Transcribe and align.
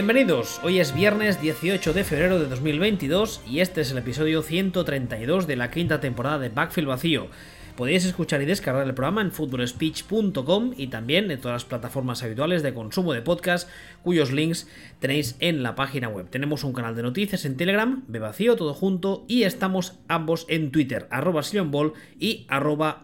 Bienvenidos, 0.00 0.60
hoy 0.62 0.80
es 0.80 0.94
viernes 0.94 1.42
18 1.42 1.92
de 1.92 2.04
febrero 2.04 2.38
de 2.38 2.46
2022 2.46 3.42
y 3.46 3.60
este 3.60 3.82
es 3.82 3.90
el 3.90 3.98
episodio 3.98 4.40
132 4.40 5.46
de 5.46 5.56
la 5.56 5.70
quinta 5.70 6.00
temporada 6.00 6.38
de 6.38 6.48
Backfield 6.48 6.88
Vacío. 6.88 7.28
Podéis 7.76 8.06
escuchar 8.06 8.40
y 8.40 8.46
descargar 8.46 8.86
el 8.86 8.94
programa 8.94 9.20
en 9.20 9.30
footballspeech.com 9.30 10.72
y 10.74 10.86
también 10.86 11.30
en 11.30 11.38
todas 11.38 11.56
las 11.56 11.64
plataformas 11.66 12.22
habituales 12.22 12.62
de 12.62 12.72
consumo 12.72 13.12
de 13.12 13.20
podcast, 13.20 13.68
cuyos 14.02 14.32
links 14.32 14.66
tenéis 15.00 15.36
en 15.38 15.62
la 15.62 15.74
página 15.74 16.08
web. 16.08 16.30
Tenemos 16.30 16.64
un 16.64 16.72
canal 16.72 16.96
de 16.96 17.02
noticias 17.02 17.44
en 17.44 17.58
Telegram, 17.58 18.02
Bevacío, 18.08 18.56
todo 18.56 18.72
junto, 18.72 19.26
y 19.28 19.42
estamos 19.42 19.98
ambos 20.08 20.46
en 20.48 20.70
Twitter, 20.72 21.08
arroba 21.10 21.42
Ball 21.66 21.92
y 22.18 22.46
arroba. 22.48 23.02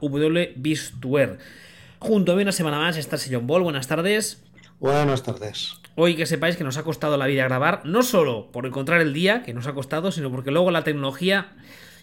Junto 1.99 2.33
a 2.33 2.37
mí 2.37 2.43
una 2.43 2.53
semana 2.53 2.79
más 2.79 2.97
está 2.97 3.19
Sillon 3.19 3.47
Ball, 3.47 3.65
buenas 3.65 3.87
tardes. 3.87 4.43
Buenas 4.81 5.23
tardes. 5.23 5.75
Hoy 5.99 6.15
que 6.15 6.27
sepáis 6.27 6.59
que 6.59 6.65
nos 6.65 6.77
ha 6.77 6.83
costado 6.83 7.17
la 7.17 7.27
vida 7.27 7.45
grabar, 7.45 7.81
no 7.87 8.03
solo 8.03 8.53
por 8.53 8.67
encontrar 8.67 9.01
el 9.01 9.15
día, 9.15 9.43
que 9.43 9.55
nos 9.55 9.67
ha 9.67 9.73
costado, 9.73 10.13
sino 10.13 10.31
porque 10.31 10.51
luego 10.51 10.71
la 10.71 10.85
tecnología 10.85 11.55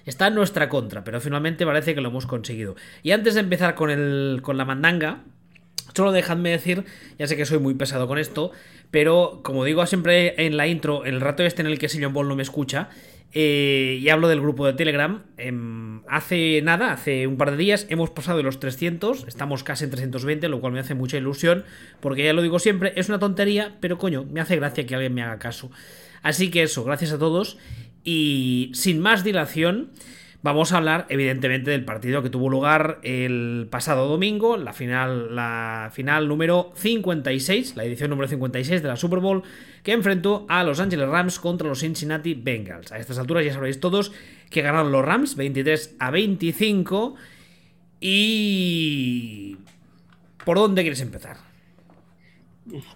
está 0.08 0.28
en 0.28 0.34
nuestra 0.34 0.68
contra, 0.68 1.04
pero 1.04 1.22
finalmente 1.22 1.64
parece 1.64 1.94
que 1.94 2.02
lo 2.02 2.10
hemos 2.10 2.26
conseguido. 2.26 2.76
Y 3.04 3.12
antes 3.12 3.36
de 3.36 3.42
empezar 3.42 3.76
con, 3.76 3.92
el, 3.92 4.40
con 4.42 4.58
la 4.58 4.66
mandanga, 4.66 5.22
solo 5.94 6.12
dejadme 6.12 6.50
decir, 6.50 6.86
ya 7.20 7.28
sé 7.28 7.38
que 7.38 7.46
soy 7.46 7.60
muy 7.60 7.76
pesado 7.76 8.08
con 8.08 8.18
esto, 8.18 8.52
pero 8.90 9.42
como 9.44 9.64
digo 9.64 9.86
siempre 9.86 10.44
en 10.44 10.58
la 10.58 10.66
intro, 10.66 11.06
el 11.06 11.22
rato 11.22 11.44
este 11.44 11.62
en 11.62 11.68
el 11.68 11.78
que 11.78 11.88
Sillon 11.88 12.14
Ball 12.14 12.28
no 12.28 12.36
me 12.36 12.42
escucha, 12.42 12.90
eh, 13.34 14.00
y 14.00 14.10
hablo 14.10 14.28
del 14.28 14.42
grupo 14.42 14.66
de 14.66 14.74
Telegram. 14.74 15.24
Em, 15.38 16.02
hace 16.08 16.62
nada, 16.62 16.92
hace 16.92 17.26
un 17.26 17.38
par 17.38 17.52
de 17.52 17.58
días, 17.58 17.88
hemos 17.90 18.12
pasado 18.12 18.38
de 18.38 18.44
los 18.44 18.60
300, 18.60 19.26
estamos 19.28 19.64
casi 19.64 19.86
en 19.86 19.92
320, 19.92 20.48
lo 20.50 20.62
cual 20.62 20.74
me 20.74 20.80
hace 20.80 20.94
mucha 20.94 21.18
ilusión, 21.18 21.66
porque 22.00 22.24
ya 22.24 22.34
lo 22.34 22.42
digo 22.42 22.60
siempre, 22.60 22.94
es 22.96 23.10
una 23.10 23.20
tontería, 23.20 23.76
pero 23.80 23.98
coño, 23.98 24.26
me 24.32 24.40
hace 24.40 24.56
gracia 24.56 24.86
que 24.86 24.96
alguien 24.96 25.14
me 25.14 25.24
haga 25.24 25.40
caso. 25.40 25.72
Así 26.22 26.52
que 26.52 26.64
eso, 26.64 26.84
gracias 26.84 27.12
a 27.12 27.20
todos, 27.20 27.58
y 28.04 28.72
sin 28.74 29.00
más 29.00 29.24
dilación, 29.24 29.90
Vamos 30.44 30.74
a 30.74 30.78
hablar, 30.78 31.06
evidentemente, 31.08 31.72
del 31.72 31.86
partido 31.86 32.22
que 32.22 32.30
tuvo 32.30 32.50
lugar 32.50 33.00
el 33.02 33.70
pasado 33.72 34.10
domingo, 34.10 34.58
la 34.58 34.74
final, 34.74 35.34
la 35.34 35.90
final 35.94 36.28
número 36.28 36.74
56, 36.76 37.78
la 37.78 37.86
edición 37.86 38.10
número 38.10 38.28
56 38.28 38.82
de 38.82 38.88
la 38.90 38.98
Super 38.98 39.20
Bowl, 39.20 39.44
que 39.84 39.94
enfrentó 39.94 40.46
a 40.50 40.66
los 40.66 40.82
Angeles 40.82 41.08
Rams 41.08 41.40
contra 41.40 41.70
los 41.70 41.80
Cincinnati 41.80 42.34
Bengals. 42.34 42.92
A 42.92 42.98
estas 42.98 43.18
alturas 43.20 43.46
ya 43.46 43.54
sabréis 43.54 43.80
todos 43.80 44.12
que 44.50 44.62
ganaron 44.62 44.92
los 44.92 45.06
Rams 45.06 45.38
23 45.38 45.96
a 45.98 46.12
25. 46.12 47.16
Y. 48.02 49.58
¿Por 50.44 50.58
dónde 50.58 50.82
quieres 50.82 51.00
empezar? 51.00 51.38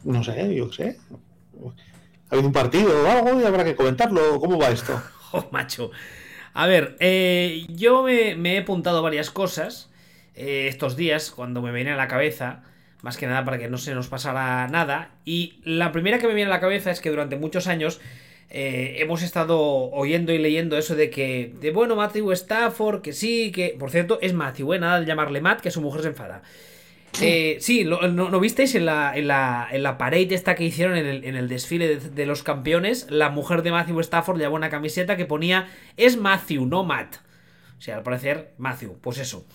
No 0.03 0.21
sé, 0.21 0.53
yo 0.53 0.69
sé. 0.69 0.97
Ha 2.29 2.33
habido 2.33 2.47
un 2.47 2.53
partido 2.53 2.91
o 2.91 3.07
algo 3.09 3.39
y 3.39 3.45
habrá 3.45 3.63
que 3.63 3.73
comentarlo. 3.73 4.37
¿Cómo 4.37 4.59
va 4.59 4.67
esto? 4.67 5.01
oh, 5.31 5.47
macho. 5.49 5.91
A 6.59 6.65
ver, 6.65 6.95
eh, 6.99 7.67
yo 7.69 8.01
me, 8.01 8.31
he 8.31 8.57
apuntado 8.57 9.03
varias 9.03 9.29
cosas 9.29 9.91
eh, 10.33 10.65
estos 10.67 10.97
días 10.97 11.29
cuando 11.29 11.61
me 11.61 11.71
viene 11.71 11.91
a 11.91 11.95
la 11.95 12.07
cabeza, 12.07 12.63
más 13.03 13.15
que 13.15 13.27
nada 13.27 13.45
para 13.45 13.59
que 13.59 13.69
no 13.69 13.77
se 13.77 13.93
nos 13.93 14.07
pasara 14.07 14.67
nada. 14.67 15.11
Y 15.23 15.59
la 15.63 15.91
primera 15.91 16.17
que 16.17 16.25
me 16.27 16.33
viene 16.33 16.49
a 16.49 16.55
la 16.55 16.59
cabeza 16.59 16.89
es 16.89 16.99
que 16.99 17.11
durante 17.11 17.35
muchos 17.35 17.67
años 17.67 18.01
eh, 18.49 18.95
hemos 18.97 19.21
estado 19.21 19.59
oyendo 19.91 20.33
y 20.33 20.39
leyendo 20.39 20.79
eso 20.79 20.95
de 20.95 21.11
que, 21.11 21.53
de 21.61 21.69
bueno, 21.69 21.95
Matthew 21.95 22.31
Stafford, 22.31 23.03
que 23.03 23.13
sí, 23.13 23.51
que 23.51 23.75
por 23.77 23.91
cierto 23.91 24.17
es 24.23 24.33
Matthew, 24.33 24.79
nada 24.79 24.99
de 24.99 25.05
llamarle 25.05 25.41
Matt, 25.41 25.61
que 25.61 25.69
su 25.69 25.81
mujer 25.81 26.01
se 26.01 26.07
enfada. 26.07 26.41
Eh, 27.21 27.57
sí, 27.61 27.83
¿no, 27.83 28.39
visteis 28.39 28.75
en 28.75 28.85
la, 28.85 29.17
en, 29.17 29.27
la, 29.27 29.67
en 29.71 29.83
la 29.83 29.97
pared 29.97 30.31
esta 30.31 30.55
que 30.55 30.63
hicieron 30.63 30.97
en 30.97 31.05
el, 31.05 31.23
en 31.23 31.35
el 31.35 31.47
desfile 31.47 31.97
de, 31.97 32.25
los 32.25 32.43
campeones? 32.43 33.07
La 33.09 33.29
mujer 33.29 33.63
de 33.63 33.71
Matthew 33.71 33.99
Stafford 34.01 34.37
llevaba 34.37 34.55
una 34.55 34.69
camiseta 34.69 35.17
que 35.17 35.25
ponía 35.25 35.67
es 35.97 36.17
Matthew, 36.17 36.65
no 36.65 36.83
Matt. 36.83 37.17
O 37.77 37.81
sea, 37.81 37.97
al 37.97 38.03
parecer 38.03 38.53
Matthew, 38.57 38.99
pues 39.01 39.17
eso. 39.17 39.45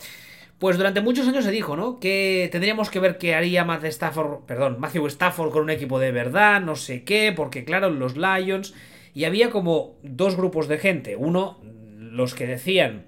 Pues 0.58 0.76
durante 0.76 1.00
muchos 1.00 1.26
años 1.26 1.44
se 1.44 1.50
dijo, 1.50 1.76
¿no? 1.76 1.98
Que 1.98 2.48
tendríamos 2.52 2.90
que 2.90 3.00
ver 3.00 3.18
qué 3.18 3.34
haría 3.34 3.64
Matt 3.64 3.84
Stafford, 3.84 4.44
perdón, 4.46 4.76
Matthew 4.78 5.06
Stafford 5.08 5.50
con 5.50 5.62
un 5.62 5.70
equipo 5.70 5.98
de 5.98 6.12
verdad, 6.12 6.60
no 6.60 6.76
sé 6.76 7.04
qué, 7.04 7.32
porque 7.34 7.64
claro, 7.64 7.90
los 7.90 8.16
Lions. 8.16 8.74
Y 9.14 9.24
había 9.24 9.50
como 9.50 9.98
dos 10.02 10.36
grupos 10.36 10.68
de 10.68 10.78
gente. 10.78 11.16
Uno, 11.16 11.60
los 11.62 12.34
que 12.34 12.46
decían 12.46 13.06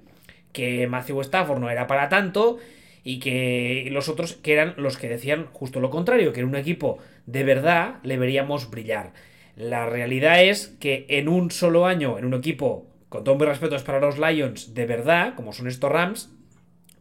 que 0.52 0.86
Matthew 0.86 1.20
Stafford 1.22 1.60
no 1.60 1.70
era 1.70 1.86
para 1.86 2.08
tanto 2.08 2.58
y 3.04 3.20
que 3.20 3.88
los 3.92 4.08
otros 4.08 4.32
que 4.32 4.54
eran 4.54 4.74
los 4.78 4.96
que 4.96 5.08
decían 5.08 5.46
justo 5.52 5.78
lo 5.78 5.90
contrario, 5.90 6.32
que 6.32 6.40
en 6.40 6.46
un 6.46 6.56
equipo 6.56 6.98
de 7.26 7.44
verdad 7.44 7.96
le 8.02 8.16
veríamos 8.16 8.70
brillar. 8.70 9.12
La 9.56 9.86
realidad 9.86 10.42
es 10.42 10.68
que 10.80 11.06
en 11.08 11.28
un 11.28 11.50
solo 11.50 11.86
año, 11.86 12.18
en 12.18 12.24
un 12.24 12.34
equipo, 12.34 12.88
con 13.10 13.22
todo 13.22 13.36
mi 13.36 13.44
respeto 13.44 13.76
es 13.76 13.82
para 13.82 14.00
los 14.00 14.18
Lions, 14.18 14.74
de 14.74 14.86
verdad, 14.86 15.34
como 15.36 15.52
son 15.52 15.68
estos 15.68 15.92
Rams, 15.92 16.30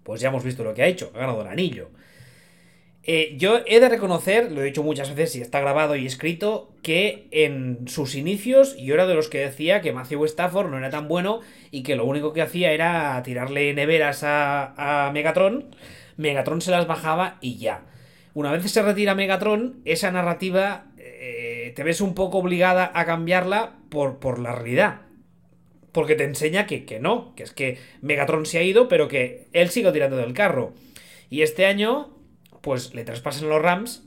pues 0.03 0.22
ya 0.22 0.28
hemos 0.28 0.44
visto 0.44 0.64
lo 0.64 0.74
que 0.74 0.84
ha 0.84 0.88
hecho, 0.88 1.12
ha 1.16 1.19
ganado 1.19 1.41
el 1.41 1.47
anillo. 1.47 1.90
Eh, 3.06 3.36
yo 3.38 3.59
he 3.66 3.81
de 3.81 3.90
reconocer, 3.90 4.50
lo 4.53 4.62
he 4.62 4.66
dicho 4.66 4.81
muchas 4.81 5.14
veces 5.14 5.36
y 5.36 5.41
está 5.41 5.59
grabado 5.59 5.97
y 5.97 6.06
escrito, 6.06 6.72
que 6.81 7.28
en 7.31 7.86
sus 7.88 8.16
inicios 8.16 8.78
yo 8.78 8.94
era 8.94 9.06
de 9.06 9.14
los 9.14 9.28
que 9.28 9.40
decía 9.40 9.81
que 9.81 9.91
Matthew 9.91 10.24
Stafford 10.25 10.69
no 10.69 10.78
era 10.78 10.90
tan 10.90 11.09
bueno 11.09 11.41
y 11.69 11.84
que 11.84 11.97
lo 11.97 12.06
único 12.06 12.31
que 12.31 12.41
hacía 12.41 12.72
era 12.72 13.22
tirarle 13.24 13.74
neveras 13.74 14.22
a, 14.24 15.12
Megatron, 15.14 15.75
Megatron 16.16 16.62
se 16.62 16.72
las 16.72 16.88
bajaba 16.88 17.40
y 17.41 17.58
ya. 17.58 17.84
Una 18.34 18.52
vez 18.52 18.72
se 18.72 18.81
retira 18.81 19.16
Megatron, 19.16 19.81
esa 19.84 20.09
narrativa 20.09 20.85
eh, 20.97 21.74
te 21.75 21.84
ves 21.84 22.00
un 22.00 22.16
poco 22.16 22.38
obligada 22.38 22.90
a 22.94 23.06
cambiarla 23.06 23.80
por, 23.90 24.20
por 24.20 24.40
la 24.40 24.56
realidad. 24.56 25.02
Porque 25.91 26.16
te 26.16 26.24
enseña 26.24 26.66
que, 26.66 26.85
que 26.85 27.00
no, 27.00 27.35
que 27.35 27.44
es 27.44 27.52
que 27.52 27.78
Megatron 28.02 28.46
se 28.46 28.59
ha 28.59 28.64
ido, 28.64 28.88
pero 28.88 29.09
que 29.09 29.50
él 29.52 29.70
sigue 29.70 29.91
tirando 29.91 30.16
del 30.16 30.34
carro. 30.34 30.74
Y 31.30 31.41
este 31.41 31.66
año 31.66 32.14
pues 32.63 32.96
le 32.96 33.03
traspasan 33.03 33.50
los 33.50 33.62
Rams. 33.62 34.03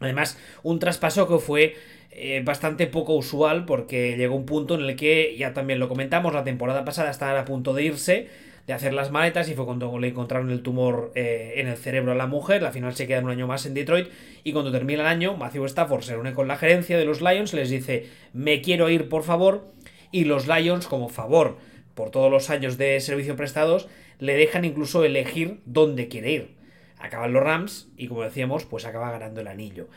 Además, 0.00 0.38
un 0.62 0.78
traspaso 0.78 1.26
que 1.26 1.38
fue 1.38 1.74
eh, 2.12 2.40
bastante 2.44 2.86
poco 2.86 3.14
usual 3.14 3.64
porque 3.66 4.16
llegó 4.16 4.36
un 4.36 4.46
punto 4.46 4.76
en 4.76 4.82
el 4.82 4.96
que, 4.96 5.34
ya 5.36 5.52
también 5.52 5.80
lo 5.80 5.88
comentamos, 5.88 6.32
la 6.32 6.44
temporada 6.44 6.84
pasada 6.84 7.10
estaba 7.10 7.40
a 7.40 7.44
punto 7.44 7.74
de 7.74 7.82
irse, 7.82 8.28
de 8.68 8.72
hacer 8.72 8.94
las 8.94 9.10
maletas 9.10 9.48
y 9.48 9.54
fue 9.54 9.64
cuando 9.64 9.98
le 9.98 10.08
encontraron 10.08 10.50
el 10.50 10.62
tumor 10.62 11.10
eh, 11.16 11.54
en 11.56 11.66
el 11.66 11.76
cerebro 11.76 12.12
a 12.12 12.14
la 12.14 12.28
mujer. 12.28 12.64
Al 12.64 12.72
final 12.72 12.94
se 12.94 13.08
queda 13.08 13.18
un 13.18 13.30
año 13.30 13.48
más 13.48 13.66
en 13.66 13.74
Detroit 13.74 14.08
y 14.44 14.52
cuando 14.52 14.70
termina 14.70 15.02
el 15.02 15.08
año, 15.08 15.36
Matthew 15.36 15.64
Stafford 15.64 16.02
se 16.02 16.12
reúne 16.12 16.34
con 16.34 16.46
la 16.46 16.56
gerencia 16.56 16.96
de 16.98 17.04
los 17.04 17.20
Lions, 17.20 17.52
les 17.52 17.68
dice, 17.68 18.06
me 18.32 18.62
quiero 18.62 18.90
ir 18.90 19.08
por 19.08 19.24
favor, 19.24 19.72
y 20.12 20.24
los 20.24 20.46
Lions 20.46 20.86
como 20.86 21.08
favor 21.08 21.58
por 21.96 22.10
todos 22.10 22.30
los 22.30 22.48
años 22.48 22.78
de 22.78 23.00
servicio 23.00 23.34
prestados, 23.34 23.88
le 24.20 24.36
dejan 24.36 24.64
incluso 24.64 25.04
elegir 25.04 25.60
dónde 25.64 26.06
quiere 26.06 26.30
ir 26.30 26.57
acaban 27.00 27.32
los 27.32 27.42
Rams 27.42 27.88
y 27.96 28.08
como 28.08 28.22
decíamos, 28.22 28.64
pues 28.64 28.84
acaba 28.84 29.10
ganando 29.10 29.40
el 29.40 29.48
anillo. 29.48 29.88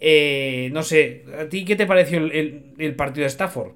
Eh, 0.00 0.70
no 0.72 0.82
sé, 0.82 1.24
¿a 1.38 1.48
ti 1.48 1.64
qué 1.64 1.76
te 1.76 1.86
pareció 1.86 2.18
el, 2.18 2.94
partido 2.96 3.22
de 3.22 3.28
Stafford? 3.28 3.72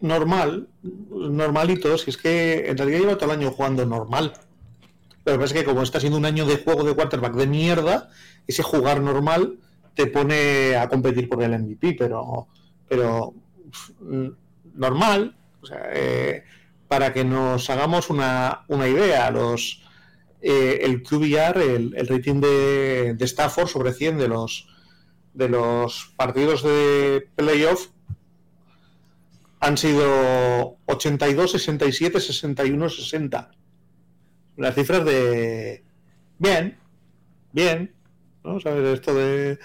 Normal, 0.00 0.68
normalito, 0.82 1.96
si 1.98 2.10
es 2.10 2.16
que 2.16 2.68
en 2.68 2.76
realidad 2.76 3.00
lleva 3.00 3.16
todo 3.16 3.32
el 3.32 3.40
año 3.40 3.50
jugando 3.50 3.84
normal. 3.84 4.34
Pero 5.24 5.44
es 5.44 5.52
que 5.52 5.64
como 5.64 5.82
está 5.82 5.98
siendo 5.98 6.18
un 6.18 6.26
año 6.26 6.46
de 6.46 6.58
juego 6.58 6.84
de 6.84 6.94
quarterback 6.94 7.34
de 7.34 7.48
mierda, 7.48 8.10
ese 8.46 8.62
jugar 8.62 9.00
normal 9.00 9.58
te 9.94 10.06
pone 10.06 10.76
a 10.76 10.88
competir 10.88 11.28
por 11.28 11.42
el 11.42 11.58
MVP, 11.58 11.96
pero, 11.98 12.46
pero 12.88 13.34
normal, 14.74 15.34
o 15.60 15.66
sea, 15.66 15.88
eh, 15.92 16.44
para 16.86 17.12
que 17.12 17.24
nos 17.24 17.68
hagamos 17.68 18.10
una, 18.10 18.64
una 18.68 18.86
idea, 18.86 19.30
los, 19.30 19.82
eh, 20.40 20.80
el 20.82 21.02
QBR, 21.02 21.60
el, 21.62 22.06
rating 22.08 22.40
de, 22.40 23.16
Stafford 23.20 23.68
sobre 23.68 23.92
100 23.92 24.18
de 24.18 24.28
los, 24.28 24.68
de 25.34 25.48
los 25.48 26.12
partidos 26.16 26.62
de 26.62 27.28
playoff 27.34 27.88
han 29.60 29.76
sido 29.76 30.76
82, 30.86 31.52
67, 31.52 32.20
61, 32.20 32.88
60. 32.88 33.50
Las 34.56 34.74
cifras 34.74 35.04
de 35.04 35.82
bien, 36.38 36.78
bien, 37.52 37.94
¿no? 38.44 38.60
¿Sabes? 38.60 38.98
Esto 38.98 39.14
de 39.14 39.58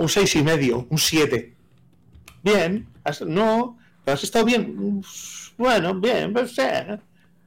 un 0.00 0.08
6 0.08 0.36
y 0.36 0.42
medio, 0.42 0.86
un 0.88 0.98
7. 0.98 1.54
Bien, 2.42 2.88
no, 3.26 3.78
has 4.06 4.22
estado 4.22 4.44
bien. 4.44 5.02
Bueno, 5.58 5.94
bien, 6.00 6.32
pues, 6.32 6.56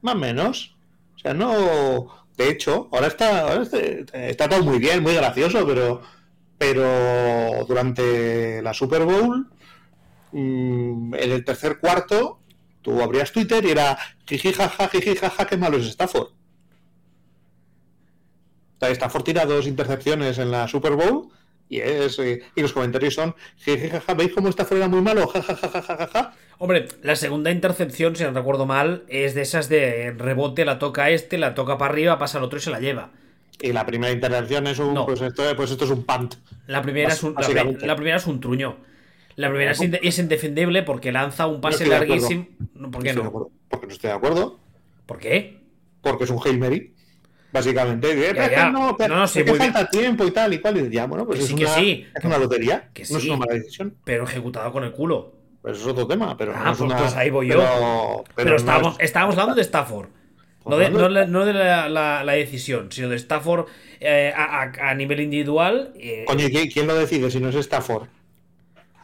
más 0.02 0.14
o 0.14 0.18
menos. 0.18 0.76
O 1.16 1.18
sea, 1.18 1.34
no 1.34 2.19
de 2.40 2.48
hecho, 2.48 2.88
ahora 2.90 3.08
está, 3.08 3.62
está, 4.14 4.48
todo 4.48 4.62
muy 4.62 4.78
bien, 4.78 5.02
muy 5.02 5.14
gracioso, 5.14 5.66
pero, 5.66 6.00
pero 6.56 7.66
durante 7.66 8.62
la 8.62 8.72
Super 8.72 9.04
Bowl, 9.04 9.46
mm, 10.32 11.14
en 11.16 11.30
el 11.32 11.44
tercer 11.44 11.78
cuarto, 11.78 12.40
tú 12.80 13.02
abrías 13.02 13.30
Twitter 13.30 13.62
y 13.66 13.72
era 13.72 13.98
jiji 14.26 14.54
jaja, 14.54 14.88
jiji 14.88 15.16
jaja, 15.16 15.46
qué 15.46 15.58
malo 15.58 15.76
es 15.76 15.86
Stafford. 15.88 16.28
Stafford 18.80 19.24
tira 19.24 19.44
dos 19.44 19.66
intercepciones 19.66 20.38
en 20.38 20.50
la 20.50 20.66
Super 20.66 20.94
Bowl 20.94 21.28
Y, 21.70 21.78
es, 21.80 22.18
eh, 22.18 22.42
y 22.56 22.60
los 22.62 22.72
comentarios 22.72 23.14
son, 23.14 23.34
jajaja, 23.64 24.12
¿veis 24.14 24.32
cómo 24.32 24.48
está 24.48 24.64
fuera 24.64 24.88
muy 24.88 25.00
malo? 25.00 25.28
Jajajajaja. 25.28 26.34
Hombre, 26.58 26.88
la 27.02 27.14
segunda 27.14 27.52
intercepción, 27.52 28.16
si 28.16 28.24
no 28.24 28.32
recuerdo 28.32 28.66
mal, 28.66 29.04
es 29.08 29.34
de 29.34 29.42
esas 29.42 29.68
de 29.68 30.10
rebote, 30.10 30.64
la 30.64 30.80
toca 30.80 31.10
este, 31.10 31.38
la 31.38 31.54
toca 31.54 31.78
para 31.78 31.92
arriba, 31.92 32.18
pasa 32.18 32.38
al 32.38 32.44
otro 32.44 32.58
y 32.58 32.62
se 32.62 32.70
la 32.70 32.80
lleva. 32.80 33.12
Y 33.62 33.72
la 33.72 33.86
primera 33.86 34.12
intervención 34.12 34.66
es 34.66 34.78
un, 34.80 34.94
No. 34.94 35.06
pues, 35.06 35.20
esto, 35.20 35.44
pues 35.54 35.70
esto 35.70 35.84
es 35.84 35.90
un 35.90 36.04
punt. 36.04 36.34
La 36.66 36.82
primera, 36.82 37.12
es 37.12 37.22
un, 37.22 37.34
la, 37.34 37.94
primera 37.94 38.16
es 38.16 38.26
un 38.26 38.40
truño. 38.40 38.76
La 39.36 39.48
primera 39.48 39.70
es, 39.70 39.80
es 39.80 40.18
indefendible 40.18 40.82
porque 40.82 41.12
lanza 41.12 41.46
un 41.46 41.60
pase 41.60 41.84
acuerdo. 41.84 42.04
larguísimo. 42.06 42.48
No, 42.74 42.90
¿Por 42.90 43.02
qué 43.04 43.12
no? 43.12 43.50
Porque 43.68 43.86
no 43.86 43.92
estoy 43.92 44.08
de 44.10 44.16
acuerdo. 44.16 44.58
¿Por 45.06 45.18
qué? 45.18 45.60
Porque 46.02 46.24
es 46.24 46.30
un 46.30 46.40
Hail 46.44 46.58
Mary. 46.58 46.94
Básicamente. 47.52 48.10
Y 48.10 48.14
dice, 48.14 48.26
Ya, 48.28 48.34
"Pero 48.34 48.50
ya. 48.52 48.70
No, 48.70 48.96
pero 48.96 49.14
No, 49.14 49.20
no, 49.22 49.28
sí, 49.28 49.40
es 49.40 49.44
que 49.44 49.50
muy 49.50 49.58
bien. 49.58 49.72
falta 49.72 49.90
tiempo 49.90 50.24
y 50.24 50.30
tal 50.30 50.54
y 50.54 50.58
cual. 50.60 50.76
Y 50.78 50.90
ya, 50.90 51.06
bueno, 51.06 51.26
pues 51.26 51.38
Que 51.38 51.44
es, 51.44 51.48
sí, 51.50 51.56
que 51.56 51.64
una, 51.64 51.74
sí. 51.74 52.06
es 52.14 52.24
una 52.24 52.38
lotería. 52.38 52.88
Que 52.92 53.04
No 53.10 53.18
es 53.18 53.24
una 53.24 53.36
mala 53.36 53.54
decisión. 53.54 53.94
Pero 54.04 54.24
ejecutado 54.24 54.72
con 54.72 54.84
el 54.84 54.92
culo. 54.92 55.32
Pues 55.62 55.78
es 55.78 55.86
otro 55.86 56.06
tema. 56.06 56.36
Pero 56.36 56.52
Ah, 56.54 56.64
no 56.66 56.72
es 56.72 56.78
pues- 56.78 56.90
una, 56.90 56.96
pues 56.98 57.14
ahí 57.16 57.30
voy 57.30 57.48
yo. 57.48 57.56
Pero, 57.58 58.24
Pero, 58.34 58.50
no 58.50 58.56
estábamos, 58.56 58.94
es- 58.98 59.04
estábamos 59.06 59.34
hablando 59.36 59.54
de 59.56 59.62
Stafford. 59.62 60.08
No 60.66 60.76
de, 60.76 60.90
no 60.90 61.08
la- 61.08 61.26
no 61.26 61.44
de 61.46 61.54
la, 61.54 61.88
la- 61.88 62.22
la 62.22 62.32
decisión, 62.34 62.92
sino 62.92 63.08
de 63.08 63.16
Stafford 63.16 63.66
eh, 63.98 64.32
a, 64.36 64.62
a- 64.62 64.90
a 64.90 64.94
nivel 64.94 65.20
individual. 65.20 65.92
eh, 65.96 66.24
Coño, 66.26 66.46
¿y 66.46 66.50
quién, 66.50 66.70
quién 66.70 66.86
lo 66.86 66.94
decide 66.94 67.30
si 67.30 67.40
no 67.40 67.48
es 67.48 67.54
Stafford? 67.56 68.06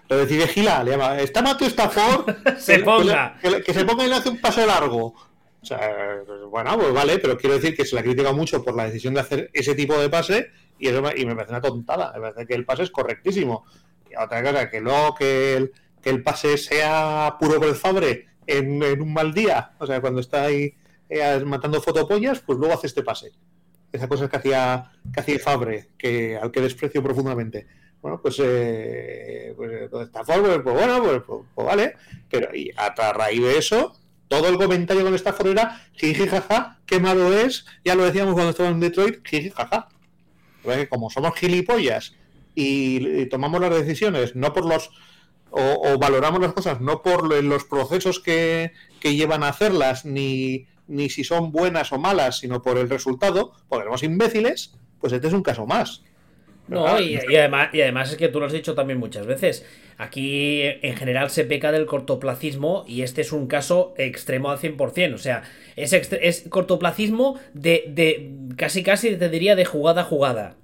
Lo 0.09 0.19
decide 0.19 0.47
Gila, 0.47 0.85
le 0.85 0.93
llama, 0.93 1.19
está 1.19 1.43
Mateo 1.43 1.67
Stafford, 1.67 2.31
Se 2.59 2.77
que- 2.79 2.85
ponga. 2.85 3.37
Que, 3.43 3.63
que 3.63 3.75
se 3.75 3.85
ponga 3.85 4.05
y 4.05 4.09
le 4.09 4.15
hace 4.15 4.29
un 4.29 4.39
pase 4.41 4.65
largo. 4.67 5.15
O 5.67 5.69
sea, 5.69 6.23
bueno, 6.49 6.79
pues 6.79 6.93
vale, 6.93 7.19
pero 7.19 7.37
quiero 7.37 7.57
decir 7.57 7.75
que 7.77 7.85
se 7.85 7.97
le 7.97 8.01
ha 8.01 8.05
criticado 8.05 8.33
mucho 8.37 8.63
por 8.63 8.77
la 8.77 8.85
decisión 8.85 9.15
de 9.15 9.21
hacer 9.21 9.51
ese 9.53 9.75
tipo 9.75 9.99
de 9.99 10.09
pase 10.09 10.51
y, 10.79 10.87
eso 10.87 11.03
me, 11.03 11.11
y 11.17 11.27
me 11.27 11.35
parece 11.35 11.51
una 11.55 11.61
tontada. 11.61 12.13
Me 12.15 12.21
parece 12.21 12.47
que 12.47 12.55
el 12.55 12.65
pase 12.65 12.85
es 12.85 12.91
correctísimo. 12.93 13.65
Y 14.09 14.15
otra 14.15 14.45
cosa, 14.45 14.71
que 14.71 14.81
luego 14.81 15.17
que 15.17 15.55
el, 15.57 15.73
que 16.01 16.11
el 16.11 16.23
pase 16.23 16.57
sea 16.57 17.35
puro 17.41 17.59
por 17.59 17.67
el 17.67 17.75
Fabre 17.75 18.27
en, 18.47 18.81
en 18.81 19.03
un 19.03 19.13
mal 19.13 19.35
día, 19.35 19.73
o 19.81 19.87
sea, 19.89 20.01
cuando 20.01 20.21
está 20.21 20.45
ahí 20.45 20.73
eh, 21.09 21.43
matando 21.45 21.83
fotopollas, 21.83 22.39
pues 22.39 22.59
luego 22.61 22.75
hace 22.75 22.87
este 22.87 23.03
pase. 23.03 23.33
Esa 23.91 24.07
cosa 24.07 24.29
que 24.29 24.37
hacía, 24.37 24.93
que 25.13 25.19
hacía 25.21 25.39
Fabre, 25.41 25.89
que, 25.99 26.37
al 26.41 26.53
que 26.53 26.61
desprecio 26.61 27.03
profundamente. 27.03 27.67
Bueno, 28.01 28.21
pues, 28.23 28.41
eh, 28.41 29.53
pues 29.57 29.89
pues, 29.91 30.11
pues 30.13 30.63
bueno, 30.63 31.03
pues, 31.03 31.23
pues- 31.27 31.43
pues 31.57 31.67
vale. 31.67 31.95
Pero 32.31 32.55
y 32.55 32.71
a 32.77 33.13
raíz 33.13 33.43
de 33.43 33.59
eso, 33.59 33.93
todo 34.29 34.49
el 34.49 34.57
comentario 34.57 35.05
con 35.05 35.15
Stafford 35.15 35.49
era 35.49 35.83
jiji 35.95 36.27
jaja, 36.27 36.79
qué 36.87 36.99
malo 37.01 37.33
es. 37.33 37.67
Ya 37.85 37.95
lo 37.95 38.05
decíamos 38.05 38.35
cuando 38.35 38.51
estábamos 38.51 38.75
en 38.77 38.81
Detroit, 38.81 39.27
jiji 39.27 39.51
jaja. 39.51 39.89
Como 40.91 41.11
somos 41.11 41.35
gilipollas 41.37 42.17
y, 42.55 43.21
y 43.21 43.27
tomamos 43.29 43.61
las 43.61 43.71
decisiones 43.71 44.35
no 44.35 44.53
por 44.53 44.65
los 44.67 44.91
o, 45.51 45.61
o 45.93 45.99
valoramos 45.99 46.41
las 46.41 46.53
cosas 46.55 46.81
no 46.81 47.03
por 47.03 47.25
lo- 47.25 47.41
los 47.41 47.65
procesos 47.65 48.19
que, 48.19 48.73
que 48.99 49.15
llevan 49.15 49.45
a 49.45 49.49
hacerlas 49.51 50.05
ni, 50.05 50.67
ni 50.89 51.09
si 51.09 51.23
son 51.23 51.53
buenas 51.53 51.93
o 51.93 51.99
malas, 51.99 52.39
sino 52.41 52.63
por 52.63 52.79
el 52.79 52.91
resultado, 52.91 53.53
porque 53.69 53.85
somos 53.85 54.03
imbéciles, 54.03 54.75
pues 55.01 55.13
este 55.13 55.29
es 55.29 55.35
un 55.35 55.45
caso 55.45 55.67
más. 55.67 56.03
No, 56.69 57.01
y, 57.01 57.19
y 57.29 57.37
además, 57.37 57.69
y 57.73 57.81
además 57.81 58.11
es 58.11 58.17
que 58.17 58.29
tú 58.29 58.41
lo 58.41 58.47
has 58.47 58.53
dicho 58.53 58.75
también 58.75 58.99
muchas 58.99 59.27
veces. 59.27 59.65
Aquí 59.99 60.63
en 60.63 60.97
general 60.97 61.31
se 61.31 61.45
peca 61.45 61.71
del 61.73 61.87
cortoplacismo 61.87 62.85
y 62.89 63.03
este 63.03 63.21
es 63.21 63.33
un 63.33 63.47
caso 63.47 63.95
extremo 63.97 64.51
al 64.51 64.59
100%. 64.59 65.15
O 65.15 65.19
sea, 65.19 65.45
es, 65.77 65.93
es 65.93 66.45
cortoplacismo 66.49 67.39
de, 67.55 67.85
de 67.89 68.33
casi 68.57 68.83
casi 68.83 69.17
te 69.17 69.29
diría 69.29 69.55
de 69.55 69.65
jugada 69.65 70.03
a 70.03 70.05
jugada. 70.05 70.57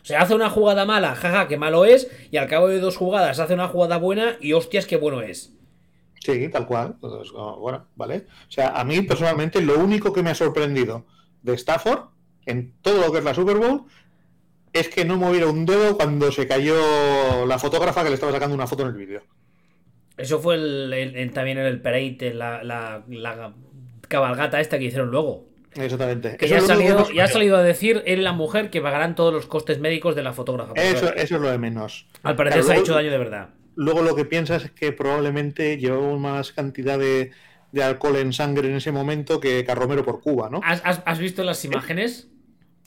O 0.00 0.04
sea, 0.04 0.22
hace 0.22 0.34
una 0.34 0.48
jugada 0.48 0.86
mala, 0.86 1.14
jaja, 1.16 1.48
que 1.48 1.58
malo 1.58 1.84
es, 1.84 2.10
y 2.30 2.38
al 2.38 2.48
cabo 2.48 2.68
de 2.68 2.80
dos 2.80 2.96
jugadas 2.96 3.40
hace 3.40 3.54
una 3.54 3.68
jugada 3.68 3.98
buena 3.98 4.36
y 4.40 4.54
hostias, 4.54 4.86
qué 4.86 4.96
bueno 4.96 5.20
es. 5.22 5.52
Sí, 6.20 6.48
tal 6.48 6.66
cual. 6.66 6.96
Oh, 7.00 7.58
bueno, 7.60 7.86
vale. 7.94 8.26
O 8.48 8.50
sea, 8.50 8.68
a 8.70 8.84
mí 8.84 9.02
personalmente 9.02 9.60
lo 9.60 9.78
único 9.78 10.12
que 10.12 10.22
me 10.22 10.30
ha 10.30 10.34
sorprendido 10.34 11.06
de 11.42 11.54
Stafford 11.54 12.10
en 12.46 12.74
todo 12.80 13.00
lo 13.06 13.12
que 13.12 13.18
es 13.18 13.24
la 13.24 13.34
Super 13.34 13.56
Bowl 13.56 13.84
es 14.78 14.88
que 14.88 15.04
no 15.04 15.16
moviera 15.16 15.46
un 15.46 15.66
dedo 15.66 15.96
cuando 15.96 16.30
se 16.32 16.46
cayó 16.46 17.44
la 17.46 17.58
fotógrafa 17.58 18.02
que 18.02 18.08
le 18.10 18.14
estaba 18.14 18.32
sacando 18.32 18.54
una 18.54 18.66
foto 18.66 18.82
en 18.82 18.88
el 18.88 18.94
vídeo. 18.94 19.22
Eso 20.16 20.40
fue 20.40 20.56
el- 20.56 20.92
el- 20.92 21.16
el- 21.16 21.32
también 21.32 21.58
en 21.58 21.66
el 21.66 21.80
parade, 21.80 22.32
la, 22.34 22.62
la- 22.64 23.04
la 23.08 23.52
cabalgata 24.08 24.60
esta 24.60 24.78
que 24.78 24.84
hicieron 24.86 25.10
luego. 25.10 25.46
Exactamente. 25.76 26.36
Que 26.36 26.48
ya 26.48 26.58
ha, 26.58 26.60
salido, 26.60 27.06
que 27.06 27.14
ya 27.14 27.24
ha 27.24 27.26
me 27.26 27.32
salido 27.32 27.56
a 27.56 27.62
decir 27.62 28.02
él 28.06 28.24
la 28.24 28.32
mujer 28.32 28.70
que 28.70 28.80
pagarán 28.80 29.14
todos 29.14 29.32
los 29.32 29.46
costes 29.46 29.78
médicos 29.78 30.16
de 30.16 30.22
la 30.24 30.32
fotógrafa. 30.32 30.70
Porque, 30.74 30.90
Eso, 30.90 31.12
eso 31.14 31.36
es 31.36 31.40
lo 31.40 31.50
de 31.50 31.58
menos. 31.58 32.06
al 32.24 32.34
parecer 32.34 32.62
Claro, 32.62 32.74
se 32.74 32.78
ha 32.78 32.82
hecho 32.82 32.94
daño 32.94 33.10
de 33.12 33.18
verdad. 33.18 33.50
Luego 33.76 34.02
lo 34.02 34.16
que 34.16 34.24
piensas 34.24 34.64
es 34.64 34.70
que 34.72 34.90
probablemente 34.92 35.76
llevamos 35.76 36.18
más 36.18 36.50
cantidad 36.52 36.98
de, 36.98 37.30
de 37.70 37.82
alcohol 37.84 38.16
en 38.16 38.32
sangre 38.32 38.68
en 38.68 38.74
ese 38.76 38.90
momento 38.90 39.38
que 39.38 39.62
Carromero 39.64 40.04
por 40.04 40.20
Cuba, 40.20 40.48
¿no? 40.50 40.60
¿Has, 40.64 40.80
has- 40.84 41.02
has 41.04 41.18
visto 41.20 41.44
las 41.44 41.64
imágenes? 41.64 42.28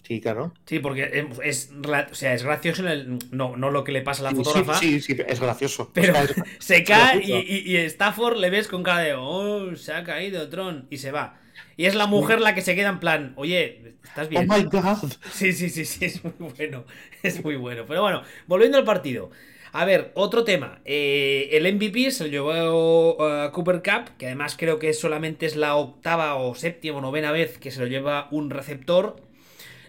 Sí, 0.03 0.19
claro. 0.21 0.53
Sí, 0.65 0.79
porque 0.79 1.03
es, 1.13 1.39
es 1.43 1.71
o 2.11 2.15
sea, 2.15 2.33
es 2.33 2.43
gracioso 2.43 2.87
el, 2.87 3.19
no, 3.31 3.57
no 3.57 3.71
lo 3.71 3.83
que 3.83 3.91
le 3.91 4.01
pasa 4.01 4.21
a 4.21 4.25
la 4.25 4.33
Sí, 4.33 4.35
fotógrafa, 4.35 4.73
Sí, 4.73 5.01
sí, 5.01 5.01
sí, 5.01 5.15
es 5.27 5.39
gracioso. 5.39 5.91
pero 5.93 6.27
se 6.59 6.83
cae 6.85 7.21
y, 7.23 7.39
y, 7.39 7.75
y 7.75 7.77
Stafford 7.77 8.37
le 8.37 8.49
ves 8.49 8.67
con 8.67 8.83
cara 8.83 8.99
de, 9.01 9.13
oh, 9.15 9.75
se 9.75 9.93
ha 9.93 10.03
caído 10.03 10.49
Tron, 10.49 10.87
y 10.89 10.97
se 10.97 11.11
va. 11.11 11.39
Y 11.77 11.85
es 11.85 11.95
la 11.95 12.07
mujer 12.07 12.41
la 12.41 12.55
que 12.55 12.61
se 12.61 12.75
queda 12.75 12.89
en 12.89 12.99
plan, 12.99 13.33
oye, 13.37 13.97
¿estás 14.03 14.29
Oh 14.33 14.43
bien? 14.43 14.47
my 14.47 14.63
god. 14.63 15.11
Sí, 15.29 15.53
sí, 15.53 15.69
sí, 15.69 15.85
sí, 15.85 16.05
es 16.05 16.23
muy 16.23 16.33
bueno. 16.39 16.85
Es 17.23 17.43
muy 17.43 17.55
bueno. 17.55 17.85
Pero 17.87 18.01
bueno, 18.01 18.23
volviendo 18.47 18.77
al 18.77 18.83
partido. 18.85 19.31
A 19.73 19.85
ver, 19.85 20.11
otro 20.15 20.43
tema. 20.43 20.81
Eh, 20.85 21.49
el 21.53 21.65
MVP 21.73 22.11
se 22.11 22.25
lo 22.25 22.29
llevó 22.29 23.15
uh, 23.15 23.51
Cooper 23.51 23.77
Cup, 23.83 24.17
que 24.17 24.27
además 24.27 24.55
creo 24.57 24.79
que 24.79 24.93
solamente 24.93 25.45
es 25.45 25.55
la 25.55 25.75
octava 25.75 26.35
o 26.35 26.55
séptima 26.55 26.97
o 26.97 27.01
novena 27.01 27.31
vez 27.31 27.57
que 27.57 27.71
se 27.71 27.79
lo 27.79 27.87
lleva 27.87 28.27
un 28.31 28.49
receptor. 28.49 29.15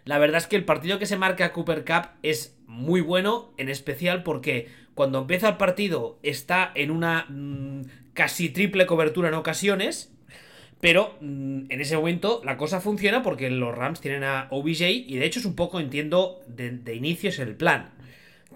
La 0.05 0.19
verdad 0.19 0.39
es 0.39 0.47
que 0.47 0.57
el 0.57 0.65
partido 0.65 0.99
que 0.99 1.07
se 1.07 1.17
marca 1.17 1.53
Cooper 1.53 1.85
Cup 1.85 2.11
es 2.23 2.57
muy 2.67 3.01
bueno, 3.01 3.53
en 3.57 3.69
especial 3.69 4.23
porque 4.23 4.69
cuando 4.95 5.21
empieza 5.21 5.49
el 5.49 5.57
partido 5.57 6.19
está 6.23 6.73
en 6.75 6.91
una 6.91 7.27
mm, 7.29 7.83
casi 8.15 8.49
triple 8.49 8.87
cobertura 8.87 9.29
en 9.29 9.35
ocasiones. 9.35 10.13
Pero 10.81 11.17
mm, 11.21 11.67
en 11.69 11.81
ese 11.81 11.97
momento 11.97 12.43
la 12.45 12.57
cosa 12.57 12.81
funciona 12.81 13.23
porque 13.23 13.49
los 13.51 13.75
Rams 13.75 14.01
tienen 14.01 14.25
a 14.25 14.49
OBJ 14.51 14.83
y 14.91 15.17
de 15.17 15.27
hecho 15.27 15.39
es 15.39 15.47
un 15.47 15.55
poco, 15.55 15.79
entiendo, 15.79 16.41
de, 16.49 16.71
de 16.71 16.95
inicio 16.95 17.31
es 17.31 17.39
el 17.39 17.55
plan. 17.55 17.91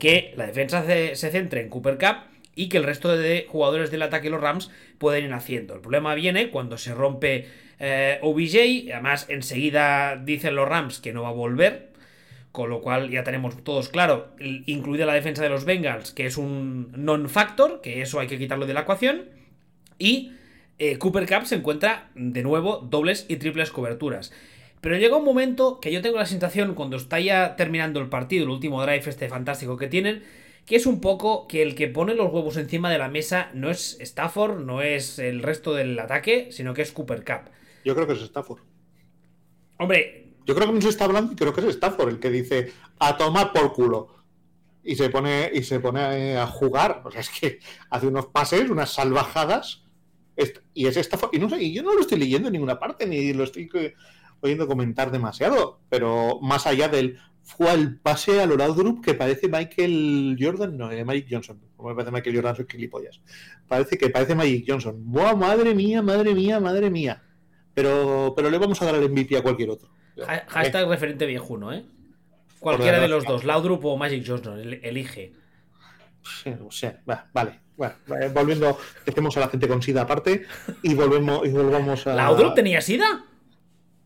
Que 0.00 0.34
la 0.36 0.46
defensa 0.46 0.84
se, 0.84 1.14
se 1.14 1.30
centre 1.30 1.60
en 1.62 1.68
Cooper 1.68 1.96
Cup 1.98 2.35
y 2.56 2.68
que 2.68 2.78
el 2.78 2.84
resto 2.84 3.16
de 3.16 3.46
jugadores 3.48 3.92
del 3.92 4.02
ataque 4.02 4.30
los 4.30 4.40
Rams 4.40 4.72
pueden 4.98 5.26
ir 5.26 5.32
haciendo. 5.32 5.74
El 5.74 5.80
problema 5.80 6.14
viene 6.14 6.50
cuando 6.50 6.78
se 6.78 6.94
rompe 6.94 7.46
eh, 7.78 8.18
OBJ, 8.22 8.90
además 8.92 9.26
enseguida 9.28 10.16
dicen 10.16 10.56
los 10.56 10.68
Rams 10.68 10.98
que 10.98 11.12
no 11.12 11.22
va 11.22 11.28
a 11.28 11.32
volver. 11.32 11.94
Con 12.50 12.70
lo 12.70 12.80
cual 12.80 13.10
ya 13.10 13.22
tenemos 13.22 13.62
todos 13.64 13.90
claro, 13.90 14.30
incluida 14.40 15.04
la 15.04 15.12
defensa 15.12 15.42
de 15.42 15.50
los 15.50 15.66
Bengals, 15.66 16.12
que 16.12 16.24
es 16.24 16.38
un 16.38 16.90
non-factor, 16.96 17.82
que 17.82 18.00
eso 18.00 18.18
hay 18.18 18.28
que 18.28 18.38
quitarlo 18.38 18.64
de 18.64 18.72
la 18.72 18.80
ecuación. 18.80 19.26
Y 19.98 20.32
eh, 20.78 20.96
Cooper 20.96 21.26
Cup 21.26 21.44
se 21.44 21.56
encuentra 21.56 22.08
de 22.14 22.42
nuevo 22.42 22.78
dobles 22.78 23.26
y 23.28 23.36
triples 23.36 23.70
coberturas. 23.70 24.32
Pero 24.80 24.96
llega 24.96 25.16
un 25.16 25.24
momento 25.24 25.80
que 25.80 25.92
yo 25.92 26.00
tengo 26.00 26.16
la 26.16 26.24
sensación 26.24 26.74
cuando 26.74 26.96
está 26.96 27.20
ya 27.20 27.56
terminando 27.56 28.00
el 28.00 28.08
partido, 28.08 28.44
el 28.44 28.50
último 28.50 28.82
drive 28.82 29.02
este 29.06 29.28
fantástico 29.28 29.76
que 29.76 29.88
tienen, 29.88 30.22
que 30.66 30.76
es 30.76 30.86
un 30.86 31.00
poco 31.00 31.46
que 31.46 31.62
el 31.62 31.76
que 31.76 31.86
pone 31.86 32.14
los 32.14 32.32
huevos 32.32 32.56
encima 32.56 32.90
de 32.90 32.98
la 32.98 33.08
mesa 33.08 33.50
no 33.54 33.70
es 33.70 33.96
Stafford, 34.00 34.58
no 34.64 34.82
es 34.82 35.20
el 35.20 35.42
resto 35.42 35.72
del 35.74 35.98
ataque, 35.98 36.48
sino 36.50 36.74
que 36.74 36.82
es 36.82 36.90
Cooper 36.90 37.24
Cup. 37.24 37.50
Yo 37.84 37.94
creo 37.94 38.06
que 38.06 38.14
es 38.14 38.22
Stafford. 38.22 38.60
Hombre, 39.78 40.34
Yo 40.44 40.54
creo 40.54 40.66
que 40.66 40.74
no 40.74 40.80
se 40.80 40.88
está 40.88 41.04
hablando 41.04 41.32
y 41.32 41.36
creo 41.36 41.52
que 41.52 41.60
es 41.60 41.68
Stafford 41.68 42.08
el 42.08 42.18
que 42.18 42.30
dice 42.30 42.72
a 42.98 43.16
tomar 43.16 43.52
por 43.52 43.72
culo. 43.72 44.08
Y 44.82 44.94
se 44.96 45.08
pone, 45.10 45.50
y 45.52 45.62
se 45.62 45.80
pone 45.80 46.36
a 46.36 46.46
jugar. 46.46 47.02
O 47.04 47.10
sea, 47.10 47.20
es 47.20 47.30
que 47.30 47.58
hace 47.90 48.06
unos 48.06 48.26
pases, 48.26 48.70
unas 48.70 48.90
salvajadas. 48.92 49.84
Y 50.74 50.86
es 50.86 50.96
Stafford. 50.96 51.34
Y, 51.34 51.38
no 51.38 51.48
sé, 51.48 51.62
y 51.62 51.74
yo 51.74 51.82
no 51.82 51.94
lo 51.94 52.00
estoy 52.00 52.18
leyendo 52.18 52.48
en 52.48 52.52
ninguna 52.52 52.78
parte, 52.78 53.06
ni 53.06 53.32
lo 53.32 53.44
estoy 53.44 53.68
eh, 53.74 53.94
oyendo 54.40 54.68
comentar 54.68 55.10
demasiado. 55.10 55.80
Pero 55.88 56.38
más 56.40 56.66
allá 56.66 56.88
del 56.88 57.18
fue 57.46 57.72
el 57.72 57.98
pase 58.00 58.42
a 58.42 58.46
Laudrup 58.46 59.04
que 59.04 59.14
parece 59.14 59.48
Michael 59.48 60.36
Jordan, 60.38 60.76
no, 60.76 60.90
eh, 60.90 61.04
Mike 61.04 61.28
Johnson. 61.30 61.60
Como 61.76 61.90
me 61.90 61.94
parece 61.94 62.10
Michael 62.12 62.34
Jordan, 62.36 62.56
soy 62.56 62.66
gilipollas. 62.68 63.20
Parece 63.68 63.96
que 63.96 64.10
parece 64.10 64.34
Mike 64.34 64.64
Johnson. 64.66 64.96
¡Buah, 64.98 65.34
madre 65.36 65.72
mía, 65.74 66.02
madre 66.02 66.34
mía, 66.34 66.58
madre 66.60 66.90
mía! 66.90 67.22
Pero, 67.72 68.32
pero 68.34 68.50
le 68.50 68.58
vamos 68.58 68.80
a 68.82 68.86
dar 68.86 68.96
el 68.96 69.08
MVP 69.10 69.36
a 69.36 69.42
cualquier 69.42 69.70
otro. 69.70 69.88
ha- 70.26 70.44
hashtag 70.48 70.88
referente 70.88 71.24
viejuno, 71.26 71.72
¿eh? 71.72 71.84
Cualquiera 72.58 72.98
de 72.98 73.06
los 73.08 73.24
dos, 73.24 73.44
Laudrup 73.44 73.84
o 73.84 73.96
Magic 73.96 74.24
Johnson, 74.26 74.58
el- 74.58 74.80
elige. 74.82 75.32
Sí, 76.42 76.52
sé. 76.70 76.96
Va, 77.08 77.28
vale. 77.32 77.60
Bueno, 77.76 77.94
eh, 78.20 78.30
volviendo, 78.34 78.78
dejemos 79.04 79.36
a 79.36 79.40
la 79.40 79.48
gente 79.48 79.68
con 79.68 79.82
SIDA 79.82 80.02
aparte 80.02 80.46
y 80.82 80.94
volvemos 80.94 81.46
y 81.46 81.50
volvamos 81.50 82.06
a. 82.06 82.14
¿Laudrup 82.14 82.54
tenía 82.54 82.80
sida? 82.80 83.24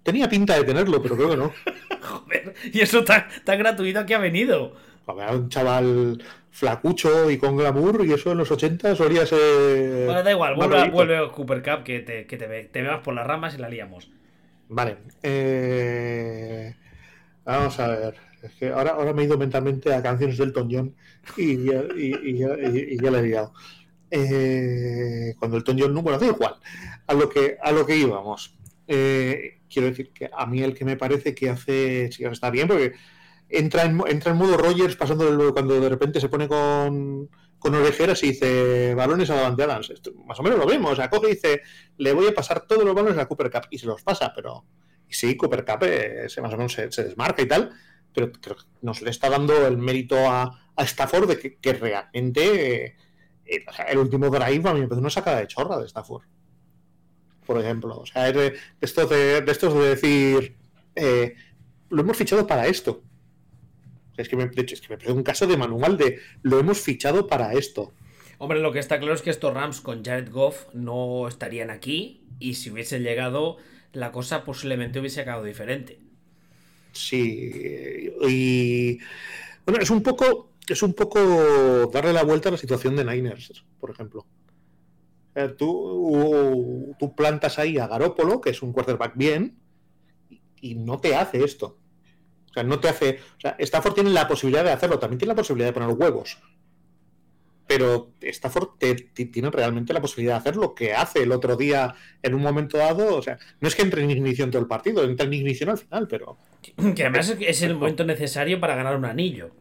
Tenía 0.02 0.28
pinta 0.28 0.56
de 0.56 0.64
tenerlo, 0.64 1.02
pero 1.02 1.16
creo 1.16 1.30
que 1.30 1.36
no. 1.36 1.52
Joder, 2.02 2.54
y 2.72 2.80
eso 2.80 3.04
tan, 3.04 3.26
tan 3.44 3.58
gratuito 3.58 4.06
que 4.06 4.14
ha 4.14 4.18
venido. 4.18 4.72
Era 5.08 5.32
un 5.32 5.48
chaval 5.48 6.22
flacucho 6.50 7.30
y 7.30 7.38
con 7.38 7.56
glamour, 7.56 8.04
y 8.06 8.12
eso 8.12 8.32
en 8.32 8.38
los 8.38 8.50
80 8.50 8.94
solía 8.96 9.26
ser. 9.26 10.06
Bueno, 10.06 10.22
da 10.22 10.30
igual, 10.30 10.54
vuelve, 10.54 10.90
vuelve 10.90 11.30
Cooper 11.32 11.62
Cup 11.62 11.84
que, 11.84 12.00
te, 12.00 12.26
que 12.26 12.36
te, 12.36 12.46
ve, 12.46 12.64
te 12.64 12.82
veas 12.82 13.00
por 13.00 13.14
las 13.14 13.26
ramas 13.26 13.54
y 13.54 13.58
la 13.58 13.68
liamos. 13.68 14.10
Vale. 14.68 14.98
Eh, 15.22 16.74
vamos 17.44 17.78
a 17.80 17.88
ver. 17.88 18.14
Es 18.42 18.52
que 18.52 18.68
ahora, 18.70 18.92
ahora 18.92 19.12
me 19.12 19.22
he 19.22 19.24
ido 19.26 19.36
mentalmente 19.36 19.92
a 19.92 20.02
canciones 20.02 20.38
del 20.38 20.52
John 20.54 20.94
y, 21.36 21.52
y, 21.52 22.38
ya 22.38 23.10
le 23.10 23.18
he 23.18 23.22
liado. 23.22 23.52
Eh, 24.10 25.34
cuando 25.38 25.58
el 25.58 25.64
John 25.66 25.92
no, 25.92 26.02
bueno, 26.02 26.18
da 26.18 26.26
igual. 26.26 26.54
A 27.06 27.14
lo 27.14 27.28
que, 27.28 27.58
a 27.60 27.72
lo 27.72 27.84
que 27.84 27.96
íbamos. 27.96 28.54
Eh, 28.86 29.59
quiero 29.70 29.88
decir 29.88 30.12
que 30.12 30.30
a 30.32 30.46
mí 30.46 30.62
el 30.62 30.74
que 30.74 30.84
me 30.84 30.96
parece 30.96 31.34
que 31.34 31.50
hace. 31.50 32.10
Sí, 32.12 32.24
está 32.24 32.50
bien, 32.50 32.68
porque 32.68 32.92
entra 33.48 33.84
en, 33.84 34.02
entra 34.06 34.32
en 34.32 34.38
modo 34.38 34.56
Rogers 34.56 34.96
pasando 34.96 35.52
cuando 35.52 35.80
de 35.80 35.88
repente 35.88 36.20
se 36.20 36.28
pone 36.28 36.48
con, 36.48 37.28
con 37.58 37.74
orejeras 37.74 38.22
y 38.22 38.28
dice 38.28 38.94
balones 38.94 39.30
a 39.30 39.36
Davante 39.36 39.62
Adams. 39.62 39.92
más 40.26 40.40
o 40.40 40.42
menos 40.42 40.58
lo 40.58 40.66
vemos. 40.66 40.92
O 40.92 40.96
sea, 40.96 41.10
coge 41.10 41.28
y 41.28 41.34
dice, 41.34 41.62
le 41.98 42.12
voy 42.12 42.26
a 42.26 42.34
pasar 42.34 42.66
todos 42.66 42.84
los 42.84 42.94
balones 42.94 43.18
a 43.18 43.26
Cooper 43.26 43.50
Cup 43.50 43.66
y 43.70 43.78
se 43.78 43.86
los 43.86 44.02
pasa, 44.02 44.32
pero 44.34 44.64
sí, 45.08 45.36
Cooper 45.36 45.64
Cup 45.64 45.82
eh, 45.82 46.26
más 46.42 46.52
o 46.52 46.56
menos 46.56 46.72
se, 46.72 46.88
desmarca 46.88 47.42
y 47.42 47.46
tal, 47.46 47.70
pero 48.12 48.32
creo 48.32 48.56
que 48.56 48.64
nos 48.82 49.02
le 49.02 49.10
está 49.10 49.28
dando 49.28 49.66
el 49.66 49.76
mérito 49.76 50.16
a, 50.16 50.72
a 50.74 50.84
Stafford 50.84 51.28
de 51.28 51.58
que, 51.60 51.72
realmente 51.74 52.96
eh, 53.44 53.64
el 53.88 53.98
último 53.98 54.30
drive 54.30 54.68
a 54.68 54.74
mí 54.74 54.80
me 54.80 54.88
parece 54.88 55.00
una 55.00 55.10
sacada 55.10 55.40
de 55.40 55.46
chorra 55.46 55.78
de 55.78 55.86
Stafford. 55.86 56.24
Por 57.50 57.60
ejemplo, 57.60 57.98
o 57.98 58.06
sea, 58.06 58.28
es 58.28 58.34
de, 58.34 58.54
estos 58.80 59.10
de, 59.10 59.40
de, 59.40 59.52
estos 59.52 59.74
de 59.74 59.80
decir, 59.80 60.54
eh, 60.94 61.34
lo 61.88 62.02
hemos 62.02 62.16
fichado 62.16 62.46
para 62.46 62.68
esto 62.68 63.02
es 64.20 64.28
que 64.28 64.36
me, 64.36 64.46
de 64.46 64.62
hecho, 64.62 64.74
es 64.74 64.80
que 64.80 64.88
me 64.88 64.96
parece 64.96 65.12
un 65.12 65.22
caso 65.22 65.46
de 65.46 65.56
manual 65.56 65.96
de 65.96 66.20
lo 66.42 66.58
hemos 66.58 66.80
fichado 66.80 67.26
para 67.26 67.52
esto. 67.54 67.92
Hombre, 68.38 68.60
lo 68.60 68.72
que 68.72 68.78
está 68.78 68.98
claro 68.98 69.14
es 69.14 69.22
que 69.22 69.30
estos 69.30 69.52
Rams 69.52 69.80
con 69.80 70.04
Jared 70.04 70.30
Goff 70.30 70.66
no 70.72 71.28
estarían 71.28 71.70
aquí 71.70 72.22
y 72.38 72.54
si 72.54 72.70
hubiesen 72.70 73.02
llegado, 73.02 73.58
la 73.92 74.12
cosa 74.12 74.44
posiblemente 74.44 75.00
hubiese 75.00 75.20
acabado 75.20 75.44
diferente. 75.44 75.98
Sí, 76.92 78.10
y 78.28 78.98
bueno, 79.64 79.80
es 79.80 79.90
un 79.90 80.02
poco, 80.02 80.50
es 80.68 80.82
un 80.82 80.94
poco 80.94 81.86
darle 81.92 82.12
la 82.12 82.24
vuelta 82.24 82.48
a 82.48 82.52
la 82.52 82.58
situación 82.58 82.96
de 82.96 83.04
Niners, 83.04 83.64
por 83.78 83.90
ejemplo. 83.90 84.26
Tú, 85.56 86.96
tú 86.98 87.14
plantas 87.14 87.58
ahí 87.58 87.78
a 87.78 87.86
Garópolo, 87.86 88.40
que 88.40 88.50
es 88.50 88.62
un 88.62 88.72
quarterback 88.72 89.16
bien, 89.16 89.56
y 90.60 90.74
no 90.74 90.98
te 90.98 91.14
hace 91.14 91.44
esto. 91.44 91.78
O 92.50 92.52
sea, 92.52 92.62
no 92.64 92.80
te 92.80 92.88
hace. 92.88 93.20
O 93.36 93.40
sea, 93.40 93.56
Stafford 93.58 93.94
tiene 93.94 94.10
la 94.10 94.26
posibilidad 94.26 94.64
de 94.64 94.72
hacerlo, 94.72 94.98
también 94.98 95.18
tiene 95.18 95.30
la 95.30 95.36
posibilidad 95.36 95.68
de 95.68 95.72
poner 95.72 95.96
huevos. 95.96 96.38
Pero 97.66 98.14
Stafford 98.20 98.70
tiene 99.14 99.50
realmente 99.50 99.92
la 99.92 100.00
posibilidad 100.00 100.34
de 100.34 100.38
hacer 100.40 100.56
lo 100.56 100.74
que 100.74 100.92
hace 100.92 101.22
el 101.22 101.30
otro 101.30 101.54
día 101.54 101.94
en 102.20 102.34
un 102.34 102.42
momento 102.42 102.78
dado. 102.78 103.16
O 103.16 103.22
sea, 103.22 103.38
no 103.60 103.68
es 103.68 103.76
que 103.76 103.82
entre 103.82 104.02
en 104.02 104.10
ignición 104.10 104.50
todo 104.50 104.60
el 104.60 104.66
partido, 104.66 105.04
entra 105.04 105.26
en 105.26 105.34
ignición 105.34 105.70
al 105.70 105.78
final, 105.78 106.08
pero. 106.08 106.36
Que 106.96 107.04
además 107.04 107.36
es 107.38 107.62
el 107.62 107.76
momento 107.76 108.04
necesario 108.04 108.58
para 108.58 108.74
ganar 108.74 108.96
un 108.96 109.04
anillo. 109.04 109.52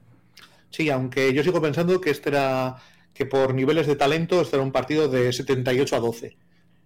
Sí, 0.72 0.90
aunque 0.90 1.34
yo 1.34 1.44
sigo 1.44 1.62
pensando 1.62 2.02
que 2.02 2.10
este 2.10 2.30
era. 2.30 2.78
Que 3.20 3.26
por 3.26 3.54
niveles 3.54 3.86
de 3.86 3.98
talento 3.98 4.48
era 4.50 4.62
un 4.62 4.72
partido 4.72 5.10
de 5.10 5.34
78 5.34 5.94
a 5.94 6.00
12. 6.00 6.38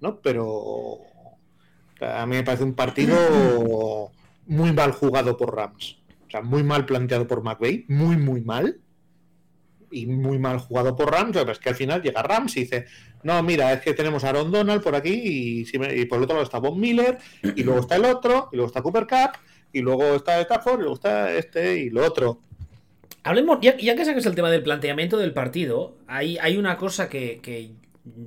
¿No? 0.01 0.19
Pero. 0.19 0.97
A 2.01 2.25
mí 2.25 2.37
me 2.37 2.43
parece 2.43 2.63
un 2.63 2.73
partido 2.73 3.15
muy 4.47 4.73
mal 4.73 4.93
jugado 4.93 5.37
por 5.37 5.55
Rams. 5.55 5.99
O 6.27 6.31
sea, 6.31 6.41
muy 6.41 6.63
mal 6.63 6.87
planteado 6.87 7.27
por 7.27 7.43
McVeigh, 7.43 7.85
muy, 7.87 8.17
muy 8.17 8.41
mal. 8.41 8.81
Y 9.91 10.07
muy 10.07 10.39
mal 10.39 10.57
jugado 10.57 10.95
por 10.95 11.11
Rams. 11.11 11.37
Pero 11.37 11.51
es 11.51 11.59
que 11.59 11.69
al 11.69 11.75
final 11.75 12.01
llega 12.01 12.23
Rams 12.23 12.57
y 12.57 12.61
dice: 12.61 12.85
No, 13.21 13.43
mira, 13.43 13.71
es 13.71 13.81
que 13.81 13.93
tenemos 13.93 14.23
a 14.23 14.29
Aaron 14.29 14.51
Donald 14.51 14.81
por 14.81 14.95
aquí 14.95 15.61
y, 15.61 16.05
por 16.07 16.17
el 16.17 16.23
otro 16.23 16.35
lado 16.35 16.41
está 16.41 16.57
Bob 16.57 16.77
Miller, 16.77 17.19
y 17.43 17.61
luego 17.61 17.81
está 17.81 17.97
el 17.97 18.05
otro, 18.05 18.49
y 18.51 18.55
luego 18.55 18.69
está 18.69 18.81
Cooper 18.81 19.05
Cup, 19.05 19.37
y 19.71 19.81
luego 19.81 20.15
está 20.15 20.41
Stafford, 20.41 20.79
y 20.79 20.81
luego 20.81 20.95
está 20.95 21.31
este 21.31 21.77
y 21.77 21.89
lo 21.91 22.03
otro. 22.03 22.39
Hablemos, 23.23 23.59
ya, 23.61 23.77
que 23.77 24.05
sacas 24.05 24.25
el 24.25 24.35
tema 24.35 24.51
del 24.51 24.63
planteamiento 24.63 25.17
del 25.17 25.33
partido, 25.33 25.95
hay, 26.07 26.37
hay 26.39 26.57
una 26.57 26.75
cosa 26.77 27.07
que, 27.07 27.71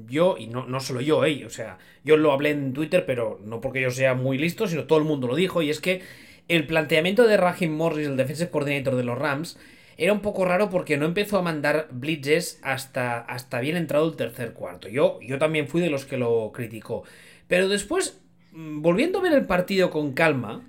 yo, 0.09 0.37
y 0.39 0.47
no, 0.47 0.67
no 0.67 0.81
solo 0.81 1.03
yo, 1.03 1.19
o 1.19 1.51
sea, 1.51 1.79
yo 2.03 2.17
lo 2.17 2.33
hablé 2.33 2.51
en 2.51 2.73
Twitter, 2.73 3.05
pero 3.05 3.39
no 3.45 3.61
porque 3.61 3.83
yo 3.83 3.91
sea 3.91 4.15
muy 4.15 4.39
listo, 4.39 4.67
sino 4.67 4.85
todo 4.85 4.99
el 4.99 5.05
mundo 5.05 5.27
lo 5.27 5.35
dijo, 5.35 5.61
y 5.61 5.69
es 5.69 5.81
que 5.81 6.01
el 6.49 6.67
planteamiento 6.67 7.27
de 7.27 7.37
Raheem 7.37 7.77
Morris, 7.77 8.07
el 8.07 8.17
defensive 8.17 8.51
coordinator 8.51 8.97
de 8.97 9.05
los 9.05 9.19
Rams, 9.19 9.59
era 9.99 10.13
un 10.13 10.21
poco 10.21 10.45
raro 10.45 10.71
porque 10.71 10.97
no 10.97 11.07
empezó 11.07 11.39
a 11.39 11.43
mandar 11.43 11.89
blitzes 11.91 12.61
hasta, 12.63 13.19
hasta 13.19 13.61
bien 13.61 13.77
entrado 13.77 14.09
el 14.09 14.17
tercer 14.17 14.53
cuarto. 14.53 14.89
Yo, 14.89 15.19
yo 15.23 15.39
también 15.39 15.69
fui 15.69 15.81
de 15.81 15.91
los 15.91 16.05
que 16.05 16.19
lo 16.19 16.53
criticó. 16.53 17.05
Pero 17.49 17.69
después, 17.69 18.21
mm, 18.53 18.83
volviendo 18.83 19.19
a 19.19 19.23
ver 19.23 19.33
el 19.33 19.47
partido 19.47 19.91
con 19.91 20.13
calma, 20.13 20.63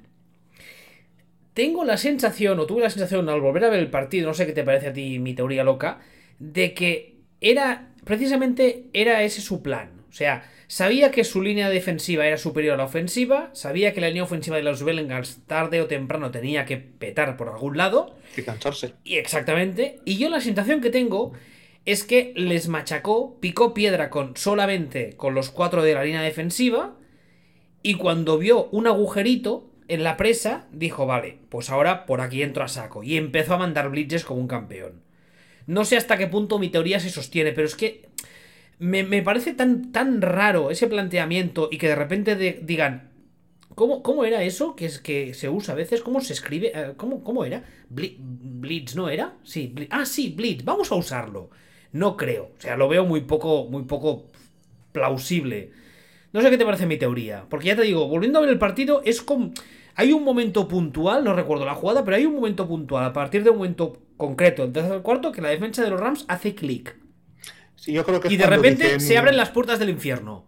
tengo 1.58 1.84
la 1.86 1.98
sensación, 1.98 2.60
o 2.60 2.68
tuve 2.68 2.84
la 2.84 2.92
sensación 2.92 3.28
al 3.30 3.42
volver 3.42 3.66
a 3.66 3.70
ver 3.70 3.80
el 3.80 3.90
partido, 3.90 4.28
no 4.28 4.36
sé 4.36 4.46
qué 4.46 4.54
te 4.54 4.64
parece 4.64 4.90
a 4.90 4.94
ti 4.94 5.18
mi 5.18 5.34
teoría 5.34 5.64
loca, 5.64 6.02
de 6.38 6.76
que 6.76 7.16
era, 7.42 7.96
precisamente 8.04 8.90
era 8.94 9.24
ese 9.24 9.42
su 9.42 9.64
plan. 9.64 9.90
O 10.08 10.14
sea, 10.14 10.48
sabía 10.68 11.10
que 11.10 11.24
su 11.24 11.42
línea 11.42 11.72
defensiva 11.72 12.28
era 12.28 12.38
superior 12.38 12.76
a 12.76 12.78
la 12.78 12.84
ofensiva, 12.84 13.50
sabía 13.54 13.92
que 13.92 14.02
la 14.02 14.10
línea 14.10 14.22
ofensiva 14.22 14.58
de 14.58 14.62
los 14.62 14.84
Bengals 14.84 15.40
tarde 15.48 15.82
o 15.82 15.88
temprano 15.88 16.30
tenía 16.30 16.64
que 16.66 16.78
petar 16.78 17.38
por 17.38 17.50
algún 17.50 17.76
lado. 17.76 18.16
Y 18.38 18.44
cansarse. 18.44 18.94
Y 19.04 19.16
exactamente. 19.16 19.98
Y 20.06 20.18
yo 20.20 20.30
la 20.30 20.42
sensación 20.42 20.80
que 20.80 20.92
tengo 20.92 21.34
es 21.86 22.04
que 22.04 22.34
les 22.36 22.68
machacó, 22.68 23.40
picó 23.40 23.74
piedra 23.74 24.12
con 24.12 24.38
solamente 24.38 25.16
con 25.18 25.34
los 25.34 25.50
cuatro 25.50 25.82
de 25.82 25.96
la 25.96 26.04
línea 26.04 26.22
defensiva. 26.22 26.96
Y 27.82 27.96
cuando 27.96 28.38
vio 28.38 28.66
un 28.66 28.86
agujerito 28.86 29.72
en 29.88 30.04
la 30.04 30.18
presa, 30.18 30.66
dijo, 30.72 31.06
vale, 31.06 31.40
pues 31.50 31.70
ahora 31.70 32.06
por 32.06 32.22
aquí 32.22 32.42
entro 32.42 32.64
a 32.64 32.68
saco. 32.68 33.04
Y 33.04 33.18
empezó 33.18 33.54
a 33.54 33.58
mandar 33.58 33.90
blitzes 33.90 34.26
como 34.26 34.42
un 34.42 34.48
campeón. 34.48 35.02
No 35.66 35.86
sé 35.86 35.98
hasta 35.98 36.18
qué 36.18 36.28
punto 36.28 36.60
mi 36.60 36.70
teoría 36.70 37.00
se 37.00 37.10
sostiene, 37.10 37.52
pero 37.52 37.68
es 37.68 37.76
que 37.76 38.08
me, 38.80 39.22
parece 39.22 39.54
tan, 39.54 39.92
tan 39.92 40.22
raro 40.22 40.72
ese 40.72 40.88
planteamiento 40.88 41.70
y 41.72 41.78
que 41.78 41.88
de 41.88 41.96
repente 41.96 42.36
digan, 42.62 43.10
¿cómo, 43.76 44.04
¿cómo, 44.04 44.24
era 44.24 44.44
eso 44.44 44.76
que, 44.76 44.86
es, 44.86 45.00
que 45.00 45.34
se 45.34 45.50
usa 45.50 45.74
a 45.74 45.78
veces? 45.78 46.02
¿Cómo 46.02 46.22
se 46.22 46.34
escribe? 46.34 46.72
Eh, 46.74 46.94
¿Cómo, 46.96 47.24
cómo 47.24 47.44
era? 47.44 47.64
Blitz, 47.90 48.96
¿no 48.96 49.10
era? 49.10 49.36
Sí, 49.44 49.74
ah, 49.90 50.06
sí, 50.06 50.34
Blitz, 50.36 50.64
vamos 50.64 50.92
a 50.92 50.96
usarlo. 50.96 51.50
No 51.92 52.18
creo, 52.18 52.52
o 52.58 52.62
sea, 52.62 52.78
lo 52.78 52.88
veo 52.88 53.06
muy 53.06 53.22
poco, 53.22 53.66
muy 53.66 53.84
poco 53.84 54.28
plausible. 54.92 55.72
No 56.34 56.42
sé 56.42 56.50
qué 56.50 56.58
te 56.58 56.66
parece 56.66 56.86
mi 56.86 56.98
teoría, 56.98 57.46
porque 57.50 57.68
ya 57.68 57.76
te 57.76 57.84
digo, 57.84 58.08
volviendo 58.08 58.40
a 58.40 58.42
ver 58.42 58.52
el 58.52 58.60
partido, 58.60 59.02
es 59.04 59.22
como... 59.22 59.54
Hay 60.00 60.14
un 60.14 60.24
momento 60.24 60.68
puntual, 60.68 61.24
no 61.24 61.34
recuerdo 61.34 61.66
la 61.66 61.74
jugada, 61.74 62.06
pero 62.06 62.18
hay 62.18 62.26
un 62.28 62.36
momento 62.36 62.68
puntual, 62.68 63.04
a 63.04 63.14
partir 63.14 63.44
de 63.44 63.50
un 63.50 63.58
momento 63.58 63.98
concreto, 64.16 64.64
el 64.64 64.72
tercer 64.72 65.02
cuarto, 65.02 65.32
que 65.32 65.42
la 65.42 65.50
defensa 65.50 65.84
de 65.84 65.90
los 65.90 66.00
Rams 66.00 66.24
hace 66.28 66.54
clic. 66.54 66.96
Sí, 67.76 67.94
yo 67.94 68.06
creo 68.06 68.22
que 68.22 68.32
y 68.32 68.38
de 68.38 68.46
repente 68.46 69.00
se 69.00 69.18
abren 69.18 69.36
las 69.36 69.50
puertas 69.50 69.80
del 69.80 69.90
infierno. 69.90 70.46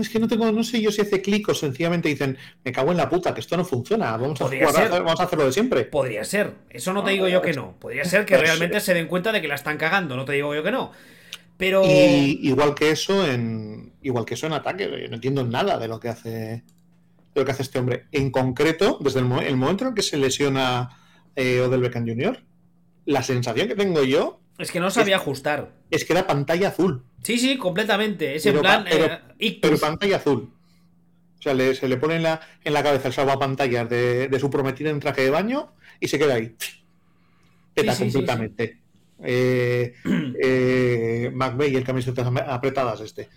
Es 0.00 0.10
que 0.10 0.18
no 0.18 0.26
tengo, 0.26 0.50
no 0.50 0.64
sé 0.64 0.80
yo 0.80 0.90
si 0.90 1.00
hace 1.00 1.22
clic 1.22 1.48
o 1.48 1.54
sencillamente 1.54 2.08
dicen, 2.08 2.36
me 2.64 2.72
cago 2.72 2.90
en 2.90 2.96
la 2.96 3.08
puta, 3.08 3.32
que 3.32 3.40
esto 3.40 3.56
no 3.56 3.64
funciona, 3.64 4.16
vamos 4.16 4.40
a, 4.40 4.46
vamos 4.88 5.20
a 5.20 5.22
hacerlo 5.22 5.46
de 5.46 5.52
siempre. 5.52 5.84
Podría 5.84 6.24
ser, 6.24 6.54
eso 6.68 6.92
no 6.92 7.04
te 7.04 7.12
digo 7.12 7.28
yo 7.28 7.40
que 7.40 7.52
no. 7.52 7.76
Podría 7.78 8.04
ser 8.04 8.26
que 8.26 8.36
realmente 8.36 8.80
se 8.80 8.94
den 8.94 9.06
cuenta 9.06 9.30
de 9.30 9.40
que 9.40 9.46
la 9.46 9.54
están 9.54 9.78
cagando, 9.78 10.16
no 10.16 10.24
te 10.24 10.32
digo 10.32 10.52
yo 10.56 10.64
que 10.64 10.72
no. 10.72 10.90
Pero. 11.56 11.84
igual 11.84 12.74
que 12.74 12.90
eso 12.90 13.24
en. 13.24 13.92
Igual 14.02 14.24
que 14.24 14.34
eso 14.34 14.46
en 14.46 14.54
ataque, 14.54 14.84
yo 14.84 15.08
no 15.08 15.14
entiendo 15.14 15.44
nada 15.44 15.78
de 15.78 15.86
lo 15.86 16.00
que 16.00 16.08
hace. 16.08 16.64
De 17.36 17.42
lo 17.42 17.44
que 17.44 17.52
hace 17.52 17.64
este 17.64 17.78
hombre. 17.78 18.06
En 18.12 18.30
concreto, 18.30 18.96
desde 19.02 19.20
el, 19.20 19.26
momento 19.26 19.86
en 19.86 19.94
que 19.94 20.00
se 20.00 20.16
lesiona 20.16 20.88
eh, 21.34 21.60
Odell 21.60 21.82
Beckham 21.82 22.06
Jr., 22.08 22.42
la 23.04 23.22
sensación 23.22 23.68
que 23.68 23.74
tengo 23.74 24.02
yo 24.04 24.40
es 24.56 24.70
que 24.70 24.80
no 24.80 24.90
sabía 24.90 25.16
ajustar. 25.16 25.70
Es 25.90 26.06
que 26.06 26.14
era 26.14 26.26
pantalla 26.26 26.68
azul. 26.68 27.04
Sí, 27.22 27.38
sí, 27.38 27.58
completamente. 27.58 28.36
Es 28.36 28.46
en 28.46 28.58
plan. 28.58 28.86
Eh, 28.88 29.58
pero, 29.60 29.78
pantalla 29.78 30.16
azul. 30.16 30.50
O 31.38 31.42
sea, 31.42 31.54
se 31.74 31.88
le 31.88 31.96
pone 31.98 32.16
en 32.16 32.22
la, 32.22 32.40
en 32.64 32.72
la 32.72 32.82
cabeza 32.82 33.08
el 33.08 33.14
salvapantallas 33.14 33.86
de, 33.90 34.28
de 34.28 34.40
su 34.40 34.48
prometida 34.48 34.88
en 34.88 34.98
traje 34.98 35.22
de 35.22 35.30
baño 35.30 35.74
y 36.00 36.08
se 36.08 36.18
queda 36.18 36.34
ahí. 36.36 36.56
Peta 37.74 37.94
completamente. 37.94 38.80
Eh, 39.22 39.92
eh, 40.42 41.30
McVeigh 41.34 41.72
y 41.72 41.76
el 41.76 41.84
camisetas 41.84 42.26
apretadas 42.26 43.00
este. 43.02 43.28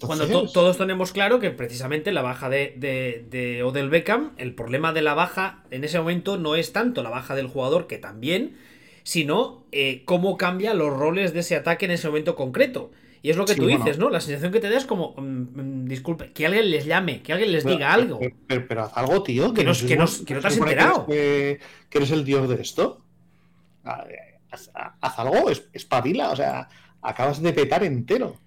Cuando 0.00 0.48
todos 0.48 0.76
tenemos 0.76 1.12
claro 1.12 1.40
que 1.40 1.50
precisamente 1.50 2.12
la 2.12 2.22
baja 2.22 2.48
de, 2.48 2.74
de, 2.76 3.26
de, 3.30 3.62
Odell 3.62 3.88
Beckham, 3.88 4.32
el 4.36 4.54
problema 4.54 4.92
de 4.92 5.02
la 5.02 5.14
baja 5.14 5.64
en 5.70 5.84
ese 5.84 5.98
momento 5.98 6.36
no 6.36 6.54
es 6.54 6.72
tanto 6.72 7.02
la 7.02 7.10
baja 7.10 7.34
del 7.34 7.46
jugador, 7.46 7.86
que 7.86 7.98
también, 7.98 8.56
sino 9.04 9.64
eh, 9.72 10.02
cómo 10.04 10.36
cambia 10.36 10.74
los 10.74 10.92
roles 10.92 11.32
de 11.32 11.40
ese 11.40 11.56
ataque 11.56 11.86
en 11.86 11.92
ese 11.92 12.08
momento 12.08 12.36
concreto. 12.36 12.90
Y 13.22 13.30
es 13.30 13.38
lo 13.38 13.46
que 13.46 13.54
tú 13.54 13.66
dices, 13.66 13.96
¿no? 13.96 14.10
La 14.10 14.20
sensación 14.20 14.52
que 14.52 14.60
te 14.60 14.68
da 14.68 14.76
es 14.76 14.84
como, 14.84 15.14
mm, 15.16 15.22
mm, 15.22 15.84
disculpe, 15.86 16.32
que 16.32 16.44
alguien 16.44 16.70
les 16.70 16.84
llame, 16.84 17.22
que 17.22 17.32
alguien 17.32 17.52
les 17.52 17.64
diga 17.64 17.90
algo. 17.90 18.20
Pero, 18.46 18.82
haz 18.82 18.92
algo, 18.96 19.22
tío. 19.22 19.54
Que, 19.54 19.64
no, 19.64 19.72
que, 19.72 19.96
no, 19.96 20.04
te 20.06 20.46
has 20.46 20.56
enterado. 20.58 21.06
Que, 21.06 21.58
eres 21.90 22.10
el 22.10 22.24
dios 22.24 22.46
de 22.50 22.60
esto. 22.60 23.02
haz, 23.82 24.70
haz 24.74 25.18
algo, 25.18 25.50
espabila, 25.72 26.32
o 26.32 26.36
sea, 26.36 26.68
acabas 27.00 27.40
de 27.40 27.52
petar 27.54 27.82
entero. 27.82 28.43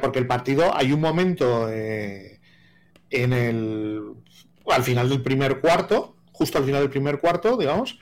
Porque 0.00 0.18
el 0.18 0.26
partido, 0.26 0.74
hay 0.74 0.92
un 0.92 1.00
momento 1.00 1.68
eh, 1.70 2.40
en 3.10 3.32
el. 3.32 4.02
al 4.66 4.82
final 4.82 5.08
del 5.08 5.22
primer 5.22 5.60
cuarto, 5.60 6.16
justo 6.32 6.58
al 6.58 6.64
final 6.64 6.80
del 6.80 6.90
primer 6.90 7.20
cuarto, 7.20 7.56
digamos, 7.56 7.98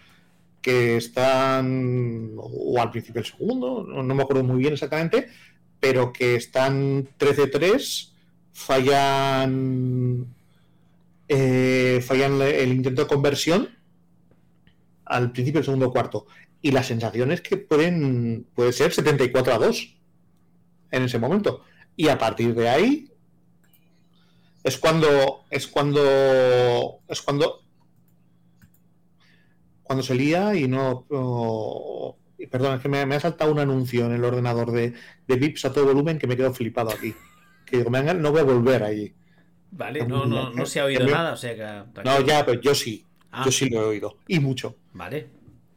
que 0.63 0.97
están. 0.97 2.33
o 2.37 2.81
al 2.81 2.91
principio 2.91 3.23
del 3.23 3.31
segundo, 3.31 3.85
no, 3.85 4.15
me 4.15 4.23
acuerdo 4.23 4.45
muy 4.45 4.59
bien 4.59 4.75
exactamente, 4.75 5.29
pero 5.81 6.13
que 6.13 6.37
están 6.37 7.09
13-3, 7.19 8.13
fallan. 8.53 10.27
Eh, 11.29 12.03
fallan 12.05 12.43
el 12.43 12.73
intento 12.73 13.03
de 13.03 13.09
conversión 13.09 13.69
al 15.11 15.33
principio 15.33 15.59
del 15.59 15.65
segundo 15.65 15.91
cuarto. 15.91 16.27
Y 16.63 16.73
la 16.73 16.83
sensación 16.83 17.33
es 17.33 17.41
que 17.41 17.57
pueden, 17.57 18.47
puede 18.55 18.73
ser 18.73 18.93
74 18.93 19.55
a 19.55 19.59
2 19.59 19.97
en 20.91 21.03
ese 21.03 21.19
momento. 21.19 21.65
Y 22.01 22.09
a 22.09 22.17
partir 22.17 22.55
de 22.55 22.67
ahí 22.67 23.13
es 24.65 24.79
cuando 24.79 25.45
es 25.51 25.67
cuando 25.67 27.01
es 27.07 27.21
cuando 27.21 27.61
cuando 29.83 30.03
se 30.03 30.15
lía 30.15 30.55
y 30.55 30.67
no, 30.67 31.05
perdón, 32.51 32.77
es 32.77 32.81
que 32.81 32.89
me, 32.89 33.03
ha 33.03 33.21
saltado 33.21 33.53
un 33.53 33.59
anuncio 33.59 34.07
en 34.07 34.13
el 34.13 34.25
ordenador 34.25 34.73
de, 34.73 34.95
de 35.29 35.37
VIPs 35.37 35.67
a 35.67 35.75
todo 35.75 35.85
volumen 35.85 36.19
que 36.19 36.27
me 36.27 36.39
quedo 36.39 36.55
flipado 36.55 36.89
aquí. 36.89 37.15
Que 37.67 37.77
digo, 37.77 37.91
no 37.91 38.33
voy 38.33 38.41
a 38.41 38.45
volver 38.45 38.83
ahí. 38.83 39.13
Vale, 39.71 40.07
no, 40.07 40.25
no, 40.25 40.49
no 40.55 40.65
se 40.65 40.81
ha 40.81 40.87
oído 40.87 41.07
nada, 41.07 41.35
o 41.35 41.37
sea 41.37 41.55
que... 41.55 42.03
No, 42.03 42.23
ya, 42.23 42.47
pero 42.47 42.63
yo 42.63 42.75
sí. 42.75 43.05
Yo 43.21 43.29
ah. 43.31 43.51
sí 43.51 43.69
lo 43.69 43.83
he 43.83 43.85
oído. 43.85 44.17
Y 44.27 44.41
mucho. 44.41 44.75
Vale. 44.95 45.29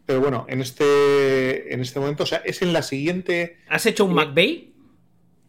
Pero 0.05 0.21
bueno, 0.21 0.45
en 0.47 0.61
este, 0.61 1.73
en 1.73 1.81
este 1.81 1.99
momento, 1.99 2.23
o 2.23 2.25
sea, 2.25 2.37
es 2.45 2.61
en 2.61 2.71
la 2.71 2.81
siguiente. 2.81 3.57
¿Has 3.67 3.85
hecho 3.85 4.05
un 4.05 4.11
eh, 4.11 4.25
McVeigh? 4.25 4.72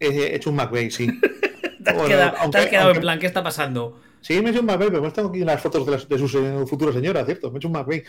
He 0.09 0.37
hecho 0.37 0.51
un 0.51 0.57
McVeigh, 0.57 0.91
sí. 0.91 1.09
¿Te 1.85 1.91
has, 1.91 2.67
quedado, 2.67 2.93
en 2.93 3.01
plan, 3.01 3.19
¿qué 3.19 3.27
está 3.27 3.43
pasando? 3.43 4.01
Sí, 4.21 4.41
me 4.41 4.49
he 4.49 4.53
hecho 4.53 4.61
un 4.61 4.67
McVeigh, 4.67 4.91
pero 4.91 5.13
tengo 5.13 5.29
aquí 5.29 5.41
las 5.41 5.61
fotos 5.61 5.85
de, 5.87 6.17
de 6.17 6.19
su 6.19 6.67
futura 6.67 6.93
señora, 6.93 7.25
¿cierto? 7.25 7.51
Me 7.51 7.57
he 7.57 7.59
hecho 7.59 7.69
un 7.69 7.75
McVeigh. 7.75 8.05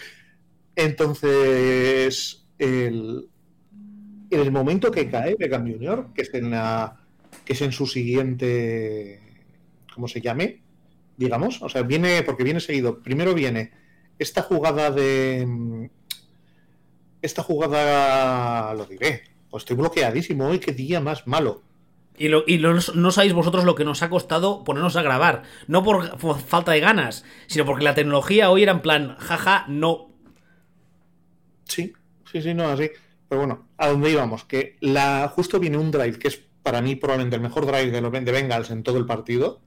Entonces, 0.76 2.46
el, 2.58 3.28
en 4.30 4.40
el 4.40 4.52
momento 4.52 4.92
que 4.92 5.10
cae 5.10 5.36
Beckham 5.38 5.72
Jr., 5.72 6.08
que 6.14 6.22
es 6.22 6.34
en 6.34 6.52
la 6.52 7.02
que 7.44 7.54
es 7.54 7.62
en 7.62 7.74
su 7.74 7.86
siguiente 7.86 9.20
¿cómo 9.94 10.08
se 10.08 10.22
llame? 10.22 10.64
digamos, 11.18 11.62
o 11.62 11.70
sea, 11.70 11.82
viene 11.84 12.24
porque 12.24 12.44
viene 12.44 12.60
seguido, 12.60 13.02
primero 13.02 13.34
viene 13.34 13.72
esta 14.20 14.42
jugada 14.42 14.92
de 14.92 15.90
esta 17.22 17.42
jugada, 17.42 18.74
lo 18.74 18.86
diré, 18.86 19.24
pues 19.50 19.62
estoy 19.62 19.78
bloqueadísimo 19.78 20.48
hoy, 20.48 20.60
qué 20.60 20.74
día 20.74 21.00
más 21.00 21.26
malo. 21.26 21.64
Y, 22.18 22.30
lo, 22.30 22.44
y 22.48 22.58
no 22.60 23.12
sabéis 23.12 23.34
vosotros 23.34 23.66
lo 23.66 23.76
que 23.76 23.84
nos 23.84 24.02
ha 24.02 24.10
costado 24.10 24.64
ponernos 24.64 24.96
a 24.96 25.02
grabar. 25.02 25.44
No 25.68 25.84
por, 25.84 26.18
falta 26.40 26.72
de 26.72 26.80
ganas, 26.80 27.26
sino 27.48 27.66
porque 27.66 27.84
la 27.84 27.96
tecnología 27.96 28.50
hoy 28.50 28.64
era 28.64 28.72
en 28.72 28.82
plan, 28.82 29.16
jaja, 29.20 29.66
no. 29.68 30.10
Sí, 31.66 31.94
sí, 32.32 32.42
sí, 32.42 32.54
no, 32.54 32.68
así. 32.68 32.90
Pero 33.28 33.42
bueno, 33.42 33.68
a 33.78 33.90
dónde 33.90 34.12
íbamos, 34.12 34.46
que 34.46 34.78
la, 34.80 35.28
justo 35.34 35.60
viene 35.60 35.78
un 35.78 35.92
drive 35.92 36.20
que 36.20 36.28
es 36.28 36.42
para 36.64 36.82
mí 36.82 36.96
probablemente 36.96 37.36
el 37.36 37.42
mejor 37.42 37.66
drive 37.66 37.92
de, 37.92 38.02
los, 38.02 38.12
de 38.12 38.32
Bengals 38.32 38.72
en 38.72 38.84
todo 38.84 38.98
el 38.98 39.06
partido, 39.06 39.62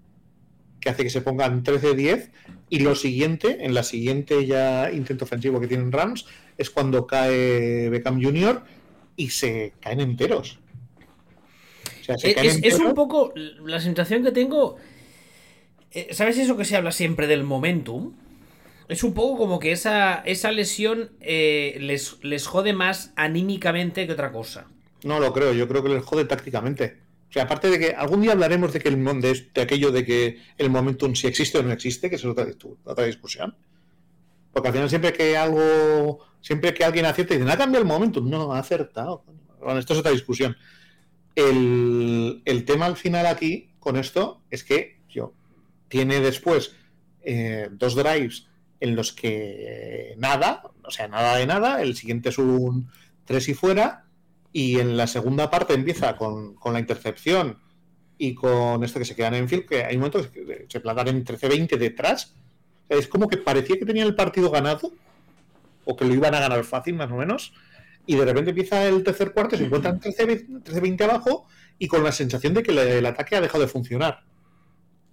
que 0.81 0.91
hace 0.91 1.03
que 1.03 1.11
se 1.11 1.21
pongan 1.21 1.63
13-10, 1.63 2.31
y 2.71 2.81
lo 2.81 2.95
siguiente, 2.95 3.65
en 3.65 3.75
la 3.75 3.83
siguiente 3.83 4.47
ya 4.47 4.91
intento 4.93 5.25
ofensivo 5.25 5.61
que 5.61 5.69
tienen 5.69 5.93
Rams, 5.93 6.27
es 6.57 6.71
cuando 6.71 7.07
cae 7.07 7.89
Beckham 7.91 8.23
Jr. 8.23 8.63
y 9.17 9.31
se 9.31 9.75
caen 9.81 10.01
enteros. 10.01 10.59
Es, 12.09 12.79
un 12.79 12.95
poco 12.95 13.33
la 13.35 13.81
sensación 13.81 14.25
que 14.25 14.33
tengo. 14.33 14.77
Eh, 15.91 16.09
¿Sabes 16.13 16.39
eso 16.39 16.57
que 16.57 16.65
se 16.65 16.77
habla 16.77 16.93
siempre 16.93 17.27
del 17.27 17.45
momentum? 17.45 18.15
Es 18.89 19.03
un 19.03 19.13
poco 19.13 19.37
como 19.37 19.59
que 19.59 19.73
esa, 19.73 20.23
esa 20.25 20.51
lesión 20.51 21.11
eh, 21.21 21.77
les, 21.81 22.23
les 22.23 22.47
jode 22.47 22.73
más 22.73 23.13
anímicamente 23.17 24.07
que 24.07 24.13
otra 24.13 24.33
cosa. 24.33 24.67
No 25.05 25.21
lo 25.21 25.33
creo, 25.33 25.53
yo 25.53 25.69
creo 25.69 25.83
que 25.83 25.91
les 25.91 26.05
jode 26.05 26.25
tácticamente. 26.25 26.99
O 27.29 27.33
sea, 27.33 27.43
aparte 27.43 27.69
de 27.69 27.79
que 27.79 27.91
algún 27.91 28.23
día 28.23 28.33
hablaremos 28.33 28.73
de 28.73 28.81
que 28.81 28.89
el 28.89 29.05
de, 29.21 29.49
de 29.55 29.61
aquello 29.61 29.93
de 29.93 30.05
que 30.05 30.39
el 30.57 30.71
momentum 30.71 31.15
si 31.15 31.27
existe 31.27 31.59
o 31.59 31.63
no 31.63 31.73
existe, 31.73 32.09
que 32.09 32.17
es 32.17 32.25
otra, 32.25 32.47
otra 32.85 33.05
discusión. 33.05 33.55
Porque 34.53 34.69
al 34.69 34.75
final 34.75 34.89
siempre 34.89 35.13
que 35.13 35.37
algo, 35.37 36.21
siempre 36.41 36.73
que 36.73 36.85
alguien 36.85 37.05
acierta, 37.05 37.35
dicen, 37.35 37.51
ha 37.51 37.59
cambiado 37.59 37.83
el 37.83 37.89
momentum. 37.89 38.29
No, 38.29 38.55
ha 38.55 38.59
acertado. 38.59 39.25
Bueno, 39.61 39.79
esto 39.79 39.93
es 39.93 39.99
otra 39.99 40.11
discusión. 40.11 40.57
El, 41.39 42.65
tema 42.67 42.87
al 42.87 42.97
final 42.97 43.27
aquí, 43.27 43.71
con 43.79 43.97
esto, 43.97 44.43
es 44.51 44.65
que 44.65 44.99
yo, 45.09 45.35
tiene 45.87 46.19
después 46.19 46.75
eh, 47.23 47.69
dos 47.71 47.95
drives 47.95 48.49
en 48.81 48.97
los 48.97 49.13
que 49.13 50.15
nada, 50.19 50.63
o 50.83 50.91
sea, 50.91 51.07
nada 51.07 51.37
de 51.37 51.47
nada, 51.47 51.81
el 51.81 51.95
siguiente 51.95 52.31
es 52.31 52.39
un 52.39 52.91
tres 53.25 53.49
y 53.49 53.55
fuera, 53.55 54.05
y 54.53 54.81
en 54.81 54.97
la 54.97 55.07
segunda 55.07 55.49
parte 55.49 55.75
empieza 55.75 56.17
con, 56.17 56.57
la 56.65 56.81
intercepción 56.81 57.59
y 58.19 58.35
con 58.35 58.83
esto 58.83 58.99
que 58.99 59.05
se 59.05 59.15
quedan 59.15 59.35
en 59.35 59.49
field, 59.49 59.67
que 59.67 59.85
hay 59.85 59.97
momentos 59.97 60.27
que 60.27 60.67
se 60.69 60.81
plantan 60.81 61.07
en 61.07 61.25
13-20 61.25 61.79
detrás. 61.79 62.35
es 62.89 63.07
como 63.07 63.29
que 63.29 63.37
parecía 63.37 63.79
que 63.79 63.87
tenían 63.87 64.09
el 64.09 64.17
partido 64.17 64.51
ganado, 64.51 64.93
o 65.85 65.95
que 65.95 66.05
lo 66.05 66.15
iban 66.15 66.35
a 66.35 66.41
ganar 66.41 66.65
fácil, 66.65 66.95
más 66.95 67.13
o 67.13 67.15
menos, 67.15 67.53
y 68.09 68.17
de 68.17 68.25
repente 68.25 68.51
empieza 68.51 68.89
el 68.89 69.05
tercer 69.05 69.33
cuarto, 69.33 69.55
se 69.57 69.65
encuentran 69.65 70.01
13-20 70.01 71.03
abajo, 71.03 71.47
y 71.79 71.89
con 71.89 72.03
la 72.03 72.11
sensación 72.11 72.55
de 72.55 72.63
que 72.63 72.73
el, 72.73 73.07
ataque 73.07 73.37
ha 73.37 73.41
dejado 73.43 73.63
de 73.63 73.69
funcionar. 73.69 74.23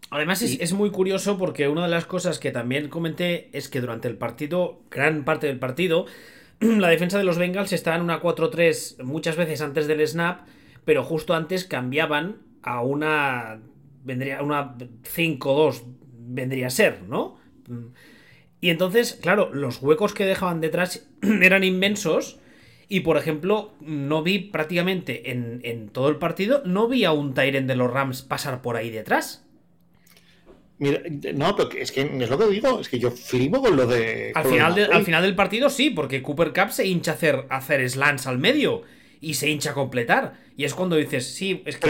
Además 0.09 0.41
es, 0.41 0.59
es, 0.61 0.71
muy 0.71 0.91
curioso 0.91 1.37
porque 1.37 1.67
una 1.67 1.83
de 1.83 1.89
las 1.89 2.05
cosas 2.05 2.39
que 2.39 2.51
también 2.51 2.87
comenté 2.87 3.49
es 3.51 3.67
que 3.67 3.81
durante 3.81 4.07
el 4.07 4.17
partido, 4.17 4.81
gran 4.89 5.25
parte 5.25 5.47
del 5.47 5.59
partido, 5.59 6.05
la 6.59 6.87
defensa 6.87 7.17
de 7.17 7.25
los 7.25 7.37
Bengals 7.37 7.73
estaba 7.73 7.97
en 7.97 8.03
una 8.03 8.21
4-3 8.21 9.03
muchas 9.03 9.35
veces 9.35 9.59
antes 9.59 9.87
del 9.87 10.07
snap, 10.07 10.47
pero 10.85 11.03
justo 11.03 11.33
antes 11.33 11.65
cambiaban 11.65 12.37
a 12.63 12.81
una 12.81 13.59
vendría 14.05 14.41
una 14.41 14.77
5-2 14.77 15.83
vendría 16.27 16.67
a 16.67 16.69
ser, 16.69 17.03
¿no? 17.03 17.37
Y 18.61 18.69
entonces, 18.69 19.19
claro, 19.21 19.53
los 19.53 19.81
huecos 19.81 20.13
que 20.13 20.23
dejaban 20.23 20.61
detrás 20.61 21.09
eran 21.41 21.65
inmensos. 21.65 22.39
Y 22.87 23.01
por 23.01 23.17
ejemplo, 23.17 23.73
no 23.81 24.21
vi 24.23 24.39
prácticamente 24.39 25.31
en, 25.31 25.61
en 25.63 25.89
todo 25.89 26.09
el 26.09 26.17
partido, 26.17 26.61
no 26.65 26.87
vi 26.87 27.05
a 27.05 27.11
un 27.11 27.33
Tyren 27.33 27.67
de 27.67 27.75
los 27.75 27.91
Rams 27.91 28.21
pasar 28.21 28.61
por 28.61 28.75
ahí 28.75 28.89
detrás. 28.89 29.45
Mira, 30.77 31.01
no, 31.33 31.55
pero 31.55 31.69
es 31.71 31.91
que 31.91 32.01
es 32.01 32.29
lo 32.29 32.37
que 32.37 32.47
digo, 32.47 32.81
es 32.81 32.89
que 32.89 32.99
yo 32.99 33.09
flipo 33.09 33.61
con 33.61 33.77
lo 33.77 33.87
de. 33.87 34.33
Al, 34.35 34.45
final, 34.45 34.89
al 34.91 35.05
final 35.05 35.23
del 35.23 35.35
partido 35.35 35.69
sí, 35.69 35.89
porque 35.89 36.21
Cooper 36.21 36.51
Cup 36.51 36.71
se 36.71 36.85
hincha 36.85 37.11
a 37.11 37.13
hacer, 37.13 37.45
hacer 37.49 37.89
slants 37.89 38.27
al 38.27 38.39
medio 38.39 38.83
y 39.21 39.35
se 39.35 39.49
hincha 39.49 39.71
a 39.71 39.73
completar. 39.73 40.33
Y 40.57 40.65
es 40.65 40.73
cuando 40.73 40.97
dices, 40.97 41.33
sí, 41.33 41.63
es 41.65 41.77
que. 41.77 41.89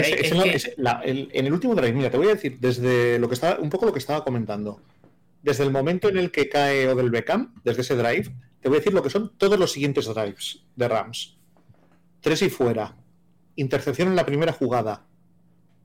en 1.03 1.45
el 1.45 1.53
último 1.53 1.73
drive, 1.73 1.93
mira, 1.93 2.11
te 2.11 2.17
voy 2.17 2.27
a 2.27 2.35
decir, 2.35 2.57
desde 2.59 3.17
lo 3.17 3.27
que 3.27 3.33
estaba, 3.33 3.59
un 3.59 3.71
poco 3.71 3.87
lo 3.87 3.93
que 3.93 3.99
estaba 3.99 4.23
comentando. 4.23 4.79
Desde 5.41 5.63
el 5.63 5.71
momento 5.71 6.09
en 6.09 6.17
el 6.17 6.31
que 6.31 6.47
cae 6.47 6.87
Odell 6.87 7.09
Beckham, 7.09 7.53
desde 7.63 7.81
ese 7.81 7.95
drive, 7.95 8.31
te 8.65 8.69
voy 8.69 8.77
a 8.77 8.79
decir 8.79 8.95
lo 8.95 9.03
que 9.03 9.11
son 9.11 9.31
todos 9.37 9.59
los 9.59 9.71
siguientes 9.71 10.11
drives 10.11 10.63
de 10.75 10.87
Rams: 10.87 11.37
tres 12.19 12.41
y 12.41 12.49
fuera, 12.49 12.97
intercepción 13.57 14.07
en 14.07 14.15
la 14.15 14.25
primera 14.25 14.53
jugada, 14.53 15.05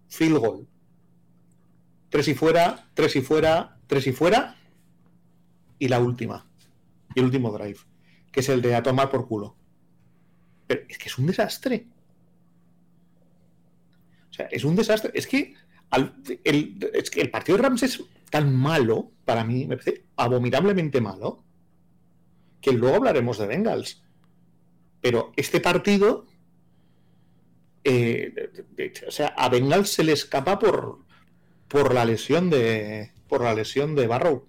field 0.08 0.38
goal, 0.38 0.66
tres 2.08 2.28
y 2.28 2.34
fuera, 2.34 2.88
tres 2.94 3.16
y 3.16 3.20
fuera, 3.20 3.78
tres 3.86 4.06
y 4.06 4.12
fuera, 4.12 4.56
y 5.78 5.88
la 5.88 6.00
última, 6.00 6.46
y 7.14 7.18
el 7.18 7.26
último 7.26 7.52
drive, 7.52 7.80
que 8.32 8.40
es 8.40 8.48
el 8.48 8.62
de 8.62 8.74
a 8.74 8.82
tomar 8.82 9.10
por 9.10 9.28
culo. 9.28 9.54
Pero 10.66 10.80
es 10.88 10.96
que 10.96 11.10
es 11.10 11.18
un 11.18 11.26
desastre. 11.26 11.86
O 14.30 14.32
sea, 14.32 14.46
es 14.46 14.64
un 14.64 14.74
desastre. 14.74 15.10
Es 15.12 15.26
que, 15.26 15.52
el, 16.44 16.90
es 16.94 17.10
que 17.10 17.20
el 17.20 17.30
partido 17.30 17.58
de 17.58 17.62
Rams 17.62 17.82
es 17.82 18.02
tan 18.30 18.56
malo, 18.56 19.10
para 19.26 19.44
mí, 19.44 19.66
me 19.66 19.76
parece 19.76 20.06
abominablemente 20.16 21.02
malo, 21.02 21.44
que 22.60 22.72
luego 22.72 22.96
hablaremos 22.96 23.38
de 23.38 23.46
Bengals. 23.46 24.02
Pero 25.00 25.32
este 25.36 25.60
partido, 25.60 26.26
eh, 27.84 28.32
o 29.06 29.10
sea, 29.10 29.28
a 29.28 29.48
Bengals 29.48 29.90
se 29.90 30.04
le 30.04 30.12
escapa 30.12 30.58
por, 30.58 30.98
por 31.68 31.94
la 31.94 32.04
lesión 32.04 32.50
de 32.50 33.12
por 33.28 33.42
la 33.42 33.54
lesión 33.54 33.94
de 33.94 34.06
Barrow. 34.06 34.44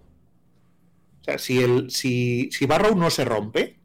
O 1.22 1.24
sea, 1.24 1.38
si 1.38 1.62
el 1.62 1.92
si, 1.92 2.50
si 2.52 2.66
Barrow 2.66 2.96
no 2.96 3.10
se 3.10 3.24
rompe, 3.24 3.78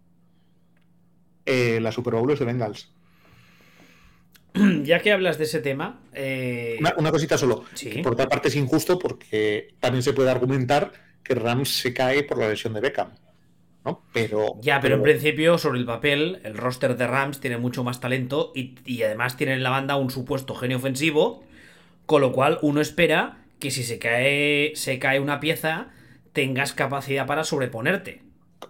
eh, 1.44 1.78
la 1.80 1.92
Super 1.92 2.14
Bowl 2.14 2.32
es 2.32 2.38
de 2.38 2.44
Bengals. 2.44 2.90
Ya 4.84 5.00
que 5.00 5.12
hablas 5.12 5.38
de 5.38 5.44
ese 5.44 5.60
tema. 5.60 6.00
Eh, 6.14 6.78
una, 6.98 7.10
cosita 7.10 7.36
solo. 7.36 7.64
Por 8.02 8.12
otra 8.14 8.28
parte 8.28 8.48
es 8.48 8.56
injusto 8.56 8.98
porque 8.98 9.74
también 9.80 10.02
se 10.02 10.12
puede 10.12 10.30
argumentar 10.30 10.92
que 11.22 11.34
Rams 11.34 11.80
se 11.80 11.92
cae 11.92 12.22
por 12.22 12.38
la 12.38 12.48
lesión 12.48 12.72
de 12.72 12.80
Beckham. 12.80 13.10
¿No? 13.86 14.02
Pero. 14.12 14.56
Ya, 14.60 14.80
pero, 14.80 14.96
en 14.96 15.02
principio, 15.02 15.56
sobre 15.56 15.78
el 15.78 15.86
papel, 15.86 16.40
el 16.42 16.56
roster 16.56 16.96
de 16.96 17.06
Rams 17.06 17.40
tiene 17.40 17.56
mucho 17.56 17.84
más 17.84 18.00
talento 18.00 18.52
y, 18.54 18.74
y 18.84 19.02
además 19.02 19.36
tiene 19.36 19.54
en 19.54 19.62
la 19.62 19.70
banda 19.70 19.96
un 19.96 20.10
supuesto 20.10 20.54
genio 20.54 20.76
ofensivo. 20.76 21.44
Con 22.04 22.20
lo 22.20 22.32
cual, 22.32 22.58
uno 22.62 22.80
espera 22.80 23.38
que 23.58 23.70
si 23.70 23.82
se 23.82 23.98
cae, 23.98 24.72
se 24.74 24.98
cae 24.98 25.20
una 25.20 25.40
pieza, 25.40 25.88
tengas 26.32 26.72
capacidad 26.72 27.26
para 27.26 27.44
sobreponerte. 27.44 28.22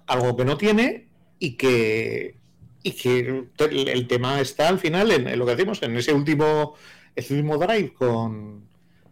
Algo 0.06 0.36
que 0.36 0.44
no 0.44 0.56
tiene 0.56 1.08
y 1.38 1.56
que. 1.56 2.36
Y 2.82 2.92
que 2.92 3.46
el, 3.68 4.06
tema 4.06 4.40
está 4.40 4.68
al 4.68 4.78
final 4.78 5.10
en, 5.10 5.36
lo 5.36 5.44
que 5.44 5.56
decimos, 5.56 5.82
en 5.82 5.96
ese 5.96 6.12
último, 6.12 6.74
ese 7.16 7.34
último 7.34 7.58
drive 7.58 7.92
con 7.94 8.64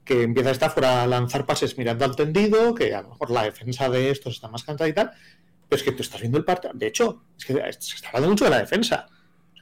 que 0.05 0.23
empieza 0.23 0.67
a 0.67 0.71
fuera 0.71 1.03
a 1.03 1.07
lanzar 1.07 1.45
pases 1.47 1.77
mirando 1.77 2.05
al 2.05 2.15
tendido, 2.15 2.75
que 2.75 2.95
a 2.95 3.03
lo 3.03 3.09
mejor 3.09 3.31
la 3.31 3.43
defensa 3.43 3.89
de 3.89 4.11
estos 4.11 4.35
está 4.35 4.49
más 4.49 4.63
cansada 4.63 4.89
y 4.89 4.93
tal, 4.93 5.11
es 5.75 5.83
que 5.83 5.93
tú 5.93 6.03
estás 6.03 6.21
viendo 6.21 6.39
el 6.39 6.45
partido. 6.45 6.73
De 6.75 6.87
hecho, 6.87 7.25
es 7.39 7.45
que 7.45 7.55
se 7.55 7.97
está 7.97 8.09
hablando 8.09 8.31
mucho 8.31 8.45
de 8.45 8.51
la 8.51 8.59
defensa. 8.59 9.09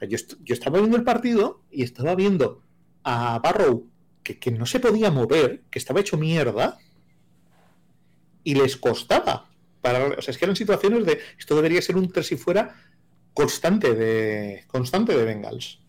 Yo, 0.09 0.17
estaba 0.55 0.79
viendo 0.79 0.97
el 0.97 1.05
partido 1.05 1.63
y 1.71 1.83
estaba 1.83 2.15
viendo 2.15 2.63
a 3.05 3.39
Barrow 3.39 3.89
que, 4.23 4.51
no 4.51 4.67
se 4.67 4.81
podía 4.81 5.11
mover, 5.11 5.63
que 5.71 5.79
estaba 5.79 6.01
hecho 6.01 6.17
mierda, 6.17 6.79
y 8.45 8.55
les 8.55 8.77
costaba. 8.77 9.51
O 9.83 10.23
sea, 10.23 10.33
es 10.33 10.39
que 10.39 10.45
eran 10.45 10.57
situaciones 10.57 11.05
de. 11.05 11.21
Esto 11.39 11.57
debería 11.57 11.83
ser 11.83 11.97
un 11.97 12.11
tres 12.11 12.31
y 12.33 12.37
fuera 12.37 12.77
constante 13.35 13.95
de. 13.95 14.65
constante 14.67 15.17
de 15.17 15.25
Bengals. 15.25 15.81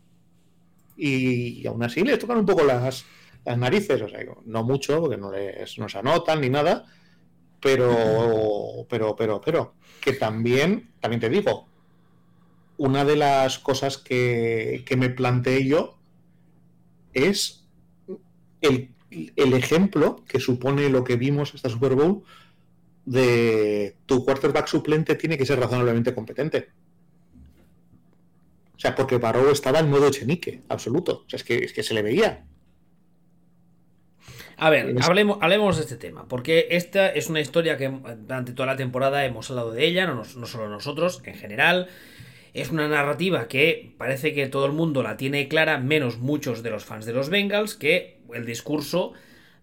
Y, 0.97 1.65
aún 1.67 1.83
así 1.83 2.01
les 2.03 2.19
tocan 2.19 2.37
un 2.37 2.45
poco 2.45 2.63
las, 2.63 3.05
las 3.45 3.57
narices. 3.57 4.01
O 4.01 4.09
sea, 4.09 4.19
no 4.45 4.63
mucho, 4.63 4.99
porque 4.99 5.17
no, 5.17 5.31
les, 5.31 5.77
no 5.77 5.89
se 5.89 5.97
anotan 5.97 6.41
ni 6.41 6.49
nada. 6.49 6.85
Pero. 7.63 8.85
Pero, 8.89 9.15
pero, 9.15 9.41
pero. 9.41 9.73
Que 10.01 10.13
también. 10.13 10.91
También 10.99 11.21
te 11.21 11.29
digo. 11.29 11.67
Una 12.77 13.05
de 13.05 13.15
las 13.15 13.59
cosas 13.59 13.97
que, 13.97 14.83
que 14.85 14.97
me 14.97 15.09
planteé 15.09 15.65
yo 15.65 15.97
es 17.13 17.63
el, 18.61 18.89
ejemplo 19.35 20.23
que 20.27 20.39
supone 20.39 20.89
lo 20.89 21.03
que 21.03 21.15
vimos 21.15 21.53
esta 21.53 21.69
Super 21.69 21.95
Bowl 21.95 22.23
de 23.05 23.97
tu 24.05 24.25
quarterback 24.25 24.67
suplente 24.67 25.15
tiene 25.15 25.37
que 25.37 25.45
ser 25.45 25.59
razonablemente 25.59 26.15
competente. 26.15 26.69
O 28.75 28.79
sea, 28.79 28.95
porque 28.95 29.17
Barrow 29.17 29.49
estaba 29.49 29.79
en 29.79 29.89
modo 29.89 30.09
chenique, 30.09 30.63
absoluto. 30.67 31.23
O 31.25 31.29
sea, 31.29 31.37
es 31.37 31.43
que, 31.43 31.57
es 31.57 31.73
que 31.73 31.83
se 31.83 31.93
le 31.93 32.01
veía. 32.01 32.45
A 34.63 34.69
ver, 34.69 34.95
hablemos, 35.01 35.39
hablemos 35.41 35.75
de 35.75 35.83
este 35.83 35.97
tema, 35.97 36.25
porque 36.29 36.67
esta 36.71 37.09
es 37.09 37.29
una 37.29 37.41
historia 37.41 37.75
que 37.75 37.89
durante 37.89 38.53
toda 38.53 38.67
la 38.67 38.77
temporada 38.77 39.25
hemos 39.25 39.49
hablado 39.49 39.71
de 39.71 39.85
ella, 39.85 40.05
no, 40.05 40.15
no 40.15 40.45
solo 40.45 40.69
nosotros, 40.69 41.21
en 41.25 41.35
general. 41.35 41.89
Es 42.53 42.69
una 42.69 42.87
narrativa 42.87 43.49
que 43.49 43.93
parece 43.97 44.33
que 44.33 44.47
todo 44.47 44.65
el 44.65 44.71
mundo 44.71 45.03
la 45.03 45.17
tiene 45.17 45.49
clara, 45.49 45.79
menos 45.79 46.19
muchos 46.19 46.63
de 46.63 46.69
los 46.69 46.85
fans 46.85 47.05
de 47.05 47.11
los 47.11 47.29
Bengals, 47.29 47.75
que 47.75 48.21
el 48.33 48.45
discurso 48.45 49.11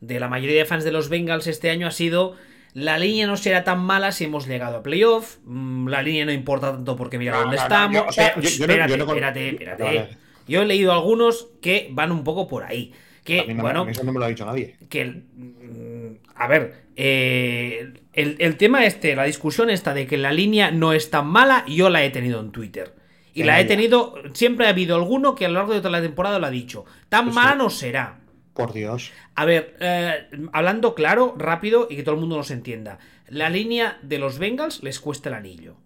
de 0.02 0.20
la 0.20 0.28
mayoría 0.28 0.58
de 0.58 0.64
fans 0.66 0.84
de 0.84 0.92
los 0.92 1.08
Bengals 1.08 1.46
este 1.46 1.70
año 1.70 1.86
ha 1.86 1.92
sido 1.92 2.36
la 2.74 2.98
línea 2.98 3.26
no 3.26 3.38
será 3.38 3.64
tan 3.64 3.80
mala 3.80 4.12
si 4.12 4.24
hemos 4.24 4.46
llegado 4.46 4.76
a 4.76 4.82
playoff, 4.82 5.38
mm, 5.44 5.88
la 5.88 6.02
línea 6.02 6.26
no 6.26 6.32
importa 6.32 6.72
tanto 6.72 6.94
porque 6.94 7.18
mira 7.18 7.38
dónde 7.38 7.56
estamos. 7.56 8.18
espérate, 8.18 8.96
espérate, 8.96 9.48
espérate. 9.48 10.08
Yo 10.50 10.62
he 10.62 10.66
leído 10.66 10.92
algunos 10.92 11.46
que 11.62 11.88
van 11.92 12.10
un 12.10 12.24
poco 12.24 12.48
por 12.48 12.64
ahí. 12.64 12.92
Que, 13.22 13.54
bueno, 13.54 13.86
eso 13.88 14.02
no 14.02 14.12
me 14.12 14.18
lo 14.18 14.24
ha 14.24 14.28
dicho 14.28 14.44
nadie. 14.44 14.76
Que, 14.88 15.04
mm, 15.04 16.16
a 16.34 16.48
ver, 16.48 16.86
eh, 16.96 17.92
el, 18.12 18.56
tema 18.56 18.84
este, 18.84 19.14
la 19.14 19.22
discusión 19.24 19.70
esta 19.70 19.94
de 19.94 20.08
que 20.08 20.18
la 20.18 20.32
línea 20.32 20.72
no 20.72 20.92
es 20.92 21.08
tan 21.08 21.28
mala, 21.28 21.64
yo 21.68 21.88
la 21.88 22.04
he 22.04 22.10
tenido 22.10 22.40
en 22.40 22.50
Twitter. 22.50 22.96
Y 23.32 23.44
la 23.44 23.60
he 23.60 23.64
tenido, 23.64 24.14
siempre 24.32 24.66
ha 24.66 24.70
habido 24.70 24.96
alguno 24.96 25.36
que 25.36 25.46
a 25.46 25.48
lo 25.48 25.54
largo 25.54 25.72
de 25.72 25.78
toda 25.78 25.92
la 25.92 26.02
temporada 26.02 26.40
lo 26.40 26.46
ha 26.46 26.50
dicho. 26.50 26.84
Tan 27.08 27.26
pues 27.26 27.36
mala 27.36 27.54
no 27.54 27.70
será. 27.70 28.18
Por 28.52 28.72
Dios. 28.72 29.12
A 29.36 29.44
ver, 29.44 29.76
eh, 29.78 30.28
hablando 30.52 30.96
claro, 30.96 31.36
rápido 31.38 31.86
y 31.88 31.94
que 31.94 32.02
todo 32.02 32.16
el 32.16 32.20
mundo 32.20 32.36
nos 32.36 32.50
entienda. 32.50 32.98
La 33.28 33.48
línea 33.50 34.00
de 34.02 34.18
los 34.18 34.40
Bengals 34.40 34.82
les 34.82 34.98
cuesta 34.98 35.28
el 35.28 35.36
anillo. 35.36 35.76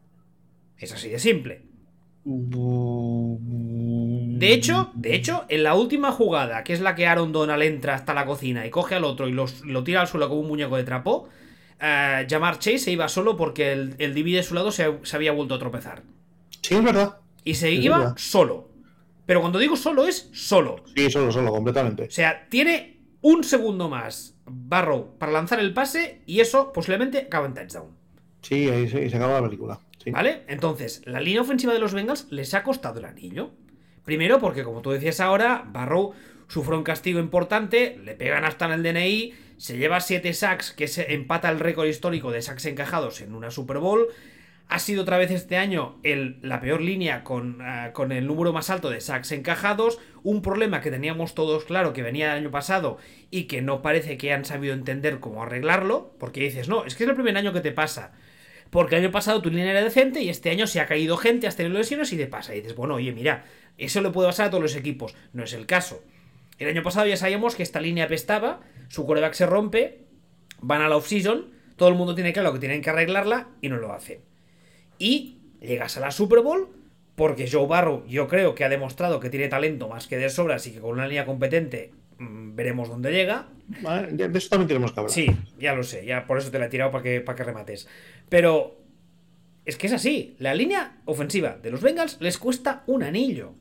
Es 0.79 0.91
así 0.93 1.11
de 1.11 1.19
simple. 1.19 1.75
De 4.49 4.55
hecho, 4.55 4.91
de 4.95 5.15
hecho, 5.15 5.45
en 5.49 5.63
la 5.63 5.75
última 5.75 6.13
jugada, 6.13 6.65
que 6.65 6.73
es 6.73 6.81
la 6.81 6.95
que 6.95 7.07
Aaron 7.07 7.33
Donald 7.33 7.63
entra 7.63 7.95
hasta 7.95 8.15
la 8.15 8.27
cocina 8.27 8.67
y 8.67 8.71
coge 8.71 8.95
al 8.95 9.05
otro 9.05 9.29
y 9.29 9.33
lo 9.33 9.85
tira 9.85 10.01
al 10.01 10.09
suelo 10.09 10.29
como 10.29 10.41
un 10.41 10.49
muñeco 10.49 10.77
de 10.77 10.85
trapo, 10.85 11.29
uh, 11.81 12.29
Jamar 12.29 12.59
Chase 12.59 12.79
se 12.79 12.93
iba 12.93 13.09
solo 13.09 13.37
porque 13.37 13.73
el, 13.73 13.95
el 13.99 14.15
de 14.15 14.43
su 14.43 14.55
lado 14.55 14.71
se, 14.71 14.85
había 15.13 15.33
vuelto 15.33 15.55
a 15.55 15.59
tropezar. 15.59 16.03
Sí, 16.61 16.75
es 16.75 16.85
verdad. 16.85 17.17
Y 17.45 17.55
se 17.55 17.71
iba 17.73 18.15
solo. 18.17 18.71
Pero 19.27 19.41
cuando 19.41 19.59
digo 19.59 19.77
solo 19.77 20.07
es 20.07 20.31
solo. 20.33 20.85
Sí, 20.95 21.11
solo, 21.11 21.33
solo, 21.33 21.51
completamente. 21.51 22.05
O 22.05 22.11
sea, 22.11 22.47
tiene 22.49 23.01
un 23.23 23.43
segundo 23.43 23.89
más 23.89 24.37
Barrow 24.47 25.17
para 25.19 25.33
lanzar 25.33 25.61
el 25.61 25.73
pase 25.73 26.21
y 26.27 26.41
eso 26.41 26.73
posiblemente 26.73 27.19
acaba 27.19 27.47
en 27.47 27.55
touchdown. 27.55 28.05
Sí, 28.43 28.69
ahí 28.69 28.89
se, 28.89 29.17
acaba 29.17 29.41
la 29.41 29.47
película. 29.47 29.81
¿Vale? 30.13 30.43
Entonces, 30.49 31.01
la 31.07 31.21
línea 31.21 31.41
ofensiva 31.41 31.73
de 31.73 31.79
los 31.79 31.95
Bengals 31.95 32.27
les 32.31 32.53
ha 32.53 32.63
costado 32.63 32.99
el 32.99 33.07
anillo. 33.07 33.53
Primero 34.05 34.39
porque, 34.39 34.65
como 34.65 34.83
tú 34.83 34.91
decías 34.91 35.21
ahora, 35.21 35.65
Barrow 35.67 36.13
sufre 36.49 36.77
un 36.77 36.85
castigo 36.85 37.21
importante, 37.21 37.99
le 38.05 38.15
pegan 38.15 38.45
hasta 38.45 38.67
en 38.67 38.73
el 38.73 38.83
DNI, 38.83 39.35
se 39.57 39.79
lleva 39.79 40.01
7 40.01 40.33
sacks, 40.35 40.73
que 40.73 40.89
empata 41.09 41.49
el 41.49 41.61
récord 41.61 41.87
histórico 41.87 42.31
de 42.31 42.43
sacks 42.43 42.67
encajados 42.67 43.21
en 43.21 43.35
una 43.35 43.51
Super 43.51 43.79
Bowl. 43.79 44.09
Ha 44.69 44.79
sido 44.79 45.03
otra 45.03 45.19
vez 45.19 45.31
este 45.31 45.57
año 45.57 46.01
la 46.03 46.61
peor 46.61 46.81
línea 46.81 47.23
con, 47.23 47.61
ah, 47.61 47.91
con, 47.93 48.13
el 48.13 48.27
número 48.27 48.53
más 48.53 48.71
alto 48.71 48.91
de 48.91 49.01
sacks 49.01 49.33
encajados. 49.33 49.99
Un 50.23 50.43
problema 50.43 50.81
que 50.81 50.91
teníamos 50.91 51.35
todos 51.35 51.65
claro 51.65 51.93
que 51.93 52.03
venía 52.03 52.33
el 52.33 52.39
año 52.39 52.51
pasado 52.51 52.99
y 53.31 53.45
que 53.45 53.63
no 53.63 53.83
parece 53.83 54.17
que 54.17 54.33
han 54.33 54.45
sabido 54.45 54.75
entender 54.75 55.21
cómo 55.21 55.43
arreglarlo. 55.43 56.15
Porque 56.19 56.41
dices, 56.41 56.69
no, 56.69 56.85
es 56.87 56.95
que 56.95 57.05
es 57.05 57.11
el 57.11 57.15
primer 57.15 57.37
año 57.37 57.53
que 57.53 57.61
te 57.61 57.73
pasa. 57.73 58.13
Porque 58.71 58.97
el 58.97 59.05
año 59.05 59.13
pasado 59.13 59.41
tu 59.43 59.51
línea 59.51 59.71
era 59.71 59.85
decente 59.85 60.21
y 60.23 60.31
este 60.31 60.51
año 60.51 60.67
se 60.67 60.81
ha 60.81 60.87
caído 60.87 61.17
gente, 61.17 61.47
has 61.47 61.57
tenido 61.57 61.79
lesiones 61.79 62.13
y 62.13 62.17
te 62.17 62.27
pasa. 62.27 62.55
Y 62.55 62.61
dices, 62.61 62.75
bueno, 62.75 62.95
oye, 62.95 63.13
mira, 63.13 63.45
eso 63.79 64.01
le 64.01 64.11
puede 64.11 64.29
pasar 64.29 64.47
a 64.47 64.51
todos 64.51 64.63
los 64.63 64.77
equipos. 64.77 65.15
No 65.33 65.45
es 65.45 65.53
el 65.53 65.67
caso. 65.67 66.03
El 66.59 66.69
año 66.69 66.83
pasado 66.83 67.07
ya 67.07 67.17
sabíamos 67.17 67.57
que 67.57 67.63
esta 67.63 67.81
línea 67.81 68.05
apestaba, 68.05 68.61
su 68.89 69.07
coreback 69.07 69.35
se 69.35 69.47
rompe, 69.47 70.05
van 70.61 70.83
a 70.83 70.89
la 70.89 70.97
off-season, 70.97 71.53
todo 71.77 71.89
el 71.89 71.97
mundo 71.97 72.15
tiene 72.15 72.33
claro 72.33 72.53
que 72.53 72.61
tienen 72.61 72.81
que 72.81 72.91
arreglarla 72.91 73.49
y 73.61 73.69
no 73.69 73.77
lo 73.77 73.93
hacen. 73.93 74.21
Y 74.99 75.39
llegas 75.61 75.97
a 75.97 76.01
la 76.01 76.11
Super 76.11 76.41
Bowl 76.41 76.69
porque 77.17 77.49
Joe 77.51 77.67
Barrow 77.67 78.05
yo 78.07 78.29
creo 78.29 78.55
que 78.55 78.65
ha 78.65 78.69
demostrado 78.69 79.21
que 79.21 79.31
tiene 79.31 79.49
talento 79.49 79.89
más 79.89 80.07
que 80.07 80.17
de 80.17 80.29
sobra, 80.31 80.57
así 80.57 80.73
que 80.73 80.81
con 80.81 80.93
una 80.93 81.07
línea 81.07 81.27
competente 81.27 81.93
mm, 82.19 82.55
veremos 82.55 82.89
dónde 82.89 83.13
llega. 83.13 83.49
de 84.11 84.39
eso 84.39 84.49
también 84.49 84.69
tenemos 84.69 84.93
que 84.93 85.01
hablar. 85.01 85.13
Sí, 85.13 85.27
ya 85.59 85.75
lo 85.75 85.83
sé, 85.83 86.05
ya 86.05 86.27
por 86.27 86.39
eso 86.39 86.51
te 86.51 86.59
la 86.59 86.67
he 86.67 86.69
tirado 86.69 86.91
para 86.91 87.03
que, 87.03 87.21
para 87.21 87.37
que 87.37 87.45
remates. 87.45 87.89
Pero 88.29 88.79
es 89.65 89.77
que 89.77 89.87
es 89.87 89.93
así, 89.93 90.37
la 90.39 90.55
línea 90.55 90.99
ofensiva 91.05 91.57
de 91.63 91.71
los 91.71 91.81
Bengals 91.81 92.19
les 92.21 92.39
cuesta 92.39 92.83
un 92.87 93.03
anillo. 93.03 93.55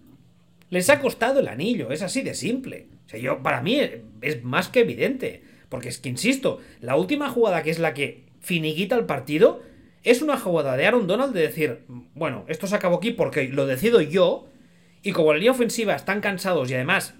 Les 0.73 0.89
ha 0.89 0.99
costado 0.99 1.39
el 1.39 1.49
anillo, 1.49 1.91
es 1.91 2.01
así 2.01 2.23
de 2.23 2.33
simple. 2.33 2.88
O 3.05 3.09
sea, 3.09 3.19
yo, 3.19 3.43
para 3.43 3.62
mí 3.62 3.79
es 4.23 4.43
más 4.43 4.69
que 4.69 4.79
evidente. 4.79 5.43
Porque 5.69 5.89
es 5.89 5.99
que, 5.99 6.09
insisto, 6.09 6.62
la 6.81 6.95
última 6.95 7.29
jugada 7.29 7.62
que 7.62 7.69
es 7.69 7.77
la 7.77 7.93
que 7.93 8.25
finiquita 8.39 8.95
el 8.95 9.05
partido 9.05 9.62
es 10.01 10.23
una 10.23 10.36
jugada 10.36 10.75
de 10.75 10.88
Aaron 10.88 11.05
Donald 11.05 11.31
de 11.31 11.41
decir, 11.41 11.83
bueno, 12.15 12.43
esto 12.47 12.65
se 12.65 12.75
acabó 12.75 12.97
aquí 12.97 13.12
porque 13.12 13.49
lo 13.49 13.67
decido 13.67 14.01
yo. 14.01 14.47
Y 15.03 15.12
como 15.12 15.33
la 15.33 15.38
línea 15.38 15.51
ofensiva 15.51 15.93
están 15.93 16.21
cansados 16.21 16.71
y 16.71 16.73
además 16.73 17.13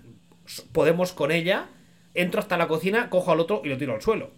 podemos 0.72 1.14
con 1.14 1.32
ella, 1.32 1.70
entro 2.16 2.40
hasta 2.40 2.58
la 2.58 2.68
cocina, 2.68 3.12
cojo 3.12 3.34
al 3.34 3.40
otro 3.40 3.62
y 3.64 3.70
lo 3.70 3.78
tiro 3.78 3.94
al 3.94 4.02
suelo. 4.02 4.32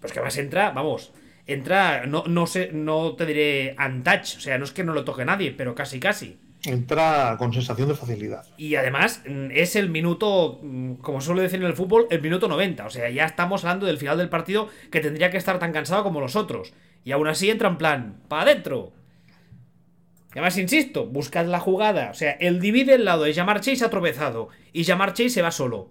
Pues 0.00 0.12
que 0.12 0.20
más 0.20 0.36
entra, 0.38 0.72
vamos, 0.72 1.12
entra, 1.46 2.04
no, 2.06 2.24
no 2.26 2.48
sé, 2.48 2.70
no 2.72 3.14
te 3.14 3.26
diré 3.26 3.76
untouch, 3.78 4.38
o 4.38 4.40
sea, 4.40 4.58
no 4.58 4.64
es 4.64 4.72
que 4.72 4.82
no 4.82 4.92
lo 4.92 5.04
toque 5.04 5.24
nadie, 5.24 5.52
pero 5.52 5.76
casi 5.76 6.00
casi 6.00 6.40
entra 6.64 7.36
con 7.38 7.52
sensación 7.52 7.88
de 7.88 7.94
facilidad. 7.94 8.44
Y 8.56 8.74
además 8.74 9.22
mm, 9.26 9.50
es 9.52 9.76
el 9.76 9.88
minuto, 9.90 10.60
mm, 10.62 10.94
como 10.94 11.20
suele 11.20 11.42
decir 11.42 11.60
en 11.60 11.66
el 11.66 11.74
fútbol, 11.74 12.06
el 12.10 12.22
minuto 12.22 12.48
90. 12.48 12.86
O 12.86 12.90
sea, 12.90 13.08
ya 13.10 13.24
estamos 13.24 13.64
hablando 13.64 13.86
del 13.86 13.98
final 13.98 14.18
del 14.18 14.28
partido 14.28 14.68
que 14.90 15.00
tendría 15.00 15.30
que 15.30 15.36
estar 15.36 15.58
tan 15.58 15.72
cansado 15.72 16.02
como 16.02 16.20
los 16.20 16.36
otros. 16.36 16.72
Y 17.04 17.12
aún 17.12 17.28
así 17.28 17.50
entra 17.50 17.68
en 17.68 17.78
plan, 17.78 18.22
para 18.28 18.42
adentro. 18.42 18.92
Además, 20.32 20.58
insisto, 20.58 21.06
buscad 21.06 21.46
la 21.46 21.60
jugada. 21.60 22.10
O 22.10 22.14
sea, 22.14 22.32
el 22.32 22.60
divide 22.60 22.94
el 22.94 23.04
lado 23.04 23.22
de 23.22 23.32
Jamar 23.32 23.60
Chase 23.60 23.84
ha 23.84 23.90
tropezado. 23.90 24.48
Y 24.72 24.84
Jamar 24.84 25.12
Chase 25.12 25.30
se 25.30 25.42
va 25.42 25.50
solo. 25.50 25.90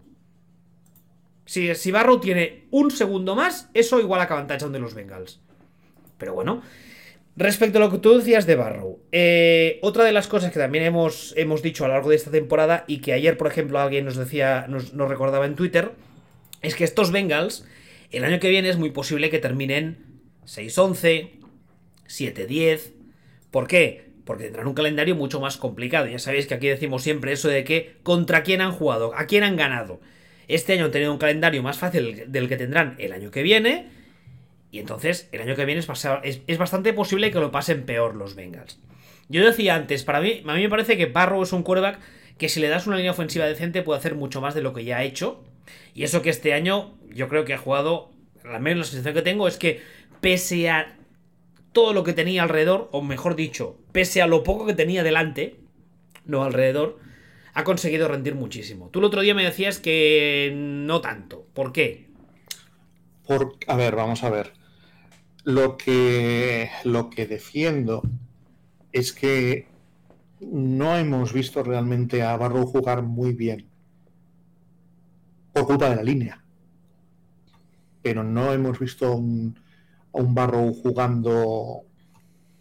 Si, 1.45 1.73
si 1.75 1.91
Barrow 1.91 2.19
tiene 2.19 2.67
un 2.71 2.91
segundo 2.91 3.35
más, 3.35 3.69
eso 3.73 3.99
igual 3.99 4.21
acaba 4.21 4.41
en 4.41 4.71
de 4.71 4.79
los 4.79 4.93
Bengals. 4.93 5.41
Pero 6.17 6.33
bueno, 6.33 6.61
Respecto 7.37 7.79
a 7.79 7.81
lo 7.81 7.91
que 7.91 7.97
tú 7.97 8.17
decías 8.17 8.45
de 8.45 8.55
Barrow, 8.55 8.99
eh, 9.11 9.79
otra 9.81 10.05
de 10.05 10.13
las 10.13 10.27
cosas 10.27 10.53
que 10.53 10.59
también 10.59 10.85
hemos, 10.85 11.33
hemos 11.35 11.61
dicho 11.61 11.83
a 11.83 11.87
lo 11.89 11.93
largo 11.95 12.09
de 12.09 12.15
esta 12.15 12.31
temporada 12.31 12.85
y 12.87 12.99
que 12.99 13.11
ayer, 13.11 13.37
por 13.37 13.47
ejemplo, 13.47 13.79
alguien 13.79 14.05
nos 14.05 14.15
decía, 14.15 14.67
nos, 14.69 14.91
recordaba 14.93 15.45
en 15.45 15.55
Twitter, 15.55 15.91
es 16.61 16.75
que 16.75 16.85
estos 16.85 17.11
Bengals, 17.11 17.67
el 18.11 18.23
año 18.23 18.39
que 18.39 18.49
viene 18.49 18.69
es 18.69 18.77
muy 18.77 18.91
posible 18.91 19.29
que 19.29 19.39
terminen 19.39 20.21
6-11, 20.45 21.31
7-10, 22.07 22.95
¿Por 23.55 23.67
qué? 23.67 24.09
Porque 24.25 24.43
tendrán 24.43 24.67
un 24.67 24.73
calendario 24.73 25.15
mucho 25.15 25.39
más 25.39 25.55
complicado. 25.55 26.07
Ya 26.07 26.19
sabéis 26.19 26.45
que 26.45 26.55
aquí 26.55 26.67
decimos 26.67 27.03
siempre 27.03 27.31
eso 27.31 27.47
de 27.47 27.63
que 27.63 27.95
contra 28.03 28.43
quién 28.43 28.59
han 28.59 28.73
jugado, 28.73 29.15
a 29.15 29.27
quién 29.27 29.43
han 29.43 29.55
ganado. 29.55 30.01
Este 30.49 30.73
año 30.73 30.83
han 30.83 30.91
tenido 30.91 31.13
un 31.13 31.17
calendario 31.17 31.63
más 31.63 31.77
fácil 31.77 32.25
del 32.27 32.49
que 32.49 32.57
tendrán 32.57 32.95
el 32.99 33.13
año 33.13 33.31
que 33.31 33.43
viene. 33.43 33.87
Y 34.75 34.79
entonces 34.79 35.29
el 35.31 35.41
año 35.41 35.55
que 35.55 35.63
viene 35.63 35.79
es, 35.79 36.57
bastante 36.57 36.91
posible 36.91 37.31
que 37.31 37.39
lo 37.39 37.49
pasen 37.49 37.85
peor 37.85 38.13
los 38.13 38.35
Bengals. 38.35 38.77
Yo 39.29 39.41
decía 39.45 39.73
antes, 39.73 40.03
para 40.03 40.19
mí, 40.19 40.43
a 40.45 40.53
mí 40.53 40.63
me 40.63 40.69
parece 40.69 40.97
que 40.97 41.05
Barrow 41.05 41.41
es 41.43 41.53
un 41.53 41.63
quarterback 41.63 41.97
que 42.37 42.49
si 42.49 42.59
le 42.59 42.67
das 42.67 42.85
una 42.85 42.97
línea 42.97 43.11
ofensiva 43.11 43.45
decente 43.45 43.83
puede 43.83 43.99
hacer 43.99 44.15
mucho 44.15 44.41
más 44.41 44.53
de 44.53 44.61
lo 44.61 44.73
que 44.73 44.83
ya 44.83 44.97
ha 44.97 45.03
hecho. 45.03 45.41
Y 45.93 46.03
eso 46.03 46.21
que 46.21 46.29
este 46.29 46.51
año 46.51 46.97
yo 47.09 47.29
creo 47.29 47.45
que 47.45 47.53
ha 47.53 47.57
jugado, 47.57 48.11
al 48.43 48.59
menos 48.59 48.87
la 48.87 48.91
sensación 48.91 49.13
que 49.13 49.21
tengo 49.21 49.47
es 49.47 49.55
que 49.55 49.81
pese 50.19 50.69
a 50.69 50.97
todo 51.71 51.93
lo 51.93 52.03
que 52.03 52.11
tenía 52.11 52.43
alrededor, 52.43 52.89
o 52.91 53.01
mejor 53.01 53.37
dicho, 53.37 53.77
pese 53.93 54.21
a 54.21 54.27
lo 54.27 54.43
poco 54.43 54.65
que 54.65 54.73
tenía 54.73 55.03
delante, 55.03 55.55
no 56.25 56.43
alrededor, 56.43 56.99
ha 57.53 57.63
conseguido 57.63 58.09
rendir 58.09 58.35
muchísimo. 58.35 58.89
Tú 58.89 58.99
el 58.99 59.05
otro 59.05 59.21
día 59.21 59.35
me 59.35 59.45
decías 59.45 59.79
que 59.79 60.51
no 60.53 60.99
tanto. 60.99 61.47
¿Por 61.53 61.71
qué? 61.71 62.09
Por, 63.25 63.55
a 63.67 63.77
ver, 63.77 63.95
vamos 63.95 64.21
a 64.25 64.29
ver. 64.29 64.64
Lo 65.45 65.77
que, 65.77 66.69
lo 66.83 67.09
que 67.09 67.25
defiendo 67.25 68.01
es 68.91 69.13
que 69.13 69.67
no 70.41 70.97
hemos 70.97 71.31
visto 71.31 71.63
realmente 71.63 72.21
a 72.21 72.35
Barrow 72.35 72.65
jugar 72.65 73.01
muy 73.03 73.33
bien. 73.33 73.69
Por 75.53 75.65
culpa 75.65 75.89
de 75.89 75.95
la 75.95 76.03
línea. 76.03 76.43
Pero 78.01 78.23
no 78.23 78.51
hemos 78.51 78.77
visto 78.77 79.07
a 79.07 79.15
un 79.15 79.55
Barrow 80.11 80.73
jugando 80.73 81.85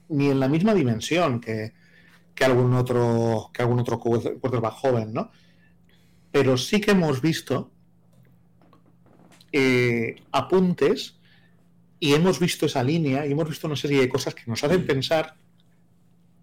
ni 0.09 0.29
en 0.29 0.41
la 0.41 0.49
misma 0.49 0.75
dimensión 0.75 1.41
que, 1.41 1.73
que 2.35 2.45
algún 2.45 2.75
otro 2.75 3.51
que 3.53 3.63
algún 3.63 3.81
otro 3.81 3.99
quarterback 3.99 4.75
joven, 4.75 5.13
¿no? 5.13 5.31
Pero 6.31 6.57
sí 6.57 6.81
que 6.81 6.93
hemos 6.93 7.21
visto 7.21 7.71
eh, 9.53 10.17
apuntes 10.33 11.21
y 12.05 12.13
hemos 12.13 12.39
visto 12.39 12.67
esa 12.67 12.83
línea 12.83 13.25
y 13.25 13.33
hemos 13.33 13.49
visto 13.49 13.67
una 13.67 13.77
serie 13.77 13.99
de 13.99 14.11
cosas 14.11 14.35
que 14.35 14.43
nos 14.47 14.63
hacen 14.63 14.85
pensar 14.85 15.37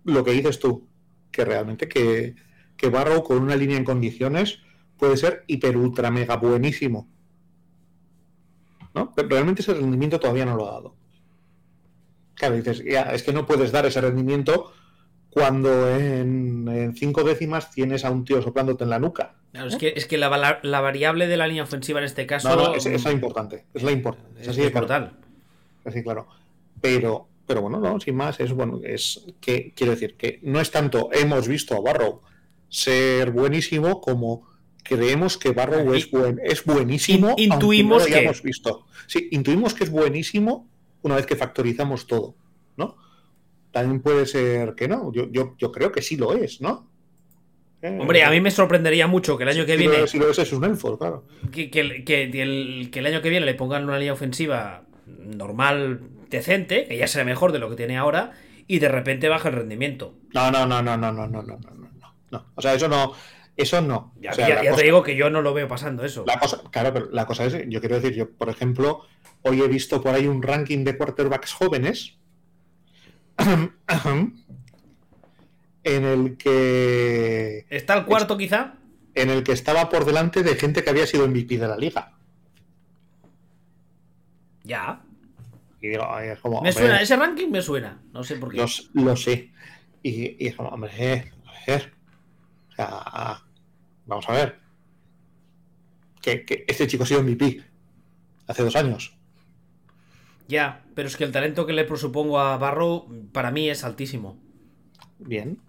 lo 0.06 0.24
que 0.24 0.32
dices 0.32 0.58
tú, 0.58 0.88
que 1.30 1.46
realmente 1.46 1.88
que, 1.88 2.34
que 2.76 2.90
Barrow 2.90 3.22
con 3.22 3.38
una 3.38 3.56
línea 3.56 3.78
en 3.78 3.84
condiciones 3.84 4.58
puede 4.98 5.18
ser 5.18 5.44
hiper 5.46 5.78
ultra 5.78 6.10
mega 6.10 6.38
buenísimo. 6.38 7.08
¿No? 8.96 9.14
Pero 9.14 9.30
realmente 9.30 9.62
ese 9.62 9.76
rendimiento 9.76 10.20
todavía 10.20 10.46
no 10.46 10.56
lo 10.56 10.68
ha 10.68 10.72
dado. 10.72 10.96
Claro, 12.34 12.56
dices, 12.56 12.84
ya, 12.84 13.14
es 13.14 13.22
que 13.22 13.32
no 13.32 13.46
puedes 13.46 13.72
dar 13.72 13.86
ese 13.86 14.02
rendimiento 14.02 14.74
cuando 15.30 15.96
en, 15.96 16.96
cinco 16.98 17.24
décimas 17.24 17.70
tienes 17.70 18.04
a 18.04 18.10
un 18.10 18.26
tío 18.26 18.42
soplándote 18.42 18.84
en 18.84 18.90
la 18.90 18.98
nuca. 18.98 19.36
es 19.54 19.76
que, 19.76 19.94
es 19.96 20.08
que 20.08 20.18
la, 20.18 20.28
variable 20.28 21.28
de 21.28 21.38
la 21.38 21.46
línea 21.46 21.62
ofensiva 21.62 22.00
en 22.00 22.06
este 22.06 22.26
caso. 22.26 22.50
No, 22.56 22.74
es, 22.74 23.06
la 23.06 23.12
importante. 23.12 23.66
Es 23.76 23.84
la 23.84 23.92
importante. 23.92 24.42
Es, 24.42 24.48
así 24.48 24.64
es 24.64 24.74
brutal. 24.74 25.20
Así, 25.86 26.04
claro. 26.04 26.28
Pero, 26.80 27.28
pero 27.46 27.62
bueno, 27.62 27.80
no, 27.80 28.00
sin 28.00 28.16
más, 28.16 28.40
es 28.40 28.54
bueno, 28.54 28.80
es 28.84 29.26
que 29.40 29.74
quiero 29.76 29.94
decir 29.94 30.16
que 30.16 30.40
no 30.44 30.60
es 30.60 30.72
tanto 30.72 31.10
hemos 31.12 31.48
visto 31.48 31.76
a 31.76 31.82
Barrow 31.82 32.22
ser 32.70 33.32
buenísimo 33.32 34.02
como 34.02 34.48
creemos 34.84 35.38
que 35.38 35.52
Barrow 35.52 35.94
es, 35.94 36.10
buen, 36.10 36.40
es 36.44 36.64
buenísimo. 36.64 37.36
intuimos 37.38 38.06
que. 38.06 38.20
Hemos 38.20 38.42
visto. 38.42 38.86
Sí, 39.08 39.30
intuimos 39.32 39.74
que 39.74 39.84
es 39.84 39.92
buenísimo 39.92 40.68
una 41.04 41.16
vez 41.16 41.26
que 41.26 41.36
factorizamos 41.36 42.08
todo, 42.08 42.36
¿no? 42.78 42.96
también 43.72 44.02
puede 44.02 44.26
ser 44.26 44.76
que 44.76 44.88
no. 44.88 45.12
Yo, 45.12 45.30
yo, 45.32 45.56
yo 45.58 45.72
creo 45.72 45.92
que 45.92 46.02
sí 46.02 46.18
lo 46.18 46.34
es, 46.34 46.62
¿no? 46.62 46.90
Eh, 47.82 47.98
Hombre, 48.00 48.24
a 48.24 48.30
mí 48.30 48.42
me 48.42 48.52
sorprendería 48.52 49.08
mucho 49.08 49.38
que 49.38 49.44
el 49.44 49.50
año 49.50 49.66
que 49.66 49.76
viene. 49.76 50.06
si 50.08 50.20
lo 50.20 50.30
es, 50.30 50.38
es 50.38 50.54
un 50.54 50.64
Enfor, 50.66 51.00
claro. 51.00 51.26
Que, 51.52 51.72
que, 51.72 52.04
que, 52.04 52.22
el, 52.22 52.90
que, 52.92 53.00
el, 53.00 53.06
año 53.06 53.22
que 53.22 53.30
viene 53.30 53.46
le 53.46 53.56
pongan 53.56 53.86
una 53.86 53.98
línea 53.98 54.14
ofensiva 54.14 54.84
normal, 55.20 56.02
decente, 56.30 56.88
que 56.88 56.98
ya 56.98 57.08
sea 57.08 57.24
mejor 57.24 57.52
de 57.52 57.60
lo 57.60 57.70
que 57.70 57.76
tiene 57.76 57.98
ahora, 57.98 58.32
y 58.68 58.80
de 58.80 58.90
repente 58.90 59.30
baja 59.30 59.50
el 59.50 59.56
rendimiento. 59.56 60.16
No, 60.34 60.52
no, 60.52 60.66
no, 60.66 60.82
no, 60.82 60.98
no, 60.98 61.12
no, 61.12 61.28
no, 61.28 61.42
no, 61.42 61.58
no, 61.58 62.14
no. 62.32 62.46
O 62.56 62.62
sea, 62.62 62.74
eso 62.74 62.88
no. 62.88 63.14
Eso 63.58 63.82
no. 63.82 64.14
Ya, 64.20 64.32
te 64.32 64.84
digo 64.84 65.04
que 65.04 65.16
yo 65.16 65.30
no 65.30 65.42
lo 65.42 65.54
veo 65.54 65.68
pasando 65.68 66.06
eso. 66.06 66.24
La 66.26 66.40
cosa, 66.40 66.62
claro, 66.72 66.94
pero 66.94 67.10
la 67.12 67.26
cosa 67.26 67.46
es, 67.46 67.54
yo 67.68 67.80
quiero 67.80 68.00
decir, 68.00 68.14
yo, 68.14 68.32
por 68.32 68.50
ejemplo, 68.50 69.02
hoy 69.42 69.62
he 69.62 69.68
visto 69.68 70.02
por 70.02 70.16
ahí 70.16 70.26
un 70.28 70.42
ranking 70.42 70.84
de 70.84 70.98
quarterbacks 70.98 71.54
jóvenes 71.54 72.18
en 75.84 76.06
el 76.06 76.38
que... 76.38 77.66
¿Está 77.70 77.96
el 77.96 78.06
cuarto 78.06 78.38
quizá? 78.38 78.76
En 79.14 79.30
el 79.30 79.44
que 79.44 79.52
estaba 79.52 79.90
por 79.90 80.06
delante 80.06 80.44
de 80.44 80.56
gente 80.56 80.84
que 80.84 80.90
había 80.90 81.06
sido 81.06 81.28
MVP 81.28 81.58
de 81.58 81.68
la 81.68 81.78
liga. 81.78 82.14
Ya. 84.72 85.02
Y 85.82 85.90
digo, 85.90 86.18
es 86.20 86.40
como, 86.40 86.62
me 86.62 86.72
suena, 86.72 87.02
ese 87.02 87.18
ranking 87.18 87.50
me 87.50 87.62
suena, 87.62 88.02
no 88.14 88.24
sé 88.24 88.38
por 88.38 88.54
qué. 88.54 88.66
Lo, 88.94 89.18
sé. 89.18 89.52
Y, 90.02 90.48
es 90.48 90.56
como, 90.56 90.70
hombre, 90.70 90.92
eh, 90.98 91.32
a 91.46 91.72
ver. 91.72 91.94
O 92.70 92.76
sea, 92.76 93.42
vamos 94.06 94.30
a 94.30 94.32
ver. 94.32 94.60
Que, 96.22 96.46
que 96.46 96.64
este 96.70 96.88
chico 96.88 97.04
ha 97.04 97.06
sido 97.06 97.22
MVP 97.22 97.62
hace 98.48 98.64
dos 98.64 98.78
años. 98.78 99.14
Ya, 100.48 100.86
pero 100.96 101.10
es 101.10 101.18
que 101.18 101.26
el 101.26 101.34
talento 101.34 101.66
que 101.66 101.74
le 101.74 101.84
presupongo 101.84 102.40
a 102.40 102.58
Barro 102.58 103.08
para 103.34 103.52
mí 103.52 103.70
es 103.70 103.84
altísimo. 103.84 104.42
Bien, 105.20 105.60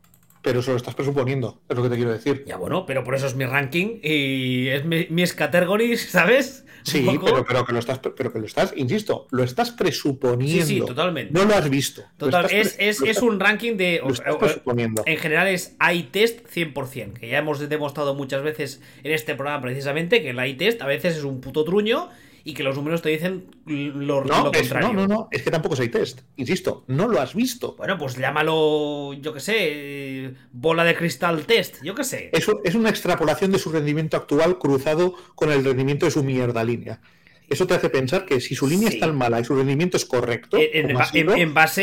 pero 0.42 0.61
eso 0.61 0.72
lo 0.72 0.76
estás 0.76 0.94
presuponiendo, 0.94 1.62
es 1.68 1.76
lo 1.76 1.83
que 1.83 1.88
te 1.88 1.96
quiero 1.96 2.12
decir. 2.12 2.44
Ya 2.46 2.57
bueno, 2.57 2.85
pero 2.85 3.05
por 3.05 3.14
eso 3.14 3.26
es 3.26 3.35
mi 3.35 3.44
ranking 3.46 4.00
y 4.02 4.68
es 4.68 4.85
mi, 4.85 5.07
mis 5.09 5.33
categories, 5.33 6.02
¿sabes? 6.11 6.66
Sí, 6.85 7.07
pero, 7.24 7.44
pero, 7.46 7.64
que 7.64 7.72
lo 7.72 7.78
estás, 7.78 8.00
pero 8.00 8.33
que 8.33 8.40
lo 8.40 8.46
estás, 8.46 8.74
insisto, 8.76 9.28
lo 9.31 9.44
estás 9.44 9.70
presuponiendo. 9.70 10.66
Sí, 10.66 10.81
sí, 10.81 10.81
totalmente. 10.81 11.33
No 11.33 11.44
lo 11.44 11.55
has 11.55 11.70
visto. 11.70 12.02
Total, 12.16 12.46
es, 12.50 12.76
es, 12.78 13.22
un 13.22 13.38
ranking 13.38 13.76
de. 13.76 14.00
Lo 14.02 14.12
estás 14.12 14.35
presuponiendo. 14.35 15.05
En 15.07 15.16
general 15.16 15.46
es 15.46 15.76
iTest 15.92 16.44
100%, 16.48 17.12
que 17.12 17.28
ya 17.28 17.38
hemos 17.38 17.61
demostrado 17.68 18.16
muchas 18.16 18.42
veces 18.42 18.83
en 19.05 19.12
este 19.12 19.37
programa 19.37 19.62
precisamente 19.62 20.22
que 20.22 20.31
el 20.31 20.44
iTest 20.44 20.83
a 20.83 20.87
veces 20.87 21.16
es 21.16 21.24
un 21.24 21.40
puto 21.40 21.64
truño 21.64 22.09
y 22.44 22.55
que 22.55 22.62
los 22.62 22.76
números 22.76 23.02
te 23.02 23.11
dicen 23.11 23.46
lo, 23.66 24.24
no, 24.24 24.50
contrario. 24.50 24.92
no, 24.92 24.94
no, 24.94 25.07
no, 25.07 25.28
es 25.31 25.42
que 25.42 25.50
tampoco 25.50 25.76
hay 25.81 25.88
test. 25.88 26.22
Insisto, 26.37 26.85
no 26.88 27.09
lo 27.09 27.20
has 27.20 27.35
visto. 27.35 27.76
Bueno, 27.76 27.98
pues 27.98 28.16
llámalo, 28.16 29.12
yo 29.14 29.33
qué 29.33 29.40
sé, 29.40 30.35
bola 30.52 30.85
de 30.85 30.96
cristal 30.96 31.44
test, 31.46 31.76
yo 31.83 31.94
qué 31.94 32.05
sé. 32.05 32.31
Eso 32.33 32.61
es 32.64 32.74
una 32.74 32.90
extrapolación 32.90 33.52
de 33.52 33.59
su 33.59 33.70
rendimiento 33.70 34.16
actual 34.16 34.59
cruzado 34.59 35.14
con 35.35 35.52
el 35.52 35.64
rendimiento 35.64 36.07
de 36.07 36.12
su 36.12 36.22
mierda 36.24 36.64
línea. 36.64 37.00
Eso 37.48 37.66
te 37.66 37.74
hace 37.74 37.90
pensar 37.90 38.24
que 38.24 38.40
si 38.40 38.55
su 38.55 38.66
línea 38.66 38.88
es 38.88 38.98
tan 38.98 39.14
mala 39.14 39.38
y 39.38 39.44
su 39.44 39.55
rendimiento 39.55 39.96
es 39.98 40.07
correcto, 40.07 40.57
en, 40.59 40.94
base 40.94 41.20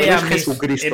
a 0.10 0.22
mis, 0.22 0.48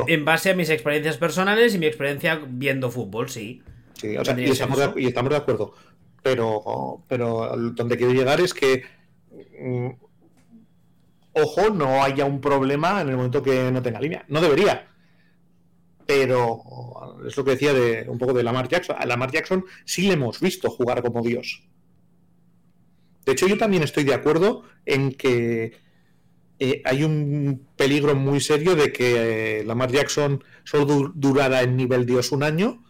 en, 0.08 0.26
base 0.26 0.50
a 0.50 0.54
mis 0.54 0.70
experiencias 0.70 1.18
personales 1.18 1.74
y 1.74 1.78
mi 1.78 1.86
experiencia 1.86 2.42
viendo 2.46 2.92
fútbol, 2.92 3.30
sí. 3.30 3.62
Sí, 3.94 4.18
o 4.18 4.26
sea, 4.26 4.38
y 4.38 4.44
estamos, 4.44 4.78
de, 4.78 5.02
y 5.02 5.08
estamos 5.08 5.30
de 5.30 5.38
acuerdo. 5.38 5.74
Pero, 6.22 7.04
pero 7.08 7.56
donde 7.74 7.98
quiero 7.98 8.12
llegar 8.12 8.42
es 8.42 8.54
que 8.54 8.84
ojo, 11.36 11.70
no 11.70 12.04
haya 12.04 12.26
un 12.26 12.40
problema 12.40 13.02
en 13.02 13.10
el 13.10 13.18
momento 13.18 13.44
que 13.44 13.72
no 13.72 13.82
tenga 13.82 14.00
línea. 14.00 14.26
No 14.28 14.42
debería. 14.42 14.88
Pero 16.06 16.62
es 17.26 17.36
lo 17.36 17.44
que 17.44 17.52
decía 17.52 17.74
de 17.74 18.06
un 18.08 18.18
poco 18.18 18.34
de 18.34 18.44
Lamar 18.44 18.68
Jackson. 18.68 18.96
A 18.98 19.06
Lamar 19.06 19.32
Jackson 19.32 19.66
sí 19.84 20.04
le 20.04 20.14
hemos 20.14 20.40
visto 20.40 20.70
jugar 20.70 21.02
como 21.02 21.22
Dios. 21.22 21.64
De 23.26 23.32
hecho, 23.32 23.48
yo 23.48 23.58
también 23.58 23.84
estoy 23.84 24.04
de 24.04 24.14
acuerdo 24.14 24.64
en 24.86 25.12
que 25.14 25.80
eh, 26.60 26.82
hay 26.86 27.04
un 27.04 27.68
peligro 27.76 28.16
muy 28.16 28.40
serio 28.40 28.76
de 28.76 28.94
que 28.94 29.60
eh, 29.60 29.64
Lamar 29.66 29.92
Jackson 29.92 30.44
solo 30.64 31.12
durara 31.14 31.64
en 31.64 31.76
nivel 31.76 32.06
Dios 32.06 32.32
un 32.32 32.44
año, 32.44 32.84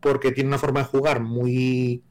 porque 0.00 0.32
tiene 0.32 0.48
una 0.48 0.58
forma 0.58 0.80
de 0.80 0.86
jugar 0.86 1.20
muy 1.20 2.02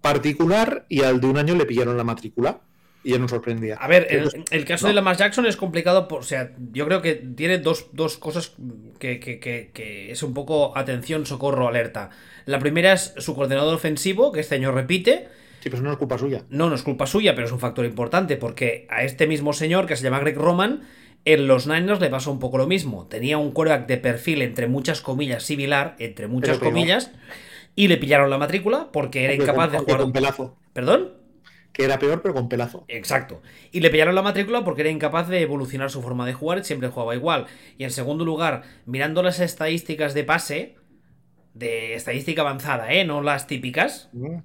particular 0.00 0.86
y 0.88 1.02
al 1.02 1.20
de 1.20 1.26
un 1.26 1.36
año 1.36 1.54
le 1.56 1.66
pillaron 1.66 1.96
la 1.96 2.04
matrícula 2.04 2.62
y 3.04 3.10
ya 3.10 3.18
nos 3.18 3.30
sorprendía. 3.30 3.76
A 3.76 3.86
ver, 3.86 4.08
el, 4.50 4.64
caso 4.64 4.88
de 4.88 4.94
Lamar 4.94 5.16
Jackson 5.16 5.44
es 5.44 5.56
complicado, 5.56 6.08
por, 6.08 6.20
o 6.20 6.22
sea, 6.22 6.52
yo 6.72 6.86
creo 6.86 7.02
que 7.02 7.14
tiene 7.14 7.58
dos, 7.58 7.84
cosas 8.18 8.54
que, 8.98 9.20
que, 9.20 10.10
es 10.10 10.22
un 10.22 10.32
poco 10.32 10.76
atención, 10.76 11.26
socorro, 11.26 11.68
alerta. 11.68 12.10
La 12.46 12.58
primera 12.58 12.94
es 12.94 13.14
su 13.18 13.34
coordinador 13.34 13.74
ofensivo, 13.74 14.32
que 14.32 14.40
este 14.40 14.54
año 14.54 14.72
repite. 14.72 15.28
Sí, 15.60 15.68
pero 15.68 15.82
no 15.82 15.92
es 15.92 15.98
culpa 15.98 16.16
suya. 16.16 16.44
No, 16.48 16.70
no 16.70 16.74
es 16.74 16.82
culpa 16.82 17.06
suya, 17.06 17.34
pero 17.34 17.46
es 17.46 17.52
un 17.52 17.60
factor 17.60 17.84
importante, 17.84 18.36
porque 18.36 18.86
a 18.88 19.04
este 19.04 19.26
mismo 19.26 19.52
señor, 19.52 19.86
que 19.86 19.96
se 19.96 20.02
llama 20.02 20.20
Greg 20.20 20.36
Roman, 20.36 20.82
en 21.26 21.46
los 21.46 21.66
Niners 21.66 22.00
le 22.00 22.08
pasó 22.08 22.32
un 22.32 22.38
poco 22.38 22.56
lo 22.56 22.66
mismo. 22.66 23.06
Tenía 23.06 23.36
un 23.36 23.52
quarterback 23.52 23.86
de 23.86 23.98
perfil, 23.98 24.40
entre 24.40 24.66
muchas 24.66 25.02
comillas, 25.02 25.42
similar, 25.42 25.94
entre 25.98 26.26
muchas 26.26 26.58
comillas, 26.58 27.10
y 27.76 27.88
le 27.88 27.98
pillaron 27.98 28.30
la 28.30 28.38
matrícula 28.38 28.88
porque 28.92 29.24
era 29.24 29.34
incapaz 29.34 29.72
de 29.72 29.78
jugar. 29.78 30.00
Con 30.00 30.12
pelazo. 30.12 30.56
¿Perdón? 30.72 31.23
Que 31.74 31.84
era 31.84 31.98
peor, 31.98 32.22
pero 32.22 32.34
con 32.34 32.48
pelazo. 32.48 32.84
Exacto. 32.88 33.42
Y 33.72 33.80
le 33.80 33.90
pillaron 33.90 34.14
la 34.14 34.22
matrícula 34.22 34.64
porque 34.64 34.82
era 34.82 34.90
incapaz 34.90 35.28
de 35.28 35.40
evolucionar 35.42 35.90
su 35.90 36.02
forma 36.02 36.26
de 36.26 36.34
jugar, 36.34 36.64
siempre 36.64 36.88
jugaba 36.88 37.14
igual. 37.14 37.46
Y 37.78 37.84
en 37.84 37.90
segundo 37.90 38.24
lugar, 38.24 38.62
mirando 38.86 39.22
las 39.22 39.40
estadísticas 39.40 40.14
de 40.14 40.24
pase, 40.24 40.76
de 41.54 41.94
estadística 41.94 42.42
avanzada, 42.42 42.92
¿eh? 42.92 43.04
No 43.04 43.22
las 43.22 43.46
típicas. 43.46 44.10
Mm. 44.12 44.38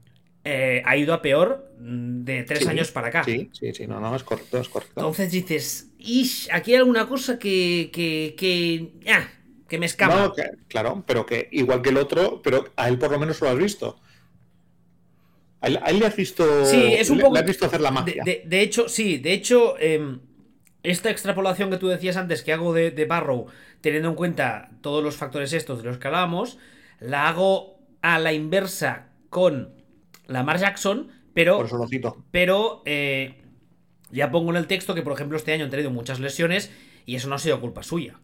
eh, 0.46 0.82
ha 0.86 0.96
ido 0.98 1.14
a 1.14 1.22
peor 1.22 1.70
mm, 1.80 2.24
de 2.24 2.44
tres 2.44 2.60
Sí, 2.60 2.68
años 2.70 2.92
para 2.92 3.10
acá. 3.10 3.24
Sí, 3.24 3.50
sí, 3.54 3.74
sí, 3.74 3.88
no, 3.88 4.00
no, 4.00 4.16
es 4.16 4.24
correcto, 4.24 4.60
es 4.60 4.70
correcto. 4.70 5.00
Entonces 5.02 5.32
dices, 5.32 5.92
"Ish, 6.00 6.50
aquí 6.52 6.72
hay 6.72 6.78
alguna 6.78 7.08
cosa 7.08 7.38
que. 7.38 7.90
que. 7.94 8.36
que. 8.38 8.94
ah, 9.12 9.28
que 9.68 9.78
me 9.78 9.86
escapa. 9.86 10.16
No, 10.16 10.34
que- 10.34 10.50
claro, 10.68 11.04
pero 11.06 11.26
que 11.26 11.50
igual 11.52 11.82
que 11.82 11.90
el 11.90 11.98
otro, 11.98 12.42
pero 12.42 12.66
a 12.76 12.88
él 12.88 12.98
por 12.98 13.12
lo 13.12 13.20
menos 13.20 13.42
lo 13.42 13.50
has 13.50 13.58
visto. 13.58 14.00
A 15.62 15.68
él, 15.68 15.80
a 15.84 15.90
él 15.90 16.00
le 16.00 16.06
has 16.06 16.16
visto. 16.16 16.66
Sí, 16.66 16.82
es 16.94 17.10
un 17.10 17.18
le- 17.18 17.24
poco- 17.24 17.34
le 17.36 17.40
has 17.42 17.46
visto 17.48 17.66
hacer 17.66 17.82
la 17.82 17.92
magia. 17.92 18.24
de- 18.24 18.44
de 18.46 18.62
hecho, 18.62 18.88
sí, 18.88 19.18
de 19.18 19.34
hecho, 19.34 19.78
em, 19.80 20.20
esta 20.84 21.10
extrapolación 21.10 21.70
que 21.70 21.78
tú 21.78 21.88
decías 21.88 22.16
antes 22.18 22.44
que 22.44 22.54
hago 22.54 22.74
de, 22.74 22.92
de 22.92 23.06
Barrow, 23.06 23.48
teniendo 23.82 24.10
en 24.10 24.16
cuenta 24.16 24.72
todos 24.82 25.04
los 25.04 25.16
factores 25.18 25.52
estos 25.54 25.80
de 25.80 25.86
los 25.90 25.98
que 25.98 26.08
hablábamos, 26.08 26.58
la 27.00 27.28
hago 27.28 27.78
a 28.02 28.20
la 28.20 28.32
inversa 28.34 29.08
con 29.30 29.74
Lamar 30.28 30.60
Jackson, 30.60 31.10
pero, 31.34 31.58
Por 31.58 31.68
pero 32.32 32.82
eh, 32.86 33.42
ya 34.12 34.32
pongo 34.32 34.52
en 34.52 34.58
el 34.58 34.68
texto 34.68 34.96
que, 34.96 35.02
por 35.02 35.14
ejemplo, 35.14 35.38
este 35.38 35.52
año 35.54 35.66
han 35.66 35.70
tenido 35.72 35.92
muchas 35.92 36.20
lesiones 36.20 36.72
y 37.06 37.16
eso 37.16 37.28
no 37.28 37.36
ha 37.36 37.40
sido 37.40 37.60
culpa 37.60 37.84
suya. 37.84 38.20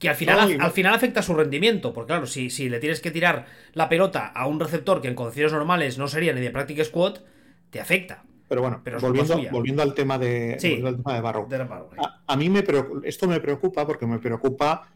Que 0.00 0.08
al 0.08 0.16
final, 0.16 0.58
No, 0.58 0.64
al 0.64 0.72
final 0.72 0.94
afecta 0.94 1.20
su 1.22 1.34
rendimiento, 1.34 1.92
porque 1.92 2.08
claro, 2.08 2.26
si, 2.26 2.50
si 2.50 2.68
le 2.68 2.80
tienes 2.80 3.00
que 3.00 3.10
tirar 3.12 3.46
la 3.74 3.88
pelota 3.88 4.26
a 4.26 4.46
un 4.48 4.58
receptor 4.58 5.00
que 5.02 5.08
en 5.08 5.14
condiciones 5.14 5.52
normales 5.52 5.98
no 5.98 6.08
sería 6.08 6.32
ni 6.32 6.40
de 6.40 6.50
practice 6.50 6.86
squad, 6.86 7.18
te 7.70 7.80
afecta. 7.80 8.24
Pero 8.48 8.62
bueno, 8.62 8.80
Pero 8.82 8.98
volviendo, 8.98 9.38
volviendo 9.52 9.82
al 9.82 9.94
tema 9.94 10.18
de, 10.18 10.56
Sí. 10.58 10.68
volviendo 10.70 10.88
al 10.88 10.96
tema 10.96 11.14
de 11.14 11.20
Barrow. 11.20 11.48
De 11.48 11.58
Barrow, 11.58 11.90
eh. 11.92 11.96
A, 12.02 12.22
a 12.32 12.36
mí 12.36 12.48
me 12.48 12.64
esto 13.04 13.28
me 13.28 13.38
preocupa 13.40 13.86
porque 13.86 14.06
me 14.06 14.18
preocupa 14.18 14.88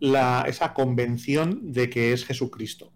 la, 0.00 0.44
esa 0.48 0.74
convención 0.74 1.72
de 1.72 1.88
que 1.88 2.12
es 2.12 2.26
Jesucristo. 2.26 2.92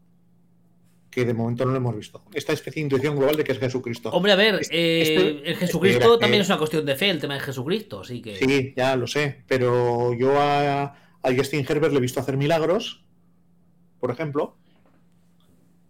Que 1.11 1.25
de 1.25 1.33
momento 1.35 1.65
no 1.65 1.71
lo 1.71 1.77
hemos 1.77 1.97
visto. 1.97 2.25
Esta 2.35 2.53
especie 2.53 2.81
de 2.81 2.87
intuición 2.87 3.15
global 3.17 3.37
de 3.37 3.45
que 3.45 3.53
es 3.53 3.61
Jesucristo. 3.61 4.11
Hombre, 4.11 4.33
a 4.33 4.37
ver, 4.37 4.57
Este- 4.57 4.75
eh, 4.77 5.03
este- 5.03 5.51
el 5.51 5.57
Jesucristo 5.57 5.99
espera, 6.01 6.19
también 6.19 6.41
eh. 6.41 6.43
es 6.43 6.49
una 6.49 6.59
cuestión 6.59 6.85
de 6.85 6.97
fe, 6.97 7.11
el 7.11 7.21
tema 7.21 7.35
de 7.35 7.41
Jesucristo, 7.41 8.01
así 8.01 8.21
que. 8.21 8.35
Sí, 8.37 8.75
ya 8.77 8.97
lo 8.97 9.07
sé. 9.07 9.45
Pero 9.47 10.13
yo 10.15 10.35
a, 10.37 10.97
a 11.25 11.35
Justin 11.35 11.65
Herbert 11.67 11.93
le 11.93 11.99
he 11.99 12.03
visto 12.03 12.21
hacer 12.21 12.37
milagros, 12.37 13.03
por 13.99 14.11
ejemplo. 14.11 14.57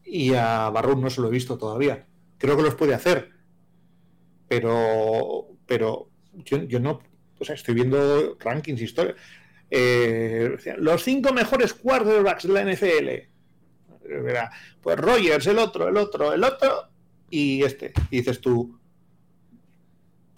Y 0.04 0.32
a 0.34 0.70
Barrow 0.70 0.96
no 0.96 1.10
se 1.10 1.20
lo 1.20 1.28
he 1.28 1.32
visto 1.32 1.58
todavía. 1.58 2.06
Creo 2.38 2.56
que 2.56 2.62
los 2.62 2.76
puede 2.76 2.94
hacer. 2.94 3.32
Pero, 4.46 5.48
pero 5.66 6.08
yo, 6.44 6.78
no. 6.78 7.00
O 7.40 7.44
sea, 7.44 7.56
estoy 7.56 7.74
viendo 7.74 8.36
rankings, 8.38 8.80
historia. 8.80 9.16
Eh, 9.70 10.56
los 10.78 11.02
cinco 11.02 11.32
mejores 11.32 11.74
quarterbacks 11.74 12.46
de 12.46 12.52
la 12.52 12.72
NFL. 12.72 13.08
Pues 14.80 14.98
Rogers, 14.98 15.46
el 15.48 15.58
otro, 15.58 15.88
el 15.88 15.96
otro, 15.96 16.32
el 16.32 16.44
otro 16.44 16.90
y 17.28 17.64
este. 17.64 17.92
Y 18.10 18.18
dices 18.18 18.40
tú, 18.40 18.78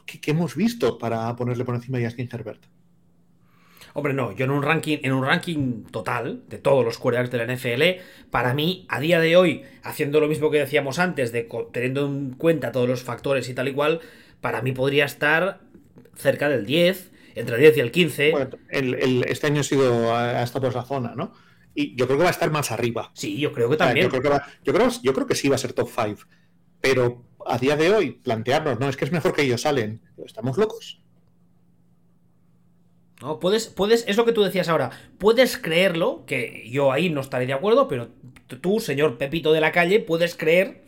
¿qué, 0.07 0.21
qué 0.23 0.31
hemos 0.31 0.57
visto 0.57 0.97
para 0.97 1.37
ponerle 1.37 1.67
por 1.67 1.75
encima 1.75 1.99
a 1.99 2.05
Justin 2.05 2.31
Herbert? 2.33 2.65
Hombre, 3.97 4.13
no, 4.13 4.33
yo 4.33 4.45
en 4.45 4.51
un 4.51 4.63
ranking, 4.63 4.99
en 5.03 5.13
un 5.15 5.25
ranking 5.25 5.85
total 5.91 6.43
de 6.49 6.59
todos 6.59 6.85
los 6.85 6.99
quarterbacks 6.99 7.31
de 7.31 7.39
la 7.39 7.45
NFL, 7.45 8.03
para 8.31 8.53
mí, 8.53 8.85
a 8.91 9.01
día 9.01 9.21
de 9.21 9.37
hoy, 9.39 9.63
haciendo 9.83 10.21
lo 10.21 10.29
mismo 10.29 10.51
que 10.51 10.59
decíamos 10.59 10.99
antes, 10.99 11.33
de 11.33 11.49
teniendo 11.73 12.05
en 12.07 12.33
cuenta 12.33 12.73
todos 12.73 12.87
los 12.87 13.03
factores 13.03 13.49
y 13.49 13.55
tal 13.55 13.69
y 13.69 13.73
cual, 13.73 14.01
para 14.43 14.61
mí 14.61 14.73
podría 14.73 15.07
estar 15.07 15.61
cerca 16.15 16.51
del 16.51 16.67
10, 16.67 17.11
entre 17.37 17.55
el 17.57 17.61
10 17.63 17.77
y 17.79 17.81
el 17.81 17.91
15. 17.91 18.31
Bueno, 18.33 18.51
el- 18.69 18.95
el- 18.97 19.25
este 19.29 19.47
año 19.47 19.61
ha 19.63 19.65
sido 19.65 20.15
ha 20.15 20.43
estado 20.43 20.61
por 20.69 20.71
esa 20.73 20.85
zona, 20.85 21.15
¿no? 21.17 21.33
Y 21.75 21.97
yo 21.97 22.07
creo 22.07 22.19
que 22.19 22.25
va 22.25 22.31
a 22.31 22.33
estar 22.33 22.51
más 22.51 22.71
arriba. 22.73 23.13
sí, 23.15 23.39
yo 23.39 23.51
creo 23.53 23.69
que 23.71 23.77
O 23.77 23.79
sea, 23.79 23.87
también. 23.87 24.05
Yo 24.05 24.11
creo 24.11 24.23
que, 24.23 24.29
va- 24.29 24.47
yo, 24.63 24.75
creo, 24.75 24.89
yo 25.03 25.15
creo 25.15 25.27
que 25.27 25.35
sí 25.35 25.49
va 25.49 25.55
a 25.55 25.59
ser 25.59 25.73
top 25.73 25.89
5. 25.89 26.21
Pero 26.83 27.25
a 27.47 27.57
día 27.57 27.77
de 27.77 27.91
hoy, 27.95 28.11
plantearnos, 28.11 28.79
no, 28.79 28.91
es 28.91 28.97
que 28.99 29.07
es 29.07 29.13
mejor 29.13 29.33
que 29.33 29.41
ellos 29.43 29.63
salen. 29.63 30.03
¿Estamos 30.23 30.59
locos? 30.59 31.01
¿No? 33.23 33.39
Puedes, 33.41 33.69
puedes, 33.69 34.05
es 34.09 34.17
lo 34.17 34.25
que 34.25 34.33
tú 34.33 34.43
decías 34.43 34.69
ahora, 34.69 34.91
puedes 35.19 35.57
creerlo, 35.59 36.25
que 36.27 36.69
yo 36.71 36.93
ahí 36.93 37.09
no 37.11 37.21
estaré 37.21 37.47
de 37.47 37.53
acuerdo, 37.55 37.89
pero 37.89 38.09
tú, 38.61 38.81
señor 38.81 39.19
Pepito 39.19 39.53
de 39.53 39.61
la 39.61 39.73
calle, 39.73 40.01
puedes 40.01 40.35
creer 40.35 40.85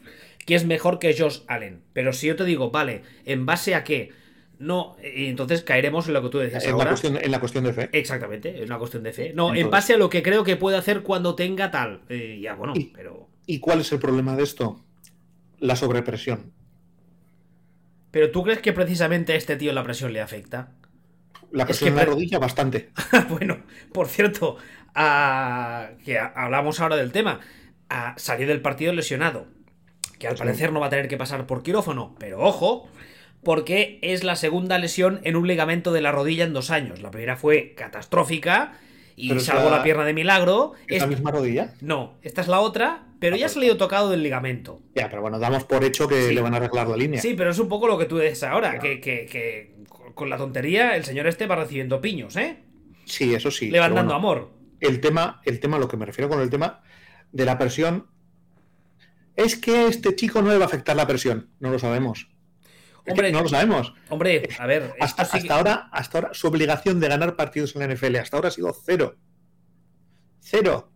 que 0.47 0.55
es 0.55 0.64
mejor 0.64 0.99
que 0.99 1.14
Josh 1.19 1.41
Allen. 1.47 1.83
Pero 1.93 2.12
si 2.12 2.27
yo 2.27 2.37
te 2.37 2.45
digo, 2.45 2.71
vale, 2.71 3.03
¿en 3.25 3.45
base 3.47 3.75
a 3.75 3.85
qué? 3.85 4.12
No, 4.59 4.97
y 5.14 5.27
entonces 5.27 5.62
caeremos 5.62 6.09
en 6.09 6.14
lo 6.14 6.23
que 6.23 6.31
tú 6.31 6.38
decías 6.38 6.64
En 6.64 6.71
la, 6.71 6.75
ahora. 6.77 6.88
cuestión, 6.91 7.17
en 7.23 7.31
la 7.31 7.38
cuestión 7.38 7.64
de 7.64 7.73
fe. 7.73 7.91
Exactamente, 7.93 8.59
es 8.62 8.67
una 8.67 8.79
cuestión 8.79 9.03
de 9.05 9.12
fe. 9.12 9.33
No, 9.35 9.55
en 9.55 9.71
base 9.71 9.95
a 9.95 9.97
lo 9.99 10.09
que 10.11 10.23
creo 10.23 10.43
que 10.43 10.57
puede 10.57 10.77
hacer 10.77 11.03
cuando 11.03 11.35
tenga 11.37 11.71
tal. 11.71 12.01
Eh, 12.09 12.41
ya, 12.43 12.55
bueno, 12.55 12.73
Y- 12.77 12.87
pero. 12.95 13.29
¿Y 13.47 13.61
cuál 13.61 13.81
es 13.81 13.93
el 13.93 13.99
problema 14.01 14.35
de 14.37 14.43
esto? 14.43 14.85
La 15.61 15.77
sobrepresión. 15.77 16.53
Pero 18.11 18.31
tú 18.31 18.43
crees 18.43 18.59
que 18.61 18.73
precisamente 18.73 19.33
a 19.33 19.37
este 19.37 19.57
tío 19.57 19.73
la 19.73 19.85
presión 19.85 20.12
le 20.12 20.21
afecta? 20.21 20.73
La 21.51 21.63
Es 21.65 21.69
presión 21.69 21.87
que 21.87 21.91
en 21.91 21.97
la 21.97 22.03
pre- 22.03 22.11
rodilla, 22.13 22.39
bastante. 22.39 22.91
bueno, 23.31 23.59
por 23.93 24.09
cierto, 24.09 24.57
a- 24.95 25.91
que 26.05 26.19
hablamos 26.19 26.81
ahora 26.81 26.97
del 26.97 27.13
tema. 27.13 27.41
A 27.91 28.15
salir 28.19 28.47
del 28.49 28.61
partido 28.61 28.93
lesionado. 28.93 29.47
Que 30.19 30.27
al 30.29 30.37
Sí. 30.37 30.41
parecer 30.43 30.73
no 30.73 30.81
va 30.81 30.87
a 30.87 30.91
tener 30.91 31.09
que 31.09 31.17
pasar 31.17 31.47
por 31.47 31.63
quirófano. 31.63 32.15
Pero 32.19 32.41
ojo, 32.41 32.89
porque 33.43 33.99
es 34.03 34.25
la 34.25 34.37
segunda 34.37 34.79
lesión 34.79 35.21
en 35.25 35.37
un 35.37 35.47
ligamento 35.47 35.93
de 35.93 36.01
la 36.03 36.13
rodilla 36.13 36.45
en 36.45 36.53
dos 36.53 36.71
años. 36.71 37.01
La 37.01 37.11
primera 37.11 37.37
fue 37.37 37.75
catastrófica 37.77 38.73
y 39.17 39.29
Pero 39.29 39.41
es 39.41 39.47
salvó 39.47 39.71
la- 39.71 39.79
la 39.79 39.83
pierna 39.83 40.05
de 40.05 40.13
milagro. 40.13 40.73
¿Es 40.87 41.01
la 41.01 41.07
misma 41.07 41.31
rodilla? 41.31 41.73
No, 41.81 42.19
esta 42.23 42.41
es 42.43 42.49
la 42.49 42.61
otra, 42.61 43.07
pero 43.21 43.37
Ah, 43.37 43.39
ya 43.39 43.47
ha 43.47 43.49
pues- 43.49 43.55
salido 43.55 43.77
tocado 43.79 44.11
del 44.11 44.23
ligamento. 44.23 44.81
Ya, 44.95 45.09
pero 45.09 45.23
bueno, 45.23 45.39
damos 45.39 45.65
por 45.65 45.83
hecho 45.85 46.07
que 46.09 46.29
Sí. 46.29 46.35
le 46.35 46.43
van 46.43 46.53
a 46.55 46.59
arreglar 46.59 46.89
la 46.89 46.97
línea. 46.97 47.23
Sí, 47.23 47.35
pero 47.39 47.51
es 47.51 47.59
un 47.59 47.69
poco 47.69 47.87
lo 47.89 47.97
que 47.97 48.05
tú 48.05 48.19
dices 48.19 48.43
ahora, 48.43 48.71
Claro. 48.73 48.83
que, 48.83 49.01
que- 49.01 49.27
que 49.27 49.77
con 50.19 50.29
la 50.29 50.37
tontería 50.37 50.97
el 50.97 51.05
señor 51.05 51.27
este 51.29 51.47
va 51.47 51.57
recibiendo 51.57 52.01
piños, 52.03 52.37
¿eh? 52.37 52.63
Sí, 53.07 53.33
eso 53.35 53.51
sí. 53.51 53.71
Le 53.71 53.79
van 53.79 53.95
dando 53.95 54.13
bueno, 54.15 54.29
amor. 54.29 54.53
el 54.81 55.01
tema, 55.01 55.41
el 55.47 55.61
tema, 55.61 55.79
lo 55.79 55.89
que 55.89 55.97
me 55.97 56.05
refiero 56.05 56.29
con 56.29 56.41
el 56.43 56.51
tema 56.51 56.83
de 57.33 57.45
la 57.47 57.57
presión, 57.57 58.09
es 59.37 59.57
que 59.57 59.87
este 59.87 60.15
chico 60.17 60.43
no 60.43 60.51
le 60.51 60.59
va 60.59 60.65
a 60.65 60.67
afectar 60.67 60.95
la 60.97 61.07
presión. 61.07 61.51
No 61.61 61.71
lo 61.71 61.79
sabemos. 61.79 62.29
Es 63.05 63.05
que 63.05 63.11
Hombre, 63.13 63.33
no 63.33 63.43
lo 63.43 63.49
sabemos. 63.49 63.95
Hombre, 64.11 64.49
a 64.59 64.67
ver, 64.67 64.93
Hasta, 65.01 65.23
esto 65.23 65.37
sí 65.37 65.43
que- 65.43 65.49
hasta 65.49 65.55
ahora, 65.57 65.89
hasta 65.93 66.19
ahora, 66.19 66.35
su 66.35 66.49
obligación 66.49 67.01
de 67.01 67.09
ganar 67.09 67.37
partidos 67.37 67.75
en 67.75 67.81
la 67.81 67.87
NFL 67.95 68.17
hasta 68.17 68.37
ahora 68.37 68.49
ha 68.49 68.53
sido 68.53 68.75
cero. 68.85 69.17
Cero. 70.41 70.93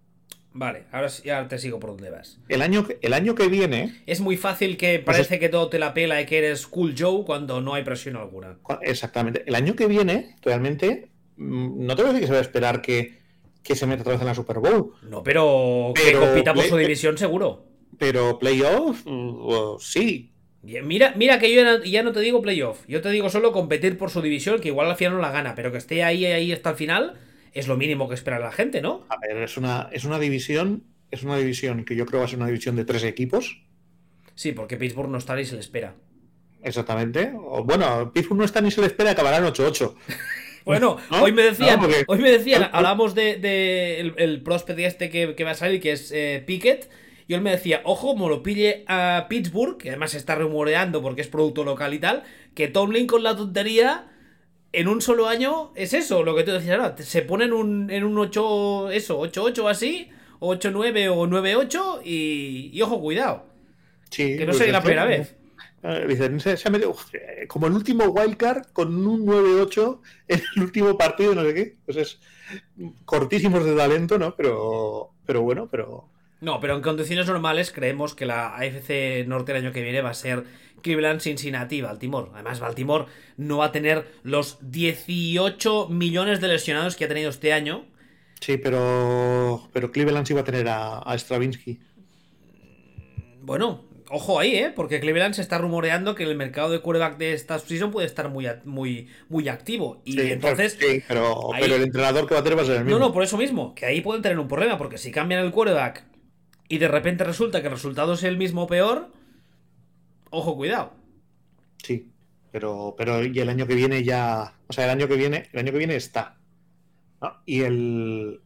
Vale, 0.55 0.85
ahora 0.93 1.09
ahora 1.31 1.49
te 1.49 1.59
sigo 1.59 1.81
por 1.81 1.91
donde 1.91 2.11
vas. 2.11 2.39
El 2.49 2.61
año 2.63 2.87
que, 2.87 2.99
el 3.01 3.15
año 3.15 3.35
que 3.35 3.49
viene, 3.49 4.03
Es 4.07 4.21
muy 4.21 4.37
fácil 4.37 4.77
que 4.77 4.99
Pues 4.99 5.17
parece 5.17 5.39
que 5.39 5.49
todo 5.49 5.69
te 5.69 5.79
la 5.79 5.95
pela 5.95 6.21
y 6.21 6.27
que 6.27 6.39
eres 6.39 6.67
cool 6.67 6.95
Joe 6.99 7.25
cuando 7.25 7.61
no 7.61 7.75
hay 7.75 7.85
presión 7.85 8.17
alguna. 8.17 8.59
exactamente, 8.83 9.45
el 9.47 9.55
año 9.55 9.75
que 9.75 9.87
viene, 9.87 10.37
realmente, 10.43 11.09
mm, 11.37 11.87
no 11.87 11.97
te 11.97 12.03
voy 12.03 12.11
a 12.11 12.13
decir 12.13 12.21
que 12.23 12.27
se 12.27 12.33
va 12.35 12.39
a 12.39 12.43
esperar 12.43 12.83
que, 12.83 13.19
que 13.63 13.75
se 13.77 13.87
meta 13.87 14.03
otra 14.03 14.13
vez 14.13 14.21
en 14.21 14.27
la 14.27 14.35
Super 14.35 14.59
Bowl, 14.59 14.93
No, 15.03 15.23
pero, 15.23 15.93
que 15.95 16.13
compita 16.13 16.53
por 16.53 16.65
su 16.65 16.77
división 16.77 17.17
seguro. 17.17 17.65
pero 17.99 18.39
playoff, 18.39 19.03
mm, 19.07 19.79
sí. 19.81 20.29
Y 20.65 20.81
Mira, 20.83 21.13
mira 21.17 21.39
que 21.41 21.53
yo 21.53 21.63
ya 21.63 21.79
no, 21.79 21.85
ya 21.85 22.03
no 22.05 22.13
te 22.13 22.21
digo 22.21 22.41
playoff, 22.41 22.85
yo 22.87 23.01
te 23.01 23.11
digo 23.11 23.29
solo 23.31 23.53
competir 23.53 23.99
por 23.99 24.11
su 24.11 24.23
división, 24.23 24.61
que 24.61 24.69
igual 24.69 24.89
al 24.91 24.97
final 24.97 25.15
no 25.15 25.21
la 25.21 25.33
gana, 25.33 25.55
pero 25.57 25.73
que 25.73 25.79
esté 25.79 26.05
ahí, 26.05 26.25
ahí 26.27 26.53
hasta 26.53 26.71
el 26.71 26.77
final, 26.77 27.15
es 27.53 27.69
lo 27.69 27.77
mínimo 27.77 28.09
que 28.09 28.15
espera 28.15 28.39
la 28.39 28.53
gente, 28.53 28.81
¿no? 28.81 29.05
A 29.09 29.17
ver, 29.19 29.37
es 29.43 29.57
una, 29.57 29.89
es 29.93 30.05
una 30.05 30.19
división, 30.19 30.85
es 31.11 31.23
una 31.23 31.37
división 31.37 31.85
que 31.85 31.95
yo 31.97 32.07
creo 32.07 32.21
va 32.21 32.27
a 32.27 32.29
ser 32.29 32.39
una 32.39 32.47
división 32.47 32.77
de 32.77 32.85
tres 32.85 33.05
equipos, 33.05 33.63
Sí, 34.35 34.53
porque 34.53 34.79
Pittsburgh 34.79 35.11
no 35.11 35.19
está 35.19 35.39
y 35.41 35.45
se 35.45 35.55
le 35.55 35.61
espera. 35.61 35.95
exactamente. 36.63 37.33
O, 37.37 37.65
bueno, 37.65 38.13
Pittsburgh 38.13 38.39
no 38.39 38.45
está 38.45 38.61
ni 38.61 38.71
se 38.71 38.81
le 38.81 38.87
espera, 38.87 39.11
acabarán 39.11 39.45
8-8. 39.45 39.95
Bueno, 40.65 40.97
¿No? 41.11 41.25
hoy 41.25 41.33
me 41.33 41.43
decían, 41.43 41.75
No, 41.81 41.83
porque- 41.89 42.05
hoy 42.07 42.21
me 42.21 42.31
decían, 42.31 42.71
hablamos 42.73 43.17
de, 43.17 43.37
de 43.37 43.99
el, 43.99 44.15
el 44.17 44.43
prospect 44.45 44.79
este 44.79 45.11
que, 45.11 45.35
que 45.35 45.43
va 45.43 45.51
a 45.51 45.55
salir, 45.55 45.81
que 45.81 45.91
es 45.91 46.13
eh, 46.13 46.41
Pickett, 46.47 46.89
y 47.27 47.35
él 47.35 47.41
me 47.41 47.51
decía, 47.51 47.81
ojo, 47.85 48.09
como 48.13 48.29
lo 48.29 48.45
pille 48.45 48.85
a 48.87 49.27
Pittsburgh, 49.29 49.77
que 49.77 49.89
además 49.89 50.13
se 50.13 50.19
está 50.19 50.37
rumoreando 50.37 51.03
porque 51.03 51.21
es 51.23 51.27
producto 51.27 51.65
local 51.65 51.95
y 51.95 51.99
tal, 51.99 52.23
que 52.55 52.69
Tomlin 52.69 53.09
con 53.09 53.25
la 53.25 53.35
tontería, 53.37 54.12
en 54.73 54.89
un 54.89 55.01
solo 55.03 55.29
año, 55.29 55.73
es 55.75 55.93
eso, 55.95 56.23
lo 56.23 56.35
que 56.35 56.45
tú 56.45 56.53
decías 56.53 56.79
ahora, 56.79 56.97
se 56.99 57.23
pone 57.23 57.45
en 57.45 57.53
un, 57.53 57.91
en 57.91 58.05
un 58.05 58.19
8, 58.19 58.91
eso, 58.91 59.21
8-8 59.21 59.69
así, 59.71 60.11
o 60.41 60.51
8-9 60.55 61.09
o 61.09 61.27
9-8, 61.27 62.01
y, 62.05 62.71
y 62.73 62.83
ojo, 62.83 63.01
cuidado, 63.01 63.47
Sí, 64.11 64.37
que 64.37 64.47
no 64.47 64.53
pues 64.53 64.59
sería 64.59 64.73
la 64.75 64.83
es 64.83 64.85
primera 64.85 65.05
vez. 65.07 65.37
Dicen, 66.09 66.39
se, 66.41 66.57
se 66.57 66.69
ha 66.69 66.71
metido 66.71 66.95
eh, 67.13 67.47
como 67.49 67.67
el 67.67 67.73
último 67.75 68.05
wildcard 68.07 68.67
con 68.73 69.05
un 69.07 69.27
9-8 69.27 70.01
en 70.29 70.41
el 70.57 70.63
último 70.63 70.97
partido, 70.97 71.35
no 71.35 71.43
sé 71.43 71.55
qué. 71.55 71.79
Pues 71.85 71.97
es 71.97 72.21
cortísimos 73.05 73.65
de 73.65 73.77
talento, 73.77 74.19
¿no? 74.19 74.37
Pero, 74.37 75.17
pero 75.27 75.43
bueno, 75.43 75.69
pero 75.71 76.11
No, 76.41 76.59
pero 76.61 76.75
en 76.75 76.83
condiciones 76.83 77.27
normales 77.29 77.71
creemos 77.71 78.15
que 78.15 78.27
la 78.27 78.57
AFC 78.57 79.25
Norte 79.29 79.53
el 79.53 79.59
año 79.59 79.73
que 79.73 79.83
viene 79.83 80.03
va 80.03 80.11
a 80.11 80.15
ser 80.15 80.45
Cleveland, 80.83 81.21
Cincinnati 81.21 81.77
y 81.77 81.81
Baltimore. 81.83 82.31
Además, 82.35 82.61
Baltimore 82.61 83.07
no 83.37 83.59
va 83.59 83.67
a 83.67 83.73
tener 83.73 84.07
los 84.23 84.59
18 84.61 85.89
millones 85.89 86.41
de 86.41 86.49
lesionados 86.49 86.97
que 86.97 87.05
ha 87.05 87.09
tenido 87.09 87.31
este 87.31 87.53
año. 87.53 87.87
Sí, 88.41 88.57
pero, 88.59 89.69
pero 89.73 89.93
Cleveland 89.93 90.27
sí 90.27 90.35
va 90.35 90.41
a 90.41 90.45
tener 90.45 90.69
a, 90.69 90.99
a 90.99 91.15
Stravinsky. 91.19 91.81
Bueno, 93.41 93.85
ojo 94.11 94.39
ahí, 94.39 94.55
¿eh? 94.55 94.73
Porque 94.75 95.01
Cleveland 95.01 95.35
se 95.35 95.43
está 95.43 95.59
rumoreando 95.59 96.15
que 96.15 96.25
el 96.25 96.37
mercado 96.37 96.71
de 96.71 96.81
quarterback 96.81 97.19
de 97.19 97.33
esta 97.33 97.59
season 97.59 97.91
puede 97.91 98.07
estar 98.07 98.29
muy, 98.29 98.47
muy, 98.65 99.09
muy 99.29 99.49
activo. 99.49 100.01
Y 100.05 100.13
Sí, 100.13 100.21
entonces. 100.31 100.77
sí, 100.79 101.03
pero, 101.09 101.53
ahí- 101.53 101.63
pero 101.63 101.77
el 101.77 101.83
entrenador 101.83 102.27
que 102.29 102.35
va 102.35 102.41
a 102.41 102.45
tener 102.45 102.59
va 102.59 102.63
a 102.63 102.67
ser 102.67 102.77
el 102.79 102.85
mismo. 102.85 102.99
No, 102.99 103.07
no, 103.07 103.13
por 103.13 103.23
eso 103.23 103.37
mismo, 103.37 103.75
que 103.75 103.87
ahí 103.87 104.01
pueden 104.01 104.23
tener 104.23 104.39
un 104.39 104.49
problema, 104.49 104.79
porque 104.79 104.99
si 104.99 105.11
cambian 105.11 105.45
el 105.45 105.51
quarterback 105.53 106.05
y 106.69 106.79
de 106.79 106.89
repente 106.89 107.25
resulta 107.25 107.61
que 107.61 107.69
el 107.69 107.73
resultado 107.75 108.15
es 108.15 108.23
el 108.23 108.37
mismo 108.37 108.65
o 108.65 108.67
peor, 108.67 109.11
ojo, 110.33 110.57
cuidado. 110.57 110.93
Sí, 111.83 112.11
pero, 112.51 112.95
pero 112.97 113.25
y 113.25 113.39
el 113.39 113.49
año 113.49 113.67
que 113.67 113.75
viene 113.75 114.03
ya. 114.05 114.59
O 114.69 114.73
sea, 114.73 114.85
el 114.85 114.91
año 114.91 115.09
que 115.09 115.17
viene, 115.17 115.49
el 115.53 115.59
año 115.61 115.73
que 115.73 115.79
viene 115.79 115.97
está. 115.97 116.39
¿no? 117.21 117.35
Y 117.47 117.63
el. 117.63 118.41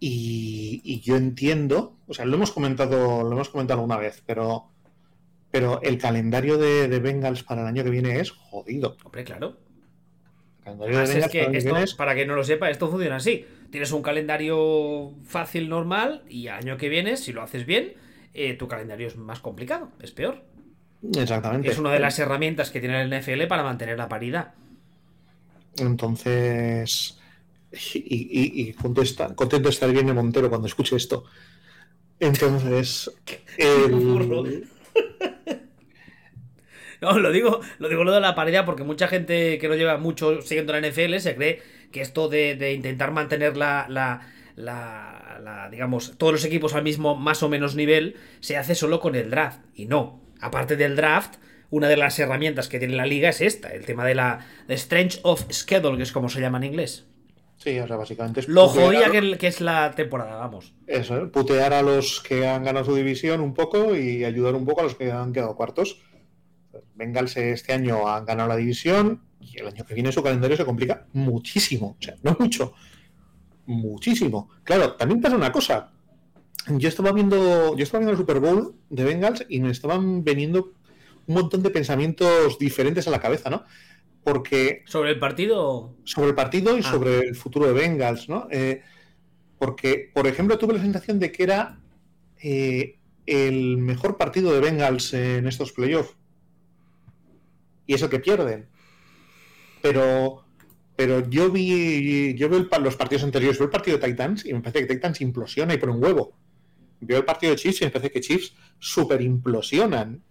Y, 0.00 0.82
y 0.84 1.00
yo 1.00 1.16
entiendo, 1.16 1.96
o 2.06 2.14
sea, 2.14 2.24
lo 2.26 2.34
hemos 2.36 2.52
comentado, 2.52 3.22
lo 3.22 3.32
hemos 3.32 3.48
comentado 3.48 3.80
una 3.82 3.96
vez, 3.96 4.22
pero, 4.26 4.70
pero 5.50 5.80
el 5.82 5.98
calendario 5.98 6.58
de, 6.58 6.88
de 6.88 6.98
Bengals 7.00 7.42
para 7.42 7.62
el 7.62 7.68
año 7.68 7.84
que 7.84 7.90
viene 7.90 8.20
es 8.20 8.30
jodido. 8.32 8.96
Hombre, 9.04 9.24
claro. 9.24 9.56
El 10.58 10.64
calendario 10.64 10.96
de 10.96 11.02
Además, 11.04 11.26
es 11.26 11.32
que 11.32 11.38
para 11.40 11.50
el 11.50 11.56
esto, 11.56 11.76
es- 11.78 11.94
para 11.94 12.14
que 12.14 12.26
no 12.26 12.34
lo 12.36 12.44
sepa, 12.44 12.70
esto 12.70 12.90
funciona 12.90 13.16
así. 13.16 13.46
Tienes 13.70 13.92
un 13.92 14.02
calendario 14.02 15.14
fácil, 15.24 15.68
normal, 15.68 16.24
y 16.28 16.48
año 16.48 16.76
que 16.76 16.88
viene, 16.90 17.16
si 17.16 17.32
lo 17.32 17.42
haces 17.42 17.64
bien, 17.66 17.94
eh, 18.34 18.54
tu 18.54 18.68
calendario 18.68 19.06
es 19.06 19.16
más 19.16 19.40
complicado, 19.40 19.90
es 20.00 20.10
peor. 20.10 20.42
Exactamente. 21.12 21.70
Es 21.70 21.78
una 21.78 21.92
de 21.92 21.98
las 21.98 22.18
herramientas 22.18 22.70
que 22.70 22.80
tiene 22.80 23.02
el 23.02 23.10
NFL 23.10 23.46
para 23.48 23.62
mantener 23.64 23.98
la 23.98 24.08
paridad. 24.08 24.54
Entonces, 25.76 27.18
y, 27.72 27.98
y, 27.98 28.68
y 28.70 28.72
contesta, 28.74 29.34
contento 29.34 29.68
de 29.68 29.72
estar 29.74 29.90
bien 29.92 30.06
de 30.06 30.14
Montero 30.14 30.48
cuando 30.50 30.68
escuche 30.68 30.96
esto. 30.96 31.24
Entonces, 32.20 33.10
el, 33.58 34.68
No, 37.00 37.18
lo 37.18 37.30
digo, 37.32 37.60
lo 37.78 37.88
digo 37.88 38.04
lo 38.04 38.12
de 38.12 38.20
la 38.20 38.34
paridad 38.34 38.64
porque 38.64 38.84
mucha 38.84 39.08
gente 39.08 39.58
que 39.58 39.68
no 39.68 39.74
lleva 39.74 39.98
mucho 39.98 40.40
siguiendo 40.42 40.72
la 40.72 40.78
NFL 40.78 41.18
se 41.20 41.34
cree 41.36 41.62
que 41.92 42.00
esto 42.00 42.28
de, 42.28 42.56
de 42.56 42.72
intentar 42.72 43.12
mantener 43.12 43.56
la, 43.56 43.86
la, 43.88 44.20
la- 44.56 45.38
la, 45.42 45.68
digamos, 45.70 46.16
todos 46.16 46.32
los 46.32 46.44
equipos 46.44 46.74
al 46.74 46.84
mismo 46.84 47.16
más 47.16 47.42
o 47.42 47.48
menos 47.48 47.74
nivel 47.74 48.16
se 48.40 48.56
hace 48.56 48.74
solo 48.74 49.00
con 49.00 49.14
el 49.16 49.30
draft. 49.30 49.60
Y 49.74 49.86
no. 49.86 50.20
Aparte 50.40 50.76
del 50.76 50.96
draft, 50.96 51.36
una 51.70 51.88
de 51.88 51.96
las 51.96 52.18
herramientas 52.18 52.68
que 52.68 52.78
tiene 52.78 52.94
la 52.94 53.06
liga 53.06 53.28
es 53.30 53.40
esta, 53.40 53.68
el 53.72 53.84
tema 53.84 54.04
de 54.04 54.14
la 54.14 54.46
de 54.68 54.74
Strange 54.74 55.18
of 55.22 55.44
Schedule, 55.50 55.96
que 55.96 56.02
es 56.04 56.12
como 56.12 56.28
se 56.28 56.40
llama 56.40 56.58
en 56.58 56.64
inglés. 56.64 57.06
sí, 57.56 57.78
o 57.78 57.86
sea, 57.86 57.96
básicamente 57.96 58.40
es 58.40 58.48
Lo 58.48 58.68
jodía 58.68 59.10
que 59.10 59.46
es 59.46 59.60
la 59.60 59.90
temporada, 59.92 60.36
vamos. 60.36 60.74
eso, 60.86 61.16
¿eh? 61.16 61.26
putear 61.26 61.72
a 61.72 61.82
los 61.82 62.20
que 62.20 62.46
han 62.46 62.64
ganado 62.64 62.84
su 62.84 62.94
división 62.94 63.40
un 63.40 63.54
poco 63.54 63.96
y 63.96 64.24
ayudar 64.24 64.54
un 64.54 64.64
poco 64.66 64.80
a 64.80 64.84
los 64.84 64.94
que 64.94 65.10
han 65.10 65.32
quedado 65.32 65.56
cuartos. 65.56 66.00
Bengals 66.94 67.36
este 67.36 67.72
año 67.72 68.06
han 68.08 68.24
ganado 68.24 68.48
la 68.48 68.56
división 68.56 69.22
y 69.40 69.58
el 69.60 69.68
año 69.68 69.84
que 69.84 69.94
viene 69.94 70.12
su 70.12 70.22
calendario 70.22 70.56
se 70.56 70.64
complica 70.64 71.06
muchísimo. 71.12 71.96
O 71.98 72.02
sea, 72.02 72.14
no 72.22 72.36
mucho, 72.38 72.74
muchísimo. 73.66 74.50
Claro, 74.62 74.94
también 74.94 75.20
pasa 75.20 75.36
una 75.36 75.52
cosa. 75.52 75.90
Yo 76.68 76.88
estaba 76.88 77.12
viendo, 77.12 77.76
yo 77.76 77.82
estaba 77.82 78.00
viendo 78.00 78.12
el 78.12 78.18
Super 78.18 78.40
Bowl 78.40 78.74
de 78.88 79.04
Bengals 79.04 79.44
y 79.48 79.60
me 79.60 79.70
estaban 79.70 80.24
veniendo 80.24 80.72
un 81.26 81.34
montón 81.34 81.62
de 81.62 81.70
pensamientos 81.70 82.58
diferentes 82.58 83.06
a 83.06 83.10
la 83.10 83.20
cabeza, 83.20 83.50
¿no? 83.50 83.64
Porque 84.22 84.82
Sobre 84.86 85.10
el 85.10 85.18
partido. 85.18 85.94
sobre 86.04 86.28
el 86.30 86.34
partido 86.34 86.76
y 86.78 86.80
Ah. 86.80 86.90
sobre 86.90 87.18
el 87.20 87.34
futuro 87.34 87.66
de 87.66 87.72
Bengals, 87.74 88.28
¿no? 88.28 88.48
Eh, 88.50 88.80
porque, 89.58 90.10
por 90.14 90.26
ejemplo, 90.26 90.56
tuve 90.58 90.74
la 90.74 90.80
sensación 90.82 91.18
de 91.18 91.30
que 91.32 91.42
era 91.42 91.78
eh, 92.42 92.98
el 93.26 93.78
mejor 93.78 94.16
partido 94.18 94.52
de 94.52 94.60
Bengals 94.60 95.14
en 95.14 95.46
estos 95.46 95.72
playoffs. 95.72 96.14
Y 97.86 97.94
es 97.94 98.02
el 98.02 98.08
que 98.10 98.20
pierden. 98.20 98.66
Pero, 99.82 100.44
pero 100.96 101.28
yo 101.28 101.50
vi, 101.50 102.34
yo 102.34 102.48
veo 102.48 102.58
el 102.58 102.68
los 102.82 102.96
partidos 102.96 103.24
anteriores, 103.24 103.58
veo 103.58 103.66
el 103.66 103.70
partido 103.70 103.98
de 103.98 104.06
Titans 104.08 104.44
y 104.46 104.52
me 104.52 104.60
parece 104.60 104.86
que 104.86 104.94
Titans 104.94 105.20
implosiona 105.20 105.74
y 105.74 105.78
por 105.78 105.90
un 105.90 106.02
huevo. 106.02 106.32
Veo 107.06 107.18
el 107.18 107.24
partido 107.24 107.50
de 107.52 107.56
Chiefs 107.58 107.82
y 107.82 107.84
me 107.84 107.90
parece 107.90 108.10
que 108.10 108.20
Chiefs 108.20 108.54
super 108.78 109.20
implosionan. 109.22 110.22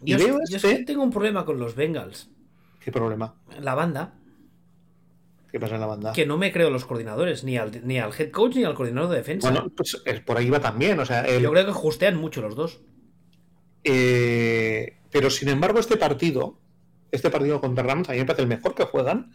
Yo, 0.00 0.18
veo 0.18 0.28
yo 0.28 0.38
es 0.44 0.52
este- 0.54 0.78
que 0.78 0.84
tengo 0.84 1.02
un 1.02 1.10
problema 1.10 1.44
con 1.44 1.58
los 1.58 1.74
Bengals. 1.74 2.28
¿Qué 2.80 2.90
problema? 2.90 3.34
La 3.60 3.74
banda. 3.74 4.14
¿Qué 5.50 5.60
pasa 5.60 5.74
en 5.74 5.80
la 5.82 5.86
banda? 5.86 6.12
que 6.14 6.24
no 6.24 6.38
me 6.38 6.50
creo 6.50 6.70
los 6.70 6.86
coordinadores, 6.86 7.44
ni 7.44 7.58
al, 7.58 7.86
ni 7.86 7.98
al 7.98 8.10
head 8.18 8.30
coach 8.30 8.56
ni 8.56 8.64
al 8.64 8.74
coordinador 8.74 9.10
de 9.10 9.16
defensa. 9.18 9.50
Bueno, 9.50 9.70
pues 9.76 10.02
eh, 10.06 10.20
por 10.24 10.38
ahí 10.38 10.48
va 10.48 10.60
también. 10.60 10.98
O 10.98 11.04
sea, 11.04 11.20
el- 11.26 11.42
Yo 11.42 11.50
creo 11.52 11.66
que 11.66 11.72
justean 11.72 12.16
mucho 12.16 12.40
los 12.40 12.56
dos. 12.56 12.80
Eh, 13.84 14.96
pero 15.10 15.28
sin 15.30 15.48
embargo, 15.48 15.78
este 15.78 15.96
partido, 15.96 16.58
este 17.10 17.30
partido 17.30 17.60
contra 17.60 17.84
Rams, 17.84 18.08
a 18.08 18.12
mí 18.12 18.18
me 18.18 18.24
parece 18.24 18.42
el 18.42 18.48
mejor 18.48 18.74
que 18.74 18.84
juegan. 18.84 19.32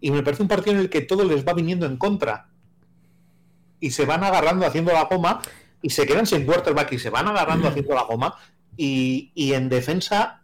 Y 0.00 0.10
me 0.10 0.22
parece 0.22 0.42
un 0.42 0.48
partido 0.48 0.74
en 0.76 0.80
el 0.80 0.90
que 0.90 1.00
todo 1.02 1.24
les 1.24 1.46
va 1.46 1.52
viniendo 1.52 1.84
en 1.86 1.96
contra. 1.96 2.48
Y 3.80 3.90
se 3.90 4.04
van 4.04 4.24
agarrando 4.24 4.66
haciendo 4.66 4.92
la 4.92 5.04
goma. 5.04 5.40
Y 5.82 5.90
se 5.90 6.06
quedan 6.06 6.26
sin 6.26 6.44
quarterback 6.44 6.92
y 6.92 6.98
se 6.98 7.10
van 7.10 7.28
agarrando 7.28 7.68
haciendo 7.68 7.94
la 7.94 8.02
goma. 8.02 8.34
Y, 8.76 9.30
y 9.34 9.52
en 9.54 9.68
defensa, 9.68 10.42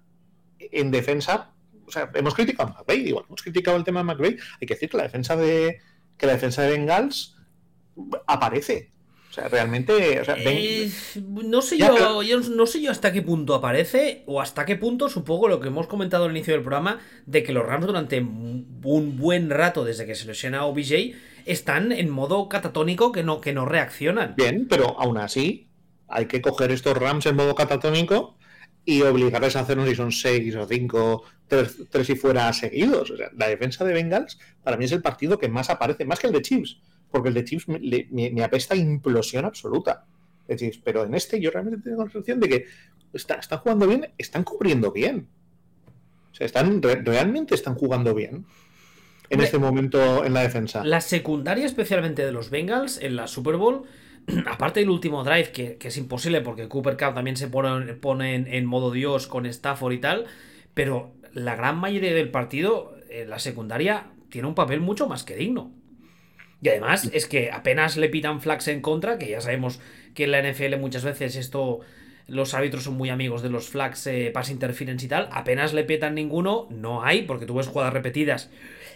en 0.58 0.90
defensa, 0.90 1.52
o 1.86 1.90
sea, 1.90 2.10
hemos 2.14 2.34
criticado 2.34 2.70
a 2.70 2.72
McVay, 2.78 3.08
igual, 3.08 3.24
hemos 3.28 3.42
criticado 3.42 3.76
el 3.76 3.84
tema 3.84 4.00
de 4.00 4.04
McVay. 4.04 4.36
Hay 4.60 4.66
que 4.66 4.74
decir 4.74 4.88
que 4.88 4.96
la 4.96 5.02
defensa 5.04 5.36
de 5.36 5.78
que 6.16 6.26
la 6.26 6.32
defensa 6.34 6.62
de 6.62 6.70
Bengals 6.70 7.36
aparece. 8.26 8.90
O 9.30 9.34
sea, 9.34 9.48
realmente, 9.48 10.20
o 10.20 10.24
sea, 10.24 10.36
Ben- 10.36 10.46
Eh, 10.60 10.90
no 11.26 11.60
sé 11.60 11.76
Ya, 11.76 11.88
yo, 11.88 11.94
pero- 11.94 12.22
yo 12.22 12.38
no 12.40 12.66
sé 12.66 12.80
yo 12.80 12.92
hasta 12.92 13.12
qué 13.12 13.20
punto 13.20 13.54
aparece 13.54 14.22
o 14.26 14.40
hasta 14.40 14.64
qué 14.64 14.76
punto 14.76 15.08
supongo 15.08 15.48
lo 15.48 15.58
que 15.58 15.68
hemos 15.68 15.88
comentado 15.88 16.26
al 16.26 16.30
inicio 16.30 16.54
del 16.54 16.62
programa 16.62 17.00
de 17.26 17.42
que 17.42 17.52
los 17.52 17.66
Rams 17.66 17.86
durante 17.86 18.20
un 18.20 19.16
buen 19.18 19.50
rato 19.50 19.84
desde 19.84 20.06
que 20.06 20.14
se 20.14 20.26
lesiona 20.26 20.64
OBJ 20.66 21.16
están 21.46 21.92
en 21.92 22.10
modo 22.10 22.48
catatónico 22.48 23.12
que 23.12 23.22
no 23.22 23.40
que 23.40 23.52
no 23.52 23.64
reaccionan. 23.66 24.34
Bien, 24.36 24.66
pero 24.68 24.98
aún 25.00 25.18
así 25.18 25.68
hay 26.08 26.26
que 26.26 26.40
coger 26.42 26.70
estos 26.70 26.96
Rams 26.96 27.26
en 27.26 27.36
modo 27.36 27.54
catatónico 27.54 28.36
y 28.84 29.02
obligarles 29.02 29.56
a 29.56 29.60
hacer 29.60 29.78
un 29.78 29.86
si 29.86 29.94
son 29.94 30.12
6 30.12 30.54
o 30.56 30.66
5, 30.66 31.22
3, 31.48 32.10
y 32.10 32.16
fuera 32.16 32.52
seguidos. 32.52 33.10
O 33.10 33.16
sea, 33.16 33.30
la 33.36 33.48
defensa 33.48 33.84
de 33.84 33.94
Bengals 33.94 34.38
para 34.62 34.76
mí 34.76 34.84
es 34.84 34.92
el 34.92 35.02
partido 35.02 35.38
que 35.38 35.48
más 35.48 35.70
aparece, 35.70 36.04
más 36.04 36.18
que 36.18 36.26
el 36.26 36.32
de 36.34 36.42
Chiefs, 36.42 36.78
porque 37.10 37.28
el 37.28 37.34
de 37.34 37.44
Chiefs 37.44 37.66
me, 37.68 38.42
apesta 38.44 38.76
implosión 38.76 39.44
absoluta. 39.44 40.04
Pero 40.84 41.04
en 41.04 41.14
este 41.14 41.40
yo 41.40 41.50
realmente 41.50 41.80
tengo 41.88 42.04
la 42.04 42.10
sensación 42.10 42.40
de 42.40 42.48
que 42.48 42.64
está- 43.14 43.36
están 43.36 43.60
jugando 43.60 43.86
bien, 43.86 44.12
están 44.18 44.44
cubriendo 44.44 44.92
bien. 44.92 45.28
O 46.30 46.34
sea, 46.34 46.46
están, 46.46 46.82
re- 46.82 47.00
realmente 47.02 47.54
están 47.54 47.76
jugando 47.76 48.14
bien 48.14 48.44
en 49.30 49.40
este 49.40 49.58
momento 49.58 50.24
en 50.24 50.34
la 50.34 50.42
defensa. 50.42 50.84
La 50.84 51.00
secundaria, 51.00 51.66
especialmente 51.66 52.24
de 52.24 52.32
los 52.32 52.50
Bengals, 52.50 53.00
en 53.00 53.16
la 53.16 53.26
Super 53.26 53.56
Bowl, 53.56 53.84
aparte 54.46 54.80
del 54.80 54.90
último 54.90 55.24
drive, 55.24 55.50
que, 55.52 55.76
que 55.76 55.88
es 55.88 55.96
imposible 55.96 56.40
porque 56.40 56.68
Cooper 56.68 56.96
Cup 56.96 57.14
también 57.14 57.36
se 57.36 57.48
pone, 57.48 57.94
pone 57.94 58.34
en, 58.34 58.46
en 58.46 58.66
modo 58.66 58.90
Dios 58.90 59.26
con 59.26 59.46
Stafford 59.46 59.92
y 59.92 59.98
tal, 59.98 60.26
pero 60.74 61.12
la 61.32 61.56
gran 61.56 61.78
mayoría 61.78 62.14
del 62.14 62.30
partido, 62.30 62.96
eh, 63.10 63.26
la 63.26 63.38
secundaria, 63.38 64.06
tiene 64.30 64.48
un 64.48 64.54
papel 64.54 64.80
mucho 64.80 65.08
más 65.08 65.24
que 65.24 65.36
digno. 65.36 65.72
Y 66.62 66.68
además 66.68 67.10
es 67.12 67.26
que 67.26 67.50
apenas 67.52 67.96
le 67.96 68.08
pitan 68.08 68.40
flags 68.40 68.68
en 68.68 68.80
contra, 68.80 69.18
que 69.18 69.28
ya 69.28 69.40
sabemos 69.40 69.80
que 70.14 70.24
en 70.24 70.30
la 70.30 70.42
NFL 70.42 70.78
muchas 70.78 71.04
veces 71.04 71.36
esto 71.36 71.80
los 72.26 72.54
árbitros 72.54 72.84
son 72.84 72.94
muy 72.94 73.10
amigos 73.10 73.42
de 73.42 73.50
los 73.50 73.68
flags 73.68 74.06
eh, 74.06 74.30
pass 74.32 74.48
interference 74.48 75.04
y 75.04 75.08
tal, 75.08 75.28
apenas 75.30 75.74
le 75.74 75.84
petan 75.84 76.14
ninguno, 76.14 76.68
no 76.70 77.04
hay, 77.04 77.22
porque 77.22 77.44
tú 77.44 77.54
ves 77.56 77.66
jugadas 77.66 77.92
repetidas 77.92 78.50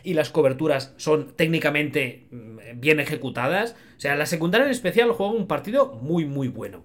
y 0.04 0.14
las 0.14 0.30
coberturas 0.30 0.94
son 0.96 1.34
técnicamente 1.36 2.26
mm, 2.30 2.80
bien 2.80 3.00
ejecutadas. 3.00 3.76
O 3.96 4.00
sea, 4.00 4.16
la 4.16 4.26
secundaria 4.26 4.64
en 4.64 4.70
especial 4.70 5.10
juega 5.12 5.32
un 5.32 5.46
partido 5.46 5.98
muy, 6.02 6.24
muy 6.24 6.48
bueno. 6.48 6.84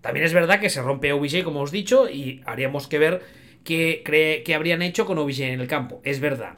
También 0.00 0.26
es 0.26 0.34
verdad 0.34 0.60
que 0.60 0.70
se 0.70 0.82
rompe 0.82 1.12
OBJ, 1.12 1.44
como 1.44 1.60
os 1.60 1.72
he 1.72 1.76
dicho, 1.76 2.08
y 2.08 2.42
haríamos 2.44 2.88
que 2.88 2.98
ver 2.98 3.22
qué, 3.64 4.02
cree, 4.04 4.42
qué 4.42 4.54
habrían 4.54 4.82
hecho 4.82 5.06
con 5.06 5.18
OBJ 5.18 5.40
en 5.42 5.60
el 5.60 5.68
campo. 5.68 6.00
Es 6.04 6.20
verdad. 6.20 6.54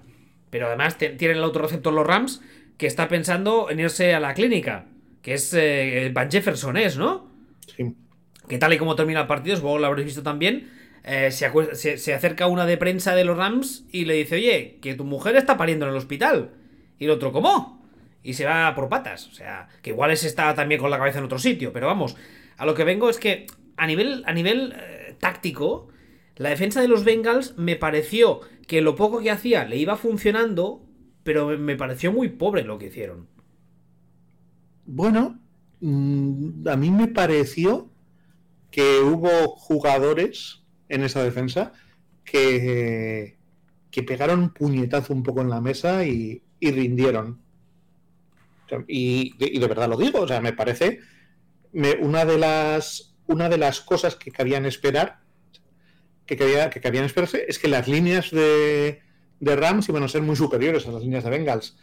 Pero 0.50 0.66
además 0.66 0.96
tienen 0.98 1.36
el 1.36 1.44
otro 1.44 1.62
receptor 1.62 1.92
los 1.92 2.06
Rams 2.06 2.40
que 2.78 2.86
está 2.86 3.08
pensando 3.08 3.70
en 3.70 3.80
irse 3.80 4.14
a 4.14 4.20
la 4.20 4.34
clínica. 4.34 4.86
Que 5.20 5.34
es 5.34 5.52
eh, 5.54 6.10
Van 6.12 6.30
Jefferson, 6.30 6.76
es, 6.76 6.96
¿no? 6.96 7.30
Sí. 7.76 7.94
que 8.48 8.58
tal 8.58 8.72
y 8.74 8.78
como 8.78 8.94
termina 8.94 9.22
el 9.22 9.26
partido, 9.26 9.56
supongo 9.56 9.78
lo 9.78 9.86
habréis 9.86 10.06
visto 10.06 10.22
también, 10.22 10.70
eh, 11.04 11.30
se, 11.30 11.96
se- 11.98 12.14
acerca 12.14 12.46
una 12.46 12.66
de 12.66 12.76
prensa 12.78 13.14
de 13.14 13.24
los 13.24 13.36
Rams 13.36 13.84
y 13.92 14.04
le 14.06 14.14
dice, 14.14 14.36
oye, 14.36 14.78
que 14.82 14.94
tu 14.94 15.04
mujer 15.04 15.36
está 15.36 15.56
pariendo 15.56 15.86
en 15.86 15.92
el 15.92 15.98
hospital. 15.98 16.52
Y 16.98 17.04
el 17.06 17.10
otro, 17.10 17.32
¿cómo? 17.32 17.74
y 18.22 18.34
se 18.34 18.46
va 18.46 18.74
por 18.74 18.88
patas. 18.88 19.28
O 19.28 19.32
sea, 19.34 19.68
que 19.82 19.90
igual 19.90 20.10
ese 20.10 20.26
está 20.26 20.54
también 20.54 20.80
con 20.80 20.90
la 20.90 20.98
cabeza 20.98 21.18
en 21.18 21.26
otro 21.26 21.38
sitio, 21.38 21.72
pero 21.74 21.86
vamos, 21.88 22.16
a 22.56 22.64
lo 22.66 22.74
que 22.74 22.84
vengo 22.84 23.10
es 23.10 23.18
que 23.18 23.46
a 23.76 23.86
nivel, 23.86 24.22
a 24.26 24.32
nivel 24.32 24.74
eh, 24.78 25.14
táctico, 25.20 25.88
la 26.36 26.48
defensa 26.50 26.80
de 26.80 26.88
los 26.88 27.04
Bengals 27.04 27.56
me 27.58 27.76
pareció 27.76 28.40
que 28.66 28.80
lo 28.80 28.96
poco 28.96 29.20
que 29.20 29.30
hacía 29.30 29.64
le 29.66 29.76
iba 29.76 29.96
funcionando, 29.96 30.86
pero 31.22 31.48
me 31.58 31.76
pareció 31.76 32.12
muy 32.12 32.28
pobre 32.30 32.62
lo 32.64 32.78
que 32.78 32.86
hicieron. 32.86 33.28
Bueno, 34.86 35.40
mm, 35.80 36.68
a 36.68 36.76
mí 36.76 36.90
me 36.90 37.08
pareció 37.08 37.90
que 38.72 39.00
hubo 39.00 39.56
jugadores 39.56 40.63
en 40.94 41.04
esa 41.04 41.22
defensa 41.22 41.72
que, 42.24 43.36
que 43.90 44.02
pegaron 44.02 44.40
un 44.40 44.50
puñetazo 44.50 45.12
un 45.12 45.22
poco 45.22 45.40
en 45.40 45.50
la 45.50 45.60
mesa 45.60 46.04
y, 46.04 46.42
rindieron. 46.60 47.42
Y, 48.88 49.36
de 49.36 49.68
verdad 49.68 49.88
lo 49.88 49.98
digo, 49.98 50.20
o 50.20 50.28
sea, 50.28 50.40
me 50.40 50.52
parece 50.52 51.00
una 52.00 52.24
de 52.24 52.38
las 52.38 53.14
una 53.26 53.48
de 53.48 53.58
las 53.58 53.80
cosas 53.80 54.16
que 54.16 54.30
cabían 54.30 54.66
esperar 54.66 55.20
que, 56.26 56.36
que 56.36 56.80
cabían 56.80 57.04
esperarse 57.04 57.44
es 57.48 57.58
que 57.58 57.68
las 57.68 57.88
líneas 57.88 58.30
de, 58.30 59.00
de 59.40 59.56
Rams 59.56 59.88
iban 59.88 60.02
a 60.02 60.08
ser 60.08 60.22
muy 60.22 60.36
superiores 60.36 60.86
a 60.86 60.92
las 60.92 61.02
líneas 61.02 61.24
de 61.24 61.30
Bengals. 61.30 61.76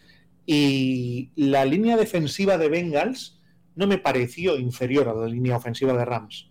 Y 0.45 1.32
la 1.36 1.66
línea 1.66 1.97
defensiva 1.97 2.57
de 2.57 2.70
Bengals 2.70 3.39
no 3.76 3.88
me 3.88 3.97
pareció 3.97 4.57
inferior 4.57 5.07
a 5.09 5.14
la 5.14 5.28
línea 5.28 5.55
ofensiva 5.55 5.93
de 5.93 6.05
Rams. 6.05 6.49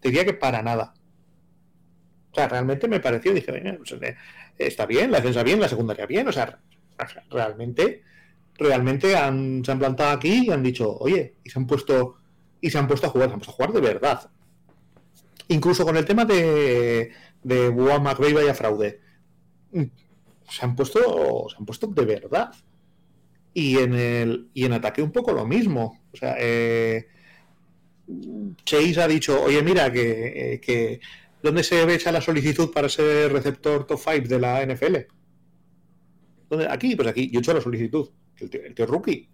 Te 0.00 0.08
diría 0.08 0.24
que 0.24 0.34
para 0.34 0.62
nada. 0.62 0.94
O 2.32 2.34
sea, 2.34 2.48
realmente 2.48 2.88
me 2.88 2.98
pareció, 2.98 3.34
dije, 3.34 3.52
pues, 3.76 3.92
eh, 4.02 4.16
está 4.56 4.86
bien, 4.86 5.10
la 5.10 5.18
defensa 5.18 5.42
bien, 5.42 5.60
la 5.60 5.68
secundaria 5.68 6.06
bien. 6.06 6.26
O 6.28 6.32
sea, 6.32 6.58
realmente, 7.30 8.02
realmente 8.56 9.10
se 9.10 9.16
han 9.16 9.78
plantado 9.78 10.10
aquí 10.10 10.46
y 10.46 10.50
han 10.50 10.62
dicho, 10.62 10.96
oye, 10.98 11.34
y 11.44 11.50
se 11.50 11.58
han 11.58 11.66
puesto, 11.66 12.16
y 12.60 12.70
se 12.70 12.78
han 12.78 12.88
puesto 12.88 13.06
a 13.06 13.10
jugar, 13.10 13.28
se 13.28 13.34
han 13.34 13.40
puesto 13.40 13.52
a 13.52 13.54
jugar 13.54 13.72
de 13.72 13.80
verdad. 13.80 14.30
Incluso 15.48 15.84
con 15.84 15.96
el 15.96 16.06
tema 16.06 16.24
de, 16.24 17.12
de 17.42 17.68
Boa 17.68 17.98
vaya 17.98 18.54
fraude. 18.54 19.00
Mm, 19.72 19.84
se 20.48 20.64
han 20.64 20.74
puesto. 20.74 21.46
Se 21.50 21.56
han 21.58 21.66
puesto 21.66 21.86
de 21.88 22.04
verdad. 22.04 22.52
Y 23.52 23.78
en 23.78 23.94
el. 23.94 24.48
Y 24.54 24.64
en 24.64 24.72
ataque 24.72 25.02
un 25.02 25.12
poco 25.12 25.32
lo 25.32 25.44
mismo. 25.44 26.00
O 26.12 26.16
sea, 26.16 26.36
eh, 26.38 27.06
Chase 28.64 29.02
ha 29.02 29.08
dicho, 29.08 29.42
oye, 29.42 29.62
mira, 29.62 29.92
que, 29.92 30.60
que 30.64 31.00
¿dónde 31.42 31.62
se 31.62 31.82
echa 31.94 32.12
la 32.12 32.20
solicitud 32.20 32.70
para 32.72 32.88
ser 32.88 33.32
receptor 33.32 33.86
top 33.86 33.98
5 33.98 34.28
de 34.28 34.38
la 34.38 34.64
NFL? 34.64 34.96
¿Dónde? 36.48 36.68
Aquí, 36.70 36.96
pues 36.96 37.08
aquí, 37.08 37.30
yo 37.30 37.38
he 37.38 37.42
hecho 37.42 37.54
la 37.54 37.60
solicitud. 37.60 38.08
El 38.38 38.74
tío, 38.74 38.86
rookie. 38.86 39.30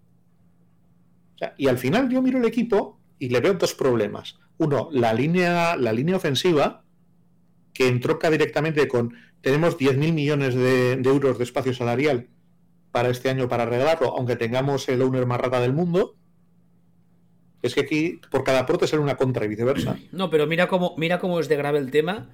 Y 1.57 1.67
al 1.67 1.77
final 1.77 2.09
yo 2.09 2.21
miro 2.21 2.37
el 2.37 2.45
equipo 2.45 2.99
y 3.17 3.29
le 3.29 3.39
veo 3.39 3.53
dos 3.53 3.73
problemas. 3.73 4.37
Uno, 4.57 4.89
la 4.91 5.13
línea, 5.13 5.75
la 5.77 5.93
línea 5.93 6.17
ofensiva, 6.17 6.83
que 7.73 7.87
entroca 7.87 8.29
directamente 8.29 8.87
con 8.87 9.13
tenemos 9.41 9.77
10.000 9.77 10.13
millones 10.13 10.55
de, 10.55 10.93
euros 10.93 11.37
de 11.37 11.45
espacio 11.45 11.73
salarial 11.73 12.29
para 12.91 13.09
este 13.09 13.29
año 13.29 13.47
para 13.47 13.63
arreglarlo, 13.63 14.17
aunque 14.17 14.35
tengamos 14.35 14.89
el 14.89 15.01
owner 15.01 15.25
más 15.25 15.39
rata 15.39 15.61
del 15.61 15.73
mundo. 15.73 16.17
Es 17.61 17.75
que 17.75 17.81
aquí 17.81 18.21
por 18.31 18.43
cada 18.43 18.65
porte 18.65 18.87
ser 18.87 18.99
una 18.99 19.17
contra 19.17 19.45
y 19.45 19.47
viceversa. 19.47 19.97
No, 20.11 20.29
pero 20.29 20.47
mira 20.47 20.67
cómo, 20.67 20.95
mira 20.97 21.19
cómo 21.19 21.39
es 21.39 21.47
de 21.47 21.57
grave 21.57 21.79
el 21.79 21.91
tema, 21.91 22.29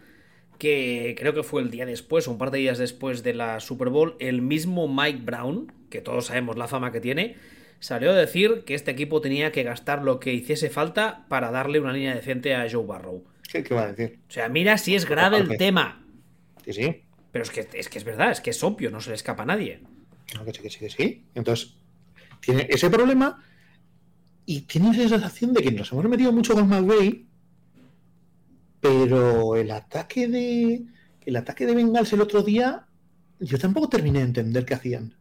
que 0.58 1.16
creo 1.18 1.34
que 1.34 1.44
fue 1.44 1.62
el 1.62 1.72
día 1.72 1.86
después, 1.86 2.28
un 2.28 2.38
par 2.38 2.52
de 2.52 2.60
días 2.60 2.78
después 2.78 3.24
de 3.24 3.34
la 3.34 3.60
Super 3.60 3.90
Bowl, 3.90 4.16
el 4.20 4.42
mismo 4.42 4.88
Mike 4.88 5.22
Brown, 5.24 5.72
que 5.90 6.02
todos 6.02 6.28
sabemos 6.28 6.58
la 6.58 6.68
fama 6.68 6.92
que 6.92 7.02
tiene, 7.02 7.36
salió 7.80 8.12
a 8.12 8.16
decir 8.16 8.64
que 8.66 8.74
este 8.74 8.92
equipo 8.92 9.22
tenía 9.22 9.52
que 9.52 9.64
gastar 9.64 10.04
lo 10.04 10.20
que 10.20 10.34
hiciese 10.34 10.70
falta 10.70 11.26
para 11.28 11.52
darle 11.52 11.80
una 11.80 11.94
línea 11.94 12.16
decente 12.16 12.56
a 12.56 12.68
Joe 12.70 12.86
Barrow. 12.86 13.24
¿Qué, 13.52 13.64
va 13.74 13.84
a 13.84 13.94
decir? 13.94 14.20
O 14.28 14.32
sea, 14.32 14.50
mira 14.50 14.78
si 14.78 14.96
es 14.96 15.06
grave 15.06 15.38
el 15.38 15.58
tema. 15.58 16.04
Sí, 16.66 16.74
sí. 16.74 17.04
Pero 17.32 17.44
es 17.44 17.52
que, 17.52 17.68
es 17.74 17.90
que 17.90 17.98
es 17.98 18.04
verdad, 18.04 18.32
es 18.32 18.42
que 18.42 18.50
es 18.50 18.64
obvio, 18.64 18.92
no 18.92 19.02
se 19.02 19.10
le 19.10 19.16
escapa 19.16 19.44
a 19.44 19.46
nadie. 19.46 19.82
que 20.46 20.54
sí, 20.54 20.62
que 20.62 20.70
sí, 20.70 20.80
que 20.80 20.90
sí. 20.90 21.26
Entonces, 21.36 21.76
tiene 22.40 22.68
ese 22.70 22.90
problema 22.90 23.44
y 24.46 24.62
tiene 24.62 24.92
esa 24.92 25.10
sensación 25.10 25.54
de 25.54 25.62
que 25.62 25.72
nos 25.72 25.92
hemos 25.92 26.06
metido 26.06 26.32
mucho 26.32 26.54
con 26.54 26.68
McVeigh, 26.68 27.26
pero 28.82 29.56
el 29.56 29.72
ataque 29.72 30.28
de. 30.28 30.86
El 31.26 31.36
ataque 31.38 31.66
de 31.66 31.74
Bengals 31.74 32.14
el 32.14 32.22
otro 32.22 32.44
día, 32.44 32.86
yo 33.40 33.58
tampoco 33.58 33.90
terminé 33.90 34.20
de 34.20 34.26
entender 34.26 34.64
qué 34.64 34.76
hacían 34.76 35.16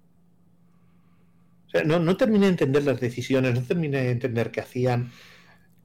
no, 1.83 2.17
terminé 2.17 2.47
de 2.47 2.53
entender 2.53 2.85
las 2.85 3.01
decisiones, 3.01 3.55
no 3.55 3.63
terminé 3.63 4.03
de 4.03 4.11
entender 4.11 4.51
qué 4.51 4.61
hacían. 4.61 5.11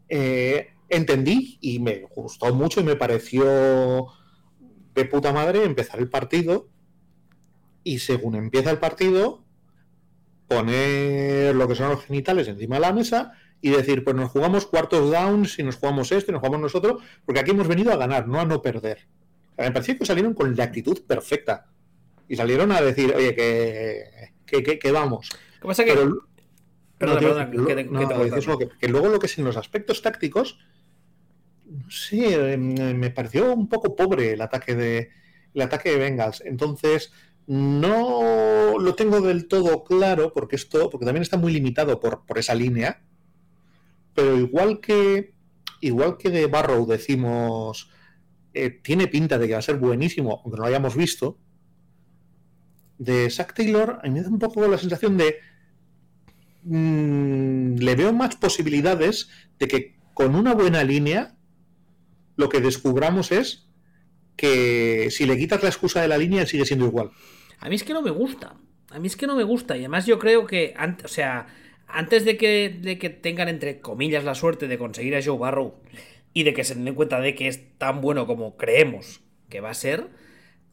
Eh, 0.08 0.70
entendí 0.90 1.58
y 1.62 1.80
me 1.80 2.02
gustó 2.16 2.54
mucho 2.54 2.82
y 2.82 2.84
me 2.84 2.96
pareció 2.96 4.08
de 4.94 5.06
puta 5.06 5.34
madre 5.34 5.64
empezar 5.64 6.00
el 6.00 6.10
partido 6.10 6.68
y 7.84 8.00
según 8.00 8.36
empieza 8.36 8.72
el 8.72 8.80
partido 8.80 9.44
poner 10.50 11.56
lo 11.56 11.68
que 11.68 11.76
son 11.76 11.89
los 11.89 12.04
genitales 12.04 12.47
encima 12.47 12.76
de 12.76 12.82
la 12.82 12.91
mesa 12.91 13.34
y 13.62 13.70
decir, 13.70 14.04
pues 14.04 14.16
nos 14.16 14.32
jugamos 14.32 14.66
cuartos 14.66 15.12
downs 15.12 15.60
y 15.60 15.64
nos 15.64 15.76
jugamos 15.76 16.12
esto 16.12 16.32
y 16.32 16.34
nos 16.34 16.39
jugamos 16.39 16.62
nosotros, 16.62 17.02
porque 17.26 17.39
aquí 17.39 17.52
hemos 17.52 17.68
venido 17.68 17.93
a 17.93 17.97
ganar, 17.97 18.28
no 18.28 18.39
a 18.39 18.45
no 18.45 18.62
perder. 18.62 19.08
me 19.58 19.72
pareció 19.72 19.97
que 19.97 20.06
salieron 20.06 20.34
con 20.34 20.56
la 20.56 20.64
actitud 20.66 21.02
perfecta 21.06 21.68
y 22.28 22.36
salieron 22.36 22.72
a 22.72 22.82
decir, 22.82 23.14
oye, 23.16 23.36
que, 23.36 24.80
que 24.80 24.91
vamos. 24.91 25.30
¿Qué 25.62 25.68
pasa 25.68 25.86
que... 25.86 25.95
que, 28.80 28.88
luego 28.88 29.08
lo 29.08 29.20
que 29.20 29.28
es 29.28 29.38
en 29.38 29.45
los 29.45 29.58
aspectos 29.58 30.02
tácticos, 30.02 30.60
sí, 31.89 32.26
me 32.58 33.10
pareció 33.12 33.54
un 33.54 33.70
poco 33.70 33.95
pobre 33.95 34.34
el 34.34 34.41
ataque 34.41 34.76
de 34.76 35.10
el 35.54 35.62
ataque 35.62 35.91
de 35.91 35.97
Bengals. 35.97 36.41
Entonces, 36.45 37.12
no 37.50 38.80
lo 38.80 38.95
tengo 38.95 39.20
del 39.20 39.47
todo 39.47 39.84
claro, 39.84 40.32
porque 40.34 40.56
esto, 40.56 40.89
porque 40.89 41.06
también 41.06 41.24
está 41.24 41.38
muy 41.38 41.52
limitado 41.52 42.00
por, 42.00 42.26
por 42.26 42.38
esa 42.38 42.56
línea. 42.56 43.02
Pero 44.16 44.38
igual 44.38 44.80
que 44.80 45.34
igual 45.82 46.18
que 46.18 46.30
de 46.30 46.47
Barrow 46.47 46.86
decimos 46.86 47.89
eh, 48.54 48.70
tiene 48.70 49.08
pinta 49.08 49.38
de 49.38 49.47
que 49.47 49.54
va 49.54 49.60
a 49.60 49.62
ser 49.62 49.78
buenísimo, 49.78 50.41
aunque 50.43 50.58
no 50.58 50.64
lo 50.64 50.70
hayamos 50.70 50.95
visto. 50.95 51.38
De 52.97 53.30
Zack 53.30 53.54
Taylor, 53.54 54.00
a 54.02 54.08
mí 54.08 54.14
me 54.14 54.22
da 54.22 54.30
un 54.30 54.39
poco 54.39 54.66
la 54.68 54.78
sensación 54.78 55.18
de 55.18 55.38
Mm, 56.64 57.76
le 57.78 57.95
veo 57.95 58.14
más 58.14 58.36
posibilidades 58.36 59.30
de 59.60 59.68
que 59.68 59.95
con 60.14 60.36
una 60.36 60.54
buena 60.54 60.84
línea 60.84 61.36
lo 62.36 62.50
que 62.50 62.60
descubramos 62.60 63.32
es 63.32 63.70
que 64.36 65.10
si 65.12 65.26
le 65.26 65.38
quitas 65.38 65.64
la 65.64 65.70
excusa 65.70 66.02
de 66.02 66.08
la 66.08 66.18
línea 66.18 66.45
sigue 66.45 66.66
siendo 66.66 66.86
igual. 66.86 67.12
A 67.60 67.70
mí 67.70 67.76
es 67.76 67.84
que 67.84 67.93
no 67.93 68.01
me 68.01 68.12
gusta. 68.12 68.55
A 68.91 68.99
mí 68.99 69.07
es 69.07 69.16
que 69.16 69.28
no 69.28 69.36
me 69.36 69.43
gusta. 69.43 69.76
Y 69.76 69.82
además 69.82 70.05
yo 70.05 70.20
creo 70.20 70.45
que, 70.45 70.74
o 71.03 71.07
sea, 71.07 71.47
antes 71.88 72.26
de 72.26 72.38
que, 72.38 72.70
de 72.70 72.97
que 72.97 73.10
tengan 73.10 73.49
entre 73.49 73.80
comillas 73.80 74.24
la 74.24 74.36
suerte 74.36 74.68
de 74.68 74.78
conseguir 74.78 75.16
a 75.16 75.24
Joe 75.24 75.38
Barrow 75.38 75.76
y 76.34 76.43
de 76.43 76.53
que 76.53 76.64
se 76.64 76.76
den 76.76 76.95
cuenta 76.95 77.20
de 77.20 77.36
que 77.36 77.47
es 77.47 77.78
tan 77.78 78.01
bueno 78.01 78.28
como 78.28 78.57
creemos 78.57 79.22
que 79.49 79.62
va 79.62 79.72
a 79.72 79.76
ser, 79.76 80.07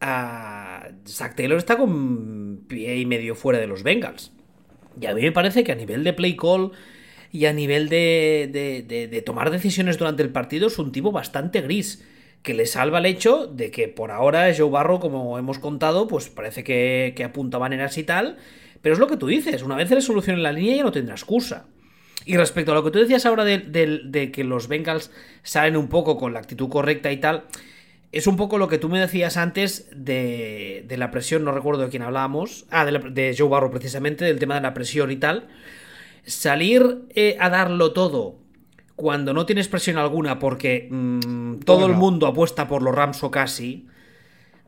a 0.01 0.89
Zach 1.07 1.35
Taylor 1.35 1.59
está 1.59 1.77
con 1.77 2.65
pie 2.69 2.99
y 2.99 3.07
medio 3.07 3.35
fuera 3.35 3.59
de 3.59 3.67
los 3.67 3.83
Bengals. 3.83 4.33
Y 5.01 5.07
a 5.07 5.15
mí 5.15 5.23
me 5.23 5.33
parece 5.33 5.65
que 5.65 5.73
a 5.73 5.77
nivel 5.77 6.05
de 6.05 6.13
play 6.13 6.37
call 6.37 6.73
y 7.33 7.47
a 7.47 7.53
nivel 7.53 7.89
de, 7.89 8.49
de, 8.87 9.23
tomar 9.23 9.51
decisiones 9.51 9.99
durante 9.99 10.23
el 10.23 10.31
partido 10.31 10.69
es 10.69 10.79
un 10.79 10.93
tipo 10.93 11.13
bastante 11.13 11.61
gris. 11.61 12.05
Que 12.47 12.55
le 12.55 12.67
salva 12.67 13.01
el 13.01 13.07
hecho 13.07 13.49
de 13.49 13.73
que 13.73 13.89
por 13.89 14.13
ahora 14.13 14.55
Joe 14.57 14.71
Barro, 14.71 15.01
como 15.01 15.37
hemos 15.37 15.59
contado, 15.59 16.07
pues 16.07 16.29
parece 16.29 16.63
que, 16.63 17.13
que 17.17 17.25
apunta 17.25 17.59
maneras 17.59 17.99
y 17.99 18.05
tal. 18.05 18.37
Pero 18.83 18.93
es 18.93 19.01
lo 19.01 19.09
que 19.09 19.17
tú 19.17 19.27
dices, 19.27 19.65
una 19.65 19.75
vez 19.75 19.91
le 19.91 20.01
solucionen 20.01 20.45
la 20.45 20.53
línea 20.53 20.77
ya 20.77 20.85
no 20.85 20.93
tendrá 20.93 21.17
excusa. 21.17 21.67
Y 22.25 22.37
respecto 22.37 22.71
a 22.71 22.77
lo 22.77 22.85
que 22.85 22.93
tú 22.93 23.01
decías 23.01 23.27
ahora 23.27 23.45
de, 23.45 23.59
de, 23.59 24.31
que 24.31 24.45
los 24.45 24.69
Bengals 24.69 25.11
salen 25.43 25.77
un 25.77 25.89
poco 25.89 26.17
con 26.17 26.33
la 26.33 26.39
actitud 26.39 26.69
correcta 26.69 27.11
y 27.11 27.17
tal, 27.17 27.47
es 28.13 28.29
un 28.29 28.37
poco 28.37 28.59
lo 28.59 28.69
que 28.69 28.79
tú 28.79 28.89
me 28.89 29.01
decías 29.01 29.37
antes 29.37 29.91
de, 29.93 30.85
de 30.87 30.97
la 30.99 31.11
presión, 31.11 31.43
no 31.43 31.51
recuerdo 31.51 31.83
de 31.83 31.89
quién 31.89 32.05
hablábamos. 32.05 32.65
Ah, 32.71 32.85
de, 32.85 33.35
Joe 33.37 33.49
Barrow 33.49 33.73
precisamente, 33.73 34.25
del 34.25 34.39
tema 34.39 34.55
de 34.55 34.61
la 34.61 34.73
presión 34.73 35.11
y 35.11 35.17
tal. 35.17 35.49
Salir 36.25 37.07
eh, 37.17 37.37
a 37.41 37.51
darlo 37.51 37.93
todo 37.93 38.46
cuando 38.97 39.35
no 39.35 39.47
tienes 39.47 39.69
presión 39.69 39.99
alguna 39.99 40.39
porque 40.39 40.89
mm, 40.91 41.61
todo 41.61 41.87
el 41.87 41.93
mundo 41.93 42.27
apuesta 42.27 42.67
por 42.67 42.83
los 42.83 42.95
Rams 42.95 43.23
o 43.23 43.31
casi. 43.31 43.87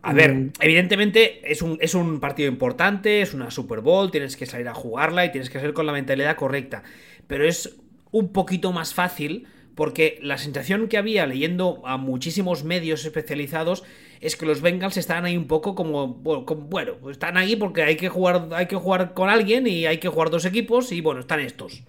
A 0.02 0.12
ver, 0.12 0.34
mm. 0.34 0.52
evidentemente 0.60 1.50
es 1.50 1.62
un, 1.62 1.78
es 1.80 1.94
un 1.94 2.20
partido 2.20 2.48
importante, 2.48 3.22
es 3.22 3.34
una 3.34 3.50
Super 3.50 3.80
Bowl, 3.80 4.10
tienes 4.10 4.36
que 4.36 4.46
salir 4.46 4.68
a 4.68 4.74
jugarla 4.74 5.24
y 5.24 5.32
tienes 5.32 5.50
que 5.50 5.58
ser 5.58 5.72
con 5.72 5.86
la 5.86 5.92
mentalidad 5.92 6.36
correcta. 6.36 6.82
Pero 7.26 7.46
es 7.46 7.76
un 8.10 8.32
poquito 8.32 8.72
más 8.72 8.94
fácil 8.94 9.48
porque 9.74 10.18
la 10.22 10.38
sensación 10.38 10.88
que 10.88 10.98
había 10.98 11.26
leyendo 11.26 11.82
a 11.86 11.96
muchísimos 11.96 12.64
medios 12.64 13.04
especializados 13.04 13.84
es 14.20 14.36
que 14.36 14.44
los 14.44 14.60
Bengals 14.60 14.96
están 14.96 15.24
ahí 15.24 15.36
un 15.36 15.46
poco 15.46 15.74
como, 15.74 16.08
bueno, 16.08 16.94
están 17.10 17.36
ahí 17.36 17.56
porque 17.56 17.82
hay 17.82 17.96
que 17.96 18.08
jugar, 18.08 18.48
hay 18.52 18.66
que 18.66 18.76
jugar 18.76 19.14
con 19.14 19.30
alguien 19.30 19.66
y 19.66 19.86
hay 19.86 19.98
que 19.98 20.08
jugar 20.08 20.30
dos 20.30 20.44
equipos 20.44 20.90
y 20.92 21.00
bueno, 21.00 21.20
están 21.20 21.40
estos. 21.40 21.84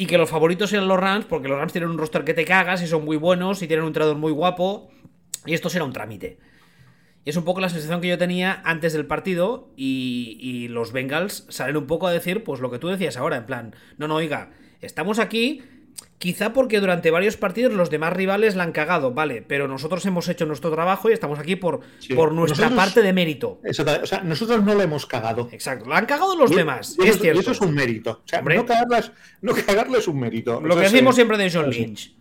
Y 0.00 0.06
que 0.06 0.16
los 0.16 0.30
favoritos 0.30 0.72
eran 0.72 0.88
los 0.88 0.98
Rams, 0.98 1.26
porque 1.26 1.46
los 1.46 1.58
Rams 1.58 1.72
tienen 1.72 1.90
un 1.90 1.98
roster 1.98 2.24
que 2.24 2.32
te 2.32 2.46
cagas 2.46 2.80
y 2.80 2.86
son 2.86 3.04
muy 3.04 3.18
buenos 3.18 3.60
y 3.60 3.66
tienen 3.66 3.82
un 3.82 3.88
entrenador 3.88 4.16
muy 4.16 4.32
guapo. 4.32 4.88
Y 5.44 5.52
esto 5.52 5.68
será 5.68 5.84
un 5.84 5.92
trámite. 5.92 6.38
Y 7.22 7.28
es 7.28 7.36
un 7.36 7.44
poco 7.44 7.60
la 7.60 7.68
sensación 7.68 8.00
que 8.00 8.08
yo 8.08 8.16
tenía 8.16 8.62
antes 8.64 8.94
del 8.94 9.04
partido 9.04 9.68
y, 9.76 10.38
y, 10.40 10.68
los 10.68 10.92
Bengals 10.92 11.44
salen 11.50 11.76
un 11.76 11.86
poco 11.86 12.06
a 12.06 12.12
decir, 12.12 12.44
pues 12.44 12.60
lo 12.62 12.70
que 12.70 12.78
tú 12.78 12.88
decías 12.88 13.18
ahora, 13.18 13.36
en 13.36 13.44
plan, 13.44 13.76
no, 13.98 14.08
no, 14.08 14.14
oiga, 14.14 14.52
estamos 14.80 15.18
aquí, 15.18 15.60
Quizá 16.20 16.52
porque 16.52 16.80
durante 16.80 17.10
varios 17.10 17.38
partidos 17.38 17.72
los 17.72 17.88
demás 17.88 18.12
rivales 18.12 18.54
la 18.54 18.64
han 18.64 18.72
cagado, 18.72 19.12
vale, 19.12 19.40
pero 19.40 19.66
nosotros 19.66 20.04
hemos 20.04 20.28
hecho 20.28 20.44
nuestro 20.44 20.70
trabajo 20.70 21.08
y 21.08 21.14
estamos 21.14 21.38
aquí 21.38 21.56
por, 21.56 21.80
por 22.14 22.32
nuestra 22.32 22.68
parte 22.68 23.00
de 23.00 23.14
mérito. 23.14 23.58
o 23.66 24.06
sea, 24.06 24.20
nosotros 24.22 24.62
no 24.62 24.74
la 24.74 24.84
hemos 24.84 25.06
cagado. 25.06 25.48
Exacto, 25.50 25.88
la 25.88 25.96
han 25.96 26.04
cagado 26.04 26.36
los 26.36 26.54
demás, 26.54 26.94
es 27.02 27.10
eso, 27.10 27.20
cierto. 27.20 27.40
eso 27.40 27.52
es 27.52 27.60
un 27.62 27.72
mérito. 27.72 28.20
O 28.22 28.28
sea, 28.28 28.42
no, 28.42 28.66
cagarlas, 28.66 29.12
no 29.40 29.54
cagarle 29.54 29.96
es 29.96 30.08
un 30.08 30.20
mérito. 30.20 30.60
Lo 30.60 30.76
que 30.76 30.82
decimos 30.82 31.14
siempre 31.14 31.38
de 31.38 31.50
John 31.50 31.70
Lynch. 31.70 32.14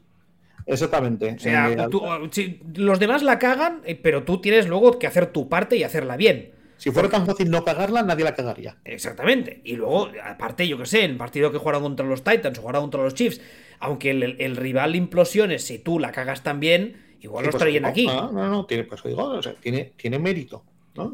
Exactamente. 0.65 1.35
O 1.35 1.39
sea, 1.39 1.69
eh, 1.69 2.59
los 2.75 2.99
demás 2.99 3.21
la 3.21 3.37
cagan, 3.37 3.81
eh, 3.83 3.99
pero 4.01 4.23
tú 4.23 4.39
tienes 4.39 4.67
luego 4.67 4.97
que 4.97 5.07
hacer 5.07 5.27
tu 5.33 5.49
parte 5.49 5.75
y 5.75 5.83
hacerla 5.83 6.15
bien. 6.15 6.51
Si 6.79 6.91
fuera 6.91 7.09
tan 7.09 7.25
fácil 7.25 7.51
no 7.51 7.65
cagarla, 7.65 8.03
nadie 8.03 8.23
la 8.23 8.33
cagaría. 8.33 8.77
Exactamente. 8.85 9.59
Y 9.65 9.75
luego, 9.75 10.09
aparte, 10.23 10.65
yo 10.65 10.77
que 10.77 10.85
sé, 10.85 11.03
en 11.03 11.11
el 11.11 11.17
partido 11.17 11.51
que 11.51 11.57
jugaron 11.57 11.83
contra 11.83 12.05
los 12.05 12.23
Titans 12.23 12.57
o 12.57 12.61
jugaron 12.61 12.83
contra 12.83 13.03
los 13.03 13.13
Chiefs, 13.13 13.41
aunque 13.79 14.11
el, 14.11 14.55
rival 14.55 14.95
implosione, 14.95 15.59
si 15.59 15.79
tú 15.79 15.99
la 15.99 16.13
cagas 16.13 16.41
también, 16.41 17.17
igual 17.19 17.45
los 17.45 17.51
pues, 17.51 17.63
traen 17.63 17.83
aquí. 17.83 18.07
No, 18.07 18.31
no, 18.31 18.47
no, 18.47 18.65
tiene, 18.65 18.85
pues 18.85 19.03
digo, 19.03 19.41
tiene, 19.59 19.91
tiene 19.97 20.19
mérito. 20.19 20.63
¿no? 20.95 21.11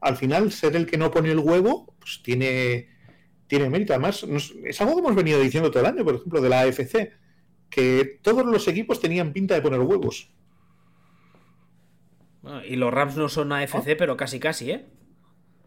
al 0.00 0.16
final, 0.16 0.50
ser 0.50 0.74
el 0.74 0.86
que 0.86 0.98
no 0.98 1.12
pone 1.12 1.30
el 1.30 1.38
huevo, 1.38 1.94
pues 2.00 2.20
tiene, 2.24 2.88
tiene 3.46 3.70
mérito. 3.70 3.92
Además, 3.92 4.24
es 4.64 4.80
algo 4.80 4.94
que 4.94 5.00
hemos 5.00 5.14
venido 5.14 5.38
diciendo 5.38 5.70
todo 5.70 5.84
el 5.84 5.88
año, 5.88 6.04
por 6.04 6.16
ejemplo, 6.16 6.40
de 6.40 6.48
la 6.48 6.62
AFC, 6.62 7.12
que 7.68 8.18
todos 8.22 8.44
los 8.44 8.66
equipos 8.66 9.00
tenían 9.00 9.32
pinta 9.32 9.54
de 9.54 9.62
poner 9.62 9.78
huevos 9.78 10.32
y 12.68 12.76
los 12.76 12.92
Rams 12.92 13.16
no 13.16 13.28
son 13.28 13.52
AFC, 13.52 13.96
pero 13.98 14.16
casi 14.16 14.40
casi, 14.40 14.70
¿eh? 14.70 14.86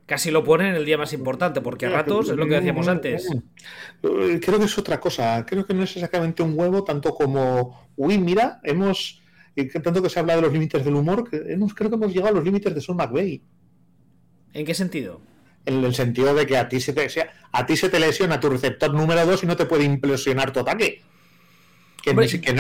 Casi 0.06 0.32
lo 0.32 0.44
ponen 0.44 0.68
en 0.68 0.76
el 0.76 0.86
día 0.86 0.98
más 0.98 1.14
importante, 1.14 1.62
porque 1.62 1.86
a 1.86 1.90
ratos 1.90 2.30
es 2.30 2.36
lo 2.36 2.46
que 2.46 2.56
decíamos 2.56 2.88
antes. 2.90 3.30
Eh, 4.04 4.40
creo 4.44 4.60
que 4.60 4.66
es 4.66 4.78
otra 4.78 5.00
cosa. 5.00 5.46
Creo 5.46 5.66
que 5.66 5.74
no 5.74 5.84
es 5.84 5.96
exactamente 5.96 6.44
un 6.44 6.60
huevo, 6.60 6.84
tanto 6.84 7.14
como, 7.14 7.88
uy, 7.96 8.18
mira, 8.18 8.60
hemos, 8.64 9.22
tanto 9.82 10.02
que 10.02 10.10
se 10.10 10.20
habla 10.20 10.36
de 10.36 10.42
los 10.42 10.52
límites 10.52 10.84
del 10.84 10.96
humor, 10.96 11.30
que 11.30 11.38
hemos, 11.54 11.74
creo 11.74 11.90
que 11.90 11.96
hemos 11.96 12.12
llegado 12.12 12.32
a 12.32 12.36
los 12.36 12.44
límites 12.44 12.76
de 12.76 12.82
Son 12.82 12.98
McVeigh. 12.98 13.42
¿En 14.54 14.66
qué 14.66 14.74
sentido? 14.74 15.22
En 15.66 15.82
el 15.86 15.96
sentido 15.96 16.36
de 16.36 16.46
que 16.46 16.58
a 16.58 16.68
ti 16.68 16.82
se 16.82 16.92
te, 16.92 17.08
a 17.52 17.66
ti 17.66 17.78
se 17.78 17.88
te 17.88 18.00
lesiona 18.00 18.42
tu 18.42 18.50
receptor 18.50 18.94
número 18.94 19.26
2 19.26 19.44
y 19.44 19.46
no 19.46 19.56
te 19.56 19.66
puede 19.66 19.86
implosionar 19.86 20.52
tu 20.52 20.60
ataque. 20.60 21.02
Que, 22.04 22.14
no 22.14 22.22
es, 22.22 22.38
que, 22.38 22.52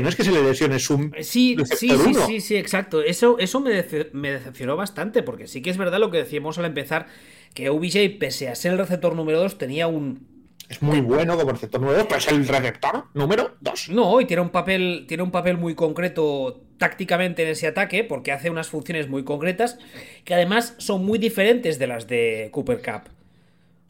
no 0.00 0.08
es, 0.10 0.16
que 0.16 0.22
se 0.22 0.30
le 0.30 0.42
lesione 0.42 0.78
su. 0.78 1.10
Sí, 1.22 1.56
sí, 1.64 1.88
sí, 1.88 2.14
sí, 2.26 2.40
sí, 2.42 2.56
exacto. 2.56 3.00
Eso, 3.00 3.38
eso 3.38 3.58
me, 3.60 3.70
decepcionó 3.70 4.76
bastante, 4.76 5.22
porque 5.22 5.46
sí 5.46 5.62
que 5.62 5.70
es 5.70 5.78
verdad 5.78 5.98
lo 5.98 6.10
que 6.10 6.18
decíamos 6.18 6.58
al 6.58 6.66
empezar, 6.66 7.06
que 7.54 7.70
OBJ, 7.70 8.18
pese 8.20 8.50
a 8.50 8.54
ser 8.54 8.72
el 8.72 8.78
receptor 8.78 9.16
número 9.16 9.40
2, 9.40 9.56
tenía 9.56 9.86
un. 9.86 10.28
Es 10.68 10.82
muy 10.82 11.00
bueno 11.00 11.38
como 11.38 11.52
receptor 11.52 11.80
número 11.80 12.00
2, 12.00 12.06
pero 12.06 12.18
es 12.18 12.28
el 12.28 12.46
receptor 12.46 13.04
número 13.14 13.56
2. 13.62 13.88
No, 13.88 14.20
y 14.20 14.26
tiene 14.26 14.42
un 14.42 14.50
papel, 14.50 15.06
tiene 15.08 15.22
un 15.22 15.30
papel 15.30 15.56
muy 15.56 15.74
concreto 15.74 16.62
tácticamente 16.76 17.44
en 17.44 17.48
ese 17.48 17.68
ataque, 17.68 18.04
porque 18.04 18.30
hace 18.30 18.50
unas 18.50 18.68
funciones 18.68 19.08
muy 19.08 19.24
concretas, 19.24 19.78
que 20.24 20.34
además 20.34 20.74
son 20.76 21.02
muy 21.02 21.18
diferentes 21.18 21.78
de 21.78 21.86
las 21.86 22.08
de 22.08 22.50
Cooper 22.52 22.82
Cup. 22.82 23.21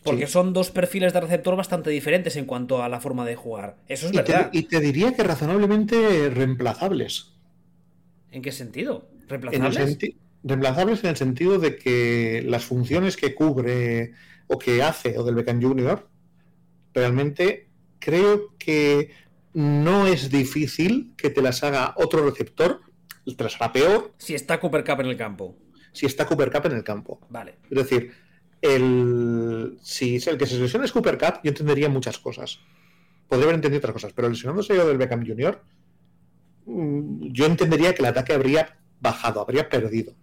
Porque 0.02 0.26
son 0.26 0.52
dos 0.52 0.70
perfiles 0.70 1.12
de 1.12 1.20
receptor 1.20 1.56
bastante 1.56 1.90
diferentes 1.90 2.36
en 2.36 2.44
cuanto 2.44 2.82
a 2.82 2.88
la 2.88 3.00
forma 3.00 3.24
de 3.24 3.36
jugar. 3.36 3.76
Eso 3.88 4.06
es 4.06 4.12
verdad. 4.12 4.50
y 4.52 4.64
te 4.64 4.80
diría 4.80 5.14
que 5.14 5.22
razonablemente 5.22 6.28
reemplazables. 6.30 7.32
¿En 8.30 8.42
qué 8.42 8.52
sentido? 8.52 9.08
¿Reemplazables? 9.28 9.98
reemplazables 10.44 11.04
en 11.04 11.10
el 11.10 11.16
sentido 11.16 11.58
de 11.58 11.76
que 11.76 12.42
las 12.44 12.64
funciones 12.64 13.16
que 13.16 13.34
cubre 13.34 14.12
o 14.48 14.58
que 14.58 14.82
hace 14.82 15.16
o 15.18 15.24
del 15.24 15.36
Beckham 15.36 15.62
Junior, 15.62 16.08
realmente 16.92 17.68
creo 17.98 18.56
que 18.58 19.10
no 19.54 20.06
es 20.06 20.30
difícil 20.30 21.12
que 21.16 21.30
te 21.30 21.42
las 21.42 21.62
haga 21.62 21.94
otro 21.96 22.28
receptor, 22.28 22.80
te 23.36 23.44
las 23.44 23.54
hará 23.56 23.72
peor. 23.72 24.12
Si 24.18 24.34
está 24.34 24.58
Cooper 24.58 24.84
Cup 24.84 25.00
en 25.00 25.06
el 25.06 25.16
campo. 25.16 25.56
Si 25.92 26.06
está 26.06 26.26
Cooper 26.26 26.50
Cup 26.50 26.66
en 26.66 26.72
el 26.72 26.84
campo. 26.84 27.20
Vale. 27.28 27.56
Es 27.70 27.78
decir, 27.78 28.12
el, 28.62 29.78
si 29.82 30.16
el 30.26 30.38
que 30.38 30.46
se 30.46 30.58
lesiona 30.58 30.86
es 30.86 30.92
Cooper 30.92 31.18
Cup, 31.18 31.40
yo 31.42 31.50
entendería 31.50 31.88
muchas 31.88 32.18
cosas. 32.18 32.60
Podría 33.28 33.46
haber 33.46 33.56
entendido 33.56 33.78
otras 33.78 33.92
cosas, 33.92 34.12
pero 34.14 34.28
lesionándose 34.28 34.74
yo 34.74 34.86
del 34.86 34.98
Beckham 34.98 35.26
Jr., 35.26 35.60
mm, 36.66 37.32
yo 37.32 37.46
entendería 37.46 37.94
que 37.94 38.02
el 38.02 38.06
ataque 38.08 38.32
habría 38.32 38.78
bajado, 39.00 39.40
habría 39.40 39.68
perdido. 39.68 40.14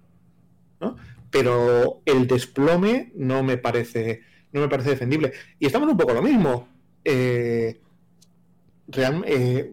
Pero 1.29 2.01
el 2.05 2.25
desplome 2.25 3.11
no 3.13 3.43
me 3.43 3.57
parece 3.57 4.21
no 4.51 4.61
me 4.61 4.69
parece 4.69 4.91
defendible. 4.91 5.33
Y 5.59 5.65
estamos 5.67 5.89
un 5.89 5.97
poco 5.97 6.13
lo 6.13 6.21
mismo. 6.21 6.67
Eh, 7.03 7.79
eh 9.25 9.71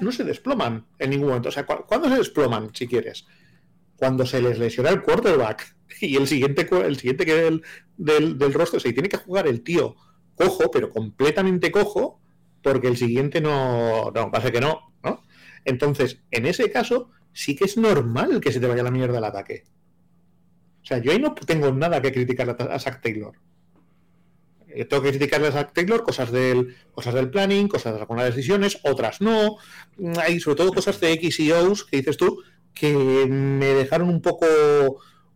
no 0.00 0.12
se 0.12 0.24
desploman 0.24 0.86
en 0.98 1.10
ningún 1.10 1.28
momento. 1.28 1.48
O 1.48 1.52
sea, 1.52 1.66
¿cuándo 1.66 2.08
se 2.08 2.16
desploman, 2.16 2.70
si 2.74 2.86
quieres? 2.86 3.26
Cuando 3.96 4.26
se 4.26 4.40
les 4.40 4.58
lesiona 4.58 4.90
el 4.90 5.02
quarterback 5.02 5.76
y 6.00 6.16
el 6.16 6.26
siguiente, 6.26 6.68
el 6.84 6.96
siguiente 6.96 7.26
que 7.26 7.34
del, 7.34 7.62
del, 7.96 8.54
rostro 8.54 8.80
se 8.80 8.92
tiene 8.92 9.08
que 9.08 9.16
jugar 9.16 9.46
el 9.46 9.62
tío 9.62 9.96
cojo, 10.34 10.70
pero 10.70 10.90
completamente 10.90 11.70
cojo, 11.70 12.20
porque 12.62 12.88
el 12.88 12.96
siguiente 12.96 13.40
no, 13.40 14.10
no, 14.10 14.30
pasa 14.30 14.50
que 14.50 14.60
no, 14.60 14.92
¿no? 15.02 15.22
Entonces, 15.64 16.20
en 16.30 16.46
ese 16.46 16.70
caso, 16.70 17.10
sí 17.32 17.54
que 17.54 17.64
es 17.64 17.76
normal 17.76 18.40
que 18.40 18.52
se 18.52 18.60
te 18.60 18.66
vaya 18.66 18.82
la 18.82 18.90
mierda 18.90 19.18
el 19.18 19.24
ataque. 19.24 19.64
O 20.82 20.84
sea, 20.84 20.98
yo 20.98 21.12
ahí 21.12 21.18
no 21.18 21.34
tengo 21.34 21.70
nada 21.72 22.02
que 22.02 22.12
criticar 22.12 22.56
a 22.58 22.78
Zach 22.78 23.00
Taylor. 23.00 23.38
Eh, 24.74 24.84
tengo 24.84 25.02
que 25.02 25.10
criticarle 25.10 25.48
a 25.48 25.52
Zach 25.52 25.72
Taylor 25.72 26.02
cosas 26.02 26.32
del, 26.32 26.74
cosas 26.92 27.14
del 27.14 27.30
planning, 27.30 27.68
cosas 27.68 27.94
de 27.94 28.00
algunas 28.00 28.26
decisiones, 28.26 28.78
otras 28.82 29.20
no. 29.20 29.56
Hay 30.20 30.40
sobre 30.40 30.56
todo 30.56 30.72
cosas 30.72 30.98
de 31.00 31.12
X 31.12 31.40
y 31.40 31.52
O's 31.52 31.84
que 31.84 31.98
dices 31.98 32.16
tú 32.16 32.42
que 32.74 33.26
me 33.28 33.66
dejaron 33.66 34.08
un 34.08 34.22
poco 34.22 34.46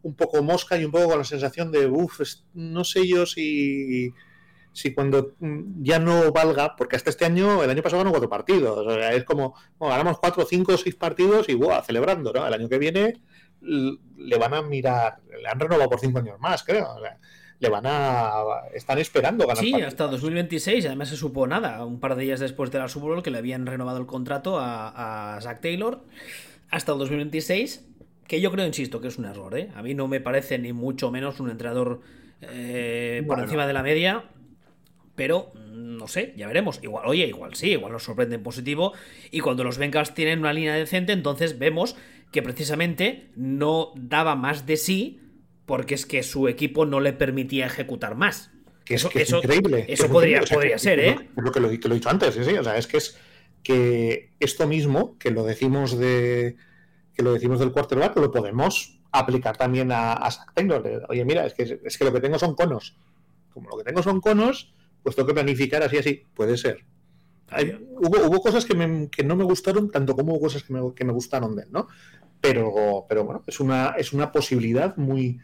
un 0.07 0.15
poco 0.15 0.43
mosca 0.43 0.79
y 0.79 0.85
un 0.85 0.93
poco 0.93 1.09
con 1.09 1.19
la 1.19 1.25
sensación 1.25 1.73
de, 1.73 1.87
uff, 1.87 2.21
no 2.55 2.85
sé 2.85 3.09
yo 3.09 3.27
si, 3.27 4.13
si 4.73 4.95
cuando 4.95 5.35
ya 5.41 5.99
no 5.99 6.31
valga, 6.31 6.77
porque 6.77 6.95
hasta 6.95 7.11
este 7.11 7.25
año, 7.25 7.65
el 7.65 7.71
año 7.71 7.83
pasado 7.83 8.03
ganó 8.03 8.11
cuatro 8.13 8.29
partidos, 8.29 8.87
es 9.13 9.25
como, 9.25 9.55
ganamos 9.81 10.19
cuatro, 10.19 10.47
cinco, 10.49 10.77
seis 10.77 10.95
partidos 10.95 11.49
y, 11.49 11.55
¡buah!, 11.55 11.83
celebrando, 11.83 12.33
¿no? 12.33 12.47
El 12.47 12.55
año 12.55 12.69
que 12.69 12.79
viene 12.79 13.21
le 13.61 14.39
van 14.39 14.55
a 14.55 14.63
mirar, 14.63 15.19
le 15.29 15.49
han 15.49 15.59
renovado 15.59 15.91
por 15.91 15.99
cinco 15.99 16.21
años 16.21 16.39
más, 16.39 16.63
creo, 16.63 16.87
le 17.59 17.69
van 17.69 17.85
a. 17.87 18.43
Están 18.75 18.99
esperando 18.99 19.47
ganar. 19.47 19.65
Sí, 19.65 19.73
hasta 19.81 20.07
2026. 20.09 20.85
Además, 20.85 21.09
se 21.09 21.17
supo 21.17 21.47
nada. 21.47 21.83
Un 21.87 22.01
par 22.01 22.15
de 22.15 22.25
días 22.25 22.39
después 22.39 22.71
de 22.71 22.79
la 22.79 22.87
Super 22.87 23.09
Bowl 23.09 23.23
que 23.23 23.31
le 23.31 23.39
habían 23.39 23.65
renovado 23.65 23.99
el 23.99 24.05
contrato 24.05 24.59
a, 24.59 25.37
a 25.37 25.41
Zach 25.41 25.63
Taylor. 25.63 26.05
Hasta 26.71 26.93
2026 26.93 27.96
que 28.27 28.41
yo 28.41 28.51
creo, 28.51 28.67
insisto, 28.67 29.01
que 29.01 29.09
es 29.09 29.19
un 29.19 29.25
error. 29.27 29.57
¿eh? 29.59 29.69
A 29.75 29.83
mí 29.83 29.95
no 29.95 30.09
me 30.09 30.21
parece 30.21 30.59
ni 30.59 30.73
mucho 30.73 31.11
menos 31.11 31.41
un 31.41 31.51
entrenador 31.51 32.01
eh, 32.41 33.23
por 33.27 33.39
encima 33.41 33.67
de 33.67 33.73
la 33.73 33.83
media. 33.83 34.25
Pero 35.15 35.53
mm, 35.55 35.97
no 35.97 36.09
sé, 36.09 36.35
ya 36.37 36.47
veremos. 36.47 36.81
Igual, 36.83 37.07
oye, 37.07 37.27
igual 37.27 37.55
sí, 37.55 37.71
igual 37.71 37.93
nos 37.93 38.05
sorprende 38.05 38.37
en 38.37 38.43
positivo. 38.43 38.93
Y 39.31 39.41
cuando 39.41 39.65
los 39.65 39.79
Bengals 39.79 40.15
tienen 40.15 40.41
una 40.41 40.53
línea 40.53 40.75
decente, 40.75 41.13
entonces 41.13 41.59
vemos 41.59 41.97
que 42.33 42.43
precisamente 42.43 43.31
no 43.37 43.93
daba 43.97 44.35
más 44.35 44.67
de 44.67 44.77
sí 44.77 45.21
porque 45.65 45.95
es 45.95 46.07
que 46.07 46.23
su 46.23 46.49
equipo 46.49 46.87
no 46.87 47.01
le 47.01 47.13
permitía 47.13 47.67
ejecutar 47.67 48.15
más. 48.15 48.51
Que 48.85 48.95
eso, 48.95 49.11
es 49.13 49.31
increíble. 49.31 49.85
Eso 49.89 50.09
podría, 50.09 50.43
podría 50.43 50.79
ser, 50.79 51.01
¿eh? 51.01 51.17
Es 51.37 51.43
lo 51.43 51.51
que 51.51 51.59
lo, 51.59 51.69
he 51.69 51.73
dicho 51.73 52.09
antes, 52.09 52.35
sí, 52.35 52.55
O 52.55 52.63
sea, 52.63 52.77
es 52.77 52.87
que 52.87 52.99
es 52.99 53.19
que 53.65 54.31
esto 54.39 54.69
mismo, 54.69 55.19
que 55.19 55.33
lo 55.33 55.43
decimos 55.43 55.99
de 55.99 56.57
que 57.17 57.23
lo 57.23 57.33
decimos 57.33 57.59
del 57.59 57.73
quarterback, 57.73 58.17
lo 58.17 58.31
podemos 58.31 59.01
aplicar 59.11 59.57
también 59.57 59.91
a, 59.91 60.13
a 60.13 60.31
Zach 60.31 60.53
Taylor. 60.55 61.07
Oye, 61.09 61.25
mira, 61.25 61.47
es 61.47 61.55
que, 61.55 61.81
es 61.83 61.97
que 61.97 62.05
lo 62.05 62.13
que 62.13 62.21
tengo 62.21 62.39
son 62.39 62.55
conos. 62.55 62.97
Como 63.53 63.71
lo 63.71 63.79
que 63.79 63.85
tengo 63.85 64.03
son 64.03 64.21
conos, 64.21 64.75
pues 65.03 65.17
tengo 65.17 65.29
que 65.29 65.35
planificar 65.35 65.83
así, 65.83 65.97
así. 65.97 66.27
Puede 66.35 66.59
ser. 66.59 66.85
hubo, 67.51 68.27
hubo 68.27 68.41
cosas 68.41 68.67
que, 68.67 68.75
no 69.25 69.37
me 69.37 69.45
gustaron 69.45 69.91
tanto 69.91 70.15
como 70.15 70.35
hubo 70.35 70.43
cosas 70.43 70.63
que 70.63 70.75
me, 70.75 70.95
que 70.95 71.05
me 71.05 71.13
gustaron 71.13 71.57
de 71.57 71.63
él, 71.63 71.69
¿no? 71.71 71.89
Pero, 72.41 73.07
pero 73.09 73.25
bueno, 73.25 73.43
es 73.47 73.61
una, 73.61 73.95
es 73.97 74.13
una 74.13 74.31
posibilidad 74.31 74.95
muy, 74.99 75.41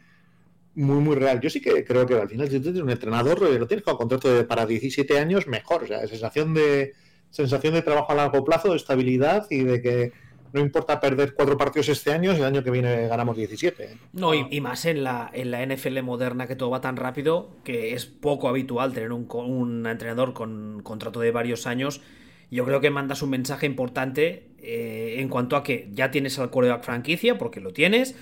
muy, 0.75 1.01
muy 1.01 1.17
real. 1.17 1.41
Yo 1.41 1.49
sí 1.49 1.63
que 1.63 1.85
creo 1.85 2.05
que 2.05 2.15
al 2.15 2.29
final, 2.29 2.49
si 2.49 2.59
tú 2.59 2.65
tienes 2.65 2.83
un 2.83 2.91
entrenador, 2.91 3.43
eh, 3.45 3.59
lo 3.59 3.67
tienes 3.67 3.85
con 3.85 3.97
contrato 3.97 4.33
de, 4.33 4.45
para 4.45 4.67
17 4.67 5.19
años, 5.19 5.47
mejor. 5.47 5.85
O 5.85 5.87
sea, 5.87 6.07
sensación 6.07 6.53
de, 6.53 6.93
sensación 7.31 7.73
de 7.73 7.83
trabajo 7.83 8.13
a 8.13 8.17
largo 8.17 8.45
plazo, 8.45 8.71
de 8.71 8.77
estabilidad 8.77 9.47
y 9.49 9.65
de 9.65 9.81
que 9.81 10.13
no 10.53 10.61
importa 10.61 11.01
perder 11.01 11.35
cuatro 11.35 11.57
partidos 11.57 11.89
este 11.89 12.13
año, 12.13 12.33
el 12.33 12.45
año 12.45 12.63
que 12.63 12.71
viene 12.71 13.09
ganamos 13.09 13.37
17. 13.37 13.85
¿eh? 13.85 13.97
No, 14.13 14.35
y, 14.35 14.61
más 14.61 14.85
en 14.85 15.05
la, 15.05 15.31
en 15.33 15.51
la 15.51 15.65
NFL 15.65 16.03
moderna 16.03 16.47
que 16.47 16.57
todo 16.57 16.71
va 16.71 16.81
tan 16.81 16.97
rápido 16.97 17.51
que 17.65 17.95
es 17.95 18.07
poco 18.07 18.49
habitual 18.49 18.93
tener 18.93 19.13
un, 19.13 19.27
un 19.31 19.87
entrenador 19.87 20.33
con 20.35 20.83
contrato 20.83 21.21
de 21.21 21.31
varios 21.31 21.67
años. 21.67 22.03
Yo 22.51 22.67
creo 22.67 22.81
que 22.81 22.91
mandas 22.91 23.23
un 23.23 23.31
mensaje 23.31 23.65
importante 23.65 24.47
eh, 24.59 25.17
en 25.19 25.29
cuanto 25.29 25.57
a 25.57 25.63
que 25.63 25.89
ya 25.93 26.11
tienes 26.11 26.39
al 26.39 26.51
coreback 26.51 26.85
franquicia, 26.85 27.39
porque 27.39 27.61
lo 27.61 27.73
tienes. 27.73 28.15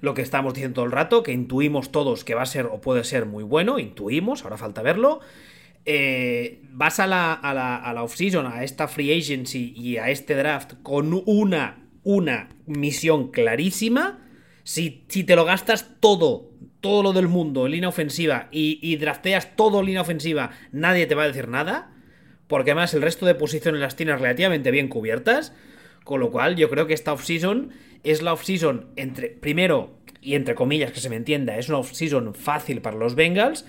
Lo 0.00 0.14
que 0.14 0.22
estamos 0.22 0.54
diciendo 0.54 0.76
todo 0.76 0.84
el 0.86 0.92
rato, 0.92 1.22
que 1.22 1.32
intuimos 1.32 1.92
todos 1.92 2.24
que 2.24 2.34
va 2.34 2.42
a 2.42 2.46
ser 2.46 2.66
o 2.66 2.80
puede 2.80 3.04
ser 3.04 3.26
muy 3.26 3.44
bueno, 3.44 3.78
intuimos, 3.78 4.44
ahora 4.44 4.56
falta 4.56 4.82
verlo. 4.82 5.20
Eh, 5.86 6.62
vas 6.70 6.98
a 6.98 7.06
la, 7.06 7.34
a 7.34 7.52
la, 7.52 7.76
a 7.76 7.92
la 7.92 8.02
off-season, 8.02 8.46
a 8.46 8.64
esta 8.64 8.88
free 8.88 9.12
agency 9.12 9.74
y 9.76 9.98
a 9.98 10.10
este 10.10 10.34
draft 10.34 10.74
con 10.82 11.22
una, 11.26 11.88
una 12.02 12.48
misión 12.66 13.30
clarísima. 13.30 14.20
Si, 14.62 15.04
si 15.08 15.24
te 15.24 15.36
lo 15.36 15.44
gastas 15.44 15.96
todo, 16.00 16.50
todo 16.80 17.02
lo 17.02 17.12
del 17.12 17.28
mundo 17.28 17.68
línea 17.68 17.88
ofensiva 17.88 18.48
y, 18.50 18.78
y 18.82 18.96
drafteas 18.96 19.56
todo 19.56 19.82
línea 19.82 20.00
ofensiva, 20.00 20.50
nadie 20.72 21.06
te 21.06 21.14
va 21.14 21.24
a 21.24 21.28
decir 21.28 21.48
nada. 21.48 21.90
Porque 22.46 22.72
además 22.72 22.92
el 22.94 23.02
resto 23.02 23.24
de 23.26 23.34
posiciones 23.34 23.80
las 23.80 23.96
tienes 23.96 24.20
relativamente 24.20 24.70
bien 24.70 24.88
cubiertas. 24.88 25.52
Con 26.04 26.20
lo 26.20 26.30
cual, 26.30 26.56
yo 26.56 26.68
creo 26.68 26.86
que 26.86 26.92
esta 26.92 27.14
off-season 27.14 27.70
es 28.02 28.20
la 28.20 28.34
off-season 28.34 28.90
entre. 28.96 29.28
Primero, 29.28 29.98
y 30.20 30.34
entre 30.34 30.54
comillas 30.54 30.92
que 30.92 31.00
se 31.00 31.08
me 31.08 31.16
entienda, 31.16 31.56
es 31.56 31.70
una 31.70 31.78
off-season 31.78 32.34
fácil 32.34 32.82
para 32.82 32.98
los 32.98 33.14
Bengals. 33.14 33.64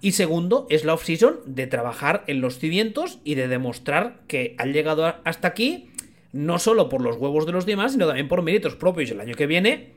Y 0.00 0.12
segundo, 0.12 0.66
es 0.70 0.84
la 0.84 0.94
off-season 0.94 1.40
de 1.46 1.66
trabajar 1.66 2.24
en 2.26 2.40
los 2.40 2.58
cimientos 2.58 3.18
y 3.24 3.34
de 3.34 3.48
demostrar 3.48 4.20
que 4.28 4.54
han 4.58 4.72
llegado 4.72 5.16
hasta 5.24 5.48
aquí, 5.48 5.90
no 6.32 6.58
solo 6.58 6.88
por 6.88 7.00
los 7.00 7.16
huevos 7.16 7.46
de 7.46 7.52
los 7.52 7.66
demás, 7.66 7.92
sino 7.92 8.06
también 8.06 8.28
por 8.28 8.42
méritos 8.42 8.76
propios. 8.76 9.10
El 9.10 9.20
año 9.20 9.34
que 9.34 9.46
viene, 9.46 9.94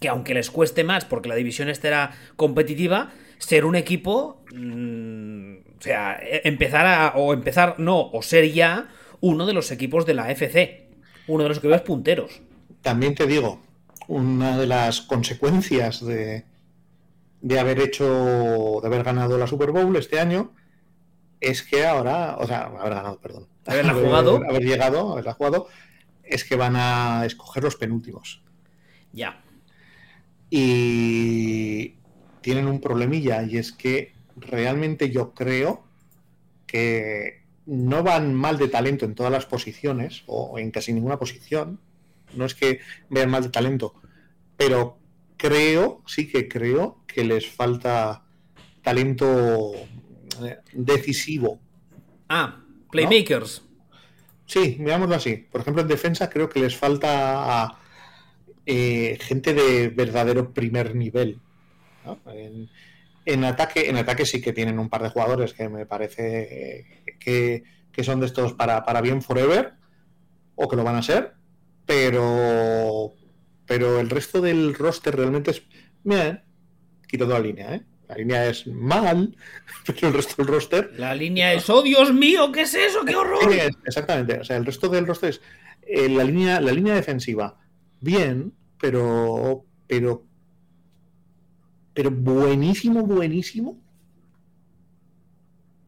que 0.00 0.08
aunque 0.08 0.34
les 0.34 0.50
cueste 0.50 0.84
más 0.84 1.04
porque 1.04 1.28
la 1.28 1.34
división 1.36 1.68
estará 1.68 2.12
competitiva, 2.36 3.10
ser 3.38 3.64
un 3.64 3.76
equipo. 3.76 4.42
Mmm, 4.52 5.58
o 5.78 5.82
sea, 5.82 6.18
empezar 6.44 6.86
a. 6.86 7.12
O 7.16 7.32
empezar, 7.32 7.76
no, 7.78 8.10
o 8.10 8.22
ser 8.22 8.52
ya 8.52 8.88
uno 9.20 9.46
de 9.46 9.52
los 9.52 9.70
equipos 9.70 10.06
de 10.06 10.14
la 10.14 10.30
FC. 10.30 10.88
Uno 11.28 11.44
de 11.44 11.48
los 11.50 11.58
equipos 11.58 11.82
punteros. 11.82 12.40
También 12.82 13.14
te 13.14 13.26
digo, 13.26 13.60
una 14.06 14.58
de 14.58 14.66
las 14.66 15.02
consecuencias 15.02 16.04
de, 16.04 16.44
de 17.40 17.58
haber 17.58 17.80
hecho, 17.80 18.78
de 18.80 18.86
haber 18.86 19.04
ganado 19.04 19.38
la 19.38 19.46
Super 19.46 19.70
Bowl 19.70 19.94
este 19.96 20.20
año, 20.20 20.52
es 21.40 21.62
que 21.62 21.86
ahora, 21.86 22.36
o 22.38 22.46
sea, 22.46 22.64
haber 22.64 22.94
ganado, 22.94 23.20
perdón, 23.20 23.48
haberla 23.66 23.94
jugado, 23.94 24.36
haber, 24.36 24.50
haber 24.50 24.64
llegado, 24.64 25.12
haberla 25.12 25.34
jugado, 25.34 25.68
es 26.24 26.44
que 26.44 26.56
van 26.56 26.74
a 26.76 27.24
escoger 27.24 27.62
los 27.62 27.76
penúltimos. 27.76 28.42
Ya. 29.12 29.42
Y 30.50 31.94
tienen 32.40 32.66
un 32.66 32.80
problemilla 32.80 33.42
y 33.42 33.58
es 33.58 33.72
que 33.72 34.14
realmente 34.36 35.10
yo 35.10 35.34
creo 35.34 35.84
que 36.66 37.42
no 37.66 38.02
van 38.02 38.34
mal 38.34 38.56
de 38.56 38.68
talento 38.68 39.04
en 39.04 39.14
todas 39.14 39.32
las 39.32 39.46
posiciones 39.46 40.22
o 40.26 40.58
en 40.58 40.70
casi 40.70 40.92
ninguna 40.92 41.18
posición. 41.18 41.80
No 42.34 42.44
es 42.44 42.54
que 42.54 42.80
vean 43.10 43.30
mal 43.30 43.42
de 43.42 43.50
talento, 43.50 43.94
pero 44.56 44.98
creo, 45.38 46.02
sí 46.06 46.28
que 46.28 46.48
creo 46.48 47.02
que 47.06 47.24
les 47.24 47.48
falta 47.48 48.24
talento 48.82 49.72
decisivo. 50.72 51.60
Ah, 52.28 52.62
playmakers. 52.90 53.62
¿no? 53.62 53.68
Sí, 54.44 54.76
veámoslo 54.80 55.14
así. 55.14 55.36
Por 55.36 55.62
ejemplo, 55.62 55.82
en 55.82 55.88
defensa 55.88 56.28
creo 56.28 56.48
que 56.48 56.60
les 56.60 56.76
falta 56.76 57.78
eh, 58.66 59.16
gente 59.20 59.54
de 59.54 59.88
verdadero 59.88 60.52
primer 60.52 60.94
nivel. 60.94 61.40
¿no? 62.04 62.20
En, 62.32 62.68
en, 63.24 63.44
ataque, 63.44 63.88
en 63.88 63.96
ataque 63.96 64.26
sí 64.26 64.40
que 64.40 64.52
tienen 64.52 64.78
un 64.78 64.88
par 64.88 65.02
de 65.02 65.10
jugadores 65.10 65.54
que 65.54 65.68
me 65.68 65.86
parece 65.86 67.04
que, 67.20 67.62
que 67.92 68.04
son 68.04 68.20
de 68.20 68.26
estos 68.26 68.54
para, 68.54 68.84
para 68.84 69.00
bien 69.00 69.22
forever 69.22 69.74
o 70.54 70.66
que 70.66 70.76
lo 70.76 70.84
van 70.84 70.96
a 70.96 71.02
ser, 71.02 71.34
pero 71.86 73.14
pero 73.68 74.00
el 74.00 74.10
resto 74.10 74.40
del 74.40 74.74
roster 74.74 75.14
realmente 75.14 75.52
es. 75.52 75.62
Mira, 76.02 76.42
quito 77.06 77.26
toda 77.26 77.38
la 77.38 77.46
línea, 77.46 77.74
¿eh? 77.74 77.82
La 78.08 78.16
línea 78.16 78.46
es 78.46 78.66
mal, 78.66 79.36
pero 79.86 80.08
el 80.08 80.14
resto 80.14 80.42
del 80.42 80.46
roster. 80.46 80.92
La 80.96 81.14
línea 81.14 81.52
es, 81.52 81.68
oh 81.68 81.82
Dios 81.82 82.12
mío, 82.12 82.50
¿qué 82.50 82.62
es 82.62 82.74
eso? 82.74 83.04
¡Qué 83.04 83.14
horror! 83.14 83.52
Es, 83.52 83.76
exactamente. 83.84 84.40
O 84.40 84.44
sea, 84.44 84.56
el 84.56 84.64
resto 84.64 84.88
del 84.88 85.06
roster 85.06 85.30
es. 85.30 85.40
Eh, 85.82 86.08
la, 86.08 86.24
línea, 86.24 86.60
la 86.60 86.72
línea 86.72 86.94
defensiva, 86.94 87.60
bien, 88.00 88.54
pero. 88.80 89.64
Pero. 89.86 90.24
Pero 91.92 92.10
buenísimo, 92.10 93.02
buenísimo. 93.02 93.82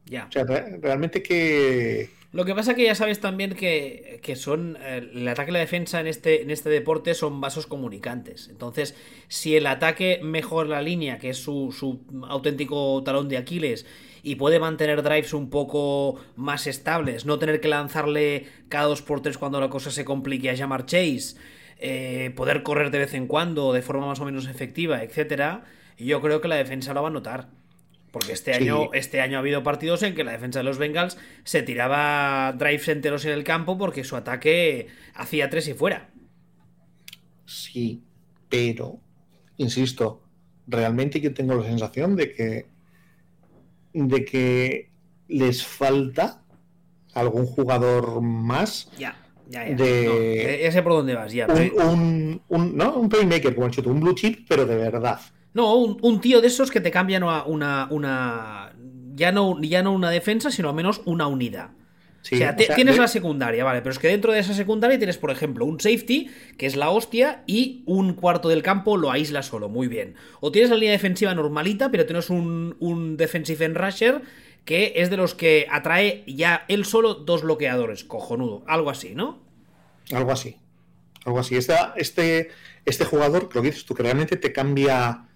Ya. 0.05 0.27
O 0.27 0.33
sea, 0.33 0.45
realmente 0.45 1.23
que. 1.23 2.11
Lo 2.33 2.45
que 2.45 2.55
pasa 2.55 2.75
que 2.75 2.85
ya 2.85 2.95
sabes 2.95 3.19
también 3.19 3.55
que, 3.55 4.21
que 4.23 4.37
son 4.37 4.79
eh, 4.81 5.11
el 5.15 5.27
ataque 5.27 5.51
y 5.51 5.55
la 5.55 5.59
defensa 5.59 6.01
en 6.01 6.07
este, 6.07 6.43
en 6.43 6.51
este 6.51 6.71
deporte 6.71 7.15
son 7.15 7.41
vasos 7.41 7.67
comunicantes. 7.67 8.49
Entonces, 8.49 8.95
si 9.27 9.57
el 9.57 9.67
ataque 9.67 10.21
mejora 10.23 10.69
la 10.69 10.83
línea, 10.83 11.19
que 11.19 11.31
es 11.31 11.39
su, 11.39 11.75
su, 11.77 12.01
auténtico 12.29 13.03
talón 13.03 13.29
de 13.29 13.37
Aquiles, 13.37 13.85
y 14.23 14.37
puede 14.37 14.61
mantener 14.61 15.03
drives 15.03 15.33
un 15.35 15.51
poco 15.51 16.21
más 16.37 16.69
estables, 16.69 17.27
no 17.27 17.39
tener 17.39 17.61
que 17.61 17.69
lanzarle 17.69 18.47
cada 18.69 18.87
dos 18.87 19.03
por 19.03 19.23
tres 19.23 19.37
cuando 19.37 19.61
la 19.61 19.71
cosa 19.71 19.91
se 19.91 20.05
complique 20.05 20.51
a 20.51 20.55
llamar 20.55 20.87
Chase, 20.87 21.37
eh, 21.79 22.33
poder 22.37 22.63
correr 22.63 22.93
de 22.93 22.99
vez 22.99 23.15
en 23.15 23.27
cuando 23.27 23.73
de 23.73 23.83
forma 23.83 24.07
más 24.07 24.21
o 24.21 24.25
menos 24.25 24.47
efectiva, 24.47 25.03
etcétera, 25.03 25.65
yo 25.99 26.21
creo 26.21 26.41
que 26.41 26.49
la 26.49 26.57
defensa 26.57 26.95
lo 26.95 27.03
va 27.03 27.09
a 27.09 27.13
notar. 27.13 27.60
Porque 28.11 28.33
este 28.33 28.53
año, 28.55 28.93
este 28.93 29.21
año 29.21 29.37
ha 29.37 29.41
habido 29.41 29.63
partidos 29.63 30.03
en 30.03 30.15
que 30.15 30.25
la 30.25 30.33
defensa 30.33 30.61
de 30.61 30.65
los 30.65 30.79
Bengals 30.79 31.17
se 31.45 31.63
tiraba 31.63 32.53
drives 32.59 32.89
enteros 32.89 33.25
en 33.25 33.33
el 33.33 33.45
campo 33.45 33.79
porque 33.79 34.03
su 34.03 34.17
ataque 34.17 34.89
hacía 35.15 35.49
tres 35.49 35.69
y 35.69 35.75
fuera. 35.75 36.11
Sí, 37.47 38.03
pero, 38.49 39.01
insisto, 39.59 40.25
realmente 40.67 41.21
yo 41.21 41.33
tengo 41.33 41.55
la 41.55 41.65
sensación 41.65 42.17
de 42.17 42.33
que 42.33 42.67
de 43.93 44.25
que 44.25 44.91
les 45.29 45.65
falta 45.65 46.43
algún 47.15 47.47
jugador 47.47 48.21
más. 48.21 48.91
Ya, 48.99 49.17
ya, 49.49 49.69
ya. 49.69 49.75
De, 49.75 50.45
no, 50.59 50.65
ya 50.65 50.73
sé 50.73 50.83
por 50.83 50.93
dónde 50.93 51.15
vas, 51.15 51.33
ya. 51.33 51.47
Un, 51.47 51.81
un, 51.81 52.43
un, 52.49 52.77
no, 52.77 52.97
un 52.97 53.09
playmaker, 53.09 53.55
como 53.55 53.67
he 53.67 53.71
dicho, 53.71 53.89
un 53.89 54.01
blue 54.01 54.15
chip, 54.15 54.47
pero 54.49 54.67
de 54.67 54.77
verdad. 54.77 55.21
No, 55.55 55.75
un, 55.75 55.99
un, 56.03 56.21
tío 56.21 56.41
de 56.41 56.47
esos 56.47 56.71
que 56.71 56.81
te 56.81 56.91
cambian 56.91 57.23
una. 57.23 57.45
una, 57.45 57.89
una 57.91 58.73
ya, 59.15 59.33
no, 59.33 59.61
ya 59.61 59.83
no 59.83 59.93
una 59.93 60.11
defensa, 60.11 60.51
sino 60.51 60.69
al 60.69 60.75
menos 60.75 61.03
una 61.05 61.27
unidad. 61.27 61.71
Sí, 62.23 62.35
o, 62.35 62.39
sea, 62.39 62.55
o 62.57 62.63
sea, 62.63 62.75
tienes 62.75 62.97
de... 62.97 63.01
la 63.01 63.09
secundaria, 63.09 63.65
vale, 63.65 63.81
pero 63.81 63.93
es 63.93 63.99
que 63.99 64.09
dentro 64.09 64.33
de 64.33 64.41
esa 64.41 64.53
secundaria 64.53 64.99
tienes, 64.99 65.17
por 65.17 65.31
ejemplo, 65.31 65.65
un 65.65 65.81
safety, 65.81 66.31
que 66.59 66.67
es 66.67 66.77
la 66.77 66.91
hostia, 66.91 67.43
y 67.47 67.83
un 67.87 68.13
cuarto 68.13 68.49
del 68.51 68.63
campo 68.63 68.99
lo 68.99 69.11
aísla 69.11 69.43
solo, 69.43 69.69
muy 69.71 69.89
bien. 69.89 70.17
O 70.41 70.53
tienes 70.53 70.71
la 70.71 70.77
línea 70.77 70.93
defensiva 70.93 71.35
normalita, 71.35 71.91
pero 71.91 72.05
tienes 72.05 72.29
un, 72.29 72.77
un 72.79 73.17
defensive 73.17 73.65
end 73.65 73.77
rusher 73.77 74.23
que 74.65 74.93
es 74.97 75.11
de 75.11 75.17
los 75.17 75.35
que 75.35 75.67
atrae 75.71 76.25
ya 76.27 76.65
él 76.69 76.85
solo 76.85 77.15
dos 77.15 77.43
bloqueadores, 77.43 78.05
cojonudo, 78.05 78.63
algo 78.67 78.91
así, 78.91 79.15
¿no? 79.15 79.43
Algo 80.13 80.33
así. 80.33 80.57
Algo 81.25 81.39
así. 81.39 81.57
Esta, 81.57 81.95
este, 81.97 82.51
este 82.85 83.05
jugador, 83.05 83.45
lo 83.45 83.49
que 83.49 83.61
dices 83.61 83.85
tú, 83.85 83.95
que 83.95 84.03
realmente 84.03 84.37
te 84.37 84.53
cambia 84.53 85.29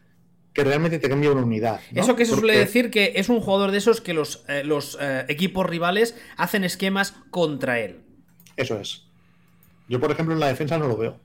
que 0.54 0.62
realmente 0.62 1.00
te 1.00 1.08
cambia 1.08 1.32
una 1.32 1.42
unidad. 1.42 1.80
¿no? 1.90 2.00
Eso 2.00 2.14
que 2.14 2.24
se 2.24 2.30
Porque... 2.30 2.46
suele 2.46 2.58
decir 2.58 2.90
que 2.90 3.14
es 3.16 3.28
un 3.28 3.40
jugador 3.40 3.72
de 3.72 3.78
esos 3.78 4.00
que 4.00 4.14
los, 4.14 4.44
eh, 4.48 4.62
los 4.64 4.96
eh, 5.00 5.24
equipos 5.28 5.66
rivales 5.66 6.16
hacen 6.36 6.62
esquemas 6.62 7.16
contra 7.30 7.80
él. 7.80 8.02
Eso 8.56 8.78
es. 8.78 9.02
Yo, 9.88 10.00
por 10.00 10.12
ejemplo, 10.12 10.32
en 10.32 10.40
la 10.40 10.46
defensa 10.46 10.78
no 10.78 10.86
lo 10.86 10.96
veo. 10.96 11.20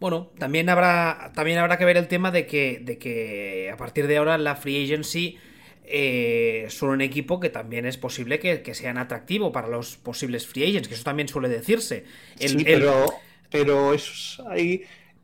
Bueno, 0.00 0.32
también 0.38 0.68
habrá, 0.68 1.32
también 1.34 1.58
habrá 1.58 1.78
que 1.78 1.84
ver 1.84 1.96
el 1.96 2.08
tema 2.08 2.30
de 2.30 2.46
que, 2.46 2.80
de 2.82 2.98
que 2.98 3.70
a 3.72 3.76
partir 3.76 4.06
de 4.08 4.16
ahora 4.16 4.36
la 4.38 4.56
free 4.56 4.84
agency 4.84 5.38
eh, 5.84 6.66
son 6.68 6.90
un 6.90 7.00
equipo 7.00 7.40
que 7.40 7.50
también 7.50 7.86
es 7.86 7.96
posible 7.96 8.38
que, 8.38 8.62
que, 8.62 8.74
sean 8.74 8.98
atractivo 8.98 9.52
para 9.52 9.68
los 9.68 9.96
posibles 9.96 10.46
free 10.46 10.68
agents, 10.68 10.88
que 10.88 10.94
eso 10.94 11.04
también 11.04 11.28
suele 11.28 11.48
decirse. 11.48 12.04
El, 12.38 12.50
sí, 12.50 12.64
pero, 12.64 13.04
el... 13.04 13.10
pero 13.50 13.94
es, 13.94 14.40
hay 14.48 14.82